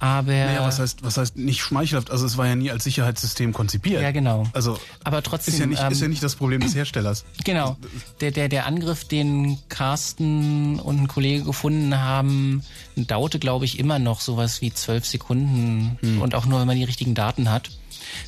Aber 0.00 0.32
Naja, 0.32 0.62
was 0.64 0.78
heißt, 0.78 1.04
was 1.04 1.18
heißt 1.18 1.36
nicht 1.36 1.60
schmeichelhaft? 1.60 2.10
Also 2.10 2.24
es 2.24 2.38
war 2.38 2.46
ja 2.46 2.56
nie 2.56 2.70
als 2.70 2.84
Sicherheitssystem 2.84 3.52
konzipiert. 3.52 4.02
Ja, 4.02 4.12
genau. 4.12 4.46
Also 4.54 4.78
aber 5.04 5.22
trotzdem 5.22 5.52
ist 5.52 5.60
ja 5.60 5.66
nicht, 5.66 5.82
ähm, 5.82 5.92
ist 5.92 6.00
ja 6.00 6.08
nicht 6.08 6.22
das 6.22 6.36
Problem 6.36 6.60
des 6.60 6.74
Herstellers. 6.74 7.24
Genau. 7.44 7.76
Der, 8.20 8.30
der, 8.30 8.48
der 8.48 8.66
Angriff, 8.66 9.04
den 9.04 9.58
Carsten 9.68 10.78
und 10.78 11.00
ein 11.00 11.08
Kollege 11.08 11.42
gefunden 11.44 11.98
haben, 11.98 12.62
dauerte, 12.96 13.38
glaube 13.38 13.64
ich, 13.64 13.78
immer 13.78 13.98
noch 13.98 14.20
sowas 14.20 14.60
wie 14.60 14.72
zwölf 14.72 15.04
Sekunden 15.04 15.98
und 16.20 16.34
auch 16.34 16.46
nur, 16.46 16.60
wenn 16.60 16.66
man 16.66 16.76
die 16.76 16.84
richtigen 16.84 17.14
Daten 17.14 17.50
hat. 17.50 17.70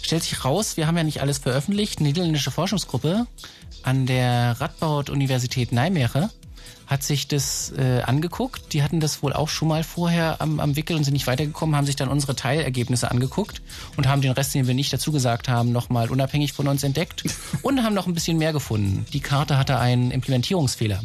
Stellt 0.03 0.23
sich 0.25 0.45
raus, 0.45 0.77
wir 0.77 0.87
haben 0.87 0.97
ja 0.97 1.05
nicht 1.05 1.21
alles 1.21 1.39
veröffentlicht. 1.39 2.01
Eine 2.01 2.09
niederländische 2.09 2.51
Forschungsgruppe 2.51 3.27
an 3.83 4.07
der 4.07 4.61
Radboud-Universität 4.61 5.73
Nijmegen 5.73 6.31
hat 6.93 7.03
sich 7.03 7.27
das 7.27 7.73
äh, 7.77 8.03
angeguckt. 8.03 8.73
Die 8.73 8.83
hatten 8.83 9.01
das 9.01 9.23
wohl 9.23 9.33
auch 9.33 9.49
schon 9.49 9.67
mal 9.67 9.83
vorher 9.83 10.41
am, 10.41 10.61
am 10.61 10.77
Wickel 10.77 10.97
und 10.97 11.05
sind 11.05 11.15
nicht 11.15 11.27
weitergekommen, 11.27 11.75
haben 11.75 11.87
sich 11.87 11.97
dann 11.97 12.09
unsere 12.09 12.37
Teilergebnisse 12.37 13.11
angeguckt 13.11 13.63
und 13.97 14.07
haben 14.07 14.21
den 14.21 14.31
Rest, 14.31 14.55
den 14.55 14.67
wir 14.67 14.75
nicht 14.75 14.93
dazu 14.93 15.11
gesagt 15.11 15.49
haben, 15.49 15.73
nochmal 15.73 16.11
unabhängig 16.11 16.53
von 16.53 16.69
uns 16.69 16.85
entdeckt 16.85 17.25
und 17.63 17.83
haben 17.83 17.95
noch 17.95 18.07
ein 18.07 18.15
bisschen 18.15 18.39
mehr 18.39 18.53
gefunden. 18.53 19.07
Die 19.13 19.21
Karte 19.21 19.57
hatte 19.57 19.79
einen 19.79 20.11
Implementierungsfehler. 20.11 21.03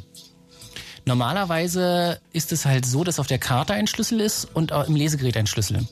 Normalerweise 1.06 2.20
ist 2.34 2.52
es 2.52 2.66
halt 2.66 2.86
so, 2.86 3.06
dass 3.06 3.20
auf 3.20 3.28
der 3.28 3.40
Karte 3.40 3.74
ein 3.74 3.88
Schlüssel 3.88 4.20
ist 4.20 4.46
und 4.54 4.74
auch 4.74 4.88
im 4.88 4.96
Lesegerät 4.96 5.38
ein 5.38 5.48
Schlüssel. 5.48 5.88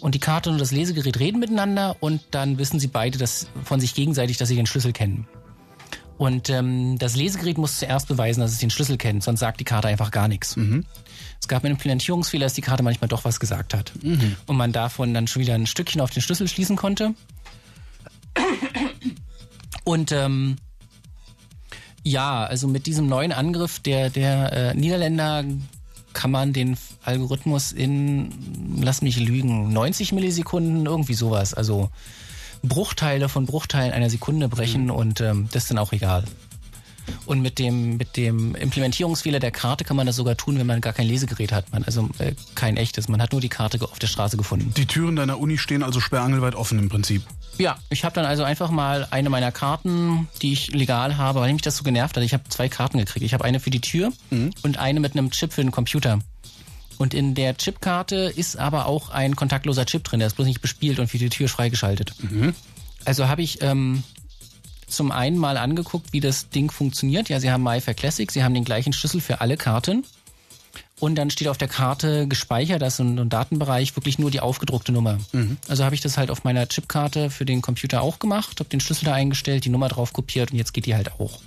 Und 0.00 0.14
die 0.14 0.20
Karte 0.20 0.50
und 0.50 0.60
das 0.60 0.70
Lesegerät 0.70 1.18
reden 1.18 1.40
miteinander 1.40 1.96
und 1.98 2.20
dann 2.30 2.58
wissen 2.58 2.78
sie 2.78 2.86
beide 2.86 3.18
das 3.18 3.48
von 3.64 3.80
sich 3.80 3.94
gegenseitig, 3.94 4.36
dass 4.36 4.48
sie 4.48 4.54
den 4.56 4.66
Schlüssel 4.66 4.92
kennen. 4.92 5.26
Und 6.16 6.48
ähm, 6.48 6.96
das 6.98 7.16
Lesegerät 7.16 7.58
muss 7.58 7.78
zuerst 7.78 8.08
beweisen, 8.08 8.40
dass 8.40 8.52
es 8.52 8.58
den 8.58 8.70
Schlüssel 8.70 8.96
kennt, 8.96 9.24
sonst 9.24 9.40
sagt 9.40 9.58
die 9.60 9.64
Karte 9.64 9.88
einfach 9.88 10.10
gar 10.10 10.28
nichts. 10.28 10.56
Es 11.40 11.48
gab 11.48 11.64
einen 11.64 11.74
Implementierungsfehler, 11.74 12.46
dass 12.46 12.54
die 12.54 12.60
Karte 12.60 12.82
manchmal 12.82 13.08
doch 13.08 13.24
was 13.24 13.40
gesagt 13.40 13.74
hat. 13.74 13.92
Und 14.46 14.56
man 14.56 14.72
davon 14.72 15.12
dann 15.12 15.26
schon 15.26 15.42
wieder 15.42 15.54
ein 15.54 15.66
Stückchen 15.66 16.00
auf 16.00 16.10
den 16.10 16.22
Schlüssel 16.22 16.48
schließen 16.48 16.76
konnte. 16.76 17.14
Und 19.84 20.12
ähm, 20.12 20.56
ja, 22.02 22.44
also 22.44 22.68
mit 22.68 22.86
diesem 22.86 23.08
neuen 23.08 23.32
Angriff 23.32 23.80
der, 23.80 24.10
der 24.10 24.52
äh, 24.52 24.74
Niederländer 24.74 25.44
kann 26.12 26.30
man 26.30 26.52
den 26.52 26.76
Algorithmus 27.02 27.72
in, 27.72 28.80
lass 28.80 29.02
mich 29.02 29.18
lügen, 29.18 29.72
90 29.72 30.12
Millisekunden, 30.12 30.86
irgendwie 30.86 31.14
sowas. 31.14 31.54
Also 31.54 31.90
Bruchteile 32.68 33.28
von 33.28 33.46
Bruchteilen 33.46 33.92
einer 33.92 34.10
Sekunde 34.10 34.48
brechen 34.48 34.90
und 34.90 35.20
ähm, 35.20 35.48
das 35.52 35.64
ist 35.64 35.70
dann 35.70 35.78
auch 35.78 35.92
egal. 35.92 36.24
Und 37.26 37.40
mit 37.42 37.58
dem, 37.58 37.96
mit 37.96 38.16
dem 38.16 38.54
Implementierungsfehler 38.54 39.38
der 39.38 39.50
Karte 39.50 39.84
kann 39.84 39.96
man 39.96 40.06
das 40.06 40.16
sogar 40.16 40.36
tun, 40.36 40.58
wenn 40.58 40.66
man 40.66 40.80
gar 40.80 40.92
kein 40.92 41.06
Lesegerät 41.06 41.52
hat. 41.52 41.70
Man, 41.72 41.84
also 41.84 42.08
äh, 42.18 42.32
kein 42.54 42.76
echtes. 42.76 43.08
Man 43.08 43.20
hat 43.20 43.32
nur 43.32 43.40
die 43.40 43.48
Karte 43.48 43.82
auf 43.82 43.98
der 43.98 44.06
Straße 44.06 44.36
gefunden. 44.36 44.72
Die 44.76 44.86
Türen 44.86 45.16
deiner 45.16 45.38
Uni 45.38 45.58
stehen 45.58 45.82
also 45.82 46.00
sperrangelweit 46.00 46.54
offen 46.54 46.78
im 46.78 46.88
Prinzip. 46.88 47.22
Ja, 47.58 47.76
ich 47.88 48.04
habe 48.04 48.14
dann 48.14 48.24
also 48.24 48.42
einfach 48.42 48.70
mal 48.70 49.06
eine 49.10 49.30
meiner 49.30 49.52
Karten, 49.52 50.28
die 50.42 50.52
ich 50.52 50.72
legal 50.72 51.16
habe, 51.16 51.40
weil 51.40 51.52
mich 51.52 51.62
das 51.62 51.76
so 51.76 51.84
genervt 51.84 52.16
hat. 52.16 52.24
Ich 52.24 52.32
habe 52.32 52.44
zwei 52.48 52.68
Karten 52.68 52.98
gekriegt. 52.98 53.24
Ich 53.24 53.34
habe 53.34 53.44
eine 53.44 53.60
für 53.60 53.70
die 53.70 53.80
Tür 53.80 54.12
und 54.62 54.78
eine 54.78 55.00
mit 55.00 55.12
einem 55.12 55.30
Chip 55.30 55.52
für 55.52 55.62
den 55.62 55.70
Computer. 55.70 56.18
Und 56.98 57.14
in 57.14 57.34
der 57.34 57.56
Chipkarte 57.56 58.32
ist 58.36 58.56
aber 58.56 58.86
auch 58.86 59.10
ein 59.10 59.36
kontaktloser 59.36 59.86
Chip 59.86 60.04
drin. 60.04 60.20
Der 60.20 60.28
ist 60.28 60.34
bloß 60.34 60.46
nicht 60.46 60.60
bespielt 60.60 60.98
und 60.98 61.08
für 61.08 61.18
die 61.18 61.28
Tür 61.28 61.48
freigeschaltet. 61.48 62.14
Also 63.04 63.28
habe 63.28 63.42
ich 63.42 63.62
ähm, 63.62 64.02
zum 64.86 65.10
einen 65.12 65.36
mal 65.36 65.56
angeguckt, 65.56 66.12
wie 66.12 66.20
das 66.20 66.50
Ding 66.50 66.70
funktioniert. 66.70 67.28
Ja, 67.28 67.40
Sie 67.40 67.50
haben 67.50 67.62
MyFair 67.62 67.94
Classic, 67.94 68.30
Sie 68.30 68.44
haben 68.44 68.54
den 68.54 68.64
gleichen 68.64 68.92
Schlüssel 68.92 69.20
für 69.20 69.40
alle 69.40 69.56
Karten. 69.56 70.04
Und 71.00 71.16
dann 71.16 71.28
steht 71.28 71.48
auf 71.48 71.58
der 71.58 71.68
Karte 71.68 72.28
gespeichert, 72.28 72.80
das 72.80 72.94
ist 72.94 73.00
ein, 73.00 73.18
ein 73.18 73.28
Datenbereich, 73.28 73.96
wirklich 73.96 74.18
nur 74.18 74.30
die 74.30 74.40
aufgedruckte 74.40 74.92
Nummer. 74.92 75.18
Also 75.68 75.84
habe 75.84 75.94
ich 75.94 76.00
das 76.00 76.16
halt 76.16 76.30
auf 76.30 76.44
meiner 76.44 76.68
Chipkarte 76.68 77.30
für 77.30 77.44
den 77.44 77.62
Computer 77.62 78.00
auch 78.00 78.20
gemacht, 78.20 78.60
habe 78.60 78.70
den 78.70 78.80
Schlüssel 78.80 79.06
da 79.06 79.12
eingestellt, 79.12 79.64
die 79.64 79.70
Nummer 79.70 79.88
drauf 79.88 80.12
kopiert 80.12 80.52
und 80.52 80.58
jetzt 80.58 80.72
geht 80.72 80.86
die 80.86 80.94
halt 80.94 81.12
auch. 81.20 81.40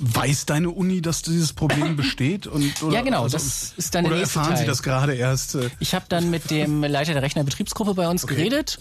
Weiß 0.00 0.46
deine 0.46 0.70
Uni, 0.70 1.02
dass 1.02 1.22
dieses 1.22 1.52
Problem 1.52 1.96
besteht? 1.96 2.46
Und, 2.46 2.82
oder, 2.82 2.94
Ja, 2.94 3.02
genau, 3.02 3.28
das 3.28 3.72
ist 3.76 3.94
dann 3.94 4.04
der 4.04 4.12
Oder 4.12 4.20
erfahren 4.22 4.50
sie 4.52 4.58
Teil. 4.58 4.66
das 4.66 4.82
gerade 4.82 5.14
erst? 5.14 5.54
Äh, 5.56 5.70
Ich 5.80 5.94
habe 5.94 6.06
dann 6.08 6.30
mit 6.30 6.50
dem 6.50 6.82
Leiter 6.84 7.12
der 7.14 7.22
Rechnerbetriebsgruppe 7.22 7.94
bei 7.94 8.08
uns 8.08 8.26
geredet. 8.26 8.78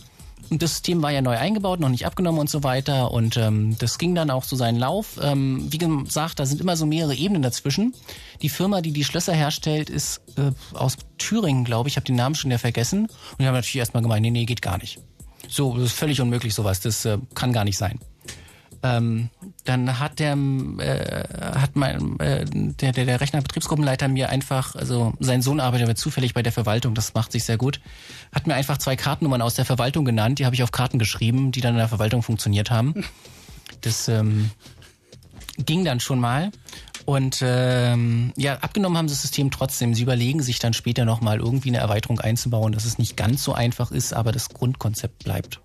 Und 0.50 0.62
das 0.62 0.72
System 0.72 1.02
war 1.02 1.12
ja 1.12 1.22
neu 1.22 1.36
eingebaut, 1.38 1.80
noch 1.80 1.90
nicht 1.90 2.06
abgenommen 2.06 2.40
und 2.40 2.50
so 2.50 2.64
weiter. 2.64 3.12
Und 3.12 3.36
ähm, 3.36 3.76
das 3.80 3.98
ging 3.98 4.16
dann 4.16 4.30
auch 4.30 4.44
so 4.44 4.56
seinen 4.56 4.78
Lauf. 4.78 5.20
Ähm, 5.22 5.68
wie 5.72 5.78
gesagt, 5.78 6.40
da 6.40 6.46
sind 6.46 6.62
immer 6.62 6.78
so 6.78 6.86
mehrere 6.86 7.16
Ebenen 7.16 7.42
dazwischen. 7.42 7.94
Die 8.42 8.48
Firma, 8.50 8.82
die 8.82 8.92
die 8.92 9.04
Schlösser 9.04 9.34
herstellt, 9.34 9.90
ist 9.90 10.22
äh, 10.38 10.52
aus 10.74 10.96
Thüringen, 11.18 11.66
glaube 11.66 11.90
ich. 11.90 11.94
Ich 11.94 11.98
habe 11.98 12.06
den 12.06 12.16
Namen 12.16 12.36
schon 12.36 12.50
wieder 12.52 12.60
vergessen. 12.60 13.08
Und 13.08 13.40
die 13.42 13.48
haben 13.48 13.56
natürlich 13.56 13.76
erstmal 13.78 14.04
gemeint, 14.04 14.22
nee, 14.22 14.32
nee, 14.32 14.46
geht 14.46 14.62
gar 14.62 14.78
nicht. 14.78 15.00
So, 15.50 15.74
das 15.76 15.88
ist 15.88 15.94
völlig 15.94 16.22
unmöglich 16.22 16.54
sowas. 16.54 16.80
Das 16.80 17.04
äh, 17.06 17.18
kann 17.34 17.52
gar 17.52 17.64
nicht 17.66 17.78
sein. 17.78 18.00
Ähm, 18.84 19.30
dann 19.66 20.00
hat 20.00 20.20
der, 20.20 20.34
äh, 20.34 21.24
hat 21.60 21.76
mein, 21.76 22.20
äh, 22.20 22.46
der, 22.46 22.92
der, 22.92 23.06
der 23.06 23.22
Rechnerbetriebsgruppenleiter 23.22 24.08
mir 24.08 24.30
einfach, 24.30 24.76
also 24.76 25.14
sein 25.20 25.42
Sohn 25.42 25.60
arbeitet 25.60 25.88
aber 25.88 25.96
zufällig 25.96 26.34
bei 26.34 26.44
der 26.44 26.52
Verwaltung, 26.52 26.94
das 26.94 27.14
macht 27.14 27.32
sich 27.32 27.44
sehr 27.44 27.58
gut, 27.58 27.80
hat 28.34 28.48
mir 28.48 28.56
einfach 28.56 28.78
zwei 28.78 28.96
Kartennummern 28.96 29.42
aus 29.42 29.56
der 29.56 29.66
Verwaltung 29.66 30.06
genannt, 30.06 30.40
die 30.40 30.46
habe 30.46 30.56
ich 30.56 30.64
auf 30.64 30.72
Karten 30.72 31.00
geschrieben, 31.00 31.52
die 31.52 31.62
dann 31.62 31.74
in 31.74 31.80
der 31.80 31.88
Verwaltung 31.88 32.24
funktioniert 32.24 32.72
haben. 32.72 33.04
Das 33.82 34.08
ähm, 34.08 34.52
ging 35.58 35.84
dann 35.86 36.00
schon 36.00 36.20
mal. 36.20 36.52
Und 37.06 37.40
ähm, 37.42 38.34
ja, 38.36 38.56
abgenommen 38.58 38.98
haben 38.98 39.08
sie 39.08 39.14
das 39.14 39.22
System 39.22 39.50
trotzdem. 39.50 39.94
Sie 39.94 40.04
überlegen 40.04 40.42
sich 40.42 40.60
dann 40.60 40.74
später 40.74 41.06
nochmal 41.06 41.40
irgendwie 41.40 41.70
eine 41.70 41.78
Erweiterung 41.78 42.20
einzubauen, 42.20 42.74
dass 42.74 42.86
es 42.86 42.98
nicht 42.98 43.16
ganz 43.16 43.44
so 43.44 43.54
einfach 43.54 43.92
ist, 43.92 44.14
aber 44.14 44.32
das 44.32 44.50
Grundkonzept 44.50 45.24
bleibt. 45.24 45.62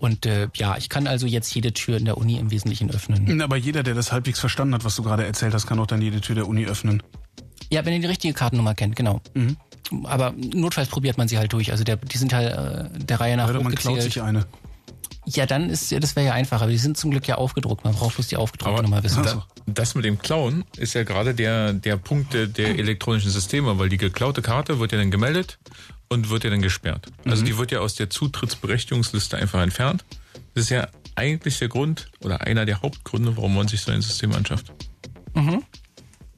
Und 0.00 0.24
äh, 0.24 0.48
ja, 0.54 0.78
ich 0.78 0.88
kann 0.88 1.06
also 1.06 1.26
jetzt 1.26 1.54
jede 1.54 1.74
Tür 1.74 1.98
in 1.98 2.06
der 2.06 2.16
Uni 2.16 2.38
im 2.38 2.50
Wesentlichen 2.50 2.90
öffnen. 2.90 3.42
Aber 3.42 3.56
jeder, 3.56 3.82
der 3.82 3.94
das 3.94 4.12
halbwegs 4.12 4.40
verstanden 4.40 4.74
hat, 4.74 4.84
was 4.84 4.96
du 4.96 5.02
gerade 5.02 5.26
erzählt 5.26 5.52
hast, 5.52 5.66
kann 5.66 5.78
auch 5.78 5.86
dann 5.86 6.00
jede 6.00 6.22
Tür 6.22 6.34
der 6.34 6.48
Uni 6.48 6.64
öffnen. 6.64 7.02
Ja, 7.70 7.84
wenn 7.84 7.92
ihr 7.92 8.00
die 8.00 8.06
richtige 8.06 8.32
Kartennummer 8.32 8.74
kennt, 8.74 8.96
genau. 8.96 9.20
Mhm. 9.34 9.58
Aber 10.04 10.32
notfalls 10.36 10.88
probiert 10.88 11.18
man 11.18 11.28
sie 11.28 11.36
halt 11.36 11.52
durch. 11.52 11.70
Also 11.70 11.84
der, 11.84 11.96
die 11.96 12.16
sind 12.16 12.32
halt 12.32 12.52
äh, 12.52 12.98
der 12.98 13.20
Reihe 13.20 13.36
nach 13.36 13.50
Oder 13.50 13.62
man 13.62 13.74
klaut 13.74 14.00
sich 14.00 14.22
eine. 14.22 14.46
Ja, 15.26 15.44
dann 15.44 15.68
ist 15.68 15.92
das 15.92 16.16
wäre 16.16 16.26
ja 16.26 16.32
einfacher. 16.32 16.62
Aber 16.62 16.72
die 16.72 16.78
sind 16.78 16.96
zum 16.96 17.10
Glück 17.10 17.28
ja 17.28 17.34
aufgedruckt. 17.34 17.84
Man 17.84 17.94
braucht 17.94 18.14
bloß 18.14 18.28
die 18.28 18.36
aufgedruckte 18.36 18.72
Aber 18.72 18.82
Nummer 18.82 19.02
wissen. 19.04 19.22
da, 19.22 19.46
das 19.66 19.94
mit 19.94 20.06
dem 20.06 20.18
Klauen 20.18 20.64
ist 20.78 20.94
ja 20.94 21.02
gerade 21.02 21.34
der, 21.34 21.74
der 21.74 21.98
Punkt 21.98 22.32
der, 22.32 22.46
der 22.46 22.78
elektronischen 22.78 23.30
Systeme, 23.30 23.78
weil 23.78 23.90
die 23.90 23.98
geklaute 23.98 24.40
Karte 24.40 24.78
wird 24.80 24.92
ja 24.92 24.98
dann 24.98 25.10
gemeldet 25.10 25.58
und 26.12 26.28
wird 26.28 26.44
ja 26.44 26.50
dann 26.50 26.60
gesperrt. 26.60 27.06
Also 27.24 27.44
die 27.44 27.56
wird 27.56 27.70
ja 27.70 27.80
aus 27.80 27.94
der 27.94 28.10
Zutrittsberechtigungsliste 28.10 29.36
einfach 29.36 29.62
entfernt. 29.62 30.04
Das 30.54 30.64
ist 30.64 30.70
ja 30.70 30.88
eigentlich 31.14 31.58
der 31.58 31.68
Grund 31.68 32.10
oder 32.20 32.42
einer 32.42 32.66
der 32.66 32.82
Hauptgründe, 32.82 33.36
warum 33.36 33.54
man 33.54 33.68
sich 33.68 33.80
so 33.80 33.92
ein 33.92 34.02
System 34.02 34.34
anschafft. 34.34 34.72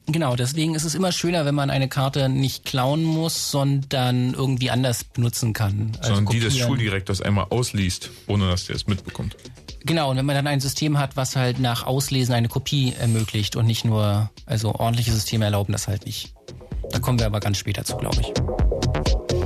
Genau, 0.05 0.35
deswegen 0.35 0.75
ist 0.75 0.83
es 0.83 0.95
immer 0.95 1.11
schöner, 1.11 1.45
wenn 1.45 1.55
man 1.55 1.69
eine 1.69 1.87
Karte 1.87 2.29
nicht 2.29 2.65
klauen 2.65 3.03
muss, 3.03 3.51
sondern 3.51 4.33
irgendwie 4.33 4.69
anders 4.69 5.05
benutzen 5.05 5.53
kann. 5.53 5.93
Also 5.99 6.15
Sondern 6.15 6.33
die 6.33 6.39
des. 6.39 6.57
Schuldirektors 6.57 7.21
einmal 7.21 7.47
ausliest, 7.49 8.11
ohne 8.27 8.49
dass 8.49 8.65
der 8.65 8.75
es 8.75 8.85
mitbekommt. 8.85 9.37
Genau, 9.85 10.11
und 10.11 10.17
wenn 10.17 10.25
man 10.25 10.35
dann 10.35 10.47
ein 10.47 10.59
System 10.59 10.97
hat, 10.97 11.17
was 11.17 11.35
halt 11.35 11.59
nach 11.59 11.83
Auslesen 11.83 12.35
eine 12.35 12.47
Kopie 12.47 12.93
ermöglicht 12.99 13.55
und 13.55 13.65
nicht 13.65 13.85
nur, 13.85 14.29
also 14.45 14.75
ordentliche 14.75 15.11
Systeme 15.11 15.45
erlauben 15.45 15.73
das 15.73 15.87
halt 15.87 16.05
nicht. 16.05 16.33
Da 16.91 16.99
kommen 16.99 17.17
wir 17.17 17.25
aber 17.25 17.39
ganz 17.39 17.57
später 17.57 17.83
zu, 17.83 17.97
glaube 17.97 18.21
ich. 18.21 19.42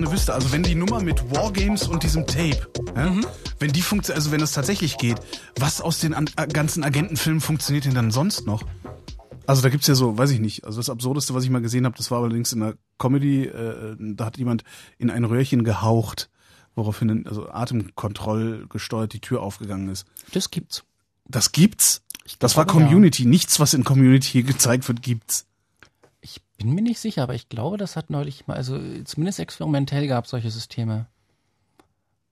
Gerne 0.00 0.12
wüsste, 0.12 0.32
also 0.32 0.52
wenn 0.52 0.62
die 0.62 0.74
Nummer 0.74 1.02
mit 1.02 1.30
Wargames 1.30 1.86
und 1.86 2.02
diesem 2.02 2.26
Tape, 2.26 2.70
ja, 2.96 3.14
wenn 3.58 3.70
die 3.70 3.82
funktioniert, 3.82 4.16
also 4.16 4.32
wenn 4.32 4.40
das 4.40 4.52
tatsächlich 4.52 4.96
geht, 4.96 5.20
was 5.58 5.82
aus 5.82 6.00
den 6.00 6.14
äh, 6.14 6.46
ganzen 6.46 6.84
Agentenfilmen 6.84 7.40
funktioniert 7.40 7.84
denn 7.84 7.94
dann 7.94 8.10
sonst 8.10 8.46
noch? 8.46 8.62
Also 9.46 9.60
da 9.62 9.68
gibt's 9.68 9.86
ja 9.88 9.94
so, 9.94 10.16
weiß 10.16 10.30
ich 10.30 10.40
nicht, 10.40 10.64
also 10.64 10.78
das 10.78 10.88
Absurdeste, 10.88 11.34
was 11.34 11.44
ich 11.44 11.50
mal 11.50 11.60
gesehen 11.60 11.84
habe, 11.84 11.96
das 11.98 12.10
war 12.10 12.22
allerdings 12.22 12.52
in 12.52 12.62
einer 12.62 12.74
Comedy, 12.98 13.44
äh, 13.44 13.96
da 13.98 14.24
hat 14.24 14.38
jemand 14.38 14.64
in 14.96 15.10
ein 15.10 15.24
Röhrchen 15.24 15.64
gehaucht, 15.64 16.30
woraufhin 16.74 17.26
also 17.26 17.50
Atemkontroll 17.50 18.66
gesteuert 18.70 19.12
die 19.12 19.20
Tür 19.20 19.42
aufgegangen 19.42 19.90
ist. 19.90 20.06
Das 20.32 20.50
gibt's. 20.50 20.84
Das 21.28 21.52
gibt's? 21.52 22.02
Das 22.38 22.56
war 22.56 22.64
glaube, 22.64 22.80
ja. 22.80 22.86
Community. 22.86 23.26
Nichts, 23.26 23.60
was 23.60 23.74
in 23.74 23.84
Community 23.84 24.42
gezeigt 24.44 24.88
wird, 24.88 25.02
gibt's. 25.02 25.46
Bin 26.60 26.74
mir 26.74 26.82
nicht 26.82 27.00
sicher, 27.00 27.22
aber 27.22 27.34
ich 27.34 27.48
glaube, 27.48 27.78
das 27.78 27.96
hat 27.96 28.10
neulich 28.10 28.46
mal, 28.46 28.54
also 28.54 28.78
zumindest 29.04 29.40
experimentell 29.40 30.06
gab 30.06 30.26
es 30.26 30.30
solche 30.30 30.50
Systeme. 30.50 31.06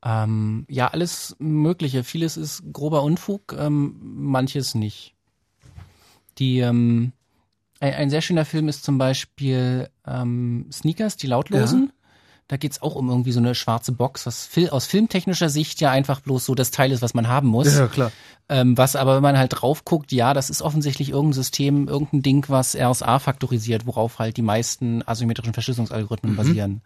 Ähm, 0.05 0.67
ja, 0.69 0.89
alles 0.89 1.35
Mögliche. 1.39 2.05
Vieles 2.05 2.37
ist 2.37 2.63
grober 2.75 3.05
Unfug, 3.05 3.57
ähm, 3.59 3.97
manches 4.03 4.75
nicht. 4.75 5.15
Die, 6.37 6.59
ähm, 6.59 7.13
ein, 7.81 7.95
ein 7.95 8.11
sehr 8.11 8.21
schöner 8.21 8.45
Film 8.45 8.69
ist 8.69 8.85
zum 8.85 8.99
Beispiel 8.99 9.89
ähm, 10.07 10.67
Sneakers, 10.71 11.17
die 11.17 11.27
lautlosen. 11.27 11.91
Da 12.49 12.57
geht's 12.57 12.81
auch 12.81 12.95
um 12.95 13.11
irgendwie 13.11 13.33
so 13.33 13.41
eine 13.41 13.55
schwarze 13.55 13.93
Box, 13.93 14.27
was 14.27 14.49
aus 14.71 14.87
filmtechnischer 14.87 15.51
Sicht 15.51 15.81
ja 15.81 15.91
einfach 15.91 16.21
bloß 16.21 16.47
so 16.47 16.55
das 16.55 16.71
Teil 16.71 16.93
ist, 16.93 17.03
was 17.03 17.15
man 17.15 17.29
haben 17.29 17.49
muss. 17.49 17.79
klar. 17.93 18.11
Ähm, 18.49 18.79
was 18.79 18.97
aber, 18.97 19.17
wenn 19.17 19.23
man 19.23 19.37
halt 19.37 19.53
drauf 19.55 19.85
guckt, 19.85 20.11
ja, 20.11 20.33
das 20.33 20.49
ist 20.49 20.63
offensichtlich 20.63 21.11
irgendein 21.11 21.35
System, 21.35 21.87
irgendein 21.87 22.23
Ding, 22.23 22.45
was 22.49 22.75
RSA 22.75 23.19
faktorisiert, 23.19 23.87
worauf 23.87 24.19
halt 24.19 24.39
die 24.39 24.43
meisten 24.43 25.03
asymmetrischen 25.07 25.53
Verschlüsselungsalgorithmen 25.53 26.35
basieren. 26.37 26.81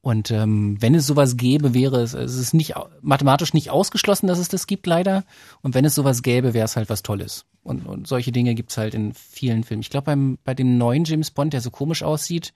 Und 0.00 0.30
ähm, 0.30 0.76
wenn 0.80 0.94
es 0.94 1.06
sowas 1.06 1.36
gäbe, 1.36 1.74
wäre 1.74 2.00
es, 2.00 2.14
es 2.14 2.36
ist 2.36 2.54
nicht 2.54 2.74
mathematisch 3.00 3.52
nicht 3.52 3.70
ausgeschlossen, 3.70 4.28
dass 4.28 4.38
es 4.38 4.48
das 4.48 4.66
gibt, 4.66 4.86
leider. 4.86 5.24
Und 5.60 5.74
wenn 5.74 5.84
es 5.84 5.94
sowas 5.94 6.22
gäbe, 6.22 6.54
wäre 6.54 6.64
es 6.64 6.76
halt 6.76 6.88
was 6.88 7.02
Tolles. 7.02 7.44
Und, 7.62 7.84
und 7.84 8.06
solche 8.06 8.32
Dinge 8.32 8.54
gibt's 8.54 8.78
halt 8.78 8.94
in 8.94 9.12
vielen 9.12 9.64
Filmen. 9.64 9.82
Ich 9.82 9.90
glaube, 9.90 10.16
bei 10.44 10.54
dem 10.54 10.78
neuen 10.78 11.04
James 11.04 11.30
Bond, 11.30 11.52
der 11.52 11.60
so 11.60 11.70
komisch 11.70 12.02
aussieht, 12.02 12.54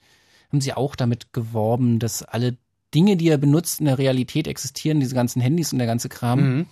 haben 0.53 0.61
sie 0.61 0.75
auch 0.75 0.95
damit 0.95 1.33
geworben, 1.33 1.99
dass 1.99 2.23
alle 2.23 2.57
Dinge, 2.95 3.17
die 3.17 3.29
er 3.29 3.39
benutzt, 3.39 3.81
in 3.81 3.87
der 3.87 3.99
Realität 3.99 4.47
existieren, 4.47 5.01
diese 5.01 5.15
ganzen 5.15 5.41
Handys 5.41 5.73
und 5.73 5.79
der 5.79 5.87
ganze 5.87 6.11
Kram. 6.11 6.67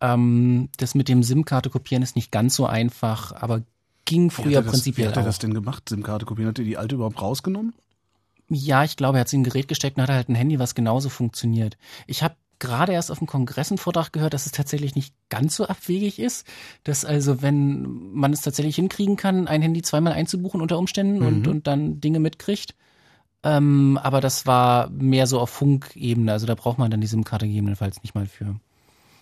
Ähm, 0.00 0.68
das 0.76 0.94
mit 0.94 1.08
dem 1.08 1.22
SIM-Karte 1.22 1.70
kopieren 1.70 2.02
ist 2.02 2.16
nicht 2.16 2.30
ganz 2.30 2.54
so 2.54 2.66
einfach, 2.66 3.32
aber 3.32 3.62
ging 4.04 4.26
Wie 4.26 4.30
früher 4.30 4.58
er 4.58 4.62
das, 4.62 4.72
prinzipiell 4.72 5.06
Wie 5.06 5.08
hat 5.08 5.16
er 5.16 5.22
auch. 5.22 5.26
das 5.26 5.38
denn 5.38 5.54
gemacht, 5.54 5.88
SIM-Karte 5.88 6.26
kopieren? 6.26 6.50
Hat 6.50 6.58
er 6.58 6.64
die 6.64 6.76
alte 6.76 6.94
überhaupt 6.94 7.20
rausgenommen? 7.20 7.72
Ja, 8.48 8.84
ich 8.84 8.96
glaube, 8.96 9.18
er 9.18 9.22
hat 9.22 9.28
sie 9.28 9.36
in 9.36 9.42
ein 9.42 9.44
Gerät 9.44 9.68
gesteckt 9.68 9.96
und 9.96 10.02
hat 10.02 10.10
halt 10.10 10.28
ein 10.28 10.34
Handy, 10.34 10.58
was 10.58 10.74
genauso 10.74 11.08
funktioniert. 11.08 11.76
Ich 12.06 12.22
habe 12.22 12.34
gerade 12.58 12.92
erst 12.92 13.10
auf 13.10 13.18
dem 13.18 13.26
Kongress 13.26 13.70
einen 13.70 13.78
Vortrag 13.78 14.12
gehört, 14.12 14.34
dass 14.34 14.46
es 14.46 14.52
tatsächlich 14.52 14.94
nicht 14.94 15.14
ganz 15.28 15.56
so 15.56 15.66
abwegig 15.66 16.18
ist, 16.18 16.46
dass 16.84 17.04
also, 17.04 17.42
wenn 17.42 18.12
man 18.12 18.32
es 18.32 18.40
tatsächlich 18.40 18.76
hinkriegen 18.76 19.16
kann, 19.16 19.46
ein 19.46 19.62
Handy 19.62 19.82
zweimal 19.82 20.12
einzubuchen 20.12 20.60
unter 20.60 20.78
Umständen 20.78 21.22
und, 21.22 21.46
und 21.46 21.66
dann 21.66 22.00
Dinge 22.00 22.20
mitkriegt. 22.20 22.74
Ähm, 23.44 23.98
aber 24.02 24.20
das 24.20 24.46
war 24.46 24.90
mehr 24.90 25.26
so 25.26 25.38
auf 25.40 25.50
Funkebene, 25.50 26.32
also 26.32 26.46
da 26.46 26.54
braucht 26.54 26.78
man 26.78 26.90
dann 26.90 27.00
die 27.00 27.06
SIM-Karte 27.06 27.46
gegebenenfalls 27.46 28.02
nicht 28.02 28.14
mal 28.14 28.26
für. 28.26 28.56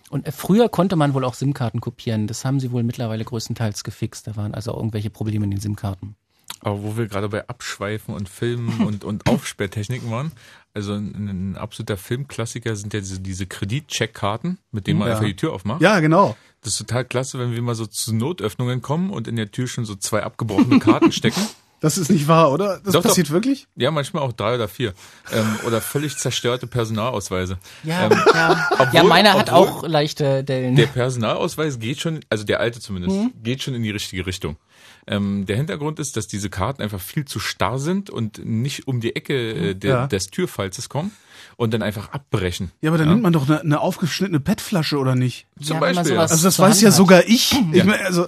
Und 0.09 0.25
äh, 0.25 0.31
früher 0.31 0.69
konnte 0.69 0.95
man 0.95 1.13
wohl 1.13 1.23
auch 1.23 1.33
SIM-Karten 1.35 1.81
kopieren. 1.81 2.27
Das 2.27 2.43
haben 2.45 2.59
sie 2.59 2.71
wohl 2.71 2.83
mittlerweile 2.83 3.23
größtenteils 3.23 3.83
gefixt. 3.83 4.25
Da 4.27 4.35
waren 4.35 4.53
also 4.53 4.71
auch 4.73 4.77
irgendwelche 4.77 5.09
Probleme 5.09 5.45
in 5.45 5.51
den 5.51 5.59
SIM-Karten. 5.59 6.15
Aber 6.61 6.81
wo 6.81 6.97
wir 6.97 7.07
gerade 7.07 7.29
bei 7.29 7.47
Abschweifen 7.47 8.15
und 8.15 8.27
Filmen 8.29 8.81
und, 8.87 9.03
und 9.03 9.27
Aufsperrtechniken 9.27 10.09
waren, 10.09 10.31
also 10.73 10.93
ein, 10.93 11.27
ein 11.53 11.57
absoluter 11.57 11.97
Filmklassiker 11.97 12.75
sind 12.75 12.93
ja 12.93 12.99
diese, 13.01 13.19
diese 13.19 13.45
Kreditcheckkarten, 13.47 14.57
mit 14.71 14.87
denen 14.87 14.99
man 14.99 15.09
Ja. 15.09 15.15
einfach 15.15 15.27
die 15.27 15.35
Tür 15.35 15.53
aufmacht. 15.53 15.81
Ja, 15.81 15.99
genau. 15.99 16.35
Das 16.61 16.73
ist 16.73 16.79
total 16.79 17.05
klasse, 17.05 17.37
wenn 17.37 17.51
wir 17.51 17.61
mal 17.61 17.75
so 17.75 17.85
zu 17.85 18.15
Notöffnungen 18.15 18.81
kommen 18.81 19.11
und 19.11 19.27
in 19.27 19.35
der 19.35 19.51
Tür 19.51 19.67
schon 19.67 19.85
so 19.85 19.95
zwei 19.95 20.23
abgebrochene 20.23 20.79
Karten 20.79 21.11
stecken. 21.11 21.41
Das 21.79 21.97
ist 21.99 22.09
nicht 22.09 22.27
wahr, 22.27 22.51
oder? 22.51 22.79
Das 22.83 22.93
Doch, 22.93 23.01
doch. 23.03 23.09
passiert 23.09 23.29
wirklich? 23.29 23.67
Ja, 23.75 23.91
manchmal 23.91 24.23
auch 24.23 24.33
drei 24.33 24.55
oder 24.55 24.67
vier. 24.67 24.93
Ähm, 25.31 25.59
oder 25.65 25.79
völlig 25.79 26.17
zerstörte 26.17 26.65
Personalausweise. 26.65 27.59
Ja, 27.83 28.05
Ähm, 28.05 28.11
ja. 28.33 28.67
obwohl- 28.71 28.87
ja, 28.93 29.03
meiner 29.03 29.33
hat 29.35 29.51
auch 29.51 29.87
leichte 29.87 30.43
Dellen. 30.43 30.75
Der 30.75 30.87
Personalausweis 30.87 31.77
geht 31.79 31.99
schon, 32.01 32.21
also 32.29 32.43
der 32.45 32.59
alte 32.59 32.79
zumindest, 32.79 33.15
Mhm. 33.15 33.31
geht 33.43 33.61
schon 33.61 33.75
in 33.75 33.83
die 33.83 33.91
richtige 33.91 34.25
Richtung. 34.25 34.57
Ähm, 35.05 35.45
der 35.45 35.55
Hintergrund 35.55 35.99
ist, 35.99 36.17
dass 36.17 36.27
diese 36.27 36.49
Karten 36.49 36.81
einfach 36.81 36.99
viel 36.99 37.25
zu 37.25 37.39
starr 37.39 37.79
sind 37.79 38.09
und 38.09 38.43
nicht 38.43 38.87
um 38.87 38.99
die 38.99 39.15
Ecke 39.15 39.51
äh, 39.51 39.73
der, 39.75 39.89
Ja. 39.91 40.07
des 40.07 40.27
Türfalzes 40.27 40.89
kommen 40.89 41.11
und 41.57 41.73
dann 41.73 41.81
einfach 41.83 42.09
abbrechen. 42.11 42.71
Ja, 42.81 42.89
aber 42.89 42.97
dann 42.97 43.09
nimmt 43.09 43.21
man 43.21 43.33
doch 43.33 43.47
eine, 43.47 43.61
eine 43.61 43.79
aufgeschnittene 43.79 44.39
PET-Flasche, 44.39 44.97
oder 44.97 45.15
nicht? 45.15 45.45
Zum 45.61 45.75
Ja, 45.75 45.79
Beispiel. 45.79 46.13
ja. 46.15 46.21
Also 46.21 46.43
das 46.43 46.57
weiß 46.59 46.81
ja 46.81 46.89
hat. 46.89 46.95
sogar 46.95 47.23
ich. 47.25 47.53
ich 47.53 47.77
Ja. 47.77 47.83
mein, 47.85 48.01
also, 48.01 48.27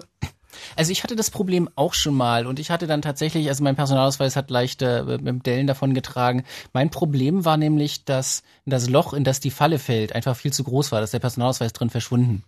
Also 0.75 0.91
ich 0.91 1.03
hatte 1.03 1.15
das 1.15 1.29
Problem 1.31 1.69
auch 1.75 1.93
schon 1.93 2.15
mal 2.15 2.45
und 2.47 2.59
ich 2.59 2.71
hatte 2.71 2.87
dann 2.87 3.01
tatsächlich, 3.01 3.47
also 3.49 3.63
mein 3.63 3.75
Personalausweis 3.75 4.35
hat 4.35 4.49
leichte 4.49 5.19
äh, 5.23 5.33
Dellen 5.33 5.67
davon 5.67 5.93
getragen. 5.93 6.43
Mein 6.73 6.89
Problem 6.89 7.45
war 7.45 7.57
nämlich, 7.57 8.05
dass 8.05 8.43
das 8.65 8.89
Loch, 8.89 9.13
in 9.13 9.23
das 9.23 9.39
die 9.39 9.51
Falle 9.51 9.79
fällt, 9.79 10.13
einfach 10.13 10.35
viel 10.35 10.53
zu 10.53 10.63
groß 10.63 10.91
war, 10.91 11.01
dass 11.01 11.11
der 11.11 11.19
Personalausweis 11.19 11.73
drin 11.73 11.89
verschwunden. 11.89 12.43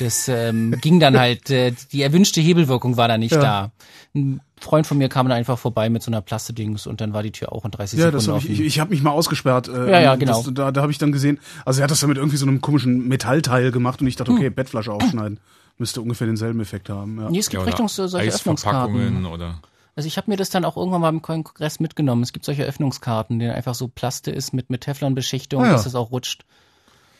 Das 0.00 0.26
ähm, 0.28 0.74
ging 0.80 0.98
dann 0.98 1.16
halt, 1.18 1.48
äh, 1.50 1.72
die 1.92 2.02
erwünschte 2.02 2.40
Hebelwirkung 2.40 2.96
war 2.96 3.06
da 3.08 3.18
nicht 3.18 3.32
Ja. 3.32 3.40
da. 3.40 3.70
Ein 4.14 4.40
Freund 4.58 4.86
von 4.86 4.98
mir 4.98 5.08
kam 5.08 5.28
dann 5.28 5.36
einfach 5.38 5.58
vorbei 5.58 5.90
mit 5.90 6.02
so 6.02 6.10
einer 6.10 6.22
Plastedings 6.22 6.86
und 6.86 7.00
dann 7.00 7.12
war 7.12 7.22
die 7.22 7.30
Tür 7.30 7.52
auch 7.52 7.64
in 7.64 7.70
30 7.70 7.98
ja, 7.98 8.06
Sekunden 8.06 8.26
das 8.26 8.28
hab 8.28 8.38
ich, 8.38 8.44
offen. 8.50 8.52
ich, 8.54 8.60
ich 8.66 8.80
habe 8.80 8.90
mich 8.90 9.02
mal 9.02 9.10
ausgesperrt. 9.10 9.68
Äh, 9.68 9.90
Ja, 9.90 10.00
ja, 10.00 10.14
genau. 10.16 10.42
Das, 10.42 10.54
da 10.54 10.72
da 10.72 10.82
habe 10.82 10.90
ich 10.90 10.98
dann 10.98 11.12
gesehen, 11.12 11.38
also 11.64 11.80
er 11.80 11.84
hat 11.84 11.90
das 11.90 12.00
dann 12.00 12.08
mit 12.08 12.16
irgendwie 12.18 12.38
so 12.38 12.46
einem 12.46 12.60
komischen 12.60 13.06
Metallteil 13.06 13.70
gemacht 13.70 14.00
und 14.00 14.06
ich 14.08 14.16
dachte, 14.16 14.32
Hm. 14.32 14.38
okay, 14.38 14.50
Bettflasche 14.50 14.92
aufschneiden. 14.92 15.38
Müsste 15.78 16.00
ungefähr 16.00 16.26
denselben 16.26 16.60
Effekt 16.60 16.88
haben. 16.88 17.20
Ja. 17.20 17.30
Nee, 17.30 17.38
es 17.38 17.50
gibt 17.50 17.62
Ja, 17.62 17.66
Richtungs 17.66 17.94
solche 17.96 18.28
Öffnungskarten. 18.28 19.26
oder 19.26 19.60
Also 19.94 20.06
ich 20.06 20.16
habe 20.16 20.30
mir 20.30 20.36
das 20.36 20.48
dann 20.50 20.64
auch 20.64 20.76
irgendwann 20.76 21.00
mal 21.02 21.08
im 21.10 21.22
Kongress 21.22 21.80
mitgenommen. 21.80 22.22
Es 22.22 22.32
gibt 22.32 22.44
solche 22.44 22.64
Öffnungskarten, 22.64 23.38
denen 23.38 23.52
einfach 23.52 23.74
so 23.74 23.88
Plaste 23.88 24.30
ist 24.30 24.52
mit, 24.54 24.70
mit 24.70 24.82
Teflonbeschichtung, 24.82 25.62
Ah, 25.62 25.66
ja. 25.66 25.72
dass 25.72 25.86
es 25.86 25.94
auch 25.94 26.10
rutscht. 26.10 26.44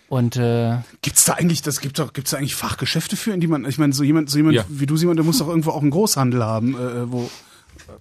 Und 0.09 0.37
äh, 0.37 0.79
Gibt's 1.03 1.25
da 1.25 1.33
eigentlich, 1.35 1.63
das 1.63 1.81
gibt 1.81 1.99
doch, 1.99 2.13
gibt's 2.13 2.31
da 2.31 2.37
eigentlich 2.39 2.55
Fachgeschäfte 2.55 3.17
für, 3.17 3.33
in 3.33 3.41
die 3.41 3.49
man, 3.49 3.65
ich 3.67 3.77
meine, 3.79 3.93
so 3.93 4.05
jemand, 4.05 4.31
so 4.31 4.37
jemand 4.39 4.55
Ja. 4.57 4.65
wie 4.69 4.87
du, 4.87 4.97
Simon, 4.97 5.17
der 5.17 5.25
muss 5.25 5.39
doch 5.39 5.49
irgendwo 5.49 5.71
auch 5.73 5.83
einen 5.83 5.91
Großhandel 5.91 6.45
haben, 6.45 6.75
äh, 6.77 7.11
wo. 7.11 7.29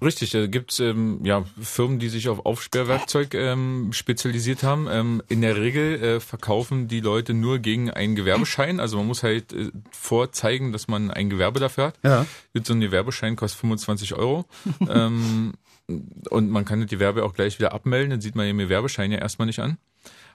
Richtig, 0.01 0.31
da 0.31 0.47
gibt's 0.47 0.79
ähm, 0.79 1.19
ja, 1.23 1.45
Firmen, 1.61 1.99
die 1.99 2.09
sich 2.09 2.29
auf 2.29 2.45
Aufsperrwerkzeug 2.45 3.33
ähm, 3.33 3.93
spezialisiert 3.93 4.63
haben. 4.63 4.87
Ähm, 4.89 5.21
in 5.27 5.41
der 5.41 5.55
Regel 5.55 6.01
äh, 6.01 6.19
verkaufen 6.19 6.87
die 6.87 6.99
Leute 6.99 7.33
nur 7.33 7.59
gegen 7.59 7.89
einen 7.89 8.15
Gewerbeschein. 8.15 8.79
Also 8.79 8.97
man 8.97 9.07
muss 9.07 9.23
halt 9.23 9.53
äh, 9.53 9.71
vorzeigen, 9.91 10.71
dass 10.71 10.87
man 10.87 11.11
ein 11.11 11.29
Gewerbe 11.29 11.59
dafür 11.59 11.87
hat. 11.87 11.99
Ja. 12.03 12.25
So 12.63 12.73
ein 12.73 12.81
Gewerbeschein 12.81 13.35
kostet 13.35 13.61
25 13.61 14.15
Euro. 14.15 14.45
ähm, 14.89 15.53
und 15.87 16.49
man 16.49 16.65
kann 16.65 16.81
das 16.81 16.89
Gewerbe 16.89 17.23
auch 17.23 17.33
gleich 17.33 17.59
wieder 17.59 17.73
abmelden, 17.73 18.09
dann 18.09 18.21
sieht 18.21 18.35
man 18.35 18.47
den 18.47 18.57
Gewerbeschein 18.57 19.11
ja 19.11 19.19
erstmal 19.19 19.45
nicht 19.45 19.59
an. 19.59 19.77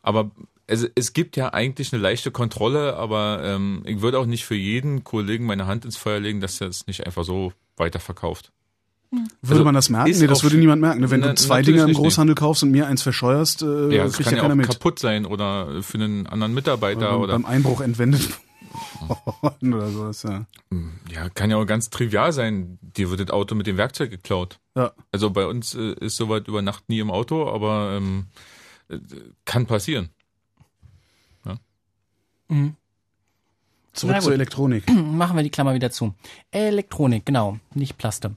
Aber 0.03 0.31
also 0.69 0.87
es 0.95 1.13
gibt 1.13 1.37
ja 1.37 1.53
eigentlich 1.53 1.93
eine 1.93 2.01
leichte 2.01 2.31
Kontrolle, 2.31 2.97
aber 2.97 3.41
ähm, 3.43 3.83
ich 3.85 4.01
würde 4.01 4.19
auch 4.19 4.27
nicht 4.27 4.45
für 4.45 4.55
jeden 4.55 5.05
Kollegen 5.05 5.45
meine 5.45 5.67
Hand 5.67 5.85
ins 5.85 5.97
Feuer 5.97 6.21
legen, 6.21 6.41
dass 6.41 6.61
er 6.61 6.69
es 6.69 6.87
nicht 6.87 7.05
einfach 7.05 7.25
so 7.25 7.53
weiterverkauft. 7.77 8.53
Würde 9.13 9.29
Also, 9.49 9.65
man 9.65 9.75
das 9.75 9.89
merken? 9.91 10.13
Nee, 10.19 10.27
das 10.29 10.43
würde 10.45 10.57
niemand 10.57 10.81
merken. 10.81 11.01
Ne? 11.01 11.11
Wenn 11.11 11.21
Na, 11.21 11.29
du 11.31 11.35
zwei 11.35 11.57
natürlich 11.57 11.67
Dinge 11.67 11.81
im 11.83 11.87
nicht, 11.89 11.97
nee. 11.99 12.03
Großhandel 12.05 12.35
kaufst 12.37 12.63
und 12.63 12.71
mir 12.71 12.87
eins 12.87 13.03
verscheuerst, 13.03 13.63
äh, 13.63 13.95
Ja, 13.95 14.05
es 14.05 14.13
kriegt 14.15 14.29
kann 14.29 14.37
ja 14.37 14.37
ja 14.37 14.43
keiner 14.43 14.55
auch 14.55 14.57
mit. 14.59 14.69
kaputt 14.69 14.99
sein 15.01 15.27
oder 15.27 15.83
für 15.83 15.99
einen 15.99 16.27
anderen 16.29 16.55
Mitarbeiter 16.55 17.11
beim, 17.11 17.21
oder 17.21 17.33
beim 17.33 17.45
Einbruch 17.45 17.81
entwendet 17.81 18.29
worden 19.43 19.75
oder 19.75 19.89
sowas, 19.91 20.23
ja. 20.23 20.47
ja, 21.11 21.29
kann 21.31 21.51
ja 21.51 21.57
auch 21.57 21.65
ganz 21.67 21.91
trivial 21.91 22.33
sein. 22.33 22.79
Dir 22.83 23.11
wird 23.11 23.19
das 23.21 23.31
Auto 23.31 23.57
mit 23.57 23.67
dem 23.67 23.77
Werkzeug 23.77 24.11
geklaut. 24.11 24.61
Ja. 24.77 24.93
Also 25.11 25.31
bei 25.31 25.45
uns 25.47 25.75
äh, 25.75 25.95
ist 25.95 26.17
soweit 26.17 26.47
über 26.47 26.63
Nacht 26.63 26.89
nie 26.89 27.01
im 27.01 27.11
Auto, 27.11 27.49
aber 27.53 27.95
ähm, 27.97 28.27
äh, 28.89 28.99
kann 29.45 29.67
passieren. 29.67 30.11
Zurück 33.93 34.15
Na 34.15 34.21
zur 34.21 34.31
gut. 34.31 34.35
Elektronik. 34.35 34.85
machen 34.93 35.37
wir 35.37 35.43
die 35.43 35.51
Klammer 35.51 35.75
wieder 35.75 35.91
zu. 35.91 36.15
Elektronik, 36.53 37.27
genau, 37.27 37.59
nicht 37.75 37.99
Plaste. 37.99 38.37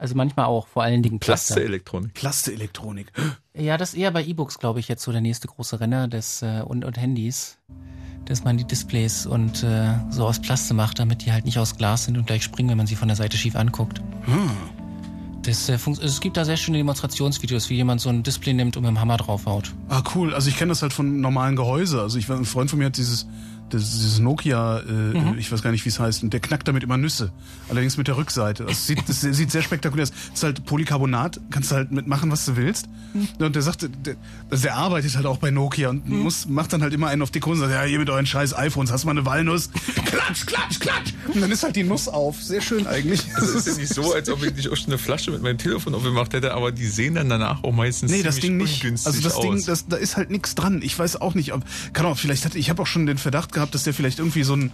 Also 0.00 0.14
manchmal 0.14 0.46
auch, 0.46 0.66
vor 0.66 0.82
allen 0.82 1.02
Dingen 1.02 1.18
Plaste. 1.20 1.52
Plaste-Elektronik. 1.54 2.14
Plaste-Elektronik. 2.14 3.12
Ja, 3.54 3.76
das 3.76 3.90
ist 3.90 3.98
eher 3.98 4.10
bei 4.10 4.24
E-Books, 4.24 4.58
glaube 4.58 4.80
ich, 4.80 4.88
jetzt 4.88 5.02
so 5.02 5.12
der 5.12 5.20
nächste 5.20 5.46
große 5.46 5.78
Renner 5.78 6.08
des 6.08 6.40
äh, 6.40 6.62
und, 6.64 6.84
und 6.86 6.98
Handys. 6.98 7.58
Dass 8.24 8.42
man 8.44 8.56
die 8.56 8.64
Displays 8.64 9.26
und 9.26 9.62
äh, 9.62 9.92
so 10.10 10.26
aus 10.26 10.40
Plaste 10.40 10.72
macht, 10.72 10.98
damit 11.00 11.24
die 11.26 11.32
halt 11.32 11.44
nicht 11.44 11.58
aus 11.58 11.76
Glas 11.76 12.04
sind 12.06 12.16
und 12.16 12.26
gleich 12.26 12.42
springen, 12.44 12.70
wenn 12.70 12.76
man 12.78 12.86
sie 12.86 12.94
von 12.96 13.08
der 13.08 13.16
Seite 13.16 13.36
schief 13.36 13.56
anguckt. 13.56 14.00
Das, 15.42 15.68
äh, 15.68 15.78
funkt- 15.78 16.02
es 16.02 16.20
gibt 16.20 16.36
da 16.36 16.44
sehr 16.44 16.56
schöne 16.56 16.78
Demonstrationsvideos, 16.78 17.70
wie 17.70 17.74
jemand 17.76 18.00
so 18.00 18.08
ein 18.08 18.22
Display 18.22 18.52
nimmt 18.52 18.76
und 18.76 18.82
mit 18.84 18.90
dem 18.90 19.00
Hammer 19.00 19.16
draufhaut. 19.16 19.74
Ah, 19.88 20.02
cool. 20.14 20.34
Also 20.34 20.48
ich 20.48 20.56
kenne 20.56 20.68
das 20.70 20.82
halt 20.82 20.92
von 20.92 21.20
normalen 21.20 21.56
Gehäuse. 21.56 22.00
Also 22.00 22.18
ich 22.18 22.28
war 22.28 22.36
ein 22.36 22.44
Freund 22.44 22.70
von 22.70 22.78
mir 22.78 22.86
hat 22.86 22.96
dieses 22.96 23.26
das, 23.70 23.90
dieses 23.92 24.18
Nokia, 24.18 24.80
äh, 24.80 25.38
ich 25.38 25.50
weiß 25.50 25.62
gar 25.62 25.70
nicht, 25.70 25.84
wie 25.84 25.88
es 25.88 25.98
heißt, 25.98 26.22
und 26.22 26.32
der 26.32 26.40
knackt 26.40 26.68
damit 26.68 26.82
immer 26.82 26.96
Nüsse. 26.96 27.32
Allerdings 27.68 27.96
mit 27.96 28.08
der 28.08 28.16
Rückseite. 28.16 28.64
Das 28.64 28.86
sieht, 28.86 29.08
das 29.08 29.20
sieht 29.20 29.50
sehr 29.50 29.62
spektakulär 29.62 30.04
aus. 30.04 30.10
Das 30.10 30.34
ist 30.34 30.42
halt 30.42 30.64
Polycarbonat, 30.64 31.40
kannst 31.50 31.70
du 31.70 31.76
halt 31.76 31.92
mitmachen, 31.92 32.30
was 32.30 32.44
du 32.44 32.56
willst. 32.56 32.88
Und 33.38 33.54
der 33.54 33.62
sagte, 33.62 33.88
der, 33.88 34.16
also 34.50 34.62
der 34.62 34.76
arbeitet 34.76 35.16
halt 35.16 35.26
auch 35.26 35.38
bei 35.38 35.50
Nokia 35.50 35.90
und 35.90 36.08
muss, 36.08 36.46
macht 36.46 36.72
dann 36.72 36.82
halt 36.82 36.92
immer 36.92 37.08
einen 37.08 37.22
auf 37.22 37.30
die 37.30 37.40
Kunden 37.40 37.62
und 37.62 37.68
sagt, 37.68 37.82
ja, 37.82 37.88
hier 37.88 37.98
mit 37.98 38.10
euren 38.10 38.26
scheiß 38.26 38.56
iPhones, 38.56 38.92
hast 38.92 39.02
du 39.02 39.06
mal 39.06 39.12
eine 39.12 39.26
Walnuss? 39.26 39.70
Klatsch, 40.04 40.46
klatsch, 40.46 40.80
klatsch! 40.80 41.12
Und 41.32 41.40
dann 41.40 41.50
ist 41.50 41.62
halt 41.62 41.76
die 41.76 41.82
Nuss 41.82 42.08
auf. 42.08 42.42
Sehr 42.42 42.60
schön 42.60 42.86
eigentlich. 42.86 43.22
Also 43.34 43.58
es 43.58 43.66
ist 43.66 43.76
ja 43.76 43.82
nicht 43.82 43.94
so, 43.94 44.12
als 44.12 44.28
ob 44.28 44.44
ich 44.44 44.54
nicht 44.54 44.68
auch 44.68 44.76
schon 44.76 44.88
eine 44.88 44.98
Flasche 44.98 45.30
mit 45.30 45.42
meinem 45.42 45.58
Telefon 45.58 45.94
aufgemacht 45.94 46.32
hätte, 46.32 46.54
aber 46.54 46.72
die 46.72 46.86
sehen 46.86 47.14
dann 47.14 47.28
danach 47.28 47.62
auch 47.64 47.72
meistens 47.72 48.10
Nee, 48.10 48.22
das 48.22 48.36
ziemlich 48.36 48.80
Ding 48.80 48.92
nicht. 48.92 49.06
Also 49.06 49.20
das 49.20 49.34
aus. 49.34 49.42
Ding, 49.42 49.64
das, 49.64 49.86
da 49.88 49.96
ist 49.96 50.16
halt 50.16 50.30
nichts 50.30 50.54
dran. 50.54 50.80
Ich 50.82 50.98
weiß 50.98 51.20
auch 51.20 51.34
nicht, 51.34 51.52
ob, 51.52 51.62
kann 51.92 52.06
auch, 52.06 52.18
vielleicht 52.18 52.44
hatte, 52.44 52.58
ich 52.58 52.70
habe 52.70 52.82
auch 52.82 52.86
schon 52.86 53.06
den 53.06 53.18
Verdacht 53.18 53.52
gehabt, 53.52 53.59
dass 53.68 53.84
der 53.84 53.94
vielleicht 53.94 54.18
irgendwie 54.18 54.42
so 54.42 54.54
einen 54.54 54.72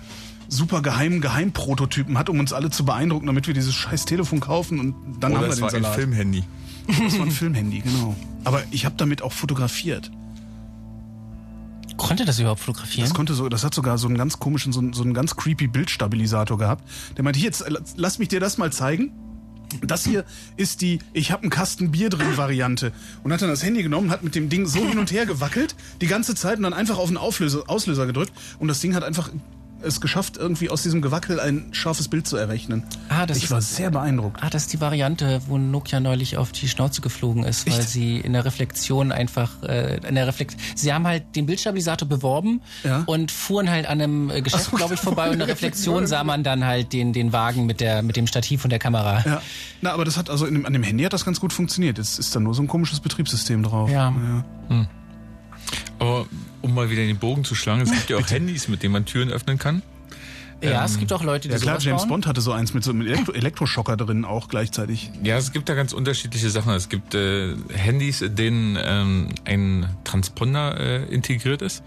super 0.48 0.80
geheimen 0.82 1.20
Geheimprototypen 1.20 2.16
hat, 2.18 2.28
um 2.28 2.38
uns 2.38 2.52
alle 2.52 2.70
zu 2.70 2.84
beeindrucken, 2.84 3.26
damit 3.26 3.46
wir 3.46 3.54
dieses 3.54 3.74
scheiß 3.74 4.04
Telefon 4.04 4.40
kaufen 4.40 4.78
und 4.78 4.94
dann 5.20 5.32
Oder 5.32 5.40
haben 5.40 5.46
wir 5.46 5.50
es 5.50 5.56
den 5.56 5.62
war 5.62 5.74
ein 5.74 5.82
Salat. 5.82 5.94
Filmhandy. 5.96 6.44
Das 6.86 7.18
war 7.18 7.26
ein 7.26 7.32
Filmhandy, 7.32 7.80
genau. 7.80 8.14
Aber 8.44 8.62
ich 8.70 8.84
habe 8.84 8.94
damit 8.96 9.22
auch 9.22 9.32
fotografiert. 9.32 10.10
Konnte 11.96 12.24
das 12.24 12.38
überhaupt 12.38 12.60
fotografieren? 12.60 13.08
Das 13.08 13.14
konnte 13.14 13.34
so, 13.34 13.48
das 13.48 13.64
hat 13.64 13.74
sogar 13.74 13.98
so 13.98 14.06
einen 14.06 14.18
ganz 14.18 14.38
komischen, 14.38 14.72
so 14.72 14.80
einen, 14.80 14.92
so 14.92 15.02
einen 15.02 15.14
ganz 15.14 15.34
creepy 15.34 15.66
Bildstabilisator 15.66 16.58
gehabt. 16.58 16.84
Der 17.16 17.24
meinte, 17.24 17.38
hier, 17.38 17.46
jetzt 17.46 17.64
lass 17.96 18.18
mich 18.18 18.28
dir 18.28 18.38
das 18.38 18.58
mal 18.58 18.72
zeigen. 18.72 19.12
Das 19.82 20.05
hier 20.05 20.24
ist 20.56 20.80
die 20.80 20.98
Ich 21.12 21.32
hab 21.32 21.43
einen 21.43 21.51
Kasten 21.51 21.90
Bier 21.90 22.09
drin 22.09 22.36
Variante. 22.36 22.93
Und 23.22 23.32
hat 23.32 23.43
dann 23.43 23.48
das 23.48 23.62
Handy 23.62 23.82
genommen, 23.82 24.10
hat 24.10 24.22
mit 24.22 24.34
dem 24.34 24.48
Ding 24.48 24.66
so 24.66 24.86
hin 24.86 24.98
und 24.98 25.10
her 25.12 25.26
gewackelt, 25.26 25.74
die 26.01 26.06
ganze 26.06 26.34
Zeit 26.34 26.56
und 26.56 26.62
dann 26.62 26.72
einfach 26.72 26.98
auf 26.98 27.09
den 27.09 27.16
Auflöser, 27.16 27.64
Auslöser 27.66 28.06
gedrückt. 28.06 28.32
Und 28.59 28.68
das 28.68 28.80
Ding 28.80 28.94
hat 28.94 29.05
einfach 29.05 29.30
es 29.82 30.01
geschafft, 30.01 30.36
irgendwie 30.36 30.70
aus 30.70 30.82
diesem 30.82 31.03
Gewackel 31.03 31.39
ein 31.39 31.69
scharfes 31.73 32.09
Bild 32.09 32.27
zu 32.27 32.36
errechnen. 32.36 32.82
Ah, 33.09 33.27
das 33.27 33.36
ich 33.39 33.44
ist- 33.44 33.51
war 33.51 33.61
sehr 33.61 33.90
beeindruckt. 33.90 34.43
Ah, 34.43 34.51
das 34.51 34.62
ist 34.62 34.73
die 34.73 34.81
Variante, 34.81 35.40
wo 35.47 35.59
Nokia 35.59 36.01
neulich 36.01 36.36
auf 36.39 36.51
die 36.53 36.66
Schnauze 36.69 37.01
geflogen 37.03 37.44
ist, 37.44 37.66
weil 37.66 37.78
Echt? 37.78 37.89
sie 37.90 38.19
in 38.19 38.32
der 38.32 38.44
Reflexion 38.44 39.12
einfach, 39.12 39.62
äh, 39.62 39.97
in 40.09 40.15
der 40.15 40.27
Reflex 40.27 40.57
sie 40.74 40.93
haben 40.93 41.07
halt 41.07 41.36
den 41.36 41.47
Bildstabilisator 41.47 42.09
beworben 42.09 42.62
Ja. 42.85 43.03
und 43.07 43.31
fuhren 43.31 43.70
halt 43.70 43.86
an 43.86 44.01
einem 44.01 44.28
Geschäft, 44.43 44.70
glaube 44.73 44.94
ich, 44.94 45.01
vorbei 45.01 45.27
und 45.27 45.35
in 45.35 45.39
der 45.40 45.48
Reflexion 45.57 46.07
sah 46.07 46.24
man 46.24 46.43
dann 46.43 46.65
halt 46.65 46.93
den, 46.93 47.12
den 47.12 47.32
Wagen 47.32 47.66
mit 47.66 47.81
der, 47.81 48.03
mit 48.03 48.16
dem 48.16 48.27
Stativ 48.27 48.65
und 48.65 48.70
der 48.70 48.78
Kamera. 48.78 49.23
Ja. 49.27 49.43
Na, 49.82 49.93
aber 49.93 50.05
das 50.05 50.16
hat 50.16 50.31
also 50.31 50.47
in 50.47 50.55
dem, 50.55 50.66
an 50.66 50.73
dem 50.73 50.82
Handy 50.82 51.05
hat 51.05 51.12
das 51.12 51.24
ganz 51.24 51.39
gut 51.39 51.53
funktioniert. 51.53 51.98
Jetzt 51.98 52.19
ist 52.19 52.35
da 52.35 52.40
nur 52.40 52.55
so 52.55 52.62
ein 52.62 52.69
komisches 52.69 53.01
Betriebssystem 53.01 53.62
drauf. 53.62 53.90
Ja. 53.90 54.12
Aber 55.98 56.27
um 56.66 56.74
mal 56.74 56.90
wieder 56.90 57.02
den 57.02 57.16
Bogen 57.18 57.44
zu 57.44 57.55
schlagen, 57.55 57.80
es 57.82 57.90
gibt 57.90 58.10
ja 58.10 58.16
auch 58.18 58.30
Handys, 58.30 58.68
mit 58.68 58.82
denen 58.82 58.93
man 58.93 59.05
Türen 59.06 59.30
öffnen 59.30 59.59
kann. 59.59 59.82
Ja, 60.62 60.84
es 60.86 60.98
gibt 60.98 61.12
auch 61.12 61.22
Leute, 61.22 61.48
die 61.48 61.52
Ja 61.55 61.60
klar, 61.60 61.74
sowas 61.74 61.84
James 61.84 62.02
bauen. 62.02 62.09
Bond 62.09 62.26
hatte 62.26 62.40
so 62.40 62.51
eins 62.52 62.72
mit 62.72 62.82
so 62.82 62.90
einem 62.90 63.02
Elektro 63.02 63.32
Elektroschocker 63.34 63.97
drin 63.98 64.24
auch 64.24 64.48
gleichzeitig. 64.48 65.10
Ja, 65.22 65.36
es 65.36 65.52
gibt 65.52 65.68
da 65.68 65.74
ganz 65.74 65.93
unterschiedliche 65.93 66.48
Sachen. 66.48 66.72
Es 66.72 66.88
gibt 66.88 67.14
äh, 67.14 67.55
Handys, 67.74 68.22
in 68.22 68.34
denen 68.36 68.78
ähm, 68.82 69.28
ein 69.44 69.86
Transponder 70.05 70.80
äh, 70.80 71.05
integriert 71.14 71.60
ist. 71.60 71.82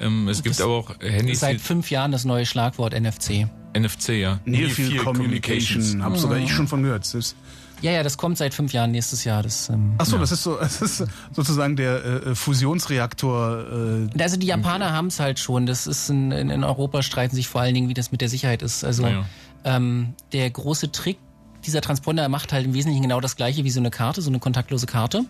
Ähm, 0.00 0.26
es 0.28 0.42
gibt 0.42 0.60
aber 0.60 0.72
auch 0.72 0.94
Handys, 1.00 1.38
Seit 1.40 1.60
fünf 1.60 1.90
Jahren 1.92 2.10
das 2.10 2.24
neue 2.24 2.44
Schlagwort 2.44 2.92
NFC. 2.92 3.46
NFC, 3.78 4.08
ja. 4.10 4.40
Near 4.44 4.68
Field 4.70 4.98
Communication, 4.98 6.02
hab 6.02 6.16
sogar 6.16 6.38
ich 6.38 6.52
schon 6.52 6.66
von 6.66 6.82
gehört. 6.82 7.02
Das 7.04 7.14
ist- 7.14 7.36
Ja, 7.80 7.92
ja, 7.92 8.02
das 8.02 8.16
kommt 8.16 8.38
seit 8.38 8.54
fünf 8.54 8.72
Jahren 8.72 8.90
nächstes 8.90 9.24
Jahr. 9.24 9.42
Das, 9.42 9.68
ähm, 9.68 9.94
Ach 9.98 10.06
so, 10.06 10.18
das 10.18 10.32
ist 10.32 10.42
so, 10.42 10.56
das 10.60 10.82
ist 10.82 11.04
sozusagen 11.32 11.76
der 11.76 12.04
äh, 12.04 12.34
Fusionsreaktor. 12.34 14.08
Äh, 14.16 14.22
Also 14.22 14.36
die 14.36 14.46
Japaner 14.46 14.92
haben 14.92 15.08
es 15.08 15.20
halt 15.20 15.38
schon. 15.38 15.66
Das 15.66 15.86
ist 15.86 16.10
in, 16.10 16.32
in, 16.32 16.50
in 16.50 16.64
Europa 16.64 17.02
streiten 17.02 17.34
sich 17.36 17.48
vor 17.48 17.60
allen 17.60 17.74
Dingen, 17.74 17.88
wie 17.88 17.94
das 17.94 18.12
mit 18.12 18.20
der 18.20 18.28
Sicherheit 18.28 18.62
ist. 18.62 18.84
Also 18.84 19.06
ja. 19.06 19.24
ähm, 19.64 20.14
der 20.32 20.50
große 20.50 20.92
Trick 20.92 21.18
dieser 21.66 21.80
Transponder 21.80 22.28
macht 22.28 22.52
halt 22.52 22.66
im 22.66 22.74
Wesentlichen 22.74 23.02
genau 23.02 23.20
das 23.20 23.36
gleiche 23.36 23.64
wie 23.64 23.70
so 23.70 23.80
eine 23.80 23.90
Karte, 23.90 24.22
so 24.22 24.30
eine 24.30 24.38
kontaktlose 24.38 24.86
Karte. 24.86 25.24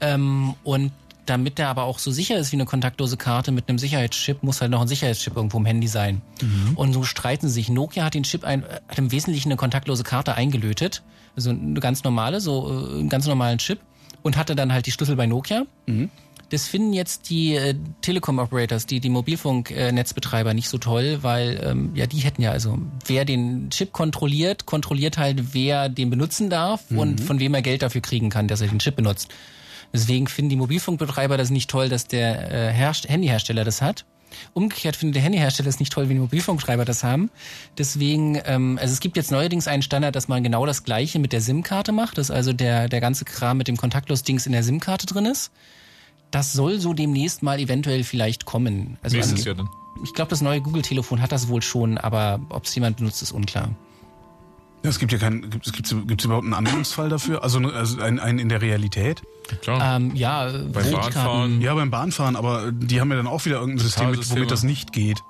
Ähm, 0.00 0.54
und 0.64 0.92
damit 1.28 1.58
der 1.58 1.68
aber 1.68 1.84
auch 1.84 1.98
so 1.98 2.10
sicher 2.10 2.38
ist 2.38 2.52
wie 2.52 2.56
eine 2.56 2.64
kontaktlose 2.64 3.16
Karte 3.16 3.52
mit 3.52 3.68
einem 3.68 3.78
Sicherheitschip, 3.78 4.42
muss 4.42 4.60
halt 4.60 4.70
noch 4.70 4.80
ein 4.80 4.88
Sicherheitschip 4.88 5.36
irgendwo 5.36 5.58
im 5.58 5.66
Handy 5.66 5.88
sein. 5.88 6.22
Und 6.76 6.92
so 6.92 7.02
streiten 7.02 7.48
sie 7.48 7.54
sich. 7.54 7.68
Nokia 7.68 8.04
hat 8.04 8.14
den 8.14 8.22
Chip 8.22 8.44
ein, 8.44 8.64
hat 8.88 8.98
im 8.98 9.10
Wesentlichen 9.12 9.48
eine 9.48 9.56
kontaktlose 9.56 10.04
Karte 10.04 10.34
eingelötet 10.34 11.02
Also 11.36 11.50
eine 11.50 11.80
ganz 11.80 12.04
normale, 12.04 12.40
so 12.40 12.68
äh, 12.68 12.98
einen 12.98 13.08
ganz 13.08 13.26
normalen 13.26 13.58
Chip 13.58 13.80
und 14.22 14.36
hatte 14.36 14.56
dann 14.56 14.72
halt 14.72 14.86
die 14.86 14.92
Schlüssel 14.92 15.16
bei 15.16 15.26
Nokia. 15.26 15.64
Das 16.50 16.66
finden 16.66 16.94
jetzt 16.94 17.28
die 17.28 17.54
äh, 17.56 17.74
Telekom-Operators, 18.00 18.86
die, 18.86 19.00
die 19.00 19.10
Mobilfunknetzbetreiber 19.10 20.54
nicht 20.54 20.70
so 20.70 20.78
toll, 20.78 21.18
weil 21.20 21.60
ähm, 21.62 21.90
ja 21.94 22.06
die 22.06 22.18
hätten 22.18 22.40
ja 22.40 22.52
also, 22.52 22.78
wer 23.06 23.26
den 23.26 23.68
Chip 23.70 23.92
kontrolliert, 23.92 24.64
kontrolliert 24.64 25.18
halt, 25.18 25.52
wer 25.52 25.90
den 25.90 26.08
benutzen 26.08 26.48
darf 26.48 26.84
und 26.90 27.20
von 27.20 27.38
wem 27.38 27.52
er 27.52 27.60
Geld 27.60 27.82
dafür 27.82 28.00
kriegen 28.00 28.30
kann, 28.30 28.48
dass 28.48 28.62
er 28.62 28.68
den 28.68 28.78
Chip 28.78 28.96
benutzt. 28.96 29.28
Deswegen 29.92 30.26
finden 30.26 30.50
die 30.50 30.56
Mobilfunkbetreiber 30.56 31.36
das 31.36 31.50
nicht 31.50 31.70
toll, 31.70 31.88
dass 31.88 32.06
der 32.06 32.52
äh, 32.52 32.72
Herst 32.72 33.08
Handyhersteller 33.08 33.64
das 33.64 33.80
hat. 33.82 34.04
Umgekehrt 34.52 34.94
findet 34.96 35.16
der 35.16 35.22
Handyhersteller 35.22 35.68
es 35.70 35.80
nicht 35.80 35.90
toll, 35.92 36.08
wenn 36.08 36.16
die 36.16 36.20
Mobilfunkbetreiber 36.20 36.84
das 36.84 37.02
haben. 37.02 37.30
Deswegen, 37.78 38.38
ähm, 38.44 38.78
also 38.80 38.92
es 38.92 39.00
gibt 39.00 39.16
jetzt 39.16 39.30
neuerdings 39.30 39.66
einen 39.66 39.82
Standard, 39.82 40.14
dass 40.14 40.28
man 40.28 40.42
genau 40.42 40.66
das 40.66 40.84
Gleiche 40.84 41.18
mit 41.18 41.32
der 41.32 41.40
SIM-Karte 41.40 41.92
macht, 41.92 42.18
dass 42.18 42.30
also 42.30 42.52
der, 42.52 42.88
der 42.88 43.00
ganze 43.00 43.24
Kram 43.24 43.56
mit 43.56 43.68
dem 43.68 43.78
Kontaktlos-Dings 43.78 44.44
in 44.46 44.52
der 44.52 44.62
SIM-Karte 44.62 45.06
drin 45.06 45.24
ist. 45.24 45.50
Das 46.30 46.52
soll 46.52 46.78
so 46.78 46.92
demnächst 46.92 47.42
mal 47.42 47.58
eventuell 47.58 48.04
vielleicht 48.04 48.44
kommen. 48.44 48.98
Also 49.02 49.16
Nächstes 49.16 49.40
ange- 49.40 49.46
Jahr 49.46 49.54
dann. 49.54 49.68
Ich 50.04 50.12
glaube, 50.12 50.28
das 50.28 50.42
neue 50.42 50.60
Google-Telefon 50.60 51.22
hat 51.22 51.32
das 51.32 51.48
wohl 51.48 51.62
schon, 51.62 51.96
aber 51.96 52.38
ob 52.50 52.66
es 52.66 52.74
jemand 52.74 52.98
benutzt, 52.98 53.22
ist 53.22 53.32
unklar. 53.32 53.70
Ja, 54.84 54.90
es 54.90 54.98
gibt 54.98 55.10
ja 55.12 55.18
keinen, 55.18 55.50
gibt 55.50 55.66
es 55.66 55.72
gibt's, 55.72 55.94
gibt's 56.06 56.24
überhaupt 56.24 56.44
einen 56.44 56.54
Anwendungsfall 56.54 57.08
dafür? 57.08 57.42
Also, 57.42 57.58
ne- 57.58 57.72
also 57.72 58.00
einen, 58.00 58.20
einen 58.20 58.38
in 58.38 58.48
der 58.48 58.62
Realität? 58.62 59.22
Klar. 59.62 59.96
Ähm, 59.96 60.14
ja, 60.14 60.50
Beim 60.72 60.90
Bahnfahren. 60.92 61.60
Ja, 61.60 61.74
beim 61.74 61.90
Bahnfahren, 61.90 62.36
aber 62.36 62.70
die 62.70 63.00
haben 63.00 63.10
ja 63.10 63.16
dann 63.16 63.26
auch 63.26 63.44
wieder 63.44 63.56
irgendein 63.58 63.84
System, 63.84 64.10
mit, 64.10 64.30
womit 64.30 64.50
das 64.50 64.62
nicht 64.62 64.92
geht. 64.92 65.20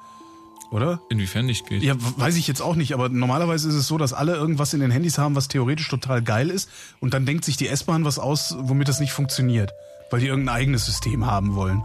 Oder? 0.71 1.01
Inwiefern 1.09 1.47
nicht 1.47 1.67
geht. 1.67 1.83
Ja, 1.83 1.95
weiß 1.97 2.37
ich 2.37 2.47
jetzt 2.47 2.61
auch 2.61 2.75
nicht, 2.75 2.93
aber 2.93 3.09
normalerweise 3.09 3.69
ist 3.71 3.75
es 3.75 3.87
so, 3.87 3.97
dass 3.97 4.13
alle 4.13 4.35
irgendwas 4.35 4.75
in 4.75 4.81
den 4.81 4.91
Handys 4.91 5.17
haben, 5.17 5.35
was 5.35 5.49
theoretisch 5.49 5.89
total 5.89 6.21
geil 6.21 6.51
ist 6.51 6.69
und 7.01 7.15
dann 7.15 7.25
denkt 7.25 7.47
sich 7.47 7.57
die 7.57 7.69
S-Bahn 7.69 8.05
was 8.05 8.19
aus, 8.19 8.55
womit 8.59 8.87
das 8.89 9.01
nicht 9.01 9.13
funktioniert, 9.13 9.71
weil 10.11 10.21
die 10.21 10.27
irgendein 10.27 10.57
eigenes 10.57 10.85
System 10.85 11.25
haben 11.25 11.55
wollen. 11.55 11.83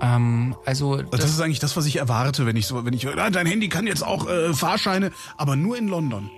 Ähm, 0.00 0.56
also 0.66 0.94
Also 0.94 1.10
das 1.12 1.30
ist 1.30 1.40
eigentlich 1.40 1.60
das, 1.60 1.76
was 1.76 1.86
ich 1.86 1.94
erwarte, 1.96 2.44
wenn 2.44 2.56
ich 2.56 2.66
so, 2.66 2.84
wenn 2.84 2.92
ich, 2.92 3.06
ah, 3.06 3.30
dein 3.30 3.46
Handy 3.46 3.68
kann 3.68 3.86
jetzt 3.86 4.02
auch 4.04 4.28
äh, 4.28 4.52
Fahrscheine, 4.52 5.12
aber 5.36 5.54
nur 5.54 5.78
in 5.78 5.86
London. 5.86 6.28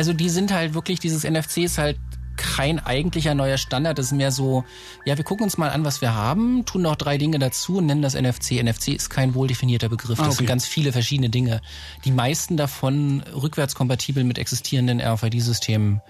Also 0.00 0.14
die 0.14 0.30
sind 0.30 0.50
halt 0.50 0.72
wirklich, 0.72 0.98
dieses 0.98 1.24
NFC 1.24 1.58
ist 1.58 1.76
halt 1.76 1.98
kein 2.38 2.78
eigentlicher 2.78 3.34
neuer 3.34 3.58
Standard. 3.58 3.98
Das 3.98 4.06
ist 4.06 4.12
mehr 4.12 4.32
so, 4.32 4.64
ja, 5.04 5.18
wir 5.18 5.24
gucken 5.24 5.44
uns 5.44 5.58
mal 5.58 5.68
an, 5.68 5.84
was 5.84 6.00
wir 6.00 6.14
haben, 6.14 6.64
tun 6.64 6.80
noch 6.80 6.96
drei 6.96 7.18
Dinge 7.18 7.38
dazu 7.38 7.76
und 7.76 7.84
nennen 7.84 8.00
das 8.00 8.14
NFC. 8.14 8.52
NFC 8.62 8.94
ist 8.94 9.10
kein 9.10 9.34
wohldefinierter 9.34 9.90
Begriff. 9.90 10.16
Das 10.16 10.26
Ah, 10.26 10.30
sind 10.30 10.38
okay. 10.38 10.46
ganz 10.46 10.66
viele 10.66 10.92
verschiedene 10.92 11.28
Dinge. 11.28 11.60
Die 12.06 12.12
meisten 12.12 12.56
davon 12.56 13.22
rückwärtskompatibel 13.34 14.24
mit 14.24 14.38
existierenden 14.38 15.02
RFID-Systemen. 15.02 16.00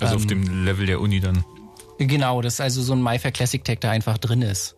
Also 0.00 0.14
Ähm. 0.16 0.20
auf 0.20 0.26
dem 0.26 0.64
Level 0.64 0.86
der 0.86 1.00
Uni 1.00 1.20
dann. 1.20 1.44
Genau, 1.98 2.42
das 2.42 2.54
ist 2.54 2.60
also 2.60 2.82
so 2.82 2.94
ein 2.94 3.00
MyFair 3.00 3.30
Classic 3.30 3.64
Tag, 3.64 3.80
der 3.80 3.92
einfach 3.92 4.18
drin 4.18 4.42
ist. 4.42 4.74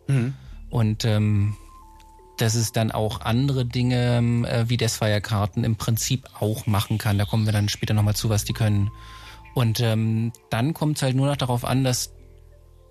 Und 0.68 1.06
ähm, 1.06 1.56
dass 2.42 2.54
es 2.54 2.72
dann 2.72 2.90
auch 2.90 3.20
andere 3.20 3.64
Dinge 3.64 4.46
äh, 4.46 4.68
wie 4.68 4.76
Desfire-Karten 4.76 5.64
im 5.64 5.76
Prinzip 5.76 6.28
auch 6.40 6.66
machen 6.66 6.98
kann. 6.98 7.18
Da 7.18 7.24
kommen 7.24 7.46
wir 7.46 7.52
dann 7.52 7.68
später 7.68 7.94
nochmal 7.94 8.16
zu, 8.16 8.28
was 8.28 8.44
die 8.44 8.52
können. 8.52 8.90
Und 9.54 9.80
ähm, 9.80 10.32
dann 10.50 10.74
kommt 10.74 10.96
es 10.96 11.02
halt 11.02 11.14
nur 11.14 11.26
noch 11.26 11.36
darauf 11.36 11.64
an, 11.64 11.84
dass 11.84 12.12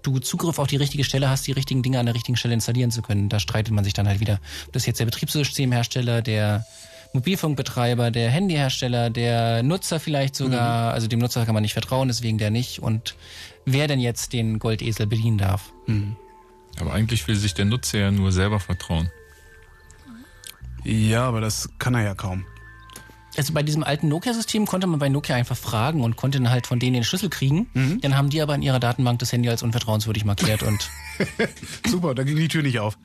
du 0.03 0.19
Zugriff 0.19 0.57
auf 0.57 0.68
die 0.68 0.78
richtige 0.78 1.03
Stelle 1.03 1.30
hast, 1.30 1.45
die 1.48 1.52
richtigen 1.52 1.84
Dinge 1.84 1.99
an 1.99 2.06
der 2.06 2.15
richtigen 2.15 2.38
Stelle 2.38 2.53
installieren 2.53 2.91
zu 2.91 3.02
können. 3.02 3.30
Da 3.30 3.40
streitet 3.40 3.73
man 3.73 3.84
sich 3.84 3.94
dann 3.94 4.07
halt 4.07 4.19
wieder. 4.19 4.40
Ob 4.68 4.73
das 4.73 4.86
jetzt 4.86 4.99
der 4.99 5.06
Betriebssystemhersteller, 5.06 6.22
der 6.22 6.65
Mobilfunkbetreiber, 7.14 8.10
der 8.10 8.30
Handyhersteller, 8.30 9.10
der 9.10 9.64
Nutzer 9.64 9.99
vielleicht 9.99 10.36
sogar, 10.36 10.94
also 10.94 11.07
dem 11.07 11.19
Nutzer 11.19 11.45
kann 11.45 11.53
man 11.53 11.61
nicht 11.61 11.73
vertrauen, 11.73 12.07
deswegen 12.07 12.38
der 12.38 12.52
nicht. 12.52 12.80
Und 12.80 13.15
wer 13.65 13.88
denn 13.88 13.99
jetzt 13.99 14.34
den 14.34 14.60
Goldesel 14.60 15.07
bedienen 15.07 15.38
darf. 15.38 15.73
Aber 16.80 16.94
eigentlich 16.94 17.28
will 17.28 17.36
sich 17.36 17.53
der 17.53 17.65
Nutzer 17.65 17.99
ja 17.99 18.11
nur 18.11 18.32
selber 18.32 18.60
vertrauen. 18.60 19.11
Ja, 20.84 21.26
aber 21.28 21.41
das 21.41 21.70
kann 21.80 21.94
er 21.94 22.03
ja 22.03 22.16
kaum. 22.16 22.45
Also 23.38 23.53
bei 23.53 23.64
diesem 23.64 23.84
alten 23.84 24.10
Nokia-System 24.10 24.66
konnte 24.66 24.88
man 24.88 24.99
bei 24.99 25.08
Nokia 25.08 25.38
einfach 25.38 25.56
fragen 25.56 26.03
und 26.03 26.18
konnte 26.18 26.38
dann 26.40 26.49
halt 26.49 26.68
von 26.68 26.80
denen 26.80 26.95
den 26.95 27.03
Schlüssel 27.06 27.30
kriegen. 27.30 27.68
Dann 28.02 28.18
haben 28.18 28.30
die 28.30 28.41
aber 28.41 28.56
in 28.56 28.62
ihrer 28.62 28.80
Datenbank 28.82 29.20
das 29.20 29.32
Handy 29.32 29.48
als 29.48 29.64
unvertrauenswürdig 29.64 30.26
markiert 30.26 30.64
und 30.64 30.90
Super, 31.88 32.14
da 32.14 32.24
ging 32.24 32.36
die 32.36 32.49
Tür 32.49 32.62
nicht 32.64 32.80
auf. 32.80 32.98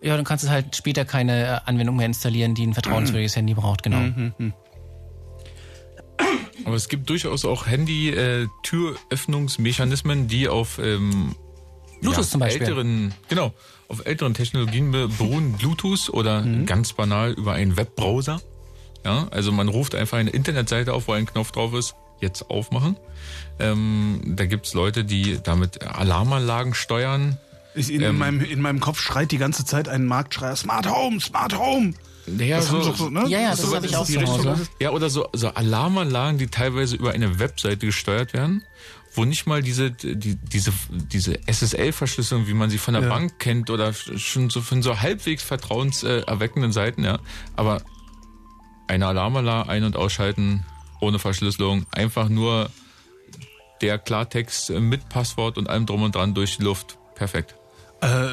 ja, 0.00 0.14
dann 0.14 0.24
kannst 0.24 0.44
du 0.44 0.50
halt 0.50 0.76
später 0.76 1.04
keine 1.04 1.46
äh, 1.46 1.58
Anwendung 1.64 1.96
mehr 1.96 2.06
installieren, 2.06 2.54
die 2.54 2.64
ein 2.66 2.74
vertrauenswürdiges 2.74 3.34
Handy 3.34 3.54
braucht, 3.54 3.82
genau. 3.82 4.04
Aber 6.64 6.76
es 6.76 6.88
gibt 6.88 7.10
durchaus 7.10 7.44
auch 7.44 7.66
Handy-Türöffnungsmechanismen, 7.66 10.28
die 10.28 10.48
auf 10.48 10.78
ähm, 10.78 11.34
Bluetooth 12.00 12.24
zum 12.24 12.40
Beispiel. 12.40 12.62
älteren, 12.62 13.12
genau, 13.28 13.52
auf 13.88 14.04
älteren 14.06 14.34
Technologien 14.34 14.90
be- 14.92 15.08
beruhen, 15.08 15.52
Bluetooth 15.52 16.08
oder 16.10 16.42
Mhm. 16.42 16.66
ganz 16.66 16.92
banal 16.92 17.32
über 17.32 17.52
einen 17.52 17.76
Webbrowser. 17.76 18.40
Ja, 19.04 19.28
also 19.30 19.52
man 19.52 19.68
ruft 19.68 19.94
einfach 19.94 20.18
eine 20.18 20.30
Internetseite 20.30 20.92
auf, 20.92 21.06
wo 21.08 21.12
ein 21.12 21.26
Knopf 21.26 21.52
drauf 21.52 21.72
ist, 21.74 21.94
jetzt 22.20 22.50
aufmachen. 22.50 22.96
Ähm, 23.58 24.20
da 24.24 24.46
gibt's 24.46 24.74
Leute, 24.74 25.04
die 25.04 25.38
damit 25.42 25.82
Alarmanlagen 25.86 26.74
steuern. 26.74 27.38
Ich, 27.74 27.92
in, 27.92 28.00
in, 28.00 28.16
meinem, 28.18 28.40
in 28.40 28.60
meinem 28.60 28.80
Kopf 28.80 28.98
schreit 29.00 29.30
die 29.32 29.38
ganze 29.38 29.64
Zeit 29.64 29.88
ein 29.88 30.06
Marktschreier, 30.06 30.56
Smart 30.56 30.88
Home, 30.90 31.20
Smart 31.20 31.56
Home. 31.58 31.94
Ja, 32.38 32.56
Das 32.56 32.70
doch 32.70 32.96
so, 32.96 33.08
ne? 33.08 33.24
Ja, 33.28 33.38
ja, 33.40 33.50
das 33.50 33.60
so- 33.62 33.76
hab 33.76 33.84
ich 33.84 33.94
auch 33.96 34.00
das 34.06 34.60
ist- 34.62 34.70
Ja, 34.80 34.90
oder 34.90 35.08
so, 35.10 35.28
so 35.32 35.48
Alarmanlagen, 35.50 36.38
die 36.38 36.48
teilweise 36.48 36.96
über 36.96 37.12
eine 37.12 37.38
Webseite 37.38 37.86
gesteuert 37.86 38.32
werden, 38.32 38.64
wo 39.16 39.24
nicht 39.24 39.46
mal 39.46 39.62
diese, 39.62 39.90
die, 39.90 40.36
diese, 40.36 40.72
diese 40.90 41.40
SSL-Verschlüsselung, 41.48 42.46
wie 42.46 42.54
man 42.54 42.70
sie 42.70 42.78
von 42.78 42.94
der 42.94 43.02
Ja. 43.02 43.08
Bank 43.08 43.38
kennt, 43.38 43.70
oder 43.70 43.92
schon 43.92 44.50
so 44.50 44.60
von 44.60 44.82
so 44.82 45.00
halbwegs 45.00 45.42
vertrauenserweckenden 45.42 46.70
Seiten, 46.72 47.02
ja. 47.02 47.18
Aber 47.56 47.82
eine 48.88 49.06
Alarmanlage 49.08 49.68
ein- 49.68 49.84
und 49.84 49.96
ausschalten, 49.96 50.64
ohne 51.00 51.18
Verschlüsselung, 51.18 51.86
einfach 51.92 52.28
nur 52.28 52.70
der 53.82 53.98
Klartext 53.98 54.70
mit 54.70 55.08
Passwort 55.08 55.58
und 55.58 55.68
allem 55.68 55.86
drum 55.86 56.02
und 56.02 56.14
dran 56.14 56.34
durch 56.34 56.58
die 56.58 56.62
Luft. 56.62 56.98
Perfekt. 57.14 57.56
Äh, 58.02 58.28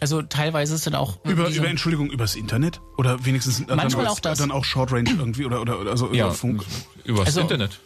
Also 0.00 0.20
teilweise 0.22 0.74
ist 0.74 0.86
dann 0.86 0.94
auch 0.96 1.24
über, 1.24 1.48
über 1.48 1.68
Entschuldigung, 1.68 2.10
übers 2.10 2.34
Internet? 2.34 2.80
Oder 2.96 3.24
wenigstens 3.24 3.60
Manchmal 3.68 4.04
dann 4.04 4.12
auch 4.12 4.20
das. 4.20 4.38
Dann 4.38 4.50
auch 4.50 4.64
Short 4.64 4.90
Range 4.92 5.08
irgendwie 5.10 5.44
oder, 5.46 5.60
oder, 5.60 5.78
oder 5.78 5.90
also 5.92 6.12
Ja, 6.12 6.26
über 6.26 6.34
Funk. 6.34 6.64
übers 7.04 7.26
Also- 7.26 7.40
Internet. 7.42 7.78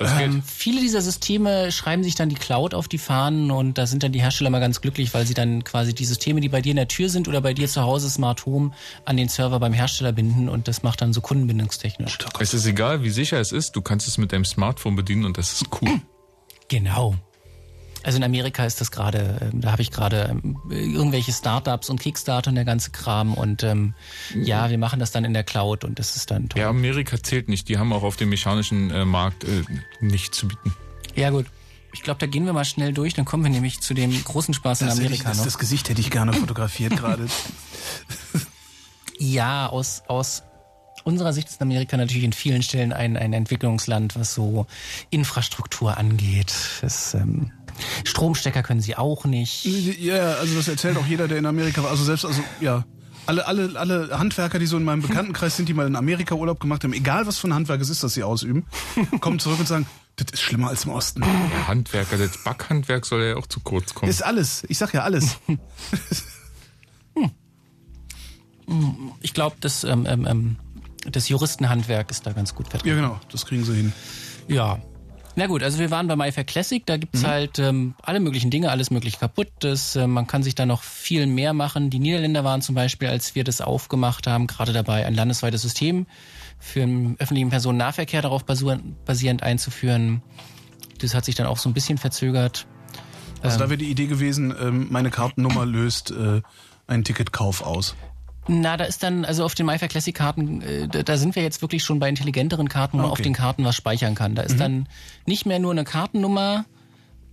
Ähm, 0.00 0.42
viele 0.42 0.80
dieser 0.80 1.00
Systeme 1.00 1.70
schreiben 1.70 2.02
sich 2.02 2.16
dann 2.16 2.28
die 2.28 2.34
Cloud 2.34 2.74
auf 2.74 2.88
die 2.88 2.98
Fahnen 2.98 3.50
und 3.50 3.78
da 3.78 3.86
sind 3.86 4.02
dann 4.02 4.12
die 4.12 4.20
Hersteller 4.20 4.50
mal 4.50 4.58
ganz 4.58 4.80
glücklich, 4.80 5.14
weil 5.14 5.26
sie 5.26 5.34
dann 5.34 5.62
quasi 5.62 5.94
die 5.94 6.04
Systeme, 6.04 6.40
die 6.40 6.48
bei 6.48 6.60
dir 6.60 6.70
in 6.70 6.76
der 6.76 6.88
Tür 6.88 7.08
sind 7.08 7.28
oder 7.28 7.40
bei 7.40 7.54
dir 7.54 7.68
zu 7.68 7.82
Hause 7.82 8.10
Smart 8.10 8.46
Home, 8.46 8.72
an 9.04 9.16
den 9.16 9.28
Server 9.28 9.60
beim 9.60 9.72
Hersteller 9.72 10.12
binden 10.12 10.48
und 10.48 10.66
das 10.66 10.82
macht 10.82 11.00
dann 11.02 11.12
so 11.12 11.20
kundenbindungstechnisch. 11.20 12.18
Es 12.40 12.54
ist 12.54 12.66
egal, 12.66 13.02
wie 13.02 13.10
sicher 13.10 13.40
es 13.40 13.52
ist, 13.52 13.76
du 13.76 13.82
kannst 13.82 14.08
es 14.08 14.18
mit 14.18 14.32
deinem 14.32 14.44
Smartphone 14.44 14.96
bedienen 14.96 15.24
und 15.24 15.38
das 15.38 15.52
ist 15.52 15.66
cool. 15.80 16.00
Genau. 16.68 17.14
Also 18.06 18.18
in 18.18 18.22
Amerika 18.22 18.64
ist 18.64 18.80
das 18.80 18.92
gerade, 18.92 19.50
ähm, 19.52 19.60
da 19.62 19.72
habe 19.72 19.82
ich 19.82 19.90
gerade 19.90 20.28
ähm, 20.30 20.56
irgendwelche 20.70 21.32
Startups 21.32 21.90
und 21.90 22.00
Kickstarter 22.00 22.50
und 22.50 22.54
der 22.54 22.64
ganze 22.64 22.92
Kram 22.92 23.34
und 23.34 23.64
ähm, 23.64 23.94
ja, 24.32 24.70
wir 24.70 24.78
machen 24.78 25.00
das 25.00 25.10
dann 25.10 25.24
in 25.24 25.34
der 25.34 25.42
Cloud 25.42 25.82
und 25.82 25.98
das 25.98 26.14
ist 26.14 26.30
dann 26.30 26.48
toll. 26.48 26.62
Ja, 26.62 26.68
Amerika 26.68 27.20
zählt 27.20 27.48
nicht. 27.48 27.68
Die 27.68 27.78
haben 27.78 27.92
auch 27.92 28.04
auf 28.04 28.14
dem 28.14 28.28
mechanischen 28.28 28.92
äh, 28.92 29.04
Markt 29.04 29.42
äh, 29.42 29.64
nichts 29.98 30.38
zu 30.38 30.46
bieten. 30.46 30.72
Ja 31.16 31.30
gut. 31.30 31.46
Ich 31.94 32.04
glaube, 32.04 32.20
da 32.20 32.26
gehen 32.26 32.46
wir 32.46 32.52
mal 32.52 32.64
schnell 32.64 32.92
durch, 32.92 33.12
dann 33.14 33.24
kommen 33.24 33.42
wir 33.42 33.50
nämlich 33.50 33.80
zu 33.80 33.92
dem 33.92 34.12
großen 34.22 34.54
Spaß 34.54 34.82
in 34.82 34.86
Das, 34.86 35.00
ich, 35.00 35.04
Amerika 35.04 35.30
das, 35.30 35.38
noch. 35.38 35.44
das 35.44 35.58
Gesicht 35.58 35.88
hätte 35.88 36.00
ich 36.00 36.12
gerne 36.12 36.32
fotografiert 36.32 36.96
gerade. 36.96 37.26
Ja, 39.18 39.66
aus, 39.66 40.04
aus 40.06 40.44
unserer 41.02 41.32
Sicht 41.32 41.48
ist 41.48 41.60
Amerika 41.60 41.96
natürlich 41.96 42.22
in 42.22 42.32
vielen 42.32 42.62
Stellen 42.62 42.92
ein, 42.92 43.16
ein 43.16 43.32
Entwicklungsland, 43.32 44.14
was 44.14 44.32
so 44.32 44.68
Infrastruktur 45.10 45.96
angeht. 45.98 46.54
Das, 46.82 47.14
ähm, 47.14 47.50
Stromstecker 48.04 48.62
können 48.62 48.80
sie 48.80 48.96
auch 48.96 49.24
nicht. 49.24 49.64
Ja, 49.64 50.34
also 50.34 50.54
das 50.56 50.68
erzählt 50.68 50.96
auch 50.96 51.06
jeder, 51.06 51.28
der 51.28 51.38
in 51.38 51.46
Amerika 51.46 51.82
war. 51.82 51.90
Also 51.90 52.04
selbst, 52.04 52.24
also 52.24 52.42
ja, 52.60 52.84
alle, 53.26 53.46
alle, 53.46 53.78
alle 53.78 54.18
Handwerker, 54.18 54.58
die 54.58 54.66
so 54.66 54.76
in 54.76 54.84
meinem 54.84 55.02
Bekanntenkreis 55.02 55.56
sind, 55.56 55.68
die 55.68 55.74
mal 55.74 55.86
in 55.86 55.96
Amerika 55.96 56.34
Urlaub 56.34 56.60
gemacht 56.60 56.84
haben, 56.84 56.92
egal 56.92 57.26
was 57.26 57.38
für 57.38 57.48
ein 57.48 57.54
Handwerk 57.54 57.80
es 57.80 57.90
ist, 57.90 58.02
das 58.04 58.14
sie 58.14 58.22
ausüben, 58.22 58.64
kommen 59.20 59.38
zurück 59.38 59.58
und 59.58 59.66
sagen, 59.68 59.86
das 60.16 60.28
ist 60.32 60.40
schlimmer 60.40 60.68
als 60.68 60.84
im 60.84 60.92
Osten. 60.92 61.20
Der 61.22 61.68
Handwerker, 61.68 62.16
das 62.16 62.42
Backhandwerk 62.42 63.04
soll 63.04 63.22
ja 63.24 63.36
auch 63.36 63.46
zu 63.46 63.60
kurz 63.60 63.92
kommen. 63.94 64.08
Ist 64.10 64.22
alles. 64.24 64.64
Ich 64.68 64.78
sag 64.78 64.94
ja 64.94 65.02
alles. 65.02 65.36
Ich 69.22 69.32
glaube, 69.32 69.56
das, 69.60 69.84
ähm, 69.84 70.06
ähm, 70.08 70.26
ähm, 70.28 70.56
das 71.10 71.28
Juristenhandwerk 71.28 72.10
ist 72.10 72.26
da 72.26 72.32
ganz 72.32 72.54
gut 72.54 72.66
Ja, 72.66 72.70
vertreten. 72.72 72.96
genau. 72.96 73.20
Das 73.30 73.46
kriegen 73.46 73.64
sie 73.64 73.74
hin. 73.74 73.92
Ja. 74.48 74.80
Na 75.38 75.46
gut, 75.46 75.62
also 75.62 75.78
wir 75.78 75.90
waren 75.90 76.06
bei 76.06 76.16
MyFair 76.16 76.44
Classic, 76.44 76.84
da 76.86 76.96
gibt's 76.96 77.22
halt 77.22 77.58
ähm, 77.58 77.94
alle 78.00 78.20
möglichen 78.20 78.50
Dinge, 78.50 78.70
alles 78.70 78.90
möglich 78.90 79.20
kaputt. 79.20 79.48
Das, 79.58 79.94
äh, 79.94 80.06
man 80.06 80.26
kann 80.26 80.42
sich 80.42 80.54
da 80.54 80.64
noch 80.64 80.82
viel 80.82 81.26
mehr 81.26 81.52
machen. 81.52 81.90
Die 81.90 81.98
Niederländer 81.98 82.42
waren 82.42 82.62
zum 82.62 82.74
Beispiel, 82.74 83.08
als 83.08 83.34
wir 83.34 83.44
das 83.44 83.60
aufgemacht 83.60 84.26
haben, 84.26 84.46
gerade 84.46 84.72
dabei, 84.72 85.04
ein 85.04 85.14
landesweites 85.14 85.60
System 85.60 86.06
für 86.58 86.80
den 86.80 87.16
öffentlichen 87.18 87.50
Personennahverkehr 87.50 88.22
darauf 88.22 88.44
basierend, 88.44 89.42
einzuführen. 89.42 90.22
Das 91.00 91.14
hat 91.14 91.26
sich 91.26 91.34
dann 91.34 91.46
auch 91.46 91.58
so 91.58 91.68
ein 91.68 91.74
bisschen 91.74 91.98
verzögert. 91.98 92.66
Also 93.42 93.58
da 93.58 93.68
wäre 93.68 93.76
die 93.76 93.90
Idee 93.90 94.06
gewesen, 94.06 94.54
ähm, 94.58 94.86
meine 94.88 95.10
Kartennummer 95.10 95.66
löst 95.66 96.12
äh, 96.12 96.40
einen 96.86 97.04
Ticketkauf 97.04 97.60
aus. 97.60 97.94
Na, 98.48 98.76
da 98.76 98.84
ist 98.84 99.02
dann, 99.02 99.24
also 99.24 99.44
auf 99.44 99.54
den 99.54 99.66
MyFair 99.66 99.88
Classic 99.88 100.14
Karten, 100.14 100.62
äh, 100.62 100.88
da, 100.88 101.02
da 101.02 101.16
sind 101.16 101.34
wir 101.34 101.42
jetzt 101.42 101.62
wirklich 101.62 101.82
schon 101.82 101.98
bei 101.98 102.08
intelligenteren 102.08 102.68
Karten, 102.68 102.94
wo 102.94 103.02
man 103.02 103.06
Okay. 103.10 103.12
auf 103.20 103.20
den 103.22 103.32
Karten 103.32 103.64
was 103.64 103.74
speichern 103.74 104.14
kann. 104.14 104.34
Da 104.34 104.42
ist 104.42 104.60
dann 104.60 104.88
nicht 105.26 105.46
mehr 105.46 105.58
nur 105.58 105.72
eine 105.72 105.84
Kartennummer, 105.84 106.64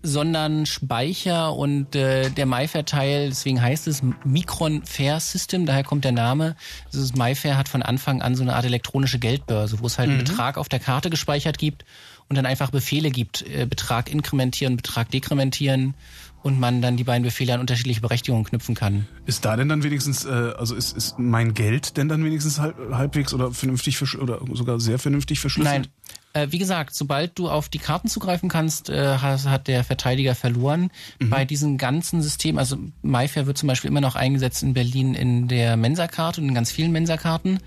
sondern 0.05 0.65
Speicher 0.65 1.53
und 1.55 1.95
äh, 1.95 2.29
der 2.29 2.45
MyFair-Teil, 2.45 3.29
deswegen 3.29 3.61
heißt 3.61 3.87
es 3.87 4.01
Micron 4.25 4.83
Fair 4.83 5.19
System, 5.21 5.65
daher 5.65 5.83
kommt 5.85 6.03
der 6.03 6.11
Name. 6.11 6.57
Dieses 6.91 7.15
MyFair 7.15 7.57
hat 7.57 7.69
von 7.69 7.81
Anfang 7.81 8.21
an 8.21 8.35
so 8.35 8.43
eine 8.43 8.53
Art 8.55 8.65
elektronische 8.65 9.17
Geldbörse, 9.19 9.79
wo 9.79 9.85
es 9.87 9.97
halt 9.97 10.09
einen 10.09 10.17
Betrag 10.17 10.57
auf 10.57 10.67
der 10.67 10.79
Karte 10.81 11.09
gespeichert 11.09 11.57
gibt 11.57 11.85
und 12.27 12.35
dann 12.35 12.45
einfach 12.45 12.69
Befehle 12.69 13.11
gibt, 13.11 13.43
äh, 13.43 13.65
Betrag 13.65 14.11
inkrementieren, 14.11 14.75
Betrag 14.75 15.09
dekrementieren 15.09 15.93
und 16.43 16.59
man 16.59 16.81
dann 16.81 16.97
die 16.97 17.03
beiden 17.03 17.23
Befehle 17.23 17.53
an 17.53 17.59
unterschiedliche 17.61 18.01
Berechtigungen 18.01 18.43
knüpfen 18.43 18.75
kann. 18.75 19.07
Ist 19.25 19.45
da 19.45 19.55
denn 19.55 19.69
dann 19.69 19.83
wenigstens, 19.83 20.25
äh, 20.25 20.29
also 20.29 20.75
ist, 20.75 20.95
ist 20.95 21.17
mein 21.17 21.53
Geld 21.53 21.97
denn 21.97 22.09
dann 22.09 22.23
wenigstens 22.23 22.59
halb, 22.59 22.75
halbwegs 22.91 23.33
oder 23.33 23.51
vernünftig 23.51 24.01
oder 24.17 24.39
sogar 24.51 24.79
sehr 24.79 24.99
vernünftig 24.99 25.39
verschlüsselt? 25.39 25.73
Nein. 25.73 25.87
Äh, 26.33 26.51
wie 26.51 26.57
gesagt, 26.57 26.93
sobald 26.95 27.39
du 27.39 27.49
auf 27.49 27.69
die 27.69 27.79
Karten 27.79 28.07
zugreifen 28.07 28.49
kannst, 28.49 28.89
äh, 28.89 29.17
hat, 29.17 29.45
hat 29.45 29.67
der 29.67 29.83
Verteidiger 29.83 30.35
verloren. 30.35 30.89
Bei 31.19 31.45
diesem 31.45 31.77
ganzen 31.77 32.21
System, 32.21 32.57
also 32.57 32.77
MyFair 33.03 33.45
wird 33.45 33.57
zum 33.57 33.67
Beispiel 33.67 33.89
immer 33.89 34.01
noch 34.01 34.15
eingesetzt 34.15 34.63
in 34.63 34.73
Berlin 34.73 35.13
in 35.13 35.47
der 35.47 35.77
Mensa-Karte 35.77 36.41
und 36.41 36.49
in 36.49 36.53
ganz 36.53 36.71
vielen 36.71 36.91
Mensa-Karten 36.91 37.59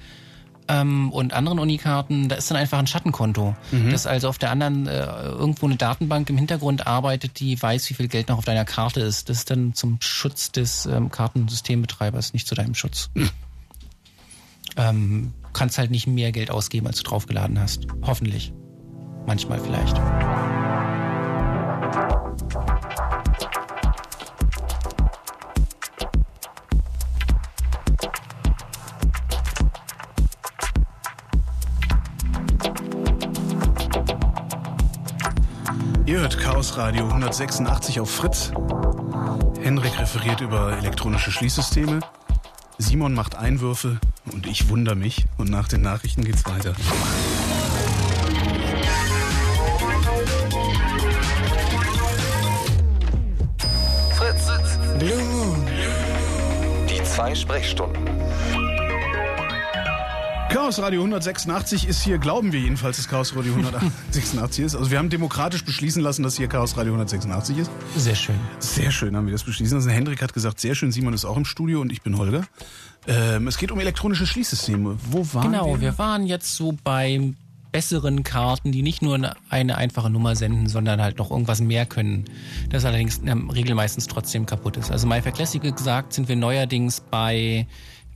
ähm, 0.69 1.11
und 1.13 1.33
anderen 1.33 1.59
Unikarten, 1.59 2.29
da 2.29 2.37
ist 2.37 2.51
dann 2.51 2.57
einfach 2.57 2.79
ein 2.79 2.87
Schattenkonto, 2.87 3.55
das 3.91 4.07
also 4.07 4.29
auf 4.29 4.39
der 4.39 4.51
anderen 4.51 4.87
äh, 4.87 5.05
irgendwo 5.05 5.67
eine 5.67 5.77
Datenbank 5.77 6.29
im 6.31 6.37
Hintergrund 6.37 6.87
arbeitet, 6.87 7.41
die 7.41 7.61
weiß, 7.61 7.89
wie 7.91 7.95
viel 7.95 8.09
Geld 8.09 8.29
noch 8.29 8.39
auf 8.39 8.45
deiner 8.45 8.65
Karte 8.65 9.01
ist. 9.01 9.29
Das 9.29 9.39
ist 9.39 9.51
dann 9.51 9.75
zum 9.75 9.99
Schutz 10.01 10.51
des 10.53 10.87
ähm, 10.87 11.11
Kartensystembetreibers, 11.11 12.33
nicht 12.33 12.47
zu 12.47 12.55
deinem 12.55 12.75
Schutz. 12.75 13.11
ähm, 14.77 15.33
kannst 15.53 15.79
halt 15.79 15.91
nicht 15.91 16.07
mehr 16.07 16.33
Geld 16.33 16.51
ausgeben, 16.51 16.87
als 16.87 16.99
du 16.99 17.05
draufgeladen 17.05 17.59
hast. 17.59 17.87
Hoffentlich. 18.03 18.53
Manchmal 19.27 19.59
vielleicht. 19.59 19.97
Ihr 36.07 36.21
hört 36.21 36.39
Chaos 36.39 36.77
Radio 36.77 37.05
186 37.09 37.99
auf 37.99 38.09
Fritz. 38.09 38.53
Henrik 39.61 39.99
referiert 39.99 40.41
über 40.41 40.79
elektronische 40.79 41.33
Schließsysteme. 41.33 41.99
Simon 42.79 43.13
macht 43.13 43.35
Einwürfe 43.35 43.99
und 44.33 44.47
ich 44.47 44.69
wundere 44.69 44.95
mich. 44.95 45.25
Und 45.37 45.51
nach 45.51 45.67
den 45.67 45.83
Nachrichten 45.83 46.25
geht's 46.25 46.47
weiter. 46.47 46.75
Fritz. 54.15 54.49
Blue 55.01 55.25
Moon. 55.25 55.67
Die 56.89 57.03
zwei 57.03 57.35
Sprechstunden. 57.35 58.16
Chaos 60.57 60.79
Radio 60.79 61.03
186 61.03 61.87
ist 61.87 62.01
hier, 62.03 62.17
glauben 62.17 62.51
wir 62.51 62.59
jedenfalls, 62.59 62.97
dass 62.97 63.07
Chaos 63.07 63.37
Radio 63.37 63.53
186 63.53 64.65
ist. 64.65 64.75
Also 64.75 64.91
wir 64.91 64.97
haben 64.97 65.11
demokratisch 65.11 65.63
beschließen 65.63 66.03
lassen, 66.03 66.23
dass 66.23 66.39
hier 66.39 66.49
Chaos 66.49 66.79
Radio 66.79 66.95
186 66.95 67.59
ist. 67.59 67.71
Sehr 67.95 68.15
schön. 68.15 68.37
Sehr 68.59 68.91
schön 68.91 69.15
haben 69.15 69.27
wir 69.27 69.33
das 69.33 69.45
beschließen 69.45 69.77
lassen. 69.77 69.91
Hendrik 69.91 70.23
hat 70.23 70.33
gesagt, 70.33 70.59
sehr 70.59 70.75
schön, 70.75 70.93
Simon 70.93 71.13
ist 71.13 71.27
auch 71.27 71.37
im 71.37 71.45
Studio 71.45 71.83
und 71.83 71.93
ich 71.93 72.01
bin 72.01 72.17
Holger. 72.17 72.47
Ähm, 73.07 73.49
es 73.49 73.59
geht 73.59 73.71
um 73.71 73.79
elektronische 73.81 74.27
Schließsysteme. 74.27 74.97
Wo 75.11 75.29
waren 75.35 75.53
Genau, 75.53 75.75
wir? 75.75 75.81
wir 75.83 75.99
waren 75.99 76.25
jetzt 76.25 76.57
so 76.57 76.75
bei 76.83 77.35
besseren 77.71 78.23
Karten, 78.23 78.73
die 78.73 78.81
nicht 78.81 79.03
nur 79.03 79.35
eine, 79.51 79.77
einfache 79.77 80.09
Nummer 80.09 80.37
senden, 80.37 80.71
sondern 80.71 81.03
halt 81.03 81.19
noch 81.19 81.31
irgendwas 81.31 81.61
mehr 81.61 81.85
können. 81.85 82.25
Das 82.71 82.87
allerdings 82.87 83.19
in 83.19 83.27
der 83.27 83.37
Regel 83.55 83.75
meistens 83.75 84.07
trotzdem 84.07 84.47
kaputt 84.47 84.79
ist. 84.79 84.91
Also 84.91 85.07
MyFair 85.07 85.33
Classic 85.33 85.61
gesagt 85.77 86.15
sind 86.15 86.31
wir 86.31 86.37
neuerdings 86.37 87.03
bei, 87.03 87.67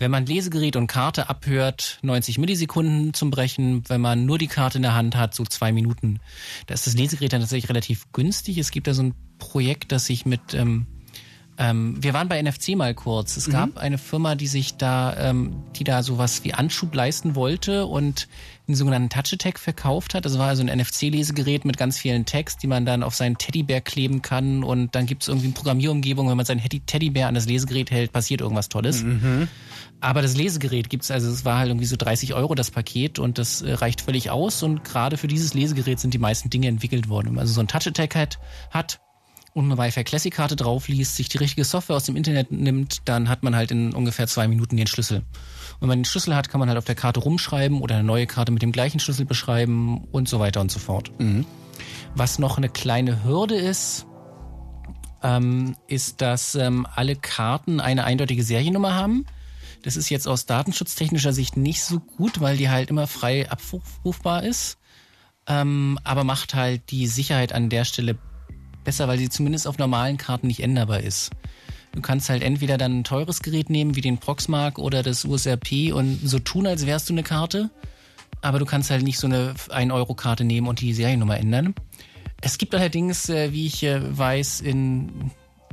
wenn 0.00 0.10
man 0.10 0.24
Lesegerät 0.24 0.76
und 0.76 0.86
Karte 0.86 1.28
abhört, 1.28 1.98
90 2.02 2.38
Millisekunden 2.38 3.12
zum 3.12 3.30
Brechen. 3.30 3.84
Wenn 3.86 4.00
man 4.00 4.24
nur 4.24 4.38
die 4.38 4.46
Karte 4.46 4.78
in 4.78 4.82
der 4.82 4.94
Hand 4.94 5.14
hat, 5.14 5.34
so 5.34 5.44
zwei 5.44 5.72
Minuten. 5.72 6.20
Da 6.66 6.74
ist 6.74 6.86
das 6.86 6.94
Lesegerät 6.94 7.34
dann 7.34 7.42
tatsächlich 7.42 7.68
relativ 7.68 8.10
günstig. 8.12 8.56
Es 8.56 8.70
gibt 8.70 8.86
da 8.86 8.94
so 8.94 9.02
ein 9.02 9.14
Projekt, 9.38 9.92
das 9.92 10.06
sich 10.06 10.24
mit 10.24 10.54
ähm, 10.54 10.86
ähm, 11.58 12.02
wir 12.02 12.14
waren 12.14 12.28
bei 12.28 12.40
NFC 12.40 12.74
mal 12.74 12.94
kurz. 12.94 13.36
Es 13.36 13.50
gab 13.50 13.76
eine 13.76 13.98
Firma, 13.98 14.34
die 14.34 14.46
sich 14.46 14.78
da, 14.78 15.14
ähm, 15.18 15.62
die 15.76 15.84
da 15.84 16.02
sowas 16.02 16.42
wie 16.42 16.54
Anschub 16.54 16.94
leisten 16.94 17.34
wollte 17.34 17.84
und 17.84 18.28
einen 18.70 18.76
sogenannten 18.76 19.10
Touch 19.10 19.32
Attack 19.32 19.58
verkauft 19.58 20.14
hat. 20.14 20.24
Das 20.24 20.38
war 20.38 20.48
also 20.48 20.62
ein 20.62 20.78
NFC-Lesegerät 20.78 21.64
mit 21.64 21.76
ganz 21.76 21.98
vielen 21.98 22.24
Text, 22.24 22.62
die 22.62 22.66
man 22.66 22.86
dann 22.86 23.02
auf 23.02 23.14
seinen 23.14 23.36
Teddybär 23.36 23.80
kleben 23.80 24.22
kann 24.22 24.64
und 24.64 24.94
dann 24.94 25.06
gibt 25.06 25.22
es 25.22 25.28
irgendwie 25.28 25.48
eine 25.48 25.54
Programmierumgebung, 25.54 26.28
wenn 26.28 26.36
man 26.36 26.46
seinen 26.46 26.60
Teddy- 26.60 26.80
Teddybär 26.86 27.28
an 27.28 27.34
das 27.34 27.46
Lesegerät 27.46 27.90
hält, 27.90 28.12
passiert 28.12 28.40
irgendwas 28.40 28.68
Tolles. 28.68 29.02
Aber 30.00 30.22
das 30.22 30.36
Lesegerät 30.36 30.88
gibt's, 30.88 31.10
also 31.10 31.30
es 31.30 31.44
war 31.44 31.58
halt 31.58 31.68
irgendwie 31.68 31.86
so 31.86 31.96
30 31.96 32.34
Euro 32.34 32.54
das 32.54 32.70
Paket 32.70 33.18
und 33.18 33.36
das 33.38 33.60
äh, 33.60 33.72
reicht 33.74 34.00
völlig 34.00 34.30
aus 34.30 34.62
und 34.62 34.82
gerade 34.84 35.16
für 35.18 35.28
dieses 35.28 35.52
Lesegerät 35.52 36.00
sind 36.00 36.14
die 36.14 36.18
meisten 36.18 36.48
Dinge 36.48 36.68
entwickelt 36.68 37.08
worden. 37.08 37.26
Wenn 37.26 37.34
man 37.34 37.42
also 37.42 37.52
so 37.52 37.60
ein 37.60 37.68
Touch 37.68 37.86
Attack 37.86 38.14
hat, 38.14 38.38
hat 38.70 39.00
und 39.52 39.64
eine 39.64 39.76
Wi-Fi 39.78 40.04
Classic 40.04 40.32
Karte 40.32 40.56
drauf 40.56 40.88
liest, 40.88 41.16
sich 41.16 41.28
die 41.28 41.38
richtige 41.38 41.64
Software 41.64 41.96
aus 41.96 42.04
dem 42.04 42.16
Internet 42.16 42.52
nimmt, 42.52 43.02
dann 43.04 43.28
hat 43.28 43.42
man 43.42 43.56
halt 43.56 43.72
in 43.72 43.92
ungefähr 43.92 44.26
zwei 44.26 44.48
Minuten 44.48 44.76
den 44.76 44.86
Schlüssel. 44.86 45.22
Wenn 45.80 45.88
man 45.88 45.98
den 46.00 46.04
Schlüssel 46.04 46.34
hat, 46.34 46.48
kann 46.50 46.60
man 46.60 46.68
halt 46.68 46.78
auf 46.78 46.84
der 46.84 46.94
Karte 46.94 47.20
rumschreiben 47.20 47.80
oder 47.80 47.96
eine 47.96 48.04
neue 48.04 48.26
Karte 48.26 48.52
mit 48.52 48.62
dem 48.62 48.72
gleichen 48.72 49.00
Schlüssel 49.00 49.24
beschreiben 49.24 50.04
und 50.12 50.28
so 50.28 50.38
weiter 50.38 50.60
und 50.60 50.70
so 50.70 50.78
fort. 50.78 51.10
Was 52.14 52.38
noch 52.38 52.58
eine 52.58 52.68
kleine 52.68 53.24
Hürde 53.24 53.56
ist, 53.56 54.06
ähm, 55.22 55.76
ist, 55.86 56.20
dass 56.20 56.54
ähm, 56.54 56.86
alle 56.94 57.16
Karten 57.16 57.80
eine 57.80 58.04
eindeutige 58.04 58.42
Seriennummer 58.42 58.94
haben. 58.94 59.26
Das 59.82 59.96
ist 59.96 60.10
jetzt 60.10 60.28
aus 60.28 60.44
datenschutztechnischer 60.44 61.32
Sicht 61.32 61.56
nicht 61.56 61.82
so 61.82 62.00
gut, 62.00 62.40
weil 62.40 62.58
die 62.58 62.68
halt 62.68 62.90
immer 62.90 63.06
frei 63.06 63.50
abrufbar 63.50 64.44
ist. 64.44 64.78
Ähm, 65.46 65.98
aber 66.04 66.24
macht 66.24 66.54
halt 66.54 66.90
die 66.90 67.06
Sicherheit 67.06 67.52
an 67.52 67.70
der 67.70 67.84
Stelle 67.84 68.18
besser, 68.84 69.08
weil 69.08 69.18
sie 69.18 69.30
zumindest 69.30 69.66
auf 69.66 69.78
normalen 69.78 70.18
Karten 70.18 70.46
nicht 70.46 70.62
änderbar 70.62 71.00
ist. 71.00 71.30
Du 71.92 72.00
kannst 72.00 72.30
halt 72.30 72.42
entweder 72.42 72.78
dann 72.78 73.00
ein 73.00 73.04
teures 73.04 73.40
Gerät 73.40 73.68
nehmen, 73.68 73.96
wie 73.96 74.00
den 74.00 74.18
Proxmark 74.18 74.78
oder 74.78 75.02
das 75.02 75.24
USRP 75.24 75.92
und 75.92 76.20
so 76.22 76.38
tun, 76.38 76.66
als 76.66 76.86
wärst 76.86 77.08
du 77.08 77.14
eine 77.14 77.22
Karte. 77.22 77.70
Aber 78.42 78.58
du 78.58 78.64
kannst 78.64 78.90
halt 78.90 79.02
nicht 79.02 79.18
so 79.18 79.26
eine 79.26 79.54
1-Euro-Karte 79.68 80.44
nehmen 80.44 80.68
und 80.68 80.80
die 80.80 80.94
Seriennummer 80.94 81.38
ändern. 81.38 81.74
Es 82.40 82.58
gibt 82.58 82.74
allerdings, 82.74 83.28
äh, 83.28 83.52
wie 83.52 83.66
ich 83.66 83.82
äh, 83.82 84.00
weiß, 84.16 84.60
in 84.60 85.30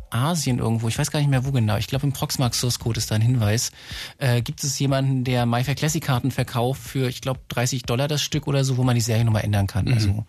Asien 0.09 0.59
irgendwo, 0.59 0.87
ich 0.87 0.97
weiß 0.97 1.11
gar 1.11 1.19
nicht 1.19 1.29
mehr 1.29 1.45
wo 1.45 1.51
genau, 1.51 1.77
ich 1.77 1.87
glaube 1.87 2.05
im 2.05 2.13
Proxmark 2.13 2.55
Source 2.55 2.79
Code 2.79 2.97
ist 2.97 3.11
da 3.11 3.15
ein 3.15 3.21
Hinweis, 3.21 3.71
äh, 4.19 4.41
gibt 4.41 4.63
es 4.63 4.79
jemanden, 4.79 5.23
der 5.23 5.45
MyFair 5.45 5.75
Classic 5.75 6.03
Karten 6.03 6.31
verkauft 6.31 6.81
für, 6.81 7.09
ich 7.09 7.21
glaube, 7.21 7.41
30 7.49 7.83
Dollar 7.83 8.07
das 8.07 8.21
Stück 8.21 8.47
oder 8.47 8.63
so, 8.63 8.77
wo 8.77 8.83
man 8.83 8.95
die 8.95 9.01
Seriennummer 9.01 9.43
ändern 9.43 9.67
kann. 9.67 9.91
Also 9.91 10.25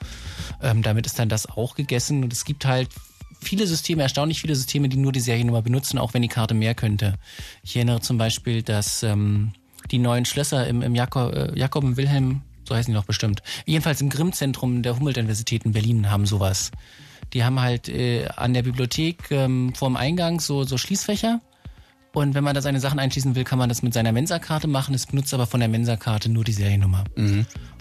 ähm, 0.62 0.82
damit 0.82 1.06
ist 1.06 1.18
dann 1.18 1.28
das 1.28 1.46
auch 1.46 1.74
gegessen 1.74 2.24
und 2.24 2.32
es 2.32 2.44
gibt 2.44 2.64
halt 2.64 2.88
viele 3.40 3.66
Systeme, 3.66 4.02
erstaunlich 4.02 4.40
viele 4.40 4.54
Systeme, 4.54 4.88
die 4.88 4.96
nur 4.96 5.12
die 5.12 5.20
Seriennummer 5.20 5.62
benutzen, 5.62 5.98
auch 5.98 6.14
wenn 6.14 6.22
die 6.22 6.28
Karte 6.28 6.54
mehr 6.54 6.74
könnte. 6.74 7.14
Ich 7.62 7.76
erinnere 7.76 8.00
zum 8.00 8.18
Beispiel, 8.18 8.62
dass 8.62 9.02
ähm, 9.02 9.52
die 9.90 9.98
neuen 9.98 10.24
Schlösser 10.24 10.66
im, 10.66 10.82
im 10.82 10.94
Jakob, 10.94 11.34
äh, 11.34 11.58
Jakob 11.58 11.84
und 11.84 11.96
Wilhelm, 11.96 12.42
so 12.66 12.74
heißen 12.74 12.92
die 12.92 12.98
doch 12.98 13.06
bestimmt, 13.06 13.42
jedenfalls 13.64 14.00
im 14.00 14.10
Grimm-Zentrum 14.10 14.82
der 14.82 14.96
Humboldt-Universität 14.96 15.64
in 15.64 15.72
Berlin 15.72 16.10
haben 16.10 16.26
sowas. 16.26 16.70
Die 17.32 17.44
haben 17.44 17.60
halt 17.60 17.88
äh, 17.88 18.26
an 18.36 18.54
der 18.54 18.62
Bibliothek 18.62 19.30
ähm, 19.30 19.74
vorm 19.74 19.96
Eingang 19.96 20.40
so, 20.40 20.64
so 20.64 20.78
Schließfächer. 20.78 21.40
Und 22.14 22.34
wenn 22.34 22.42
man 22.42 22.54
da 22.54 22.62
seine 22.62 22.80
Sachen 22.80 22.98
einschließen 22.98 23.34
will, 23.34 23.44
kann 23.44 23.58
man 23.58 23.68
das 23.68 23.82
mit 23.82 23.92
seiner 23.92 24.12
Mensa-Karte 24.12 24.66
machen. 24.66 24.94
Es 24.94 25.06
benutzt 25.06 25.32
aber 25.34 25.46
von 25.46 25.60
der 25.60 25.68
Mensa-Karte 25.68 26.30
nur 26.30 26.42
die 26.42 26.52
Seriennummer. 26.52 27.04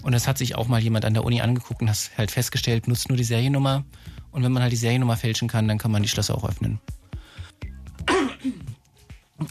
Und 0.02 0.12
das 0.12 0.28
hat 0.28 0.38
sich 0.38 0.54
auch 0.54 0.68
mal 0.68 0.82
jemand 0.82 1.06
an 1.06 1.14
der 1.14 1.24
Uni 1.24 1.40
angeguckt 1.40 1.80
und 1.80 1.88
hat 1.88 2.10
halt 2.16 2.30
festgestellt, 2.30 2.84
benutzt 2.84 3.08
nur 3.08 3.16
die 3.16 3.24
Seriennummer. 3.24 3.84
Und 4.30 4.42
wenn 4.42 4.52
man 4.52 4.62
halt 4.62 4.72
die 4.72 4.76
Seriennummer 4.76 5.16
fälschen 5.16 5.48
kann, 5.48 5.68
dann 5.68 5.78
kann 5.78 5.90
man 5.90 6.02
die 6.02 6.08
Schlösser 6.08 6.36
auch 6.36 6.48
öffnen. 6.48 6.80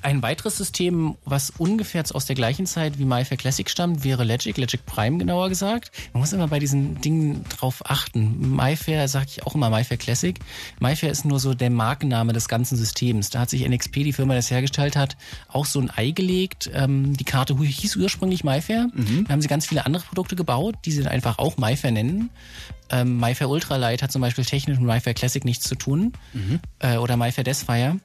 Ein 0.01 0.21
weiteres 0.21 0.57
System, 0.57 1.15
was 1.23 1.49
ungefähr 1.57 2.03
aus 2.11 2.25
der 2.25 2.35
gleichen 2.35 2.65
Zeit 2.65 2.99
wie 2.99 3.05
MyFair 3.05 3.37
Classic 3.37 3.69
stammt, 3.69 4.03
wäre 4.03 4.25
Logic, 4.25 4.57
Logic 4.57 4.85
Prime 4.85 5.17
genauer 5.17 5.47
gesagt. 5.47 5.91
Man 6.11 6.19
muss 6.19 6.33
immer 6.33 6.49
bei 6.49 6.59
diesen 6.59 6.99
Dingen 6.99 7.45
drauf 7.47 7.81
achten. 7.89 8.53
MyFair 8.55 9.07
sage 9.07 9.27
ich 9.29 9.45
auch 9.45 9.55
immer 9.55 9.69
MyFair 9.69 9.95
Classic. 9.95 10.37
MyFair 10.81 11.09
ist 11.09 11.23
nur 11.23 11.39
so 11.39 11.53
der 11.53 11.69
Markenname 11.69 12.33
des 12.33 12.49
ganzen 12.49 12.75
Systems. 12.75 13.29
Da 13.29 13.39
hat 13.39 13.49
sich 13.49 13.65
NXP, 13.65 14.03
die 14.03 14.11
Firma, 14.11 14.33
die 14.33 14.39
das 14.39 14.51
hergestellt 14.51 14.97
hat, 14.97 15.15
auch 15.47 15.65
so 15.65 15.79
ein 15.79 15.89
Ei 15.95 16.11
gelegt. 16.11 16.69
Ähm, 16.73 17.15
die 17.15 17.23
Karte 17.23 17.57
hieß 17.57 17.95
ursprünglich 17.95 18.43
MyFair. 18.43 18.87
Da 19.25 19.31
haben 19.33 19.41
sie 19.41 19.47
ganz 19.47 19.67
viele 19.67 19.85
andere 19.85 20.03
Produkte 20.03 20.35
gebaut, 20.35 20.75
die 20.83 20.91
sie 20.91 21.01
dann 21.01 21.13
einfach 21.13 21.37
auch 21.39 21.55
MyFair 21.57 21.91
nennen. 21.91 22.29
Ähm, 22.89 23.17
MyFair 23.19 23.49
Ultralight 23.49 24.01
hat 24.01 24.11
zum 24.11 24.21
Beispiel 24.21 24.43
technisch 24.43 24.79
mit 24.79 24.87
MyFair 24.87 25.13
Classic 25.13 25.45
nichts 25.45 25.65
zu 25.67 25.75
tun. 25.75 26.11
Äh, 26.79 26.97
oder 26.97 27.15
MyFair 27.15 27.45
Deathfire. 27.45 27.97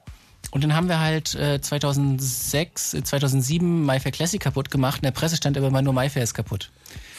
Und 0.53 0.63
dann 0.63 0.75
haben 0.75 0.87
wir 0.87 0.99
halt 0.99 1.33
äh, 1.33 1.59
2006, 1.59 2.93
äh, 2.93 3.03
2007 3.03 3.85
MyFair 3.85 4.11
Classic 4.11 4.39
kaputt 4.39 4.69
gemacht. 4.69 4.97
In 4.97 5.01
der 5.03 5.11
Presse 5.11 5.35
stand 5.35 5.57
aber 5.57 5.67
immer 5.67 5.81
nur 5.81 5.93
MyFair 5.93 6.21
ist 6.23 6.35
kaputt. 6.35 6.69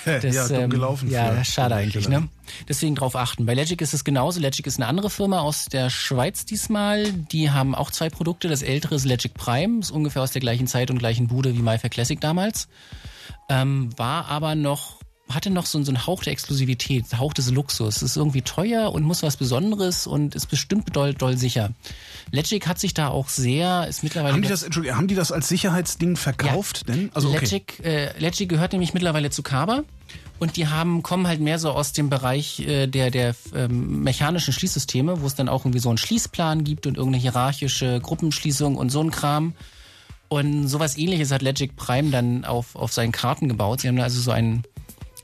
ja, 0.06 0.46
dumm 0.46 0.70
gelaufen. 0.70 1.10
Ja, 1.10 1.32
für- 1.32 1.44
schade 1.44 1.74
eigentlich, 1.74 2.08
ne? 2.08 2.28
Deswegen 2.68 2.94
drauf 2.94 3.16
achten. 3.16 3.44
Bei 3.44 3.54
Legic 3.54 3.80
ist 3.80 3.92
es 3.92 4.04
genauso. 4.04 4.38
Legic 4.38 4.66
ist 4.68 4.76
eine 4.76 4.86
andere 4.86 5.10
Firma 5.10 5.40
aus 5.40 5.64
der 5.64 5.90
Schweiz 5.90 6.44
diesmal. 6.44 7.10
Die 7.12 7.50
haben 7.50 7.74
auch 7.74 7.90
zwei 7.90 8.08
Produkte. 8.08 8.46
Das 8.48 8.62
ältere 8.62 8.94
ist 8.94 9.04
Legic 9.04 9.34
Prime, 9.34 9.80
ist 9.80 9.90
ungefähr 9.90 10.22
aus 10.22 10.30
der 10.30 10.40
gleichen 10.40 10.68
Zeit 10.68 10.90
und 10.92 10.98
gleichen 10.98 11.26
Bude 11.26 11.54
wie 11.56 11.62
MyFair 11.62 11.90
Classic 11.90 12.20
damals. 12.20 12.68
Ähm, 13.48 13.90
war 13.96 14.26
aber 14.28 14.54
noch, 14.54 15.00
hatte 15.28 15.50
noch 15.50 15.66
so, 15.66 15.82
so 15.82 15.90
einen 15.90 16.06
Hauch 16.06 16.22
der 16.22 16.32
Exklusivität, 16.32 17.06
Hauch 17.18 17.32
des 17.32 17.50
Luxus. 17.50 18.02
Ist 18.02 18.16
irgendwie 18.16 18.42
teuer 18.42 18.92
und 18.92 19.02
muss 19.04 19.22
was 19.22 19.36
Besonderes 19.36 20.06
und 20.06 20.34
ist 20.34 20.46
bestimmt 20.46 20.94
doll, 20.94 21.14
doll 21.14 21.36
sicher. 21.36 21.70
Legic 22.30 22.66
hat 22.66 22.78
sich 22.78 22.94
da 22.94 23.08
auch 23.08 23.28
sehr, 23.28 23.86
ist 23.88 24.02
mittlerweile 24.02 24.34
Haben 24.34 24.42
die 24.42 24.48
das, 24.48 24.62
Entschuldigung, 24.62 24.98
haben 24.98 25.08
die 25.08 25.14
das 25.14 25.32
als 25.32 25.48
Sicherheitsding 25.48 26.16
verkauft 26.16 26.88
denn? 26.88 27.10
Also 27.14 27.30
okay. 27.30 27.40
Legic, 27.40 27.84
äh, 27.84 28.18
Legic 28.18 28.48
gehört 28.48 28.72
nämlich 28.72 28.92
mittlerweile 28.92 29.30
zu 29.30 29.42
Kaba 29.42 29.84
und 30.38 30.56
die 30.56 30.68
haben 30.68 31.02
kommen 31.02 31.26
halt 31.26 31.40
mehr 31.40 31.58
so 31.58 31.70
aus 31.70 31.92
dem 31.92 32.10
Bereich 32.10 32.60
äh, 32.60 32.86
der 32.86 33.10
der 33.10 33.34
ähm, 33.54 34.02
mechanischen 34.02 34.52
Schließsysteme, 34.52 35.22
wo 35.22 35.26
es 35.26 35.34
dann 35.34 35.48
auch 35.48 35.64
irgendwie 35.64 35.78
so 35.78 35.88
einen 35.88 35.98
Schließplan 35.98 36.64
gibt 36.64 36.86
und 36.86 36.96
irgendeine 36.96 37.22
hierarchische 37.22 38.00
Gruppenschließung 38.00 38.76
und 38.76 38.90
so 38.90 39.00
ein 39.00 39.10
Kram. 39.10 39.54
Und 40.28 40.66
sowas 40.68 40.98
ähnliches 40.98 41.30
hat 41.30 41.42
Legic 41.42 41.76
Prime 41.76 42.10
dann 42.10 42.44
auf, 42.44 42.74
auf 42.74 42.92
seinen 42.92 43.12
Karten 43.12 43.48
gebaut. 43.48 43.80
Sie 43.80 43.88
haben 43.88 43.96
da 43.96 44.02
also 44.02 44.20
so 44.20 44.32
einen, 44.32 44.64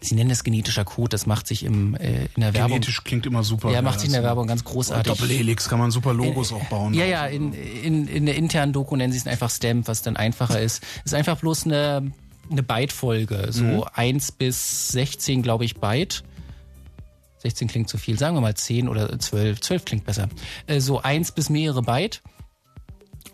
sie 0.00 0.14
nennen 0.14 0.30
das 0.30 0.44
genetischer 0.44 0.84
Code, 0.84 1.10
das 1.10 1.26
macht 1.26 1.46
sich 1.46 1.64
im, 1.64 1.94
äh, 1.94 2.24
in 2.34 2.40
der 2.40 2.54
Werbung. 2.54 2.72
Genetisch 2.72 3.04
klingt 3.04 3.26
immer 3.26 3.42
super. 3.42 3.70
Ja, 3.70 3.82
macht 3.82 4.00
sich 4.00 4.08
in 4.08 4.14
der 4.14 4.22
Werbung 4.22 4.46
ganz 4.46 4.64
großartig. 4.64 5.12
Doppelhelix 5.12 5.68
kann 5.68 5.78
man 5.78 5.90
super 5.90 6.14
Logos 6.14 6.52
auch 6.52 6.64
bauen. 6.64 6.94
Ja, 6.94 7.04
ja, 7.04 7.26
in, 7.26 7.52
in, 7.52 8.08
in 8.08 8.26
der 8.26 8.36
internen 8.36 8.72
Doku 8.72 8.96
nennen 8.96 9.12
sie 9.12 9.18
es 9.18 9.26
einfach 9.26 9.50
Stamp, 9.50 9.88
was 9.88 10.02
dann 10.02 10.16
einfacher 10.16 10.60
ist. 10.60 10.82
Ist 11.04 11.14
einfach 11.14 11.38
bloß 11.38 11.66
eine, 11.66 12.12
eine 12.50 12.62
Byte-Folge. 12.62 13.48
So 13.50 13.86
1 13.92 14.32
bis 14.32 14.88
16, 14.88 15.42
glaube 15.42 15.64
ich, 15.64 15.76
Byte. 15.76 16.24
16 17.38 17.68
klingt 17.68 17.88
zu 17.88 17.96
viel, 17.96 18.18
sagen 18.18 18.36
wir 18.36 18.42
mal 18.42 18.54
10 18.54 18.88
oder 18.88 19.18
12. 19.18 19.60
12 19.60 19.84
klingt 19.84 20.04
besser. 20.04 20.28
Äh, 20.66 20.80
so 20.80 21.00
1 21.00 21.32
bis 21.32 21.50
mehrere 21.50 21.82
Byte. 21.82 22.22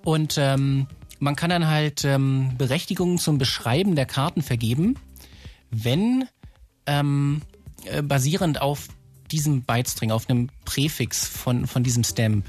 Und 0.05 0.37
ähm, 0.39 0.87
man 1.19 1.35
kann 1.35 1.51
dann 1.51 1.67
halt 1.67 2.05
ähm, 2.05 2.53
Berechtigungen 2.57 3.19
zum 3.19 3.39
Beschreiben 3.39 3.97
der 3.97 4.07
Karten 4.07 4.43
vergeben, 4.43 4.97
wenn 5.71 6.27
ähm, 6.87 7.43
äh, 7.85 8.03
basierend 8.03 8.61
auf 8.61 8.89
diesem 9.31 9.63
Byte-String, 9.63 10.11
auf 10.11 10.29
einem 10.29 10.49
Präfix 10.65 11.27
von, 11.27 11.67
von 11.67 11.83
diesem 11.83 12.05
Stamp. 12.05 12.45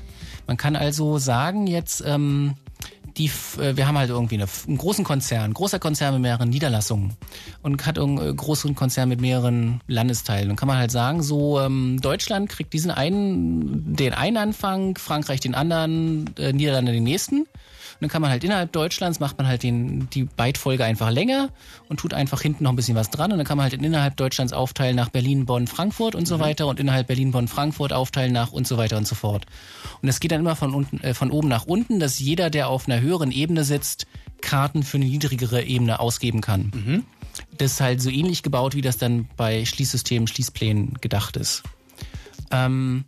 Man 0.46 0.58
kann 0.58 0.76
also 0.76 1.18
sagen 1.18 1.68
jetzt, 1.68 2.04
ähm, 2.06 2.56
die, 3.18 3.32
äh, 3.60 3.76
wir 3.76 3.88
haben 3.88 3.98
halt 3.98 4.10
irgendwie 4.10 4.36
eine, 4.36 4.48
einen 4.68 4.78
großen 4.78 5.04
Konzern, 5.04 5.54
großer 5.54 5.80
Konzern 5.80 6.14
mit 6.14 6.22
mehreren 6.22 6.50
Niederlassungen 6.50 7.16
und 7.64 7.86
hat 7.86 7.98
einen 7.98 8.18
äh, 8.18 8.34
großen 8.34 8.76
Konzern 8.76 9.10
mit 9.10 9.22
mehreren 9.22 9.82
Landesteilen. 9.88 10.48
Dann 10.48 10.56
kann 10.56 10.68
man 10.68 10.78
halt 10.78 10.92
sagen, 10.92 11.24
so 11.24 11.60
ähm, 11.60 12.00
Deutschland 12.02 12.50
kriegt 12.50 12.74
diesen 12.74 12.92
einen, 12.92 13.96
den 13.96 14.14
einen 14.14 14.38
Anfang, 14.38 14.98
Frankreich 14.98 15.40
den 15.40 15.56
anderen, 15.56 16.36
äh, 16.38 16.54
Niederlande 16.54 16.92
den 16.92 17.04
nächsten. 17.04 17.48
Und 17.98 18.04
dann 18.04 18.10
kann 18.10 18.22
man 18.22 18.30
halt 18.30 18.44
innerhalb 18.44 18.72
Deutschlands 18.72 19.20
macht 19.20 19.40
man 19.40 19.48
halt 19.48 19.64
den, 19.64 20.08
die 20.12 20.26
Byte-Folge 20.26 20.86
einfach 20.86 21.10
länger 21.10 21.50
und 21.90 22.00
tut 22.00 22.14
einfach 22.14 22.42
hinten 22.42 22.64
noch 22.64 22.72
ein 22.72 22.76
bisschen 22.76 22.96
was 22.96 23.10
dran. 23.10 23.32
Und 23.32 23.40
dann 23.40 23.48
kann 23.48 23.58
man 23.58 23.64
halt 23.64 23.74
innerhalb 23.74 24.16
Deutschlands 24.18 24.54
aufteilen 24.54 24.96
nach 24.96 25.10
Berlin, 25.10 25.48
Bonn, 25.48 25.66
Frankfurt 25.66 26.14
und 26.14 26.28
so 26.28 26.40
weiter 26.40 26.68
und 26.68 26.80
innerhalb 26.80 27.08
Berlin, 27.08 27.32
Bonn, 27.32 27.48
Frankfurt 27.48 27.94
aufteilen 27.94 28.34
nach 28.34 28.52
und 28.52 28.68
so 28.68 28.78
weiter 28.78 28.98
und 28.98 29.08
so 29.08 29.16
fort. 29.16 29.48
Und 30.02 30.08
das 30.08 30.20
geht 30.20 30.32
dann 30.32 30.42
immer 30.42 30.56
von 30.56 30.76
unten, 30.76 31.02
äh, 31.02 31.16
von 31.16 31.32
oben 31.32 31.48
nach 31.48 31.66
unten, 31.66 32.00
dass 32.00 32.20
jeder, 32.20 32.52
der 32.52 32.70
auf 32.70 32.88
einer 32.88 33.02
höheren 33.02 33.32
Ebene 33.32 33.64
sitzt, 33.64 34.06
Karten 34.42 34.84
für 34.84 34.98
eine 34.98 35.06
niedrigere 35.06 35.64
Ebene 35.64 36.00
ausgeben 36.00 36.42
kann. 36.42 36.72
Das 37.58 37.74
ist 37.74 37.82
halt 37.82 38.02
so 38.02 38.10
ähnlich 38.10 38.44
gebaut, 38.44 38.76
wie 38.76 38.82
das 38.82 38.98
dann 38.98 39.28
bei 39.36 39.66
Schließsystemen, 39.66 40.28
Schließplänen 40.28 40.96
gedacht 41.02 41.38
ist. 41.38 41.64
Ähm, 42.52 43.06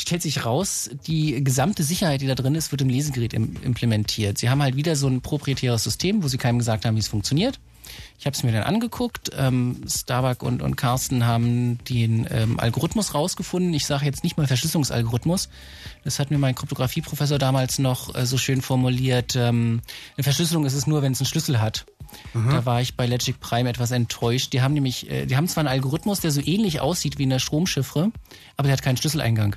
stellt 0.00 0.22
sich 0.22 0.44
raus, 0.44 0.90
die 1.06 1.42
gesamte 1.42 1.82
Sicherheit, 1.82 2.20
die 2.20 2.26
da 2.26 2.34
drin 2.34 2.54
ist, 2.54 2.72
wird 2.72 2.82
im 2.82 2.88
Lesegerät 2.88 3.32
im, 3.32 3.56
implementiert. 3.62 4.38
Sie 4.38 4.50
haben 4.50 4.62
halt 4.62 4.76
wieder 4.76 4.96
so 4.96 5.08
ein 5.08 5.20
proprietäres 5.20 5.84
System, 5.84 6.22
wo 6.22 6.28
sie 6.28 6.38
keinem 6.38 6.58
gesagt 6.58 6.84
haben, 6.84 6.96
wie 6.96 7.00
es 7.00 7.08
funktioniert. 7.08 7.58
Ich 8.18 8.26
habe 8.26 8.34
es 8.34 8.42
mir 8.42 8.52
dann 8.52 8.64
angeguckt. 8.64 9.30
Ähm, 9.36 9.82
Starbuck 9.88 10.42
und, 10.42 10.62
und 10.62 10.76
Carsten 10.76 11.24
haben 11.24 11.78
den 11.84 12.26
ähm, 12.30 12.60
Algorithmus 12.60 13.14
rausgefunden. 13.14 13.72
Ich 13.74 13.86
sage 13.86 14.04
jetzt 14.04 14.24
nicht 14.24 14.36
mal 14.36 14.46
Verschlüsselungsalgorithmus. 14.46 15.48
Das 16.04 16.18
hat 16.18 16.30
mir 16.30 16.38
mein 16.38 16.54
Kryptografieprofessor 16.54 17.38
damals 17.38 17.78
noch 17.78 18.14
äh, 18.14 18.26
so 18.26 18.36
schön 18.36 18.60
formuliert. 18.60 19.36
Ähm, 19.36 19.80
eine 20.16 20.24
Verschlüsselung 20.24 20.66
ist 20.66 20.74
es 20.74 20.86
nur, 20.86 21.02
wenn 21.02 21.12
es 21.12 21.20
einen 21.20 21.26
Schlüssel 21.26 21.60
hat. 21.60 21.86
Da 22.32 22.64
war 22.64 22.80
ich 22.80 22.96
bei 22.96 23.06
Logic 23.06 23.38
Prime 23.38 23.68
etwas 23.68 23.90
enttäuscht. 23.90 24.52
Die 24.52 24.62
haben 24.62 24.74
nämlich, 24.74 25.10
äh, 25.10 25.26
die 25.26 25.36
haben 25.36 25.46
zwar 25.46 25.62
einen 25.62 25.68
Algorithmus, 25.68 26.20
der 26.20 26.30
so 26.30 26.40
ähnlich 26.40 26.80
aussieht 26.80 27.18
wie 27.18 27.24
eine 27.24 27.38
Stromchiffre, 27.38 28.10
aber 28.56 28.68
der 28.68 28.72
hat 28.72 28.82
keinen 28.82 28.96
Schlüsseleingang. 28.96 29.56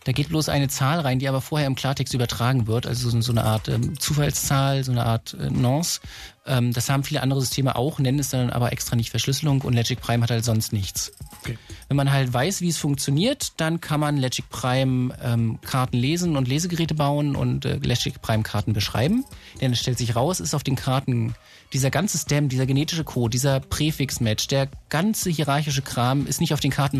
Da 0.03 0.13
geht 0.13 0.29
bloß 0.29 0.49
eine 0.49 0.67
Zahl 0.67 0.99
rein, 0.99 1.19
die 1.19 1.27
aber 1.27 1.41
vorher 1.41 1.67
im 1.67 1.75
Klartext 1.75 2.13
übertragen 2.13 2.65
wird, 2.65 2.87
also 2.87 3.09
so, 3.09 3.21
so 3.21 3.31
eine 3.31 3.43
Art 3.43 3.67
ähm, 3.67 3.99
Zufallszahl, 3.99 4.83
so 4.83 4.91
eine 4.91 5.05
Art 5.05 5.35
äh, 5.39 5.51
Nonce. 5.51 6.01
Ähm, 6.47 6.73
das 6.73 6.89
haben 6.89 7.03
viele 7.03 7.21
andere 7.21 7.39
Systeme 7.41 7.75
auch, 7.75 7.99
nennen 7.99 8.17
es 8.17 8.29
dann 8.29 8.49
aber 8.49 8.71
extra 8.71 8.95
nicht 8.95 9.11
Verschlüsselung 9.11 9.61
und 9.61 9.75
Logic 9.75 9.99
Prime 10.01 10.23
hat 10.23 10.31
halt 10.31 10.43
sonst 10.43 10.73
nichts. 10.73 11.11
Okay. 11.41 11.57
Wenn 11.87 11.97
man 11.97 12.11
halt 12.11 12.33
weiß, 12.33 12.61
wie 12.61 12.69
es 12.69 12.77
funktioniert, 12.77 13.53
dann 13.57 13.79
kann 13.79 13.99
man 13.99 14.17
Logic 14.17 14.49
Prime 14.49 15.15
ähm, 15.21 15.59
Karten 15.61 15.97
lesen 15.97 16.35
und 16.35 16.47
Lesegeräte 16.47 16.95
bauen 16.95 17.35
und 17.35 17.65
äh, 17.65 17.75
Logic 17.75 18.19
Prime 18.21 18.41
Karten 18.41 18.73
beschreiben. 18.73 19.23
Denn 19.59 19.71
es 19.71 19.79
stellt 19.79 19.99
sich 19.99 20.15
raus, 20.15 20.39
ist 20.39 20.55
auf 20.55 20.63
den 20.63 20.75
Karten 20.75 21.35
dieser 21.73 21.91
ganze 21.91 22.17
Stem, 22.17 22.49
dieser 22.49 22.65
genetische 22.65 23.03
Code, 23.03 23.29
dieser 23.29 23.59
Präfix-Match, 23.59 24.47
der 24.47 24.67
ganze 24.89 25.29
hierarchische 25.29 25.81
Kram 25.81 26.25
ist 26.25 26.41
nicht 26.41 26.53
auf 26.53 26.59
den 26.59 26.71
Karten 26.71 26.99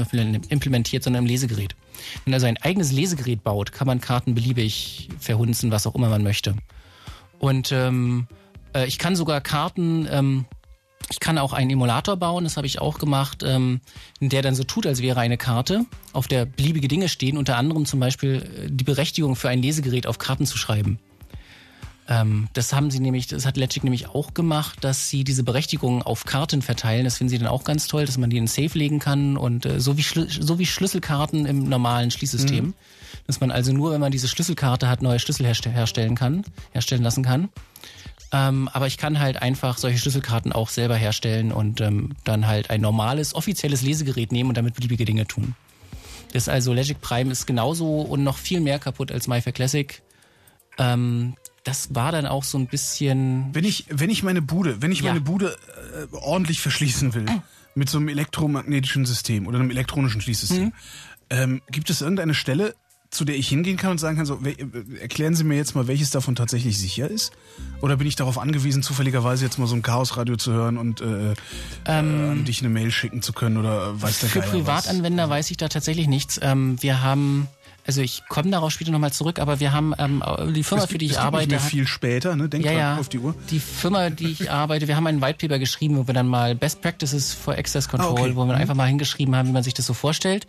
implementiert, 0.50 1.04
sondern 1.04 1.24
im 1.24 1.30
Lesegerät. 1.30 1.76
Wenn 2.26 2.34
also 2.34 2.46
ein 2.46 2.58
eigenes 2.58 2.91
Lesegerät 2.92 3.44
baut, 3.44 3.72
kann 3.72 3.88
man 3.88 4.02
Karten 4.02 4.36
beliebig 4.36 5.10
verhunzen, 5.20 5.72
was 5.72 5.88
auch 5.88 5.96
immer 5.96 6.10
man 6.10 6.24
möchte. 6.24 6.56
Und 7.40 7.72
ähm, 7.72 8.28
äh, 8.76 8.86
ich 8.88 8.98
kann 8.98 9.16
sogar 9.16 9.42
Karten, 9.42 10.08
ähm, 10.10 10.46
ich 11.10 11.20
kann 11.20 11.38
auch 11.38 11.54
einen 11.54 11.72
Emulator 11.72 12.18
bauen, 12.18 12.44
das 12.44 12.58
habe 12.58 12.68
ich 12.68 12.80
auch 12.80 13.00
gemacht, 13.00 13.44
ähm, 13.46 13.82
der 14.20 14.42
dann 14.42 14.56
so 14.56 14.64
tut, 14.64 14.86
als 14.86 15.02
wäre 15.02 15.20
eine 15.20 15.38
Karte, 15.38 15.86
auf 16.14 16.28
der 16.28 16.46
beliebige 16.46 16.88
Dinge 16.88 17.10
stehen, 17.10 17.38
unter 17.38 17.58
anderem 17.58 17.86
zum 17.86 18.00
Beispiel 18.00 18.66
äh, 18.66 18.70
die 18.70 18.84
Berechtigung 18.84 19.36
für 19.36 19.50
ein 19.50 19.62
Lesegerät 19.62 20.08
auf 20.08 20.20
Karten 20.20 20.46
zu 20.46 20.58
schreiben. 20.58 21.00
Ähm, 22.12 22.50
das 22.52 22.74
haben 22.74 22.92
sie 22.92 23.00
nämlich, 23.00 23.28
das 23.28 23.46
hat 23.46 23.56
Legic 23.56 23.86
nämlich 23.86 24.10
auch 24.10 24.34
gemacht, 24.34 24.80
dass 24.82 25.10
sie 25.10 25.24
diese 25.24 25.44
Berechtigungen 25.44 26.02
auf 26.02 26.26
Karten 26.26 26.62
verteilen. 26.62 27.06
Das 27.06 27.18
finden 27.18 27.30
sie 27.30 27.38
dann 27.38 27.48
auch 27.48 27.64
ganz 27.64 27.88
toll, 27.88 28.06
dass 28.06 28.18
man 28.18 28.30
die 28.30 28.36
in 28.36 28.44
ein 28.44 28.48
Safe 28.48 28.78
legen 28.78 29.00
kann 29.00 29.38
und 29.38 29.66
äh, 29.66 29.80
so, 29.80 29.98
wie 29.98 30.02
so 30.02 30.60
wie 30.60 30.66
Schlüsselkarten 30.66 31.46
im 31.46 31.70
normalen 31.70 32.12
Schließsystem. 32.12 32.74
Dass 33.28 33.40
man 33.40 33.50
also 33.50 33.72
nur, 33.72 33.94
wenn 33.94 34.02
man 34.02 34.12
diese 34.12 34.28
Schlüsselkarte 34.28 34.90
hat, 34.90 35.02
neue 35.02 35.20
Schlüssel 35.20 35.46
herst 35.46 35.66
herstellen 35.66 36.16
kann, 36.16 36.44
herstellen 36.74 37.02
lassen 37.02 37.24
kann. 37.24 37.48
Ähm, 38.34 38.70
aber 38.74 38.88
ich 38.88 38.98
kann 38.98 39.20
halt 39.20 39.42
einfach 39.42 39.78
solche 39.78 39.98
Schlüsselkarten 39.98 40.52
auch 40.52 40.68
selber 40.68 40.96
herstellen 40.96 41.54
und 41.54 41.80
ähm, 41.80 42.16
dann 42.26 42.46
halt 42.46 42.72
ein 42.72 42.82
normales, 42.82 43.36
offizielles 43.36 43.84
Lesegerät 43.84 44.34
nehmen 44.34 44.50
und 44.50 44.58
damit 44.58 44.74
beliebige 44.74 45.06
Dinge 45.06 45.28
tun. 45.28 45.56
Das 46.34 46.44
ist 46.44 46.50
also 46.50 46.74
Logic 46.74 47.00
Prime 47.00 47.32
ist 47.32 47.46
genauso 47.46 48.02
und 48.02 48.24
noch 48.24 48.38
viel 48.38 48.60
mehr 48.60 48.80
kaputt 48.80 49.14
als 49.14 49.30
MyFair 49.30 49.54
Classic. 49.54 50.02
Ähm, 50.78 51.36
das 51.64 51.94
war 51.94 52.12
dann 52.12 52.26
auch 52.26 52.44
so 52.44 52.58
ein 52.58 52.68
bisschen. 52.68 53.50
Wenn 53.54 53.64
ich, 53.66 53.86
wenn 53.90 54.10
ich 54.10 54.24
meine 54.24 54.42
Bude, 54.42 54.82
wenn 54.82 54.92
ich 54.92 55.02
Ja. 55.02 55.10
meine 55.10 55.22
Bude 55.22 55.58
äh, 56.12 56.16
ordentlich 56.16 56.60
verschließen 56.62 57.14
will, 57.14 57.26
mit 57.76 57.90
so 57.90 57.98
einem 58.00 58.10
elektromagnetischen 58.10 59.06
System 59.06 59.48
oder 59.48 59.60
einem 59.60 59.72
elektronischen 59.72 60.22
Schließsystem, 60.22 60.66
Mhm. 60.66 60.74
ähm, 61.30 61.62
gibt 61.72 61.90
es 61.90 62.02
irgendeine 62.02 62.34
Stelle, 62.34 62.76
zu 63.12 63.26
der 63.26 63.36
ich 63.36 63.50
hingehen 63.50 63.76
kann 63.76 63.92
und 63.92 63.98
sagen 63.98 64.16
kann, 64.16 64.26
so, 64.26 64.40
äh, 64.46 64.56
erklären 65.02 65.36
Sie 65.36 65.44
mir 65.44 65.56
jetzt 65.58 65.76
mal, 65.76 65.86
welches 65.88 66.12
davon 66.12 66.34
tatsächlich 66.36 66.78
sicher 66.78 67.10
ist? 67.10 67.32
Oder 67.82 67.98
bin 67.98 68.08
ich 68.08 68.16
darauf 68.16 68.38
angewiesen, 68.38 68.84
zufälligerweise 68.84 69.44
jetzt 69.44 69.60
mal 69.60 69.68
so 69.68 69.76
ein 69.76 69.82
Chaosradio 69.82 70.38
zu 70.38 70.54
hören 70.54 70.78
und 70.78 71.02
äh, 71.02 71.32
äh, 71.34 71.36
an 71.86 72.46
dich 72.46 72.60
eine 72.62 72.70
Mail 72.70 72.90
schicken 72.90 73.22
zu 73.22 73.34
können 73.34 73.58
oder 73.58 74.02
weiß 74.02 74.20
der 74.22 74.28
Ähm, 74.28 74.32
Für 74.32 74.40
Geier 74.40 74.48
was? 74.48 74.52
Privatanwender 74.86 75.30
weiß 75.30 75.52
ich 75.52 75.58
da 75.58 75.68
tatsächlich 75.68 76.08
nichts. 76.08 76.40
Ähm, 76.42 76.78
wir 76.82 77.02
haben, 77.04 77.48
Also 77.88 78.02
ich 78.02 78.24
komme 78.30 78.52
darauf 78.52 78.72
später 78.72 78.92
nochmal 78.92 79.12
zurück, 79.12 79.40
aber 79.40 79.60
wir 79.60 79.74
haben 79.74 79.94
ähm, 79.98 80.24
die 80.54 80.64
Firma, 80.64 80.84
Es 80.84 80.90
für 80.90 80.98
die 80.98 81.06
gibt- 81.08 81.12
ich 81.14 81.18
gibt 81.18 81.20
arbeite, 81.26 81.48
Nicht 81.48 81.52
mehr 81.52 81.60
viel 81.60 81.88
später, 81.88 82.36
ne? 82.36 82.48
Denk 82.48 82.64
ja, 82.64 82.72
ja. 82.72 82.98
auf 82.98 83.10
die 83.10 83.18
Uhr. 83.20 83.34
Die 83.50 83.60
Firma, 83.60 84.10
die 84.12 84.28
ich 84.28 84.52
arbeite, 84.52 84.88
wir 84.88 84.96
haben 84.96 85.08
einen 85.08 85.22
White 85.22 85.40
Paper 85.48 85.58
geschrieben, 85.60 85.98
wo 85.98 86.06
wir 86.08 86.14
dann 86.14 86.28
mal 86.28 86.54
Best 86.56 86.82
Practices 86.82 87.34
for 87.34 87.56
Access 87.58 87.90
Control, 87.90 88.10
Ah, 88.20 88.22
okay. 88.22 88.36
wo 88.36 88.46
wir 88.46 88.54
einfach 88.56 88.76
mal 88.76 88.88
hingeschrieben 88.88 89.36
haben, 89.36 89.48
wie 89.50 89.54
man 89.54 89.64
sich 89.64 89.74
das 89.74 89.86
so 89.88 89.94
vorstellt. 89.94 90.46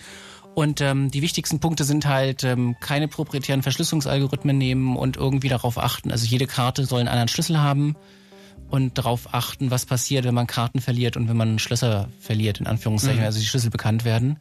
Und 0.54 0.82
ähm, 0.82 1.10
die 1.10 1.22
wichtigsten 1.22 1.60
Punkte 1.60 1.84
sind 1.84 2.04
halt 2.06 2.44
ähm, 2.44 2.76
keine 2.80 3.08
proprietären 3.08 3.62
Verschlüsselungsalgorithmen 3.62 4.58
nehmen 4.58 4.96
und 4.96 5.16
irgendwie 5.16 5.48
darauf 5.48 5.78
achten. 5.78 6.10
Also 6.10 6.26
jede 6.26 6.46
Karte 6.46 6.84
soll 6.84 7.00
einen 7.00 7.08
anderen 7.08 7.28
Schlüssel 7.28 7.58
haben 7.58 7.96
und 8.68 8.98
darauf 8.98 9.32
achten, 9.32 9.70
was 9.70 9.86
passiert, 9.86 10.26
wenn 10.26 10.34
man 10.34 10.46
Karten 10.46 10.82
verliert 10.82 11.16
und 11.16 11.28
wenn 11.30 11.36
man 11.38 11.58
Schlösser 11.58 12.08
verliert, 12.20 12.60
in 12.60 12.66
Anführungszeichen, 12.66 13.24
also 13.24 13.38
die 13.40 13.46
Schlüssel 13.46 13.70
bekannt 13.70 14.04
werden. 14.04 14.38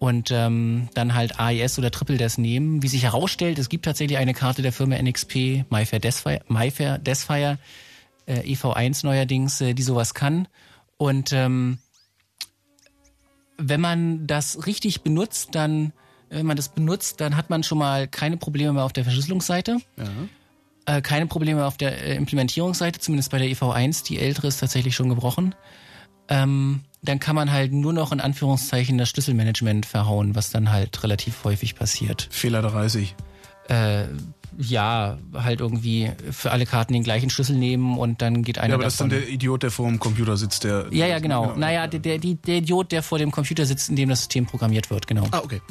Und 0.00 0.30
ähm, 0.30 0.88
dann 0.94 1.14
halt 1.14 1.38
AES 1.38 1.78
oder 1.78 1.90
Triple 1.90 2.16
Des 2.16 2.38
nehmen. 2.38 2.82
Wie 2.82 2.88
sich 2.88 3.02
herausstellt, 3.02 3.58
es 3.58 3.68
gibt 3.68 3.84
tatsächlich 3.84 4.16
eine 4.16 4.32
Karte 4.32 4.62
der 4.62 4.72
Firma 4.72 4.96
NXP, 4.96 5.66
MyFair 5.68 6.00
Desfire, 6.00 6.40
MyFair 6.48 6.96
Desfire 6.96 7.58
äh, 8.24 8.40
EV1 8.40 9.04
neuerdings, 9.04 9.60
äh, 9.60 9.74
die 9.74 9.82
sowas 9.82 10.14
kann. 10.14 10.48
Und 10.96 11.34
ähm, 11.34 11.78
wenn 13.58 13.80
man 13.82 14.26
das 14.26 14.66
richtig 14.66 15.02
benutzt, 15.02 15.50
dann, 15.52 15.92
wenn 16.30 16.46
man 16.46 16.56
das 16.56 16.70
benutzt, 16.70 17.20
dann 17.20 17.36
hat 17.36 17.50
man 17.50 17.62
schon 17.62 17.76
mal 17.76 18.08
keine 18.08 18.38
Probleme 18.38 18.72
mehr 18.72 18.84
auf 18.84 18.94
der 18.94 19.04
Verschlüsselungsseite. 19.04 19.78
Äh, 20.86 21.02
keine 21.02 21.26
Probleme 21.26 21.66
auf 21.66 21.76
der 21.76 22.02
äh, 22.02 22.16
Implementierungsseite, 22.16 23.00
zumindest 23.00 23.30
bei 23.30 23.38
der 23.38 23.48
EV1. 23.48 24.06
Die 24.06 24.18
ältere 24.18 24.46
ist 24.46 24.60
tatsächlich 24.60 24.94
schon 24.96 25.10
gebrochen. 25.10 25.54
Ähm, 26.28 26.84
dann 27.02 27.18
kann 27.20 27.34
man 27.34 27.50
halt 27.50 27.72
nur 27.72 27.92
noch 27.92 28.12
in 28.12 28.20
Anführungszeichen 28.20 28.98
das 28.98 29.08
Schlüsselmanagement 29.08 29.86
verhauen, 29.86 30.34
was 30.34 30.50
dann 30.50 30.70
halt 30.72 31.02
relativ 31.02 31.44
häufig 31.44 31.74
passiert. 31.74 32.28
Fehler 32.30 32.62
30. 32.62 33.14
Äh, 33.68 34.04
ja, 34.58 35.16
halt 35.32 35.60
irgendwie 35.60 36.10
für 36.30 36.50
alle 36.50 36.66
Karten 36.66 36.92
den 36.92 37.04
gleichen 37.04 37.30
Schlüssel 37.30 37.56
nehmen 37.56 37.96
und 37.98 38.20
dann 38.20 38.42
geht 38.42 38.58
einer 38.58 38.70
Ja, 38.70 38.74
aber 38.74 38.84
das 38.84 38.94
ist 38.94 39.00
dann 39.00 39.08
davon. 39.10 39.24
der 39.24 39.32
Idiot, 39.32 39.62
der 39.62 39.70
vor 39.70 39.88
dem 39.88 39.98
Computer 40.00 40.36
sitzt, 40.36 40.64
der. 40.64 40.86
ja, 40.90 41.06
ja, 41.06 41.18
genau. 41.20 41.54
Naja, 41.56 41.86
der, 41.86 42.00
der, 42.00 42.18
der 42.18 42.56
Idiot, 42.56 42.92
der 42.92 43.02
vor 43.02 43.18
dem 43.18 43.30
Computer 43.30 43.64
sitzt, 43.64 43.88
in 43.88 43.96
dem 43.96 44.08
das 44.08 44.18
System 44.20 44.46
programmiert 44.46 44.90
wird, 44.90 45.06
genau. 45.06 45.26
Ah, 45.30 45.38
okay. 45.42 45.62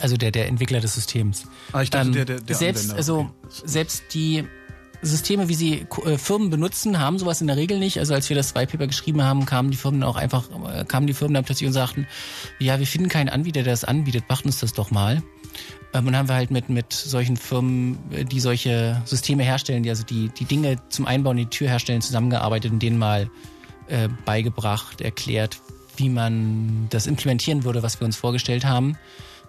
Also 0.00 0.16
der, 0.16 0.30
der 0.30 0.48
Entwickler 0.48 0.80
des 0.80 0.94
Systems. 0.94 1.44
Ah, 1.72 1.82
ich 1.82 1.90
dachte, 1.90 2.08
Ähm, 2.08 2.14
der, 2.14 2.24
der, 2.24 2.40
der 2.40 2.56
selbst, 2.56 2.84
Anwender. 2.84 2.96
also 2.96 3.18
Okay. 3.20 3.62
selbst 3.66 4.02
die 4.14 4.44
Systeme, 5.02 5.48
wie 5.48 5.54
sie 5.54 5.86
äh, 6.04 6.18
Firmen 6.18 6.50
benutzen, 6.50 6.98
haben 6.98 7.18
sowas 7.18 7.40
in 7.40 7.46
der 7.46 7.56
Regel 7.56 7.78
nicht. 7.78 7.98
Also 7.98 8.14
als 8.14 8.28
wir 8.28 8.36
das 8.36 8.54
White 8.54 8.72
Paper 8.72 8.86
geschrieben 8.86 9.22
haben, 9.22 9.46
kamen 9.46 9.70
die 9.70 9.76
Firmen 9.76 10.02
auch 10.02 10.16
einfach, 10.16 10.48
äh, 10.72 10.84
kamen 10.84 11.06
die 11.06 11.14
Firmen 11.14 11.34
dann 11.34 11.44
plötzlich 11.44 11.66
und 11.66 11.72
sagten, 11.72 12.06
ja, 12.58 12.78
wir 12.78 12.86
finden 12.86 13.08
keinen 13.08 13.28
Anbieter, 13.28 13.62
der 13.62 13.72
das 13.72 13.84
anbietet, 13.84 14.24
macht 14.28 14.44
uns 14.44 14.60
das 14.60 14.72
doch 14.72 14.90
mal. 14.90 15.22
Ähm, 15.92 16.06
und 16.06 16.06
dann 16.06 16.16
haben 16.16 16.28
wir 16.28 16.34
halt 16.34 16.50
mit, 16.50 16.68
mit 16.68 16.92
solchen 16.92 17.36
Firmen, 17.36 17.98
äh, 18.12 18.24
die 18.24 18.40
solche 18.40 19.00
Systeme 19.04 19.42
herstellen, 19.42 19.82
die 19.82 19.90
also 19.90 20.04
die, 20.04 20.28
die 20.28 20.44
Dinge 20.44 20.76
zum 20.88 21.06
Einbauen 21.06 21.38
in 21.38 21.44
die 21.44 21.50
Tür 21.50 21.68
herstellen, 21.68 22.02
zusammengearbeitet 22.02 22.72
und 22.72 22.82
denen 22.82 22.98
mal 22.98 23.30
äh, 23.88 24.08
beigebracht, 24.24 25.00
erklärt, 25.00 25.60
wie 25.96 26.08
man 26.08 26.86
das 26.90 27.06
implementieren 27.06 27.64
würde, 27.64 27.82
was 27.82 28.00
wir 28.00 28.04
uns 28.04 28.16
vorgestellt 28.16 28.64
haben. 28.64 28.96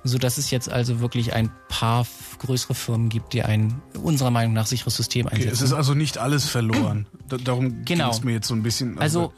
So 0.03 0.18
dass 0.18 0.38
es 0.40 0.49
jetzt 0.49 0.69
also 0.69 0.99
wirklich 0.99 1.34
ein 1.34 1.52
paar 1.69 2.07
größere 2.40 2.73
Firmen 2.73 3.10
gibt, 3.10 3.34
die 3.34 3.44
ein 3.44 3.82
unserer 4.02 4.32
Meinung 4.32 4.53
nach 4.53 4.65
sicheres 4.65 4.95
System 4.98 5.28
Okay, 5.28 5.36
es 5.36 5.41
einsetzen. 5.44 5.64
ist 5.65 5.73
also 5.73 5.94
nicht 5.94 6.18
alles 6.18 6.45
verloren. 6.48 7.06
Da, 7.30 7.38
darum 7.38 7.86
Genau. 7.86 8.06
ging 8.10 8.14
es 8.18 8.23
mir 8.23 8.32
jetzt 8.34 8.48
so 8.48 8.53
ein 8.56 8.61
bisschen. 8.64 8.98
Also, 8.99 9.32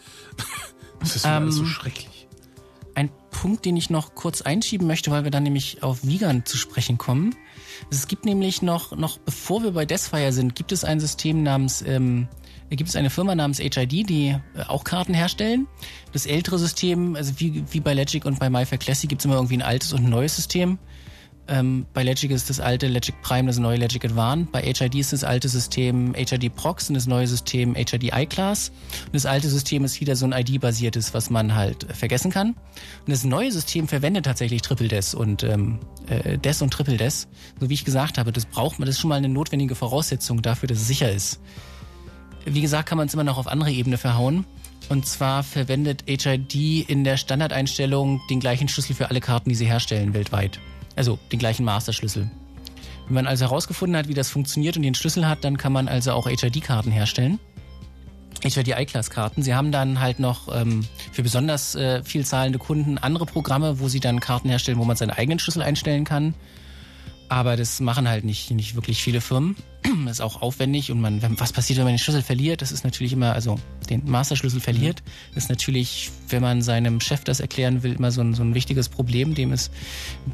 das 1.00 1.16
ist 1.18 1.26
ja 1.26 1.38
alles 1.38 1.56
so 1.56 1.62
ähm, 1.62 1.68
schrecklich. 1.68 2.28
Ein 2.96 3.12
Punkt, 3.30 3.66
den 3.66 3.76
ich 3.78 3.90
noch 3.92 4.16
kurz 4.16 4.42
einschieben 4.42 4.88
möchte, 4.88 5.12
weil 5.12 5.24
wir 5.26 5.32
dann 5.32 5.44
nämlich 5.44 5.84
auf 5.84 6.04
Vegan 6.06 6.44
zu 6.46 6.58
sprechen 6.58 6.98
kommen. 6.98 7.36
Es 7.92 8.08
gibt 8.08 8.26
nämlich 8.26 8.62
noch, 8.64 8.96
noch 8.96 9.18
bevor 9.20 9.62
wir 9.64 9.72
bei 9.72 9.86
Desfire 9.86 10.32
sind, 10.32 10.56
gibt 10.56 10.72
es 10.72 10.84
ein 10.84 11.00
System 11.00 11.44
namens, 11.44 11.84
ähm, 11.86 12.28
gibt 12.76 12.90
es 12.90 12.96
eine 12.96 13.10
Firma 13.10 13.36
namens 13.36 13.60
HID, 13.60 14.10
die 14.10 14.36
äh, 14.56 14.62
auch 14.68 14.84
Karten 14.84 15.14
herstellen. 15.14 15.68
Das 16.12 16.26
ältere 16.26 16.58
System, 16.58 17.16
also 17.16 17.34
wie, 17.38 17.64
wie 17.72 17.80
bei 17.80 17.94
Legic 17.94 18.26
und 18.26 18.40
bei 18.40 18.50
MyFair 18.50 18.78
Classic 18.78 19.10
gibt 19.10 19.22
es 19.22 19.26
immer 19.26 19.36
irgendwie 19.36 19.58
ein 19.58 19.62
altes 19.62 19.94
und 19.94 20.06
ein 20.06 20.10
neues 20.10 20.36
System. 20.36 20.78
Ähm, 21.46 21.86
bei 21.94 22.04
Legic 22.04 22.32
ist 22.32 22.50
das 22.50 22.62
alte 22.62 22.88
Legic 22.88 23.22
Prime, 23.22 23.48
das 23.48 23.60
neue 23.60 23.78
Legic 23.78 24.06
Advanced. 24.06 24.52
Bei 24.54 24.62
HID 24.62 24.96
ist 24.96 25.12
das 25.12 25.26
alte 25.26 25.50
System 25.50 26.14
HID 26.16 26.56
Prox 26.56 26.88
und 26.88 26.96
das 26.96 27.06
neue 27.06 27.28
System 27.28 27.76
HID 27.76 28.14
iClass. 28.14 28.70
Und 29.06 29.14
das 29.14 29.26
alte 29.26 29.50
System 29.50 29.84
ist 29.84 30.00
wieder 30.00 30.16
so 30.16 30.26
ein 30.26 30.32
ID-basiertes, 30.32 31.14
was 31.14 31.30
man 31.30 31.54
halt 31.54 31.90
äh, 31.90 31.94
vergessen 31.94 32.32
kann. 32.32 32.50
Und 33.06 33.10
das 33.10 33.26
neue 33.26 33.52
System 33.52 33.90
verwendet 33.90 34.26
tatsächlich 34.26 34.62
Triple 34.62 34.88
Des 34.88 35.14
und 35.14 35.44
ähm, 35.44 35.80
äh, 36.08 36.38
Des 36.38 36.62
und 36.62 36.72
Triple 36.72 36.96
Des. 36.96 37.28
So 37.60 37.70
wie 37.70 37.74
ich 37.74 37.84
gesagt 37.84 38.18
habe, 38.18 38.32
das 38.32 38.46
braucht 38.46 38.80
man, 38.80 38.86
das 38.86 38.96
ist 38.96 39.02
schon 39.02 39.10
mal 39.10 39.16
eine 39.16 39.30
notwendige 39.30 39.76
Voraussetzung 39.76 40.42
dafür, 40.42 40.68
dass 40.68 40.78
es 40.78 40.88
sicher 40.88 41.12
ist. 41.12 41.42
Wie 42.46 42.62
gesagt, 42.62 42.90
kann 42.90 42.98
man 42.98 43.08
es 43.08 43.14
immer 43.14 43.24
noch 43.24 43.38
auf 43.38 43.48
andere 43.48 43.72
Ebene 43.72 43.98
verhauen. 43.98 44.46
Und 44.90 45.06
zwar 45.06 45.44
verwendet 45.44 46.04
HID 46.08 46.90
in 46.90 47.04
der 47.04 47.18
Standardeinstellung 47.18 48.22
den 48.30 48.40
gleichen 48.40 48.68
Schlüssel 48.68 48.96
für 48.96 49.10
alle 49.10 49.22
Karten, 49.22 49.50
die 49.50 49.56
sie 49.56 49.66
herstellen 49.66 50.14
weltweit. 50.14 50.60
Also 50.96 51.18
den 51.32 51.40
gleichen 51.40 51.64
Masterschlüssel. 51.64 52.30
Wenn 53.08 53.16
man 53.16 53.28
also 53.28 53.46
herausgefunden 53.46 53.98
hat, 53.98 54.08
wie 54.08 54.14
das 54.14 54.30
funktioniert 54.30 54.76
und 54.78 54.84
den 54.84 54.94
Schlüssel 54.94 55.28
hat, 55.28 55.44
dann 55.44 55.58
kann 55.58 55.74
man 55.74 55.88
also 55.88 56.12
auch 56.12 56.28
HID-Karten 56.28 56.92
herstellen. 56.92 57.40
HID 58.42 58.68
iClass-Karten. 58.78 59.42
Sie 59.42 59.56
haben 59.56 59.72
dann 59.72 60.02
halt 60.02 60.20
noch 60.20 60.54
ähm, 60.54 60.86
für 61.12 61.24
besonders 61.24 61.76
äh, 61.76 62.04
viel 62.04 62.26
zahlende 62.26 62.60
Kunden 62.60 62.98
andere 62.98 63.26
Programme, 63.26 63.80
wo 63.80 63.88
sie 63.88 64.02
dann 64.02 64.20
Karten 64.20 64.50
herstellen, 64.50 64.78
wo 64.78 64.84
man 64.84 64.98
seinen 64.98 65.12
eigenen 65.12 65.40
Schlüssel 65.40 65.62
einstellen 65.62 66.04
kann. 66.04 66.34
Aber 67.30 67.56
das 67.56 67.80
machen 67.80 68.08
halt 68.08 68.24
nicht, 68.24 68.52
nicht 68.52 68.76
wirklich 68.76 69.02
viele 69.02 69.22
Firmen. 69.22 69.56
Das 69.84 69.92
ist 70.14 70.22
auch 70.22 70.42
aufwendig 70.42 70.92
und 70.92 71.02
man, 71.02 71.22
was 71.40 71.52
passiert, 71.52 71.78
wenn 71.78 71.86
man 71.86 71.94
den 71.94 72.00
Schlüssel 72.00 72.22
verliert? 72.22 72.62
Das 72.62 72.72
ist 72.72 72.84
natürlich 72.84 73.14
immer, 73.14 73.34
also 73.34 73.60
den 73.90 74.10
Masterschlüssel 74.10 74.62
verliert, 74.62 75.04
das 75.34 75.46
ist 75.46 75.50
natürlich, 75.50 76.12
wenn 76.30 76.42
man 76.42 76.62
seinem 76.62 77.02
Chef 77.02 77.24
das 77.24 77.40
erklären 77.40 77.84
will, 77.84 77.94
immer 77.94 78.12
so 78.12 78.22
ein, 78.22 78.34
so 78.34 78.44
ein 78.44 78.54
wichtiges 78.54 78.88
Problem. 78.88 79.36
Dem 79.36 79.52
ist 79.52 79.72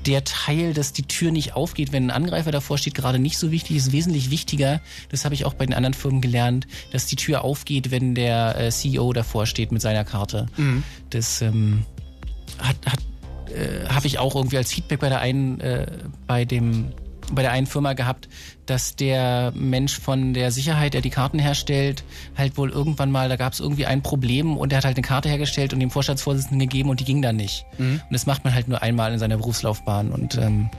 der 0.06 0.24
Teil, 0.24 0.74
dass 0.74 0.94
die 0.94 1.04
Tür 1.04 1.32
nicht 1.32 1.54
aufgeht, 1.54 1.92
wenn 1.92 2.06
ein 2.06 2.12
Angreifer 2.12 2.52
davor 2.52 2.78
steht, 2.78 2.94
gerade 2.94 3.20
nicht 3.20 3.38
so 3.38 3.52
wichtig, 3.52 3.78
ist 3.78 3.92
wesentlich 3.92 4.30
wichtiger. 4.30 4.82
Das 5.10 5.26
habe 5.26 5.36
ich 5.36 5.46
auch 5.46 5.54
bei 5.54 5.66
den 5.66 5.74
anderen 5.74 5.94
Firmen 5.94 6.22
gelernt, 6.22 6.68
dass 6.92 7.06
die 7.08 7.16
Tür 7.16 7.44
aufgeht, 7.44 7.92
wenn 7.92 8.16
der 8.16 8.56
äh, 8.60 8.70
CEO 8.70 9.14
davor 9.14 9.46
steht 9.46 9.72
mit 9.72 9.82
seiner 9.82 10.06
Karte. 10.06 10.48
Das 11.10 11.42
ähm, 11.42 11.86
hat, 12.60 12.78
hat 12.86 13.00
äh, 13.52 13.88
habe 13.90 14.08
ich 14.08 14.20
auch 14.20 14.36
irgendwie 14.36 14.58
als 14.58 14.72
Feedback 14.72 15.00
bei 15.00 15.10
der 15.10 15.20
einen, 15.20 15.60
äh, 15.60 15.88
bei 16.28 16.46
dem, 16.46 16.94
bei 17.32 17.42
der 17.42 17.52
einen 17.52 17.68
Firma 17.68 17.94
gehabt, 17.94 18.28
dass 18.66 18.96
der 18.96 19.52
Mensch 19.56 20.00
von 20.00 20.34
der 20.34 20.52
Sicherheit, 20.52 20.94
der 20.94 21.02
die 21.02 21.10
Karten 21.10 21.40
herstellt, 21.40 22.04
halt 22.38 22.58
wohl 22.58 22.70
irgendwann 22.70 23.12
mal, 23.12 23.30
da 23.30 23.36
gab 23.36 23.54
es 23.54 23.60
irgendwie 23.60 23.86
ein 23.86 24.02
Problem 24.02 24.58
und 24.58 24.72
der 24.72 24.78
hat 24.78 24.86
halt 24.86 24.98
eine 24.98 25.06
Karte 25.06 25.30
hergestellt 25.30 25.74
und 25.74 25.80
dem 25.80 25.92
Vorstandsvorsitzenden 25.92 26.60
gegeben 26.60 26.90
und 26.90 27.00
die 27.00 27.06
ging 27.06 27.22
dann 27.22 27.36
nicht. 27.36 27.66
Und 27.78 28.02
das 28.12 28.26
macht 28.26 28.44
man 28.44 28.54
halt 28.54 28.68
nur 28.68 28.82
einmal 28.82 29.14
in 29.14 29.20
seiner 29.20 29.38
Berufslaufbahn 29.38 30.12
und 30.12 30.38
ähm, 30.38 30.70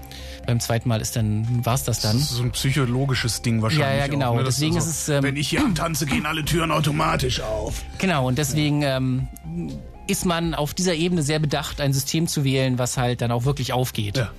beim 0.47 0.61
zweiten 0.61 0.89
Mal 0.89 1.01
ist 1.01 1.17
dann, 1.17 1.65
war's 1.65 1.85
das 1.85 2.01
dann. 2.01 2.15
Das 2.17 2.23
ist 2.23 2.37
so 2.37 2.43
ein 2.43 2.51
psychologisches 2.53 3.43
Ding 3.43 3.63
wahrscheinlich. 3.63 3.89
Ja, 3.89 3.95
ja, 3.95 4.07
genau. 4.07 4.33
Auch, 4.33 4.37
ne? 4.37 4.45
Deswegen 4.45 4.77
ist 4.77 4.87
es, 4.87 5.09
ähm, 5.09 5.23
wenn 5.23 5.37
ich 5.37 5.49
hier 5.49 5.65
antanze, 5.65 6.07
gehen 6.07 6.27
alle 6.27 6.45
Türen 6.45 6.71
automatisch 6.71 7.41
auf. 7.41 7.85
Genau, 7.99 8.27
und 8.27 8.39
deswegen 8.39 8.83
ähm, 8.83 9.29
ist 10.11 10.27
man 10.27 10.55
auf 10.55 10.75
dieser 10.75 10.95
Ebene 10.95 11.23
sehr 11.23 11.39
bedacht, 11.39 11.81
ein 11.81 11.93
System 11.93 12.27
zu 12.27 12.45
wählen, 12.45 12.79
was 12.79 12.97
halt 12.97 13.23
dann 13.23 13.31
auch 13.31 13.45
wirklich 13.45 13.73
aufgeht. 13.73 14.17
Ja. 14.19 14.33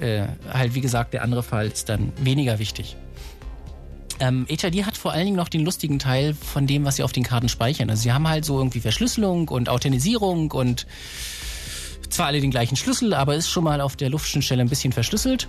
Äh, 0.00 0.28
halt, 0.52 0.74
wie 0.74 0.80
gesagt, 0.80 1.14
der 1.14 1.22
andere 1.22 1.42
Fall 1.42 1.66
ist 1.66 1.88
dann 1.88 2.12
weniger 2.20 2.58
wichtig. 2.58 2.96
Ähm, 4.20 4.46
HID 4.48 4.84
hat 4.84 4.96
vor 4.96 5.12
allen 5.12 5.24
Dingen 5.24 5.36
noch 5.36 5.48
den 5.48 5.64
lustigen 5.64 5.98
Teil 5.98 6.34
von 6.34 6.66
dem, 6.66 6.84
was 6.84 6.96
sie 6.96 7.02
auf 7.02 7.12
den 7.12 7.22
Karten 7.22 7.48
speichern. 7.48 7.88
Also 7.88 8.02
sie 8.02 8.12
haben 8.12 8.28
halt 8.28 8.44
so 8.44 8.58
irgendwie 8.58 8.80
Verschlüsselung 8.80 9.48
und 9.48 9.68
Authentisierung 9.68 10.50
und 10.50 10.86
zwar 12.10 12.26
alle 12.26 12.40
den 12.40 12.50
gleichen 12.50 12.76
Schlüssel, 12.76 13.14
aber 13.14 13.34
ist 13.34 13.48
schon 13.48 13.64
mal 13.64 13.80
auf 13.80 13.96
der 13.96 14.10
Luftschnittstelle 14.10 14.60
ein 14.60 14.68
bisschen 14.68 14.92
verschlüsselt. 14.92 15.48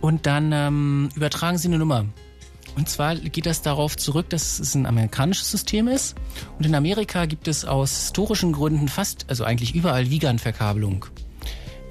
Und 0.00 0.26
dann 0.26 0.52
ähm, 0.52 1.08
übertragen 1.14 1.58
sie 1.58 1.68
eine 1.68 1.78
Nummer. 1.78 2.06
Und 2.78 2.88
zwar 2.88 3.16
geht 3.16 3.44
das 3.44 3.60
darauf 3.60 3.96
zurück, 3.96 4.30
dass 4.30 4.60
es 4.60 4.76
ein 4.76 4.86
amerikanisches 4.86 5.50
System 5.50 5.88
ist. 5.88 6.14
Und 6.58 6.64
in 6.64 6.76
Amerika 6.76 7.26
gibt 7.26 7.48
es 7.48 7.64
aus 7.64 7.90
historischen 7.90 8.52
Gründen 8.52 8.86
fast, 8.86 9.26
also 9.26 9.42
eigentlich 9.42 9.74
überall 9.74 10.10
Vigant-Verkabelung. 10.10 11.06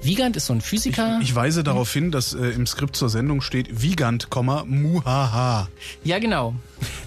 Vigant 0.00 0.34
ist 0.36 0.46
so 0.46 0.54
ein 0.54 0.62
Physiker. 0.62 1.18
Ich 1.20 1.34
weise 1.34 1.62
darauf 1.62 1.92
hin, 1.92 2.10
dass 2.10 2.32
äh, 2.32 2.46
im 2.52 2.66
Skript 2.66 2.96
zur 2.96 3.10
Sendung 3.10 3.42
steht 3.42 3.82
Vigant, 3.82 4.28
Muhaha. 4.34 5.68
Ja, 6.04 6.18
genau. 6.20 6.54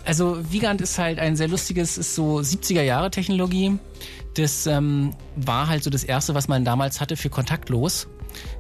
Also 0.06 0.38
Vigant 0.52 0.80
ist 0.82 1.00
halt 1.00 1.18
ein 1.18 1.36
sehr 1.36 1.48
lustiges, 1.48 1.98
ist 1.98 2.14
so 2.14 2.38
70er 2.38 2.84
Jahre 2.84 3.10
Technologie. 3.10 3.80
Das 4.36 4.68
ähm, 4.68 5.16
war 5.36 5.70
halt 5.70 5.84
so 5.84 5.90
das 5.90 6.04
erste, 6.04 6.36
was 6.36 6.48
man 6.48 6.66
damals 6.66 7.02
hatte 7.02 7.18
für 7.18 7.32
kontaktlos. 7.32 8.08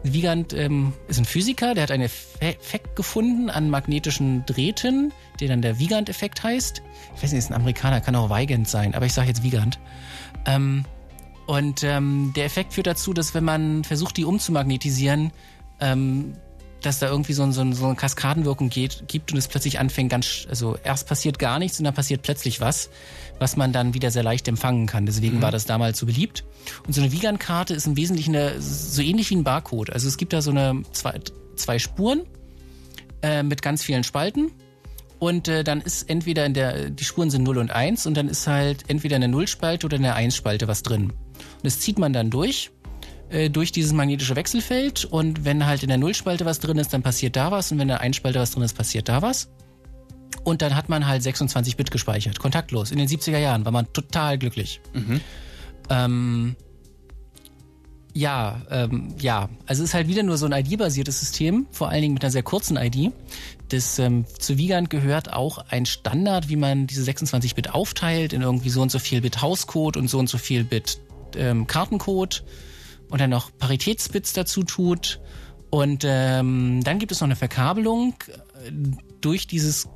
Vigant 0.03 0.53
ähm, 0.53 0.93
ist 1.07 1.19
ein 1.19 1.25
Physiker, 1.25 1.73
der 1.73 1.83
hat 1.83 1.91
einen 1.91 2.07
Eff- 2.07 2.39
Effekt 2.39 2.95
gefunden 2.95 3.49
an 3.49 3.69
magnetischen 3.69 4.45
Drähten, 4.45 5.13
der 5.39 5.47
dann 5.47 5.61
der 5.61 5.79
Vigant-Effekt 5.79 6.43
heißt. 6.43 6.81
Ich 7.15 7.23
weiß 7.23 7.31
nicht, 7.31 7.39
ist 7.39 7.51
ein 7.51 7.55
Amerikaner, 7.55 8.01
kann 8.01 8.15
auch 8.15 8.29
Weigand 8.29 8.67
sein, 8.67 8.95
aber 8.95 9.05
ich 9.05 9.13
sage 9.13 9.27
jetzt 9.27 9.43
Vigant. 9.43 9.79
Ähm, 10.45 10.85
und 11.47 11.83
ähm, 11.83 12.33
der 12.35 12.45
Effekt 12.45 12.73
führt 12.73 12.87
dazu, 12.87 13.13
dass 13.13 13.33
wenn 13.33 13.43
man 13.43 13.83
versucht, 13.83 14.17
die 14.17 14.25
umzumagnetisieren, 14.25 15.31
ähm, 15.79 16.33
dass 16.81 16.99
da 16.99 17.09
irgendwie 17.09 17.33
so, 17.33 17.43
ein, 17.43 17.51
so, 17.51 17.61
ein, 17.61 17.73
so 17.73 17.85
eine 17.85 17.95
Kaskadenwirkung 17.95 18.69
geht, 18.69 19.07
gibt 19.07 19.31
und 19.31 19.37
es 19.37 19.47
plötzlich 19.47 19.79
anfängt 19.79 20.09
ganz, 20.09 20.47
also 20.49 20.77
erst 20.83 21.07
passiert 21.07 21.37
gar 21.39 21.59
nichts 21.59 21.77
und 21.79 21.85
dann 21.85 21.93
passiert 21.93 22.23
plötzlich 22.23 22.59
was, 22.59 22.89
was 23.41 23.57
man 23.57 23.73
dann 23.73 23.95
wieder 23.95 24.11
sehr 24.11 24.21
leicht 24.21 24.47
empfangen 24.47 24.85
kann. 24.85 25.07
Deswegen 25.07 25.41
war 25.41 25.51
das 25.51 25.65
damals 25.65 25.97
so 25.97 26.05
beliebt. 26.05 26.45
Und 26.85 26.93
so 26.93 27.01
eine 27.01 27.11
Wiegand-Karte 27.11 27.73
ist 27.73 27.87
im 27.87 27.97
Wesentlichen 27.97 28.35
eine, 28.35 28.61
so 28.61 29.01
ähnlich 29.01 29.31
wie 29.31 29.35
ein 29.35 29.43
Barcode. 29.43 29.89
Also 29.89 30.07
es 30.07 30.17
gibt 30.17 30.31
da 30.31 30.43
so 30.43 30.51
eine 30.51 30.83
zwei, 30.91 31.19
zwei 31.55 31.79
Spuren 31.79 32.21
äh, 33.23 33.41
mit 33.41 33.63
ganz 33.63 33.83
vielen 33.83 34.03
Spalten. 34.03 34.51
Und 35.17 35.47
äh, 35.47 35.63
dann 35.63 35.81
ist 35.81 36.07
entweder 36.07 36.45
in 36.45 36.53
der, 36.53 36.91
die 36.91 37.03
Spuren 37.03 37.31
sind 37.31 37.43
0 37.43 37.57
und 37.57 37.71
1 37.71 38.05
und 38.05 38.15
dann 38.15 38.27
ist 38.27 38.45
halt 38.45 38.89
entweder 38.89 39.15
eine 39.15 39.27
Nullspalte 39.27 39.87
oder 39.87 39.97
eine 39.97 40.15
1-Spalte 40.15 40.67
was 40.67 40.83
drin. 40.83 41.05
Und 41.05 41.63
das 41.63 41.79
zieht 41.79 41.97
man 41.97 42.13
dann 42.13 42.29
durch, 42.29 42.69
äh, 43.29 43.49
durch 43.49 43.71
dieses 43.71 43.91
magnetische 43.91 44.35
Wechselfeld. 44.35 45.05
Und 45.05 45.45
wenn 45.45 45.65
halt 45.65 45.81
in 45.81 45.89
der 45.89 45.97
Nullspalte 45.97 46.45
was 46.45 46.59
drin 46.59 46.77
ist, 46.77 46.93
dann 46.93 47.01
passiert 47.01 47.35
da 47.35 47.49
was. 47.49 47.71
Und 47.71 47.79
wenn 47.79 47.89
in 47.89 47.97
der 47.99 48.03
1-Spalte 48.03 48.39
was 48.39 48.51
drin 48.51 48.61
ist, 48.63 48.77
passiert 48.77 49.09
da 49.09 49.23
was. 49.23 49.49
Und 50.43 50.61
dann 50.61 50.75
hat 50.75 50.89
man 50.89 51.07
halt 51.07 51.21
26 51.23 51.77
Bit 51.77 51.91
gespeichert, 51.91 52.39
kontaktlos. 52.39 52.91
In 52.91 52.97
den 52.97 53.07
70er 53.07 53.37
Jahren 53.37 53.63
war 53.65 53.71
man 53.71 53.91
total 53.93 54.37
glücklich. 54.37 54.81
Ähm, 55.89 56.55
ja, 58.13 58.61
ähm, 58.69 59.13
ja. 59.19 59.49
Also 59.65 59.83
es 59.83 59.89
ist 59.89 59.93
halt 59.93 60.07
wieder 60.07 60.23
nur 60.23 60.37
so 60.37 60.45
ein 60.45 60.51
ID-basiertes 60.51 61.19
System, 61.19 61.67
vor 61.71 61.89
allen 61.89 62.01
Dingen 62.01 62.13
mit 62.13 62.23
einer 62.23 62.31
sehr 62.31 62.43
kurzen 62.43 62.77
ID. 62.77 63.13
Das 63.69 63.99
ähm, 63.99 64.25
zu 64.39 64.57
Wiegand 64.57 64.89
gehört 64.89 65.31
auch 65.31 65.59
ein 65.69 65.85
Standard, 65.85 66.49
wie 66.49 66.57
man 66.57 66.87
diese 66.87 67.03
26 67.03 67.55
Bit 67.55 67.73
aufteilt 67.73 68.33
in 68.33 68.41
irgendwie 68.41 68.69
so 68.69 68.81
und 68.81 68.91
so 68.91 68.99
viel 68.99 69.21
Bit 69.21 69.41
Hauscode 69.41 69.95
und 69.97 70.09
so 70.09 70.19
und 70.19 70.27
so 70.27 70.37
viel 70.37 70.63
Bit 70.63 70.99
ähm, 71.35 71.67
Kartencode 71.67 72.43
und 73.09 73.21
dann 73.21 73.29
noch 73.29 73.51
Paritätsbits 73.57 74.33
dazu 74.33 74.63
tut. 74.63 75.19
Und 75.69 76.03
ähm, 76.05 76.83
dann 76.83 76.99
gibt 76.99 77.13
es 77.13 77.21
noch 77.21 77.27
eine 77.27 77.37
Verkabelung 77.37 78.15
äh, 78.65 78.71
durch 79.21 79.47
dieses 79.47 79.87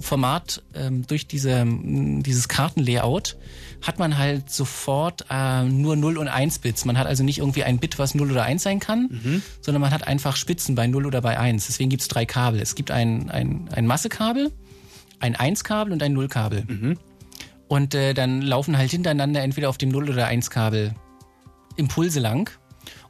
Format, 0.00 0.62
ähm, 0.74 1.06
durch 1.06 1.26
diese, 1.26 1.64
dieses 1.66 2.48
Kartenlayout 2.48 3.36
hat 3.82 3.98
man 3.98 4.16
halt 4.16 4.50
sofort 4.50 5.26
äh, 5.30 5.64
nur 5.64 5.96
0 5.96 6.18
und 6.18 6.28
1 6.28 6.60
Bits. 6.60 6.84
Man 6.84 6.98
hat 6.98 7.06
also 7.06 7.24
nicht 7.24 7.38
irgendwie 7.38 7.64
ein 7.64 7.78
Bit, 7.78 7.98
was 7.98 8.14
0 8.14 8.30
oder 8.30 8.44
1 8.44 8.62
sein 8.62 8.80
kann, 8.80 9.08
sondern 9.60 9.80
man 9.80 9.90
hat 9.90 10.06
einfach 10.06 10.36
Spitzen 10.36 10.74
bei 10.74 10.86
0 10.86 11.06
oder 11.06 11.20
bei 11.20 11.38
1. 11.38 11.66
Deswegen 11.66 11.90
gibt 11.90 12.02
es 12.02 12.08
drei 12.08 12.24
Kabel. 12.26 12.60
Es 12.60 12.74
gibt 12.74 12.90
ein, 12.90 13.30
ein, 13.30 13.68
ein 13.72 13.86
Massekabel, 13.86 14.52
ein 15.20 15.36
1-Kabel 15.36 15.92
und 15.92 16.02
ein 16.02 16.16
0-Kabel. 16.16 16.64
Und 17.68 17.94
äh, 17.94 18.12
dann 18.14 18.42
laufen 18.42 18.76
halt 18.76 18.90
hintereinander 18.90 19.42
entweder 19.42 19.68
auf 19.68 19.78
dem 19.78 19.88
0 19.88 20.10
oder 20.10 20.28
1-Kabel 20.28 20.94
Impulse 21.76 22.20
lang. 22.20 22.50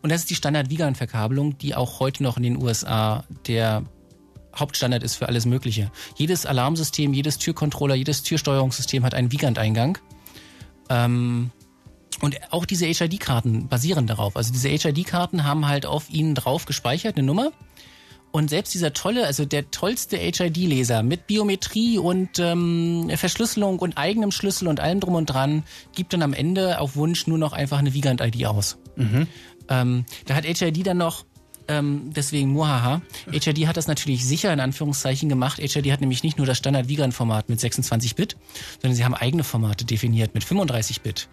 Und 0.02 0.10
das 0.10 0.20
ist 0.20 0.30
die 0.30 0.34
Standard-Wiegand-Verkabelung, 0.34 1.58
die 1.58 1.74
auch 1.74 2.00
heute 2.00 2.22
noch 2.22 2.36
in 2.36 2.42
den 2.42 2.62
USA 2.62 3.24
der 3.46 3.84
Hauptstandard 4.54 5.02
ist 5.02 5.16
für 5.16 5.28
alles 5.28 5.46
Mögliche. 5.46 5.90
Jedes 6.16 6.46
Alarmsystem, 6.46 7.12
jedes 7.12 7.38
Türcontroller, 7.38 7.94
jedes 7.94 8.22
Türsteuerungssystem 8.22 9.04
hat 9.04 9.14
einen 9.14 9.32
Wiegand-Eingang. 9.32 9.98
Ähm, 10.88 11.50
und 12.20 12.36
auch 12.52 12.66
diese 12.66 12.86
HID-Karten 12.86 13.68
basieren 13.68 14.06
darauf. 14.06 14.36
Also 14.36 14.52
diese 14.52 14.68
HID-Karten 14.68 15.44
haben 15.44 15.66
halt 15.66 15.86
auf 15.86 16.10
ihnen 16.10 16.34
drauf 16.34 16.66
gespeichert 16.66 17.16
eine 17.16 17.26
Nummer. 17.26 17.52
Und 18.30 18.48
selbst 18.48 18.72
dieser 18.72 18.94
tolle, 18.94 19.26
also 19.26 19.44
der 19.44 19.70
tollste 19.70 20.16
HID-Leser 20.16 21.02
mit 21.02 21.26
Biometrie 21.26 21.98
und 21.98 22.38
ähm, 22.38 23.10
Verschlüsselung 23.14 23.78
und 23.78 23.98
eigenem 23.98 24.30
Schlüssel 24.30 24.68
und 24.68 24.80
allem 24.80 25.00
drum 25.00 25.14
und 25.16 25.26
dran, 25.26 25.64
gibt 25.94 26.14
dann 26.14 26.22
am 26.22 26.32
Ende 26.32 26.80
auf 26.80 26.96
Wunsch 26.96 27.26
nur 27.26 27.36
noch 27.36 27.52
einfach 27.52 27.78
eine 27.78 27.92
Wiegand-ID 27.92 28.46
aus. 28.46 28.78
Ähm, 29.68 30.06
da 30.26 30.34
hat 30.34 30.44
HID 30.44 30.86
dann 30.86 30.96
noch, 30.96 31.24
ähm, 31.78 32.10
deswegen 32.14 32.50
Muhaha, 32.52 33.00
HID 33.30 33.66
hat 33.66 33.76
das 33.76 33.86
natürlich 33.86 34.24
sicher 34.26 34.52
in 34.52 34.60
Anführungszeichen 34.60 35.28
gemacht. 35.28 35.58
HID 35.58 35.90
hat 35.92 36.00
nämlich 36.00 36.22
nicht 36.22 36.38
nur 36.38 36.46
das 36.46 36.58
Standard-Wiegand-Format 36.58 37.48
mit 37.48 37.60
26 37.60 38.14
Bit, 38.16 38.36
sondern 38.80 38.96
sie 38.96 39.04
haben 39.04 39.14
eigene 39.14 39.44
Formate 39.44 39.84
definiert 39.84 40.34
mit 40.34 40.44
35 40.44 41.00
Bit. 41.02 41.28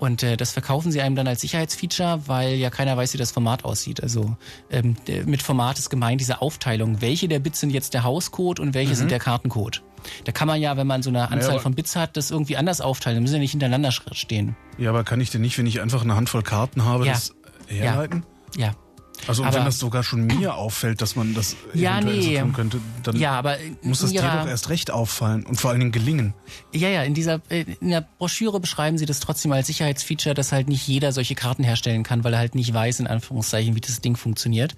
Und 0.00 0.24
äh, 0.24 0.36
das 0.36 0.50
verkaufen 0.50 0.90
sie 0.90 1.00
einem 1.00 1.14
dann 1.14 1.28
als 1.28 1.40
Sicherheitsfeature, 1.42 2.22
weil 2.26 2.54
ja 2.54 2.68
keiner 2.70 2.96
weiß, 2.96 3.14
wie 3.14 3.18
das 3.18 3.30
Format 3.30 3.64
aussieht. 3.64 4.02
Also 4.02 4.36
ähm, 4.70 4.96
mit 5.24 5.40
Format 5.40 5.78
ist 5.78 5.88
gemeint 5.88 6.20
diese 6.20 6.42
Aufteilung. 6.42 7.00
Welche 7.00 7.28
der 7.28 7.38
Bits 7.38 7.60
sind 7.60 7.70
jetzt 7.70 7.94
der 7.94 8.02
Hauscode 8.02 8.58
und 8.58 8.74
welche 8.74 8.96
sind 8.96 9.12
der 9.12 9.20
Kartencode? 9.20 9.82
Da 10.24 10.32
kann 10.32 10.48
man 10.48 10.60
ja, 10.60 10.76
wenn 10.76 10.88
man 10.88 11.02
so 11.04 11.10
eine 11.10 11.30
Anzahl 11.30 11.52
aber- 11.52 11.60
von 11.60 11.74
Bits 11.76 11.94
hat, 11.94 12.16
das 12.16 12.32
irgendwie 12.32 12.56
anders 12.56 12.80
aufteilen. 12.80 13.16
Da 13.18 13.20
müssen 13.22 13.34
ja 13.34 13.40
nicht 13.40 13.52
hintereinander 13.52 13.92
stehen. 13.92 14.56
Ja, 14.78 14.90
aber 14.90 15.04
kann 15.04 15.20
ich 15.20 15.30
denn 15.30 15.42
nicht, 15.42 15.56
wenn 15.58 15.66
ich 15.66 15.80
einfach 15.80 16.02
eine 16.02 16.16
Handvoll 16.16 16.42
Karten 16.42 16.84
habe, 16.84 17.06
Ja. 17.06 17.12
das 17.12 17.32
herleiten? 17.68 18.24
Ja. 18.56 18.74
Also 19.26 19.42
und 19.42 19.48
Aber- 19.48 19.58
wenn 19.58 19.64
das 19.64 19.78
sogar 19.78 20.02
schon 20.02 20.26
mir 20.26 20.54
auffällt, 20.56 21.00
dass 21.02 21.16
man 21.16 21.34
das 21.34 21.56
Ja, 21.74 21.98
eventuell 21.98 22.16
nee. 22.18 22.34
so 22.36 22.40
tun 22.42 22.52
könnte, 22.52 22.80
dann 23.02 23.16
Ja, 23.16 23.32
aber 23.38 23.56
muss 23.82 24.00
das 24.00 24.10
in 24.10 24.16
dir 24.16 24.22
ihrer- 24.22 24.42
doch 24.42 24.48
erst 24.48 24.68
recht 24.68 24.90
auffallen 24.90 25.44
und 25.46 25.60
vor 25.60 25.70
allen 25.70 25.80
Dingen 25.80 25.92
gelingen. 25.92 26.34
Ja, 26.72 26.88
ja, 26.88 27.02
in 27.02 27.14
dieser 27.14 27.40
äh, 27.48 27.64
in 27.80 27.90
der 27.90 28.02
Broschüre 28.18 28.60
beschreiben 28.60 28.98
sie 28.98 29.06
das 29.06 29.20
trotzdem 29.20 29.52
als 29.52 29.66
Sicherheitsfeature, 29.68 30.34
dass 30.34 30.52
halt 30.52 30.68
nicht 30.68 30.86
jeder 30.86 31.12
solche 31.12 31.34
Karten 31.34 31.64
herstellen 31.64 32.02
kann, 32.02 32.24
weil 32.24 32.32
er 32.32 32.38
halt 32.38 32.54
nicht 32.54 32.72
weiß, 32.74 33.00
in 33.00 33.06
Anführungszeichen, 33.06 33.74
wie 33.74 33.80
das 33.80 34.00
Ding 34.00 34.16
funktioniert. 34.16 34.74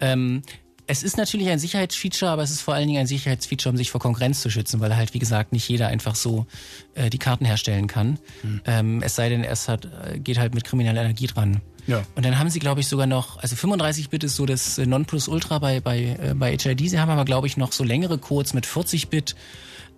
Ähm, 0.00 0.42
es 0.86 1.04
ist 1.04 1.16
natürlich 1.16 1.48
ein 1.50 1.60
Sicherheitsfeature, 1.60 2.30
aber 2.32 2.42
es 2.42 2.50
ist 2.50 2.62
vor 2.62 2.74
allen 2.74 2.88
Dingen 2.88 2.98
ein 2.98 3.06
Sicherheitsfeature, 3.06 3.70
um 3.70 3.76
sich 3.76 3.92
vor 3.92 4.00
Konkurrenz 4.00 4.40
zu 4.40 4.50
schützen, 4.50 4.80
weil 4.80 4.96
halt, 4.96 5.14
wie 5.14 5.20
gesagt, 5.20 5.52
nicht 5.52 5.68
jeder 5.68 5.86
einfach 5.86 6.16
so 6.16 6.46
äh, 6.94 7.10
die 7.10 7.18
Karten 7.18 7.44
herstellen 7.44 7.86
kann. 7.86 8.18
Ähm, 8.64 9.00
es 9.00 9.14
sei 9.14 9.28
denn, 9.28 9.44
es 9.44 9.68
hat, 9.68 9.84
äh, 9.84 10.18
geht 10.18 10.38
halt 10.38 10.52
mit 10.52 10.64
krimineller 10.64 11.02
Energie 11.02 11.28
dran. 11.28 11.60
Ja. 11.90 12.04
Und 12.14 12.24
dann 12.24 12.38
haben 12.38 12.50
sie, 12.50 12.60
glaube 12.60 12.80
ich, 12.80 12.86
sogar 12.86 13.08
noch, 13.08 13.38
also 13.38 13.56
35-Bit 13.56 14.22
ist 14.22 14.36
so 14.36 14.46
das 14.46 14.78
äh, 14.78 14.86
Nonplusultra 14.86 15.58
bei, 15.58 15.80
bei, 15.80 16.16
äh, 16.22 16.34
bei 16.34 16.56
HID. 16.56 16.88
Sie 16.88 17.00
haben 17.00 17.10
aber, 17.10 17.24
glaube 17.24 17.48
ich, 17.48 17.56
noch 17.56 17.72
so 17.72 17.82
längere 17.82 18.16
Codes 18.16 18.54
mit 18.54 18.64
40-Bit. 18.64 19.34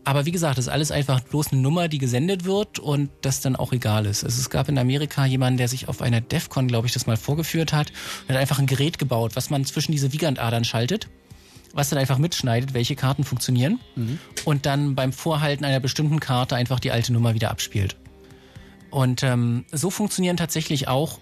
Aber 0.04 0.24
wie 0.24 0.32
gesagt, 0.32 0.56
das 0.56 0.66
ist 0.66 0.72
alles 0.72 0.90
einfach 0.90 1.20
bloß 1.20 1.52
eine 1.52 1.60
Nummer, 1.60 1.88
die 1.88 1.98
gesendet 1.98 2.46
wird 2.46 2.78
und 2.78 3.10
das 3.20 3.42
dann 3.42 3.56
auch 3.56 3.74
egal 3.74 4.06
ist. 4.06 4.24
Also 4.24 4.40
es 4.40 4.48
gab 4.48 4.70
in 4.70 4.78
Amerika 4.78 5.26
jemanden, 5.26 5.58
der 5.58 5.68
sich 5.68 5.86
auf 5.86 6.00
einer 6.00 6.22
DEFCON, 6.22 6.66
glaube 6.66 6.86
ich, 6.86 6.94
das 6.94 7.06
mal 7.06 7.18
vorgeführt 7.18 7.74
hat 7.74 7.92
und 8.22 8.34
hat 8.34 8.40
einfach 8.40 8.58
ein 8.58 8.66
Gerät 8.66 8.98
gebaut, 8.98 9.32
was 9.36 9.50
man 9.50 9.66
zwischen 9.66 9.92
diese 9.92 10.12
Wiegandadern 10.12 10.64
schaltet, 10.64 11.08
was 11.74 11.90
dann 11.90 11.98
einfach 11.98 12.18
mitschneidet, 12.18 12.72
welche 12.72 12.96
Karten 12.96 13.22
funktionieren 13.22 13.78
und 14.44 14.66
dann 14.66 14.96
beim 14.96 15.12
Vorhalten 15.12 15.64
einer 15.64 15.78
bestimmten 15.78 16.20
Karte 16.20 16.56
einfach 16.56 16.80
die 16.80 16.90
alte 16.90 17.12
Nummer 17.12 17.34
wieder 17.34 17.50
abspielt. 17.50 17.96
Und 18.90 19.22
ähm, 19.22 19.66
so 19.70 19.90
funktionieren 19.90 20.36
tatsächlich 20.36 20.88
auch 20.88 21.20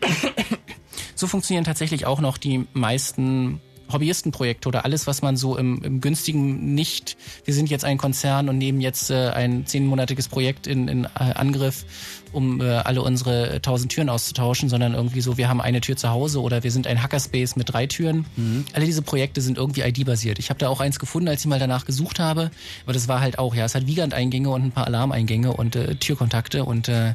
so 1.14 1.26
funktionieren 1.26 1.64
tatsächlich 1.64 2.06
auch 2.06 2.20
noch 2.20 2.38
die 2.38 2.66
meisten 2.72 3.60
Hobbyistenprojekte 3.92 4.68
oder 4.68 4.84
alles, 4.84 5.06
was 5.06 5.22
man 5.22 5.36
so 5.36 5.56
im, 5.56 5.82
im 5.82 6.00
günstigen 6.00 6.74
nicht, 6.74 7.16
wir 7.44 7.54
sind 7.54 7.70
jetzt 7.70 7.84
ein 7.84 7.98
Konzern 7.98 8.48
und 8.48 8.58
nehmen 8.58 8.80
jetzt 8.80 9.10
äh, 9.10 9.30
ein 9.30 9.66
zehnmonatiges 9.66 10.28
Projekt 10.28 10.66
in, 10.66 10.88
in 10.88 11.04
äh, 11.04 11.08
Angriff, 11.34 11.84
um 12.32 12.60
äh, 12.60 12.64
alle 12.64 13.02
unsere 13.02 13.62
tausend 13.62 13.92
Türen 13.92 14.08
auszutauschen, 14.08 14.68
sondern 14.68 14.94
irgendwie 14.94 15.20
so, 15.20 15.38
wir 15.38 15.48
haben 15.48 15.60
eine 15.60 15.80
Tür 15.80 15.96
zu 15.96 16.10
Hause 16.10 16.42
oder 16.42 16.62
wir 16.62 16.70
sind 16.70 16.86
ein 16.86 17.02
Hackerspace 17.02 17.56
mit 17.56 17.72
drei 17.72 17.86
Türen. 17.86 18.26
Alle 18.74 18.84
diese 18.84 19.02
Projekte 19.02 19.40
sind 19.40 19.56
irgendwie 19.56 19.82
ID-basiert. 19.82 20.38
Ich 20.38 20.50
habe 20.50 20.58
da 20.58 20.68
auch 20.68 20.80
eins 20.80 20.98
gefunden, 20.98 21.28
als 21.28 21.40
ich 21.40 21.46
mal 21.46 21.58
danach 21.58 21.86
gesucht 21.86 22.18
habe, 22.18 22.50
aber 22.84 22.92
das 22.92 23.08
war 23.08 23.20
halt 23.20 23.38
auch, 23.38 23.54
ja, 23.54 23.64
es 23.64 23.74
hat 23.74 23.86
Wiegand-Eingänge 23.86 24.50
und 24.50 24.64
ein 24.64 24.72
paar 24.72 24.86
Alarmeingänge 24.86 25.52
und 25.52 25.76
äh, 25.76 25.94
Türkontakte 25.94 26.64
und 26.64 26.88
äh, 26.88 27.14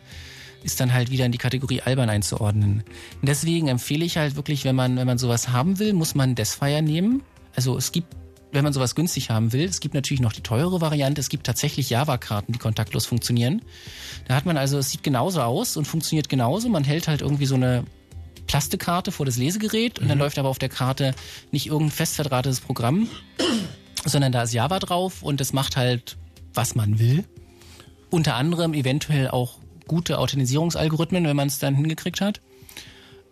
ist 0.64 0.80
dann 0.80 0.94
halt 0.94 1.12
wieder 1.12 1.26
in 1.26 1.32
die 1.32 1.38
Kategorie 1.38 1.82
albern 1.82 2.10
einzuordnen. 2.10 2.84
Und 3.22 3.28
deswegen 3.28 3.68
empfehle 3.68 4.06
ich 4.06 4.18
halt 4.18 4.36
wirklich, 4.36 4.66
wenn 4.66 4.76
man, 4.76 4.98
wenn 4.98 5.08
man 5.08 5.18
sowas 5.18 5.50
haben 5.50 5.80
will, 5.80 5.94
muss 5.94 6.16
man 6.16 6.36
Deathfire 6.36 6.82
nehmen. 6.82 7.24
Also 7.56 7.78
es 7.78 7.92
gibt, 7.92 8.08
wenn 8.52 8.64
man 8.64 8.74
sowas 8.74 8.96
günstig 8.96 9.30
haben 9.30 9.54
will, 9.54 9.66
es 9.66 9.80
gibt 9.80 9.94
natürlich 9.94 10.22
noch 10.22 10.34
die 10.34 10.42
teure 10.42 10.82
Variante, 10.82 11.22
es 11.22 11.30
gibt 11.30 11.46
tatsächlich 11.46 11.90
Java-Karten, 11.90 12.54
die 12.54 12.60
kontaktlos 12.60 13.06
funktionieren. 13.06 13.62
Da 14.28 14.36
hat 14.36 14.46
man 14.46 14.58
also, 14.58 14.78
es 14.78 14.92
sieht 14.92 15.04
genauso 15.04 15.42
aus 15.42 15.78
und 15.78 15.86
funktioniert 15.86 16.30
genauso. 16.30 16.70
Man 16.70 16.84
hält 16.84 17.08
halt 17.08 17.22
irgendwie 17.22 17.46
so 17.46 17.56
eine 17.56 17.84
Plastikkarte 18.48 19.12
vor 19.12 19.26
das 19.26 19.38
Lesegerät 19.38 20.00
und 20.00 20.10
dann 20.10 20.20
läuft 20.20 20.38
aber 20.38 20.50
auf 20.50 20.60
der 20.60 20.70
Karte 20.70 21.16
nicht 21.52 21.68
irgendein 21.68 21.92
fest 21.92 22.16
verdrahtetes 22.16 22.60
Programm, 22.60 23.08
sondern 24.06 24.32
da 24.32 24.44
ist 24.44 24.54
Java 24.54 24.80
drauf 24.80 25.24
und 25.24 25.42
es 25.42 25.54
macht 25.54 25.78
halt, 25.78 26.18
was 26.54 26.76
man 26.76 27.00
will. 27.00 27.24
Unter 28.10 28.36
anderem 28.36 28.74
eventuell 28.74 29.30
auch 29.30 29.58
gute 29.88 30.20
Authentisierungsalgorithmen, 30.20 31.26
wenn 31.26 31.36
man 31.36 31.48
es 31.48 31.60
dann 31.60 31.76
hingekriegt 31.76 32.22
hat. 32.22 32.42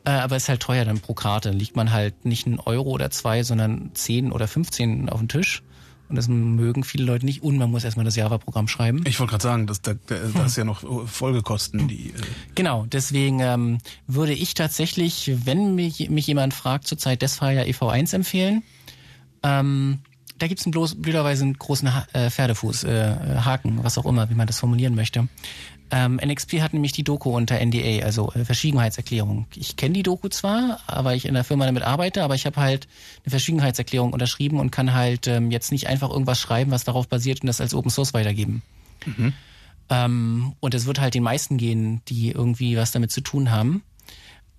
Äh, 0.03 0.11
aber 0.11 0.35
ist 0.35 0.49
halt 0.49 0.61
teuer 0.61 0.85
dann 0.85 0.99
pro 0.99 1.13
Karte. 1.13 1.49
Dann 1.49 1.59
liegt 1.59 1.75
man 1.75 1.91
halt 1.91 2.25
nicht 2.25 2.47
einen 2.47 2.59
Euro 2.59 2.89
oder 2.89 3.11
zwei, 3.11 3.43
sondern 3.43 3.91
10 3.93 4.31
oder 4.31 4.47
15 4.47 5.09
auf 5.09 5.19
den 5.19 5.29
Tisch. 5.29 5.63
Und 6.09 6.17
das 6.17 6.27
mögen 6.27 6.83
viele 6.83 7.05
Leute 7.05 7.25
nicht. 7.25 7.41
Und 7.41 7.57
man 7.57 7.71
muss 7.71 7.85
erstmal 7.85 8.03
das 8.03 8.17
Java-Programm 8.17 8.67
schreiben. 8.67 9.01
Ich 9.05 9.19
wollte 9.19 9.31
gerade 9.31 9.43
sagen, 9.43 9.67
das, 9.67 9.81
da, 9.81 9.93
da, 10.07 10.15
da 10.33 10.45
ist 10.45 10.57
ja 10.57 10.65
noch 10.65 10.83
Folgekosten, 11.07 11.87
die. 11.87 12.07
Äh, 12.09 12.13
Genau, 12.55 12.85
deswegen 12.85 13.39
ähm, 13.39 13.77
würde 14.07 14.33
ich 14.33 14.53
tatsächlich, 14.53 15.31
wenn 15.45 15.75
mich, 15.75 16.09
mich 16.09 16.27
jemand 16.27 16.53
fragt, 16.53 16.85
zurzeit 16.85 17.21
Deathfire 17.21 17.63
EV1 17.63 18.13
empfehlen. 18.13 18.63
Ähm, 19.43 19.99
da 20.37 20.47
gibt's 20.47 20.65
einen 20.65 20.71
bloß 20.71 21.01
blöderweise 21.01 21.43
einen 21.43 21.53
großen 21.53 21.93
ha 21.93 22.05
äh, 22.13 22.29
Pferdefuß, 22.29 22.83
äh, 22.85 23.15
Haken, 23.45 23.83
was 23.83 23.97
auch 23.97 24.05
immer, 24.05 24.29
wie 24.29 24.35
man 24.35 24.47
das 24.47 24.59
formulieren 24.59 24.95
möchte. 24.95 25.27
Ähm, 25.93 26.19
NXP 26.23 26.61
hat 26.61 26.73
nämlich 26.73 26.93
die 26.93 27.03
Doku 27.03 27.35
unter 27.35 27.59
NDA, 27.59 28.05
also 28.05 28.31
äh, 28.33 28.45
Verschwiegenheitserklärung. 28.45 29.45
Ich 29.55 29.75
kenne 29.75 29.93
die 29.93 30.03
Doku 30.03 30.29
zwar, 30.29 30.79
weil 30.87 31.17
ich 31.17 31.25
in 31.25 31.33
der 31.33 31.43
Firma 31.43 31.65
damit 31.65 31.83
arbeite, 31.83 32.23
aber 32.23 32.33
ich 32.33 32.45
habe 32.45 32.55
halt 32.55 32.87
eine 33.25 33.31
Verschwiegenheitserklärung 33.31 34.13
unterschrieben 34.13 34.59
und 34.59 34.71
kann 34.71 34.93
halt 34.93 35.27
ähm, 35.27 35.51
jetzt 35.51 35.71
nicht 35.71 35.87
einfach 35.87 36.09
irgendwas 36.09 36.39
schreiben, 36.39 36.71
was 36.71 36.85
darauf 36.85 37.09
basiert 37.09 37.41
und 37.41 37.47
das 37.47 37.59
als 37.59 37.73
Open 37.73 37.91
Source 37.91 38.13
weitergeben. 38.13 38.61
Ähm, 39.89 40.53
und 40.61 40.73
es 40.73 40.85
wird 40.85 41.01
halt 41.01 41.13
den 41.13 41.23
meisten 41.23 41.57
gehen, 41.57 42.01
die 42.07 42.31
irgendwie 42.31 42.77
was 42.77 42.91
damit 42.91 43.11
zu 43.11 43.19
tun 43.19 43.51
haben. 43.51 43.83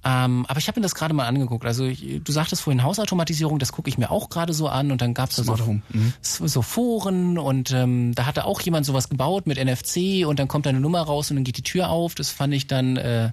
Ähm, 0.04 0.44
aber 0.48 0.58
ich 0.58 0.66
habe 0.66 0.80
mir 0.80 0.82
das 0.82 0.96
gerade 0.96 1.14
mal 1.14 1.26
angeguckt. 1.26 1.64
Also 1.64 1.84
ich, 1.84 2.20
du 2.24 2.32
sagtest 2.32 2.62
vorhin 2.62 2.82
Hausautomatisierung, 2.82 3.60
das 3.60 3.70
gucke 3.70 3.88
ich 3.88 3.98
mir 3.98 4.10
auch 4.10 4.30
gerade 4.30 4.52
so 4.52 4.68
an 4.68 4.90
und 4.90 5.00
dann 5.00 5.14
gab 5.14 5.30
es 5.30 5.36
da 5.36 5.44
so. 5.44 5.54
Mhm. 5.90 6.12
so 6.22 6.62
Foren 6.62 7.38
und 7.38 7.70
ähm, 7.70 8.12
da 8.14 8.26
hatte 8.26 8.44
auch 8.44 8.60
jemand 8.62 8.84
sowas 8.84 9.08
gebaut 9.08 9.46
mit 9.46 9.62
NFC 9.62 10.26
und 10.26 10.40
dann 10.40 10.48
kommt 10.48 10.66
da 10.66 10.70
eine 10.70 10.80
Nummer 10.80 11.02
raus 11.02 11.30
und 11.30 11.36
dann 11.36 11.44
geht 11.44 11.56
die 11.56 11.62
Tür 11.62 11.88
auf. 11.90 12.16
Das 12.16 12.30
fand 12.30 12.52
ich 12.52 12.66
dann, 12.66 12.96
äh, 12.96 13.30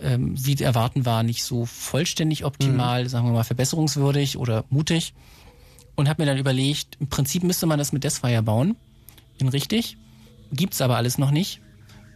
ähm, 0.00 0.34
wie 0.34 0.54
erwarten 0.62 1.04
war, 1.04 1.22
nicht 1.22 1.44
so 1.44 1.66
vollständig 1.66 2.44
optimal, 2.46 3.06
sagen 3.08 3.26
wir 3.26 3.32
mal 3.32 3.44
verbesserungswürdig 3.44 4.38
oder 4.38 4.64
mutig. 4.70 5.12
Und 5.94 6.08
habe 6.08 6.22
mir 6.22 6.26
dann 6.26 6.38
überlegt, 6.38 6.96
im 7.00 7.08
Prinzip 7.08 7.42
müsste 7.42 7.66
man 7.66 7.78
das 7.78 7.92
mit 7.92 8.04
Deathfire 8.04 8.42
bauen. 8.42 8.76
Bin 9.36 9.48
richtig. 9.48 9.98
Gibt's 10.52 10.80
aber 10.80 10.96
alles 10.96 11.18
noch 11.18 11.32
nicht. 11.32 11.60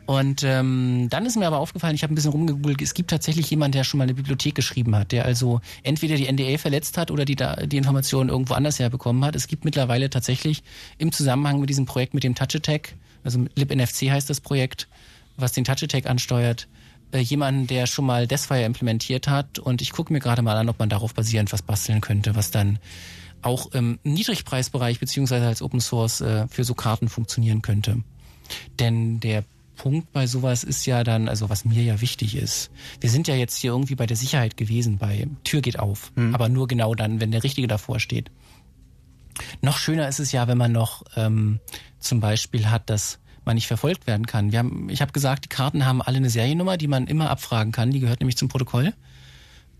Und 0.07 0.43
ähm, 0.43 1.07
dann 1.11 1.27
ist 1.27 1.37
mir 1.37 1.47
aber 1.47 1.59
aufgefallen, 1.59 1.95
ich 1.95 2.03
habe 2.03 2.13
ein 2.13 2.17
bisschen 2.17 2.33
rumgegoogelt, 2.33 2.83
es 2.83 2.95
gibt 2.95 3.11
tatsächlich 3.11 3.49
jemanden, 3.51 3.73
der 3.73 3.85
schon 3.85 3.99
mal 3.99 4.05
eine 4.05 4.15
Bibliothek 4.15 4.55
geschrieben 4.55 4.97
hat, 4.97 5.13
der 5.13 5.25
also 5.25 5.61
entweder 5.85 6.17
die 6.17 6.31
NDA 6.31 6.59
verletzt 6.59 6.99
hat 6.99 7.11
oder 7.11 7.25
die, 7.25 7.37
da, 7.37 7.55
die 7.55 7.77
Informationen 7.77 8.29
irgendwo 8.29 8.55
anders 8.55 8.79
herbekommen 8.79 9.25
hat. 9.25 9.37
Es 9.37 9.47
gibt 9.47 9.65
mittlerweile 9.65 10.11
tatsächlich 10.11 10.63
im 10.99 11.13
Zusammenhang 11.13 11.61
mit 11.61 11.71
diesem 11.71 11.87
Projekt 11.87 12.15
mit 12.15 12.25
dem 12.25 12.35
Touch 12.35 12.57
Attack, 12.57 12.97
also 13.25 13.45
LibNFC 13.55 14.11
heißt 14.11 14.29
das 14.29 14.41
Projekt, 14.41 14.89
was 15.37 15.53
den 15.53 15.65
Touch 15.65 15.83
Attack 15.83 16.07
ansteuert, 16.07 16.69
äh, 17.13 17.19
jemanden, 17.19 17.67
der 17.67 17.87
schon 17.87 18.07
mal 18.07 18.27
Deathfire 18.27 18.65
implementiert 18.65 19.29
hat. 19.29 19.59
Und 19.59 19.83
ich 19.83 19.93
gucke 19.93 20.13
mir 20.13 20.21
gerade 20.21 20.43
mal 20.43 20.57
an, 20.57 20.69
ob 20.69 20.79
man 20.79 20.89
darauf 20.89 21.15
basierend 21.15 21.53
was 21.53 21.63
basteln 21.63 22.01
könnte, 22.01 22.35
was 22.35 22.51
dann 22.51 22.79
auch 23.43 23.73
im 23.73 23.99
Niedrigpreisbereich 24.05 25.01
beziehungsweise 25.01 25.47
als 25.47 25.63
Open 25.63 25.81
Source 25.81 26.21
äh, 26.21 26.47
für 26.49 26.65
so 26.65 26.75
Karten 26.75 27.09
funktionieren 27.09 27.63
könnte. 27.63 28.03
Denn 28.79 29.21
der 29.21 29.45
Punkt 29.83 30.13
bei 30.13 30.29
sowas 30.29 30.63
ist 30.63 30.87
ja 30.87 31.03
dann, 31.03 31.29
also 31.29 31.51
was 31.51 31.65
mir 31.65 31.83
ja 31.83 32.01
wichtig 32.01 32.37
ist, 32.37 32.71
wir 33.01 33.11
sind 33.11 33.27
ja 33.27 33.35
jetzt 33.35 33.57
hier 33.57 33.73
irgendwie 33.73 33.97
bei 33.97 34.07
der 34.07 34.17
Sicherheit 34.17 34.57
gewesen, 34.57 34.97
bei 34.97 35.27
Tür 35.43 35.61
geht 35.61 35.81
auf, 35.81 36.13
aber 36.33 36.49
nur 36.49 36.69
genau 36.69 36.95
dann, 36.95 37.19
wenn 37.19 37.33
der 37.33 37.43
Richtige 37.43 37.67
davor 37.67 37.99
steht. 37.99 38.31
Noch 39.61 39.79
schöner 39.79 40.07
ist 40.07 40.21
es 40.21 40.31
ja, 40.31 40.47
wenn 40.47 40.57
man 40.57 40.71
noch 40.71 41.03
ähm, 41.17 41.59
zum 41.99 42.21
Beispiel 42.21 42.71
hat, 42.71 42.91
dass 42.91 43.19
man 43.45 43.57
nicht 43.57 43.67
verfolgt 43.67 44.07
werden 44.07 44.25
kann. 44.25 44.53
Wir 44.53 44.61
haben, 44.61 44.89
ich 44.89 45.03
habe 45.03 45.11
gesagt, 45.11 45.47
die 45.47 45.49
Karten 45.49 45.85
haben 45.85 46.01
alle 46.01 46.19
eine 46.19 46.31
Seriennummer, 46.31 46.77
die 46.77 46.87
man 46.87 47.09
immer 47.09 47.29
abfragen 47.29 47.73
kann. 47.73 47.91
Die 47.91 47.99
gehört 47.99 48.21
nämlich 48.21 48.37
zum 48.37 48.47
Protokoll. 48.47 48.95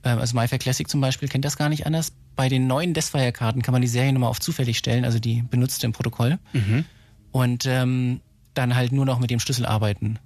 Ähm, 0.03 0.19
also 0.19 0.37
MyFair 0.37 0.59
Classic 0.59 0.89
zum 0.89 1.01
Beispiel 1.01 1.29
kennt 1.29 1.45
das 1.45 1.57
gar 1.57 1.69
nicht 1.69 1.87
anders. 1.87 2.13
Bei 2.35 2.49
den 2.49 2.67
neuen 2.67 2.93
Deathfire-Karten 2.93 3.63
kann 3.63 3.71
man 3.71 3.83
die 3.83 3.87
Seriennummer 3.87 4.27
auf 4.27 4.41
zufällig 4.41 4.79
stellen, 4.79 5.05
also 5.05 5.21
die 5.21 5.43
benutzte 5.43 5.87
im 5.87 5.93
Protokoll. 5.93 6.41
Und 7.31 7.67
ähm, 7.67 8.21
dann 8.55 8.75
halt 8.75 8.93
nur 8.93 9.07
noch 9.07 9.19
mit 9.19 9.31
dem 9.31 9.41
Schlüssel 9.41 9.67
arbeiten. 9.67 10.19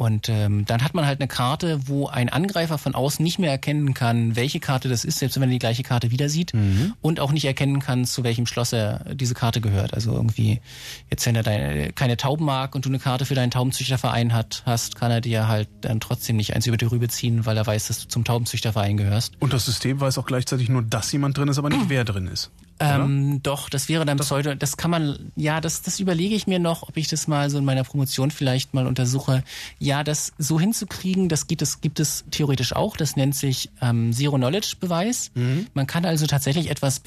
Und 0.00 0.30
ähm, 0.30 0.64
dann 0.64 0.82
hat 0.82 0.94
man 0.94 1.04
halt 1.04 1.20
eine 1.20 1.28
Karte, 1.28 1.86
wo 1.86 2.06
ein 2.06 2.30
Angreifer 2.30 2.78
von 2.78 2.94
außen 2.94 3.22
nicht 3.22 3.38
mehr 3.38 3.50
erkennen 3.50 3.92
kann, 3.92 4.34
welche 4.34 4.58
Karte 4.58 4.88
das 4.88 5.04
ist, 5.04 5.18
selbst 5.18 5.36
wenn 5.36 5.42
er 5.42 5.52
die 5.52 5.58
gleiche 5.58 5.82
Karte 5.82 6.10
wieder 6.10 6.30
sieht 6.30 6.54
und 7.02 7.20
auch 7.20 7.32
nicht 7.32 7.44
erkennen 7.44 7.80
kann, 7.80 8.06
zu 8.06 8.24
welchem 8.24 8.46
Schloss 8.46 8.72
er 8.72 9.14
diese 9.14 9.34
Karte 9.34 9.60
gehört. 9.60 9.92
Also 9.92 10.14
irgendwie, 10.14 10.62
jetzt 11.10 11.26
wenn 11.26 11.36
er 11.36 11.42
deine, 11.42 11.92
keine 11.92 12.16
Tauben 12.16 12.46
mag 12.46 12.74
und 12.74 12.86
du 12.86 12.88
eine 12.88 12.98
Karte 12.98 13.26
für 13.26 13.34
deinen 13.34 13.50
Taubenzüchterverein 13.50 14.32
hat, 14.32 14.62
hast, 14.64 14.96
kann 14.96 15.10
er 15.10 15.20
dir 15.20 15.48
halt 15.48 15.68
dann 15.82 16.00
trotzdem 16.00 16.36
nicht 16.36 16.56
eins 16.56 16.66
über 16.66 16.78
die 16.78 16.86
Rübe 16.86 17.08
ziehen, 17.08 17.44
weil 17.44 17.58
er 17.58 17.66
weiß, 17.66 17.88
dass 17.88 18.00
du 18.00 18.08
zum 18.08 18.24
Taubenzüchterverein 18.24 18.96
gehörst. 18.96 19.34
Und 19.38 19.52
das 19.52 19.66
System 19.66 20.00
weiß 20.00 20.16
auch 20.16 20.24
gleichzeitig 20.24 20.70
nur, 20.70 20.80
dass 20.80 21.12
jemand 21.12 21.36
drin 21.36 21.48
ist, 21.48 21.58
aber 21.58 21.68
nicht 21.68 21.90
wer 21.90 22.06
drin 22.06 22.26
ist. 22.26 22.50
Ähm, 22.82 23.42
doch, 23.42 23.68
das 23.68 23.90
wäre 23.90 24.06
dann 24.06 24.16
Pseudo, 24.16 24.54
das 24.54 24.78
kann 24.78 24.90
man, 24.90 25.32
ja, 25.36 25.60
das, 25.60 25.82
das 25.82 26.00
überlege 26.00 26.34
ich 26.34 26.46
mir 26.46 26.58
noch, 26.58 26.88
ob 26.88 26.96
ich 26.96 27.08
das 27.08 27.28
mal 27.28 27.50
so 27.50 27.58
in 27.58 27.64
meiner 27.66 27.84
Promotion 27.84 28.30
vielleicht 28.30 28.72
mal 28.72 28.86
untersuche. 28.86 29.44
Ja, 29.78 30.02
das 30.02 30.32
so 30.38 30.58
hinzukriegen, 30.58 31.28
das 31.28 31.46
gibt 31.46 31.60
es, 31.60 31.82
gibt 31.82 32.00
es 32.00 32.24
theoretisch 32.30 32.74
auch, 32.74 32.96
das 32.96 33.16
nennt 33.16 33.34
sich 33.36 33.68
ähm, 33.82 34.14
Zero-Knowledge-Beweis. 34.14 35.30
Man 35.74 35.86
kann 35.86 36.06
also 36.06 36.26
tatsächlich 36.26 36.70
etwas 36.70 37.02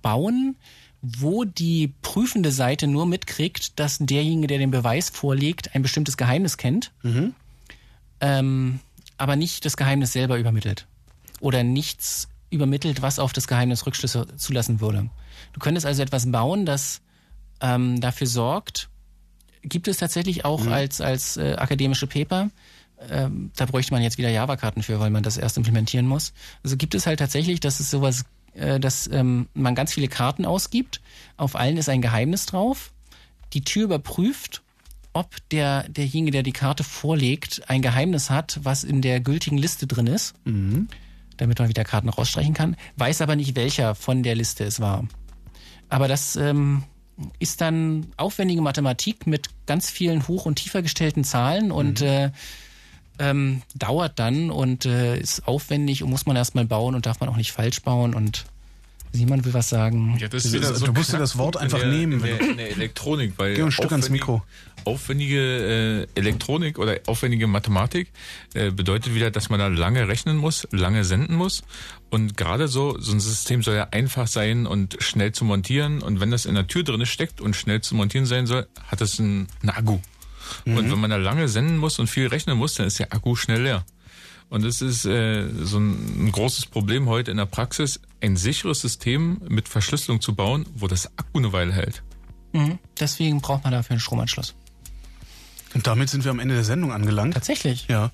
bauen, 0.00 0.56
wo 1.02 1.44
die 1.44 1.92
prüfende 2.00 2.50
Seite 2.50 2.86
nur 2.86 3.04
mitkriegt, 3.04 3.78
dass 3.78 3.98
derjenige, 4.00 4.46
der 4.46 4.58
den 4.58 4.70
Beweis 4.70 5.10
vorlegt, 5.10 5.74
ein 5.74 5.82
bestimmtes 5.82 6.16
Geheimnis 6.16 6.56
kennt, 6.56 6.92
ähm, 8.20 8.80
aber 9.18 9.36
nicht 9.36 9.66
das 9.66 9.76
Geheimnis 9.76 10.12
selber 10.14 10.38
übermittelt. 10.38 10.86
Oder 11.40 11.62
nichts 11.62 12.28
übermittelt, 12.50 13.02
was 13.02 13.18
auf 13.18 13.32
das 13.32 13.46
Geheimnis 13.46 13.86
Rückschlüsse 13.86 14.26
zulassen 14.36 14.80
würde. 14.80 15.08
Du 15.52 15.60
könntest 15.60 15.86
also 15.86 16.02
etwas 16.02 16.30
bauen, 16.30 16.66
das 16.66 17.00
ähm, 17.60 18.00
dafür 18.00 18.26
sorgt, 18.26 18.88
gibt 19.62 19.88
es 19.88 19.98
tatsächlich 19.98 20.44
auch 20.44 20.66
als, 20.66 21.00
als 21.00 21.36
äh, 21.36 21.54
akademische 21.54 22.06
Paper, 22.06 22.50
ähm, 23.08 23.50
da 23.56 23.66
bräuchte 23.66 23.92
man 23.92 24.02
jetzt 24.02 24.18
wieder 24.18 24.30
Java-Karten 24.30 24.82
für, 24.82 25.00
weil 25.00 25.10
man 25.10 25.22
das 25.22 25.36
erst 25.36 25.56
implementieren 25.56 26.06
muss. 26.06 26.32
Also 26.62 26.76
gibt 26.76 26.94
es 26.94 27.06
halt 27.06 27.18
tatsächlich, 27.18 27.60
dass 27.60 27.80
es 27.80 27.90
sowas, 27.90 28.24
äh, 28.54 28.78
dass 28.78 29.08
ähm, 29.08 29.48
man 29.54 29.74
ganz 29.74 29.94
viele 29.94 30.08
Karten 30.08 30.44
ausgibt, 30.44 31.00
auf 31.36 31.56
allen 31.56 31.76
ist 31.76 31.88
ein 31.88 32.02
Geheimnis 32.02 32.46
drauf, 32.46 32.92
die 33.52 33.62
Tür 33.62 33.84
überprüft, 33.84 34.62
ob 35.12 35.36
der, 35.50 35.88
derjenige, 35.88 36.30
der 36.30 36.42
die 36.42 36.52
Karte 36.52 36.84
vorlegt, 36.84 37.68
ein 37.68 37.82
Geheimnis 37.82 38.30
hat, 38.30 38.60
was 38.62 38.84
in 38.84 39.02
der 39.02 39.20
gültigen 39.20 39.58
Liste 39.58 39.86
drin 39.86 40.06
ist, 40.06 40.34
damit 41.40 41.58
man 41.58 41.68
wieder 41.68 41.84
Karten 41.84 42.08
rausstreichen 42.08 42.54
kann, 42.54 42.76
weiß 42.96 43.20
aber 43.22 43.36
nicht, 43.36 43.56
welcher 43.56 43.94
von 43.94 44.22
der 44.22 44.34
Liste 44.34 44.64
es 44.64 44.80
war. 44.80 45.04
Aber 45.88 46.06
das 46.08 46.36
ähm, 46.36 46.84
ist 47.38 47.60
dann 47.60 48.06
aufwendige 48.16 48.62
Mathematik 48.62 49.26
mit 49.26 49.48
ganz 49.66 49.90
vielen 49.90 50.28
hoch- 50.28 50.46
und 50.46 50.56
tiefer 50.56 50.82
gestellten 50.82 51.24
Zahlen 51.24 51.72
und 51.72 52.00
äh, 52.02 52.30
ähm, 53.18 53.62
dauert 53.74 54.18
dann 54.18 54.50
und 54.50 54.86
äh, 54.86 55.18
ist 55.18 55.46
aufwendig 55.46 56.02
und 56.02 56.10
muss 56.10 56.24
man 56.26 56.36
erstmal 56.36 56.64
bauen 56.64 56.94
und 56.94 57.04
darf 57.06 57.20
man 57.20 57.28
auch 57.28 57.36
nicht 57.36 57.52
falsch 57.52 57.82
bauen 57.82 58.14
und 58.14 58.46
Simon 59.12 59.44
will 59.44 59.52
was 59.52 59.68
sagen. 59.68 60.16
Ja, 60.20 60.28
das 60.28 60.44
Du- 60.44 60.52
wieder 60.52 60.72
du 60.72 60.92
musst 60.92 61.12
dir 61.12 61.18
das 61.18 61.36
Wort 61.36 61.56
einfach 61.56 61.82
in 61.82 61.90
der, 61.90 61.98
nehmen, 61.98 62.12
In 62.12 62.22
wenn 62.22 62.38
der, 62.38 62.48
in 62.50 62.56
der 62.56 62.70
Elektronik, 62.70 63.34
weil 63.38 63.56
Geh 63.56 63.62
ein 63.62 63.72
Stück 63.72 63.90
ans 63.90 64.08
Mikro. 64.08 64.42
Aufwendige 64.84 66.06
äh, 66.14 66.18
Elektronik 66.18 66.78
oder 66.78 66.98
aufwendige 67.06 67.46
Mathematik 67.46 68.12
äh, 68.54 68.70
bedeutet 68.70 69.14
wieder, 69.14 69.30
dass 69.30 69.48
man 69.50 69.58
da 69.58 69.68
lange 69.68 70.08
rechnen 70.08 70.36
muss, 70.36 70.66
lange 70.70 71.04
senden 71.04 71.36
muss. 71.36 71.62
Und 72.10 72.36
gerade 72.36 72.68
so, 72.68 72.98
so 72.98 73.12
ein 73.12 73.20
System 73.20 73.62
soll 73.62 73.76
ja 73.76 73.88
einfach 73.90 74.26
sein 74.26 74.66
und 74.66 74.96
schnell 75.00 75.32
zu 75.32 75.44
montieren. 75.44 76.02
Und 76.02 76.20
wenn 76.20 76.30
das 76.30 76.46
in 76.46 76.54
der 76.54 76.66
Tür 76.66 76.82
drin 76.82 77.04
steckt 77.06 77.40
und 77.40 77.54
schnell 77.54 77.80
zu 77.80 77.94
montieren 77.94 78.26
sein 78.26 78.46
soll, 78.46 78.66
hat 78.88 79.00
es 79.00 79.20
einen, 79.20 79.48
einen 79.62 79.70
Akku. 79.70 79.98
Und 80.64 80.90
wenn 80.90 80.98
man 80.98 81.10
da 81.10 81.16
lange 81.16 81.48
senden 81.48 81.76
muss 81.76 81.98
und 81.98 82.08
viel 82.08 82.26
rechnen 82.26 82.58
muss, 82.58 82.74
dann 82.74 82.86
ist 82.86 82.98
der 82.98 83.12
Akku 83.12 83.36
schnell 83.36 83.62
leer. 83.62 83.84
Und 84.48 84.64
das 84.64 84.82
ist 84.82 85.04
äh, 85.04 85.48
so 85.62 85.78
ein, 85.78 86.26
ein 86.26 86.32
großes 86.32 86.66
Problem 86.66 87.08
heute 87.08 87.30
in 87.30 87.36
der 87.36 87.46
Praxis, 87.46 88.00
ein 88.20 88.36
sicheres 88.36 88.80
System 88.80 89.40
mit 89.48 89.68
Verschlüsselung 89.68 90.20
zu 90.20 90.34
bauen, 90.34 90.66
wo 90.74 90.88
das 90.88 91.06
Akku 91.16 91.38
eine 91.38 91.52
Weile 91.52 91.72
hält. 91.72 92.02
Mhm. 92.52 92.78
Deswegen 92.98 93.40
braucht 93.40 93.62
man 93.62 93.72
dafür 93.72 93.92
einen 93.92 94.00
Stromanschluss. 94.00 94.56
Und 95.74 95.86
damit 95.86 96.10
sind 96.10 96.24
wir 96.24 96.30
am 96.30 96.40
Ende 96.40 96.54
der 96.54 96.64
Sendung 96.64 96.92
angelangt. 96.92 97.34
Tatsächlich. 97.34 97.86
Ja. 97.88 98.10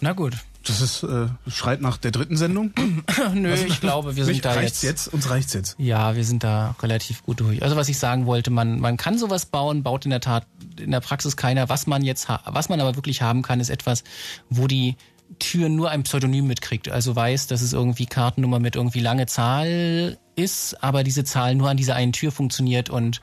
Na 0.00 0.12
gut. 0.12 0.34
Das 0.64 0.80
ist, 0.80 1.02
äh, 1.02 1.26
schreit 1.48 1.80
nach 1.80 1.96
der 1.96 2.12
dritten 2.12 2.36
Sendung. 2.36 2.72
Nö, 3.34 3.54
ich 3.54 3.80
glaube, 3.80 4.16
wir 4.16 4.24
sind 4.26 4.44
da 4.44 4.52
reicht's 4.52 4.82
jetzt. 4.82 5.06
jetzt. 5.06 5.14
Uns 5.14 5.28
reicht's 5.28 5.52
jetzt. 5.54 5.74
Ja, 5.78 6.14
wir 6.14 6.24
sind 6.24 6.44
da 6.44 6.76
relativ 6.80 7.24
gut 7.24 7.40
durch. 7.40 7.62
Also 7.62 7.76
was 7.76 7.88
ich 7.88 7.98
sagen 7.98 8.26
wollte, 8.26 8.50
man, 8.50 8.78
man 8.78 8.96
kann 8.96 9.18
sowas 9.18 9.46
bauen, 9.46 9.82
baut 9.82 10.04
in 10.04 10.10
der 10.10 10.20
Tat 10.20 10.46
in 10.78 10.92
der 10.92 11.00
Praxis 11.00 11.36
keiner. 11.36 11.68
Was 11.68 11.86
man 11.86 12.02
jetzt, 12.02 12.28
was 12.44 12.68
man 12.68 12.80
aber 12.80 12.94
wirklich 12.96 13.22
haben 13.22 13.42
kann, 13.42 13.60
ist 13.60 13.70
etwas, 13.70 14.04
wo 14.50 14.66
die 14.66 14.96
Tür 15.38 15.68
nur 15.68 15.90
ein 15.90 16.02
Pseudonym 16.04 16.46
mitkriegt. 16.46 16.88
Also 16.88 17.16
weiß, 17.16 17.46
dass 17.46 17.62
es 17.62 17.72
irgendwie 17.72 18.06
Kartennummer 18.06 18.60
mit 18.60 18.76
irgendwie 18.76 19.00
lange 19.00 19.26
Zahl 19.26 20.18
ist, 20.36 20.82
aber 20.82 21.04
diese 21.04 21.24
Zahl 21.24 21.54
nur 21.54 21.70
an 21.70 21.76
dieser 21.76 21.94
einen 21.94 22.12
Tür 22.12 22.32
funktioniert 22.32 22.90
und 22.90 23.20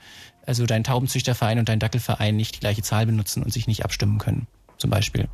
also 0.49 0.65
dein 0.65 0.84
Taubenzüchterverein 0.84 1.59
und 1.59 1.69
dein 1.69 1.80
Dackelverein 1.80 2.35
nicht 2.35 2.55
die 2.55 2.59
gleiche 2.59 2.81
Zahl 2.81 3.05
benutzen 3.05 3.43
und 3.43 3.53
sich 3.53 3.67
nicht 3.67 3.85
abstimmen 3.85 4.17
können, 4.17 4.47
zum 4.77 4.89
Beispiel. 4.89 5.30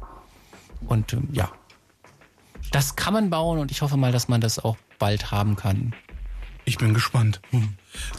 Und 0.88 1.14
ähm, 1.14 1.30
ja, 1.32 1.50
das 2.72 2.98
kann 2.98 3.14
man 3.14 3.30
bauen 3.30 3.60
und 3.60 3.72
ich 3.72 3.82
hoffe 3.82 3.96
mal, 3.96 4.12
dass 4.12 4.28
man 4.28 4.42
das 4.42 4.60
auch 4.60 4.76
bald 5.00 5.32
haben 5.32 5.56
kann. 5.56 5.96
Ich 6.66 6.78
bin 6.78 6.94
gespannt. 6.94 7.40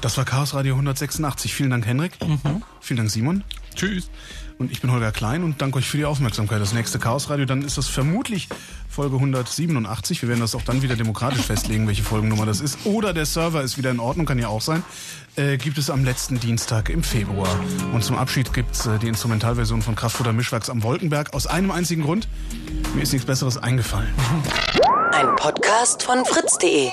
Das 0.01 0.16
war 0.16 0.24
Chaos 0.24 0.55
Radio 0.55 0.74
186. 0.74 1.52
Vielen 1.52 1.70
Dank, 1.70 1.85
Henrik. 1.85 2.12
Vielen 2.81 2.97
Dank, 2.97 3.10
Simon. 3.10 3.44
Tschüss. 3.74 4.09
Und 4.59 4.73
ich 4.73 4.81
bin 4.81 4.91
Holger 4.91 5.12
Klein 5.12 5.43
und 5.43 5.61
danke 5.61 5.78
euch 5.78 5.89
für 5.89 5.99
die 5.99 6.07
Aufmerksamkeit. 6.07 6.61
Das 6.61 6.73
nächste 6.73 6.99
Chaos 6.99 7.28
Radio, 7.28 7.45
dann 7.45 7.61
ist 7.61 7.77
das 7.77 7.89
vermutlich 7.89 8.49
Folge 8.89 9.16
187. 9.16 10.23
Wir 10.23 10.31
werden 10.31 10.41
das 10.41 10.55
auch 10.55 10.62
dann 10.62 10.81
wieder 10.81 10.97
demokratisch 10.97 11.43
festlegen, 11.43 11.87
welche 11.87 12.03
Folgennummer 12.03 12.47
das 12.47 12.61
ist. 12.61 12.78
Oder 12.85 13.12
der 13.12 13.27
Server 13.27 13.62
ist 13.62 13.77
wieder 13.77 13.91
in 13.91 14.01
Ordnung, 14.01 14.24
kann 14.24 14.39
ja 14.39 14.49
auch 14.49 14.62
sein. 14.62 14.83
Äh, 15.37 15.59
gibt 15.59 15.77
es 15.77 15.91
am 15.91 16.05
letzten 16.05 16.41
Dienstag 16.41 16.89
im 16.89 17.03
Februar. 17.03 17.55
Und 17.93 18.03
zum 18.03 18.16
Abschied 18.16 18.55
gibt's 18.55 18.87
äh, 18.87 18.99
die 18.99 19.09
Instrumentalversion 19.09 19.83
von 19.83 19.95
Kraftfutter 19.95 20.33
Mischwachs 20.33 20.70
am 20.70 20.83
Wolkenberg. 20.83 21.35
Aus 21.35 21.47
einem 21.47 21.70
einzigen 21.70 22.03
Grund. 22.03 22.27
Mir 22.95 23.03
ist 23.03 23.12
nichts 23.12 23.27
Besseres 23.27 23.59
eingefallen. 23.59 24.15
Ein 25.12 25.37
Podcast 25.37 26.03
von 26.03 26.24
fritz.de. 26.24 26.89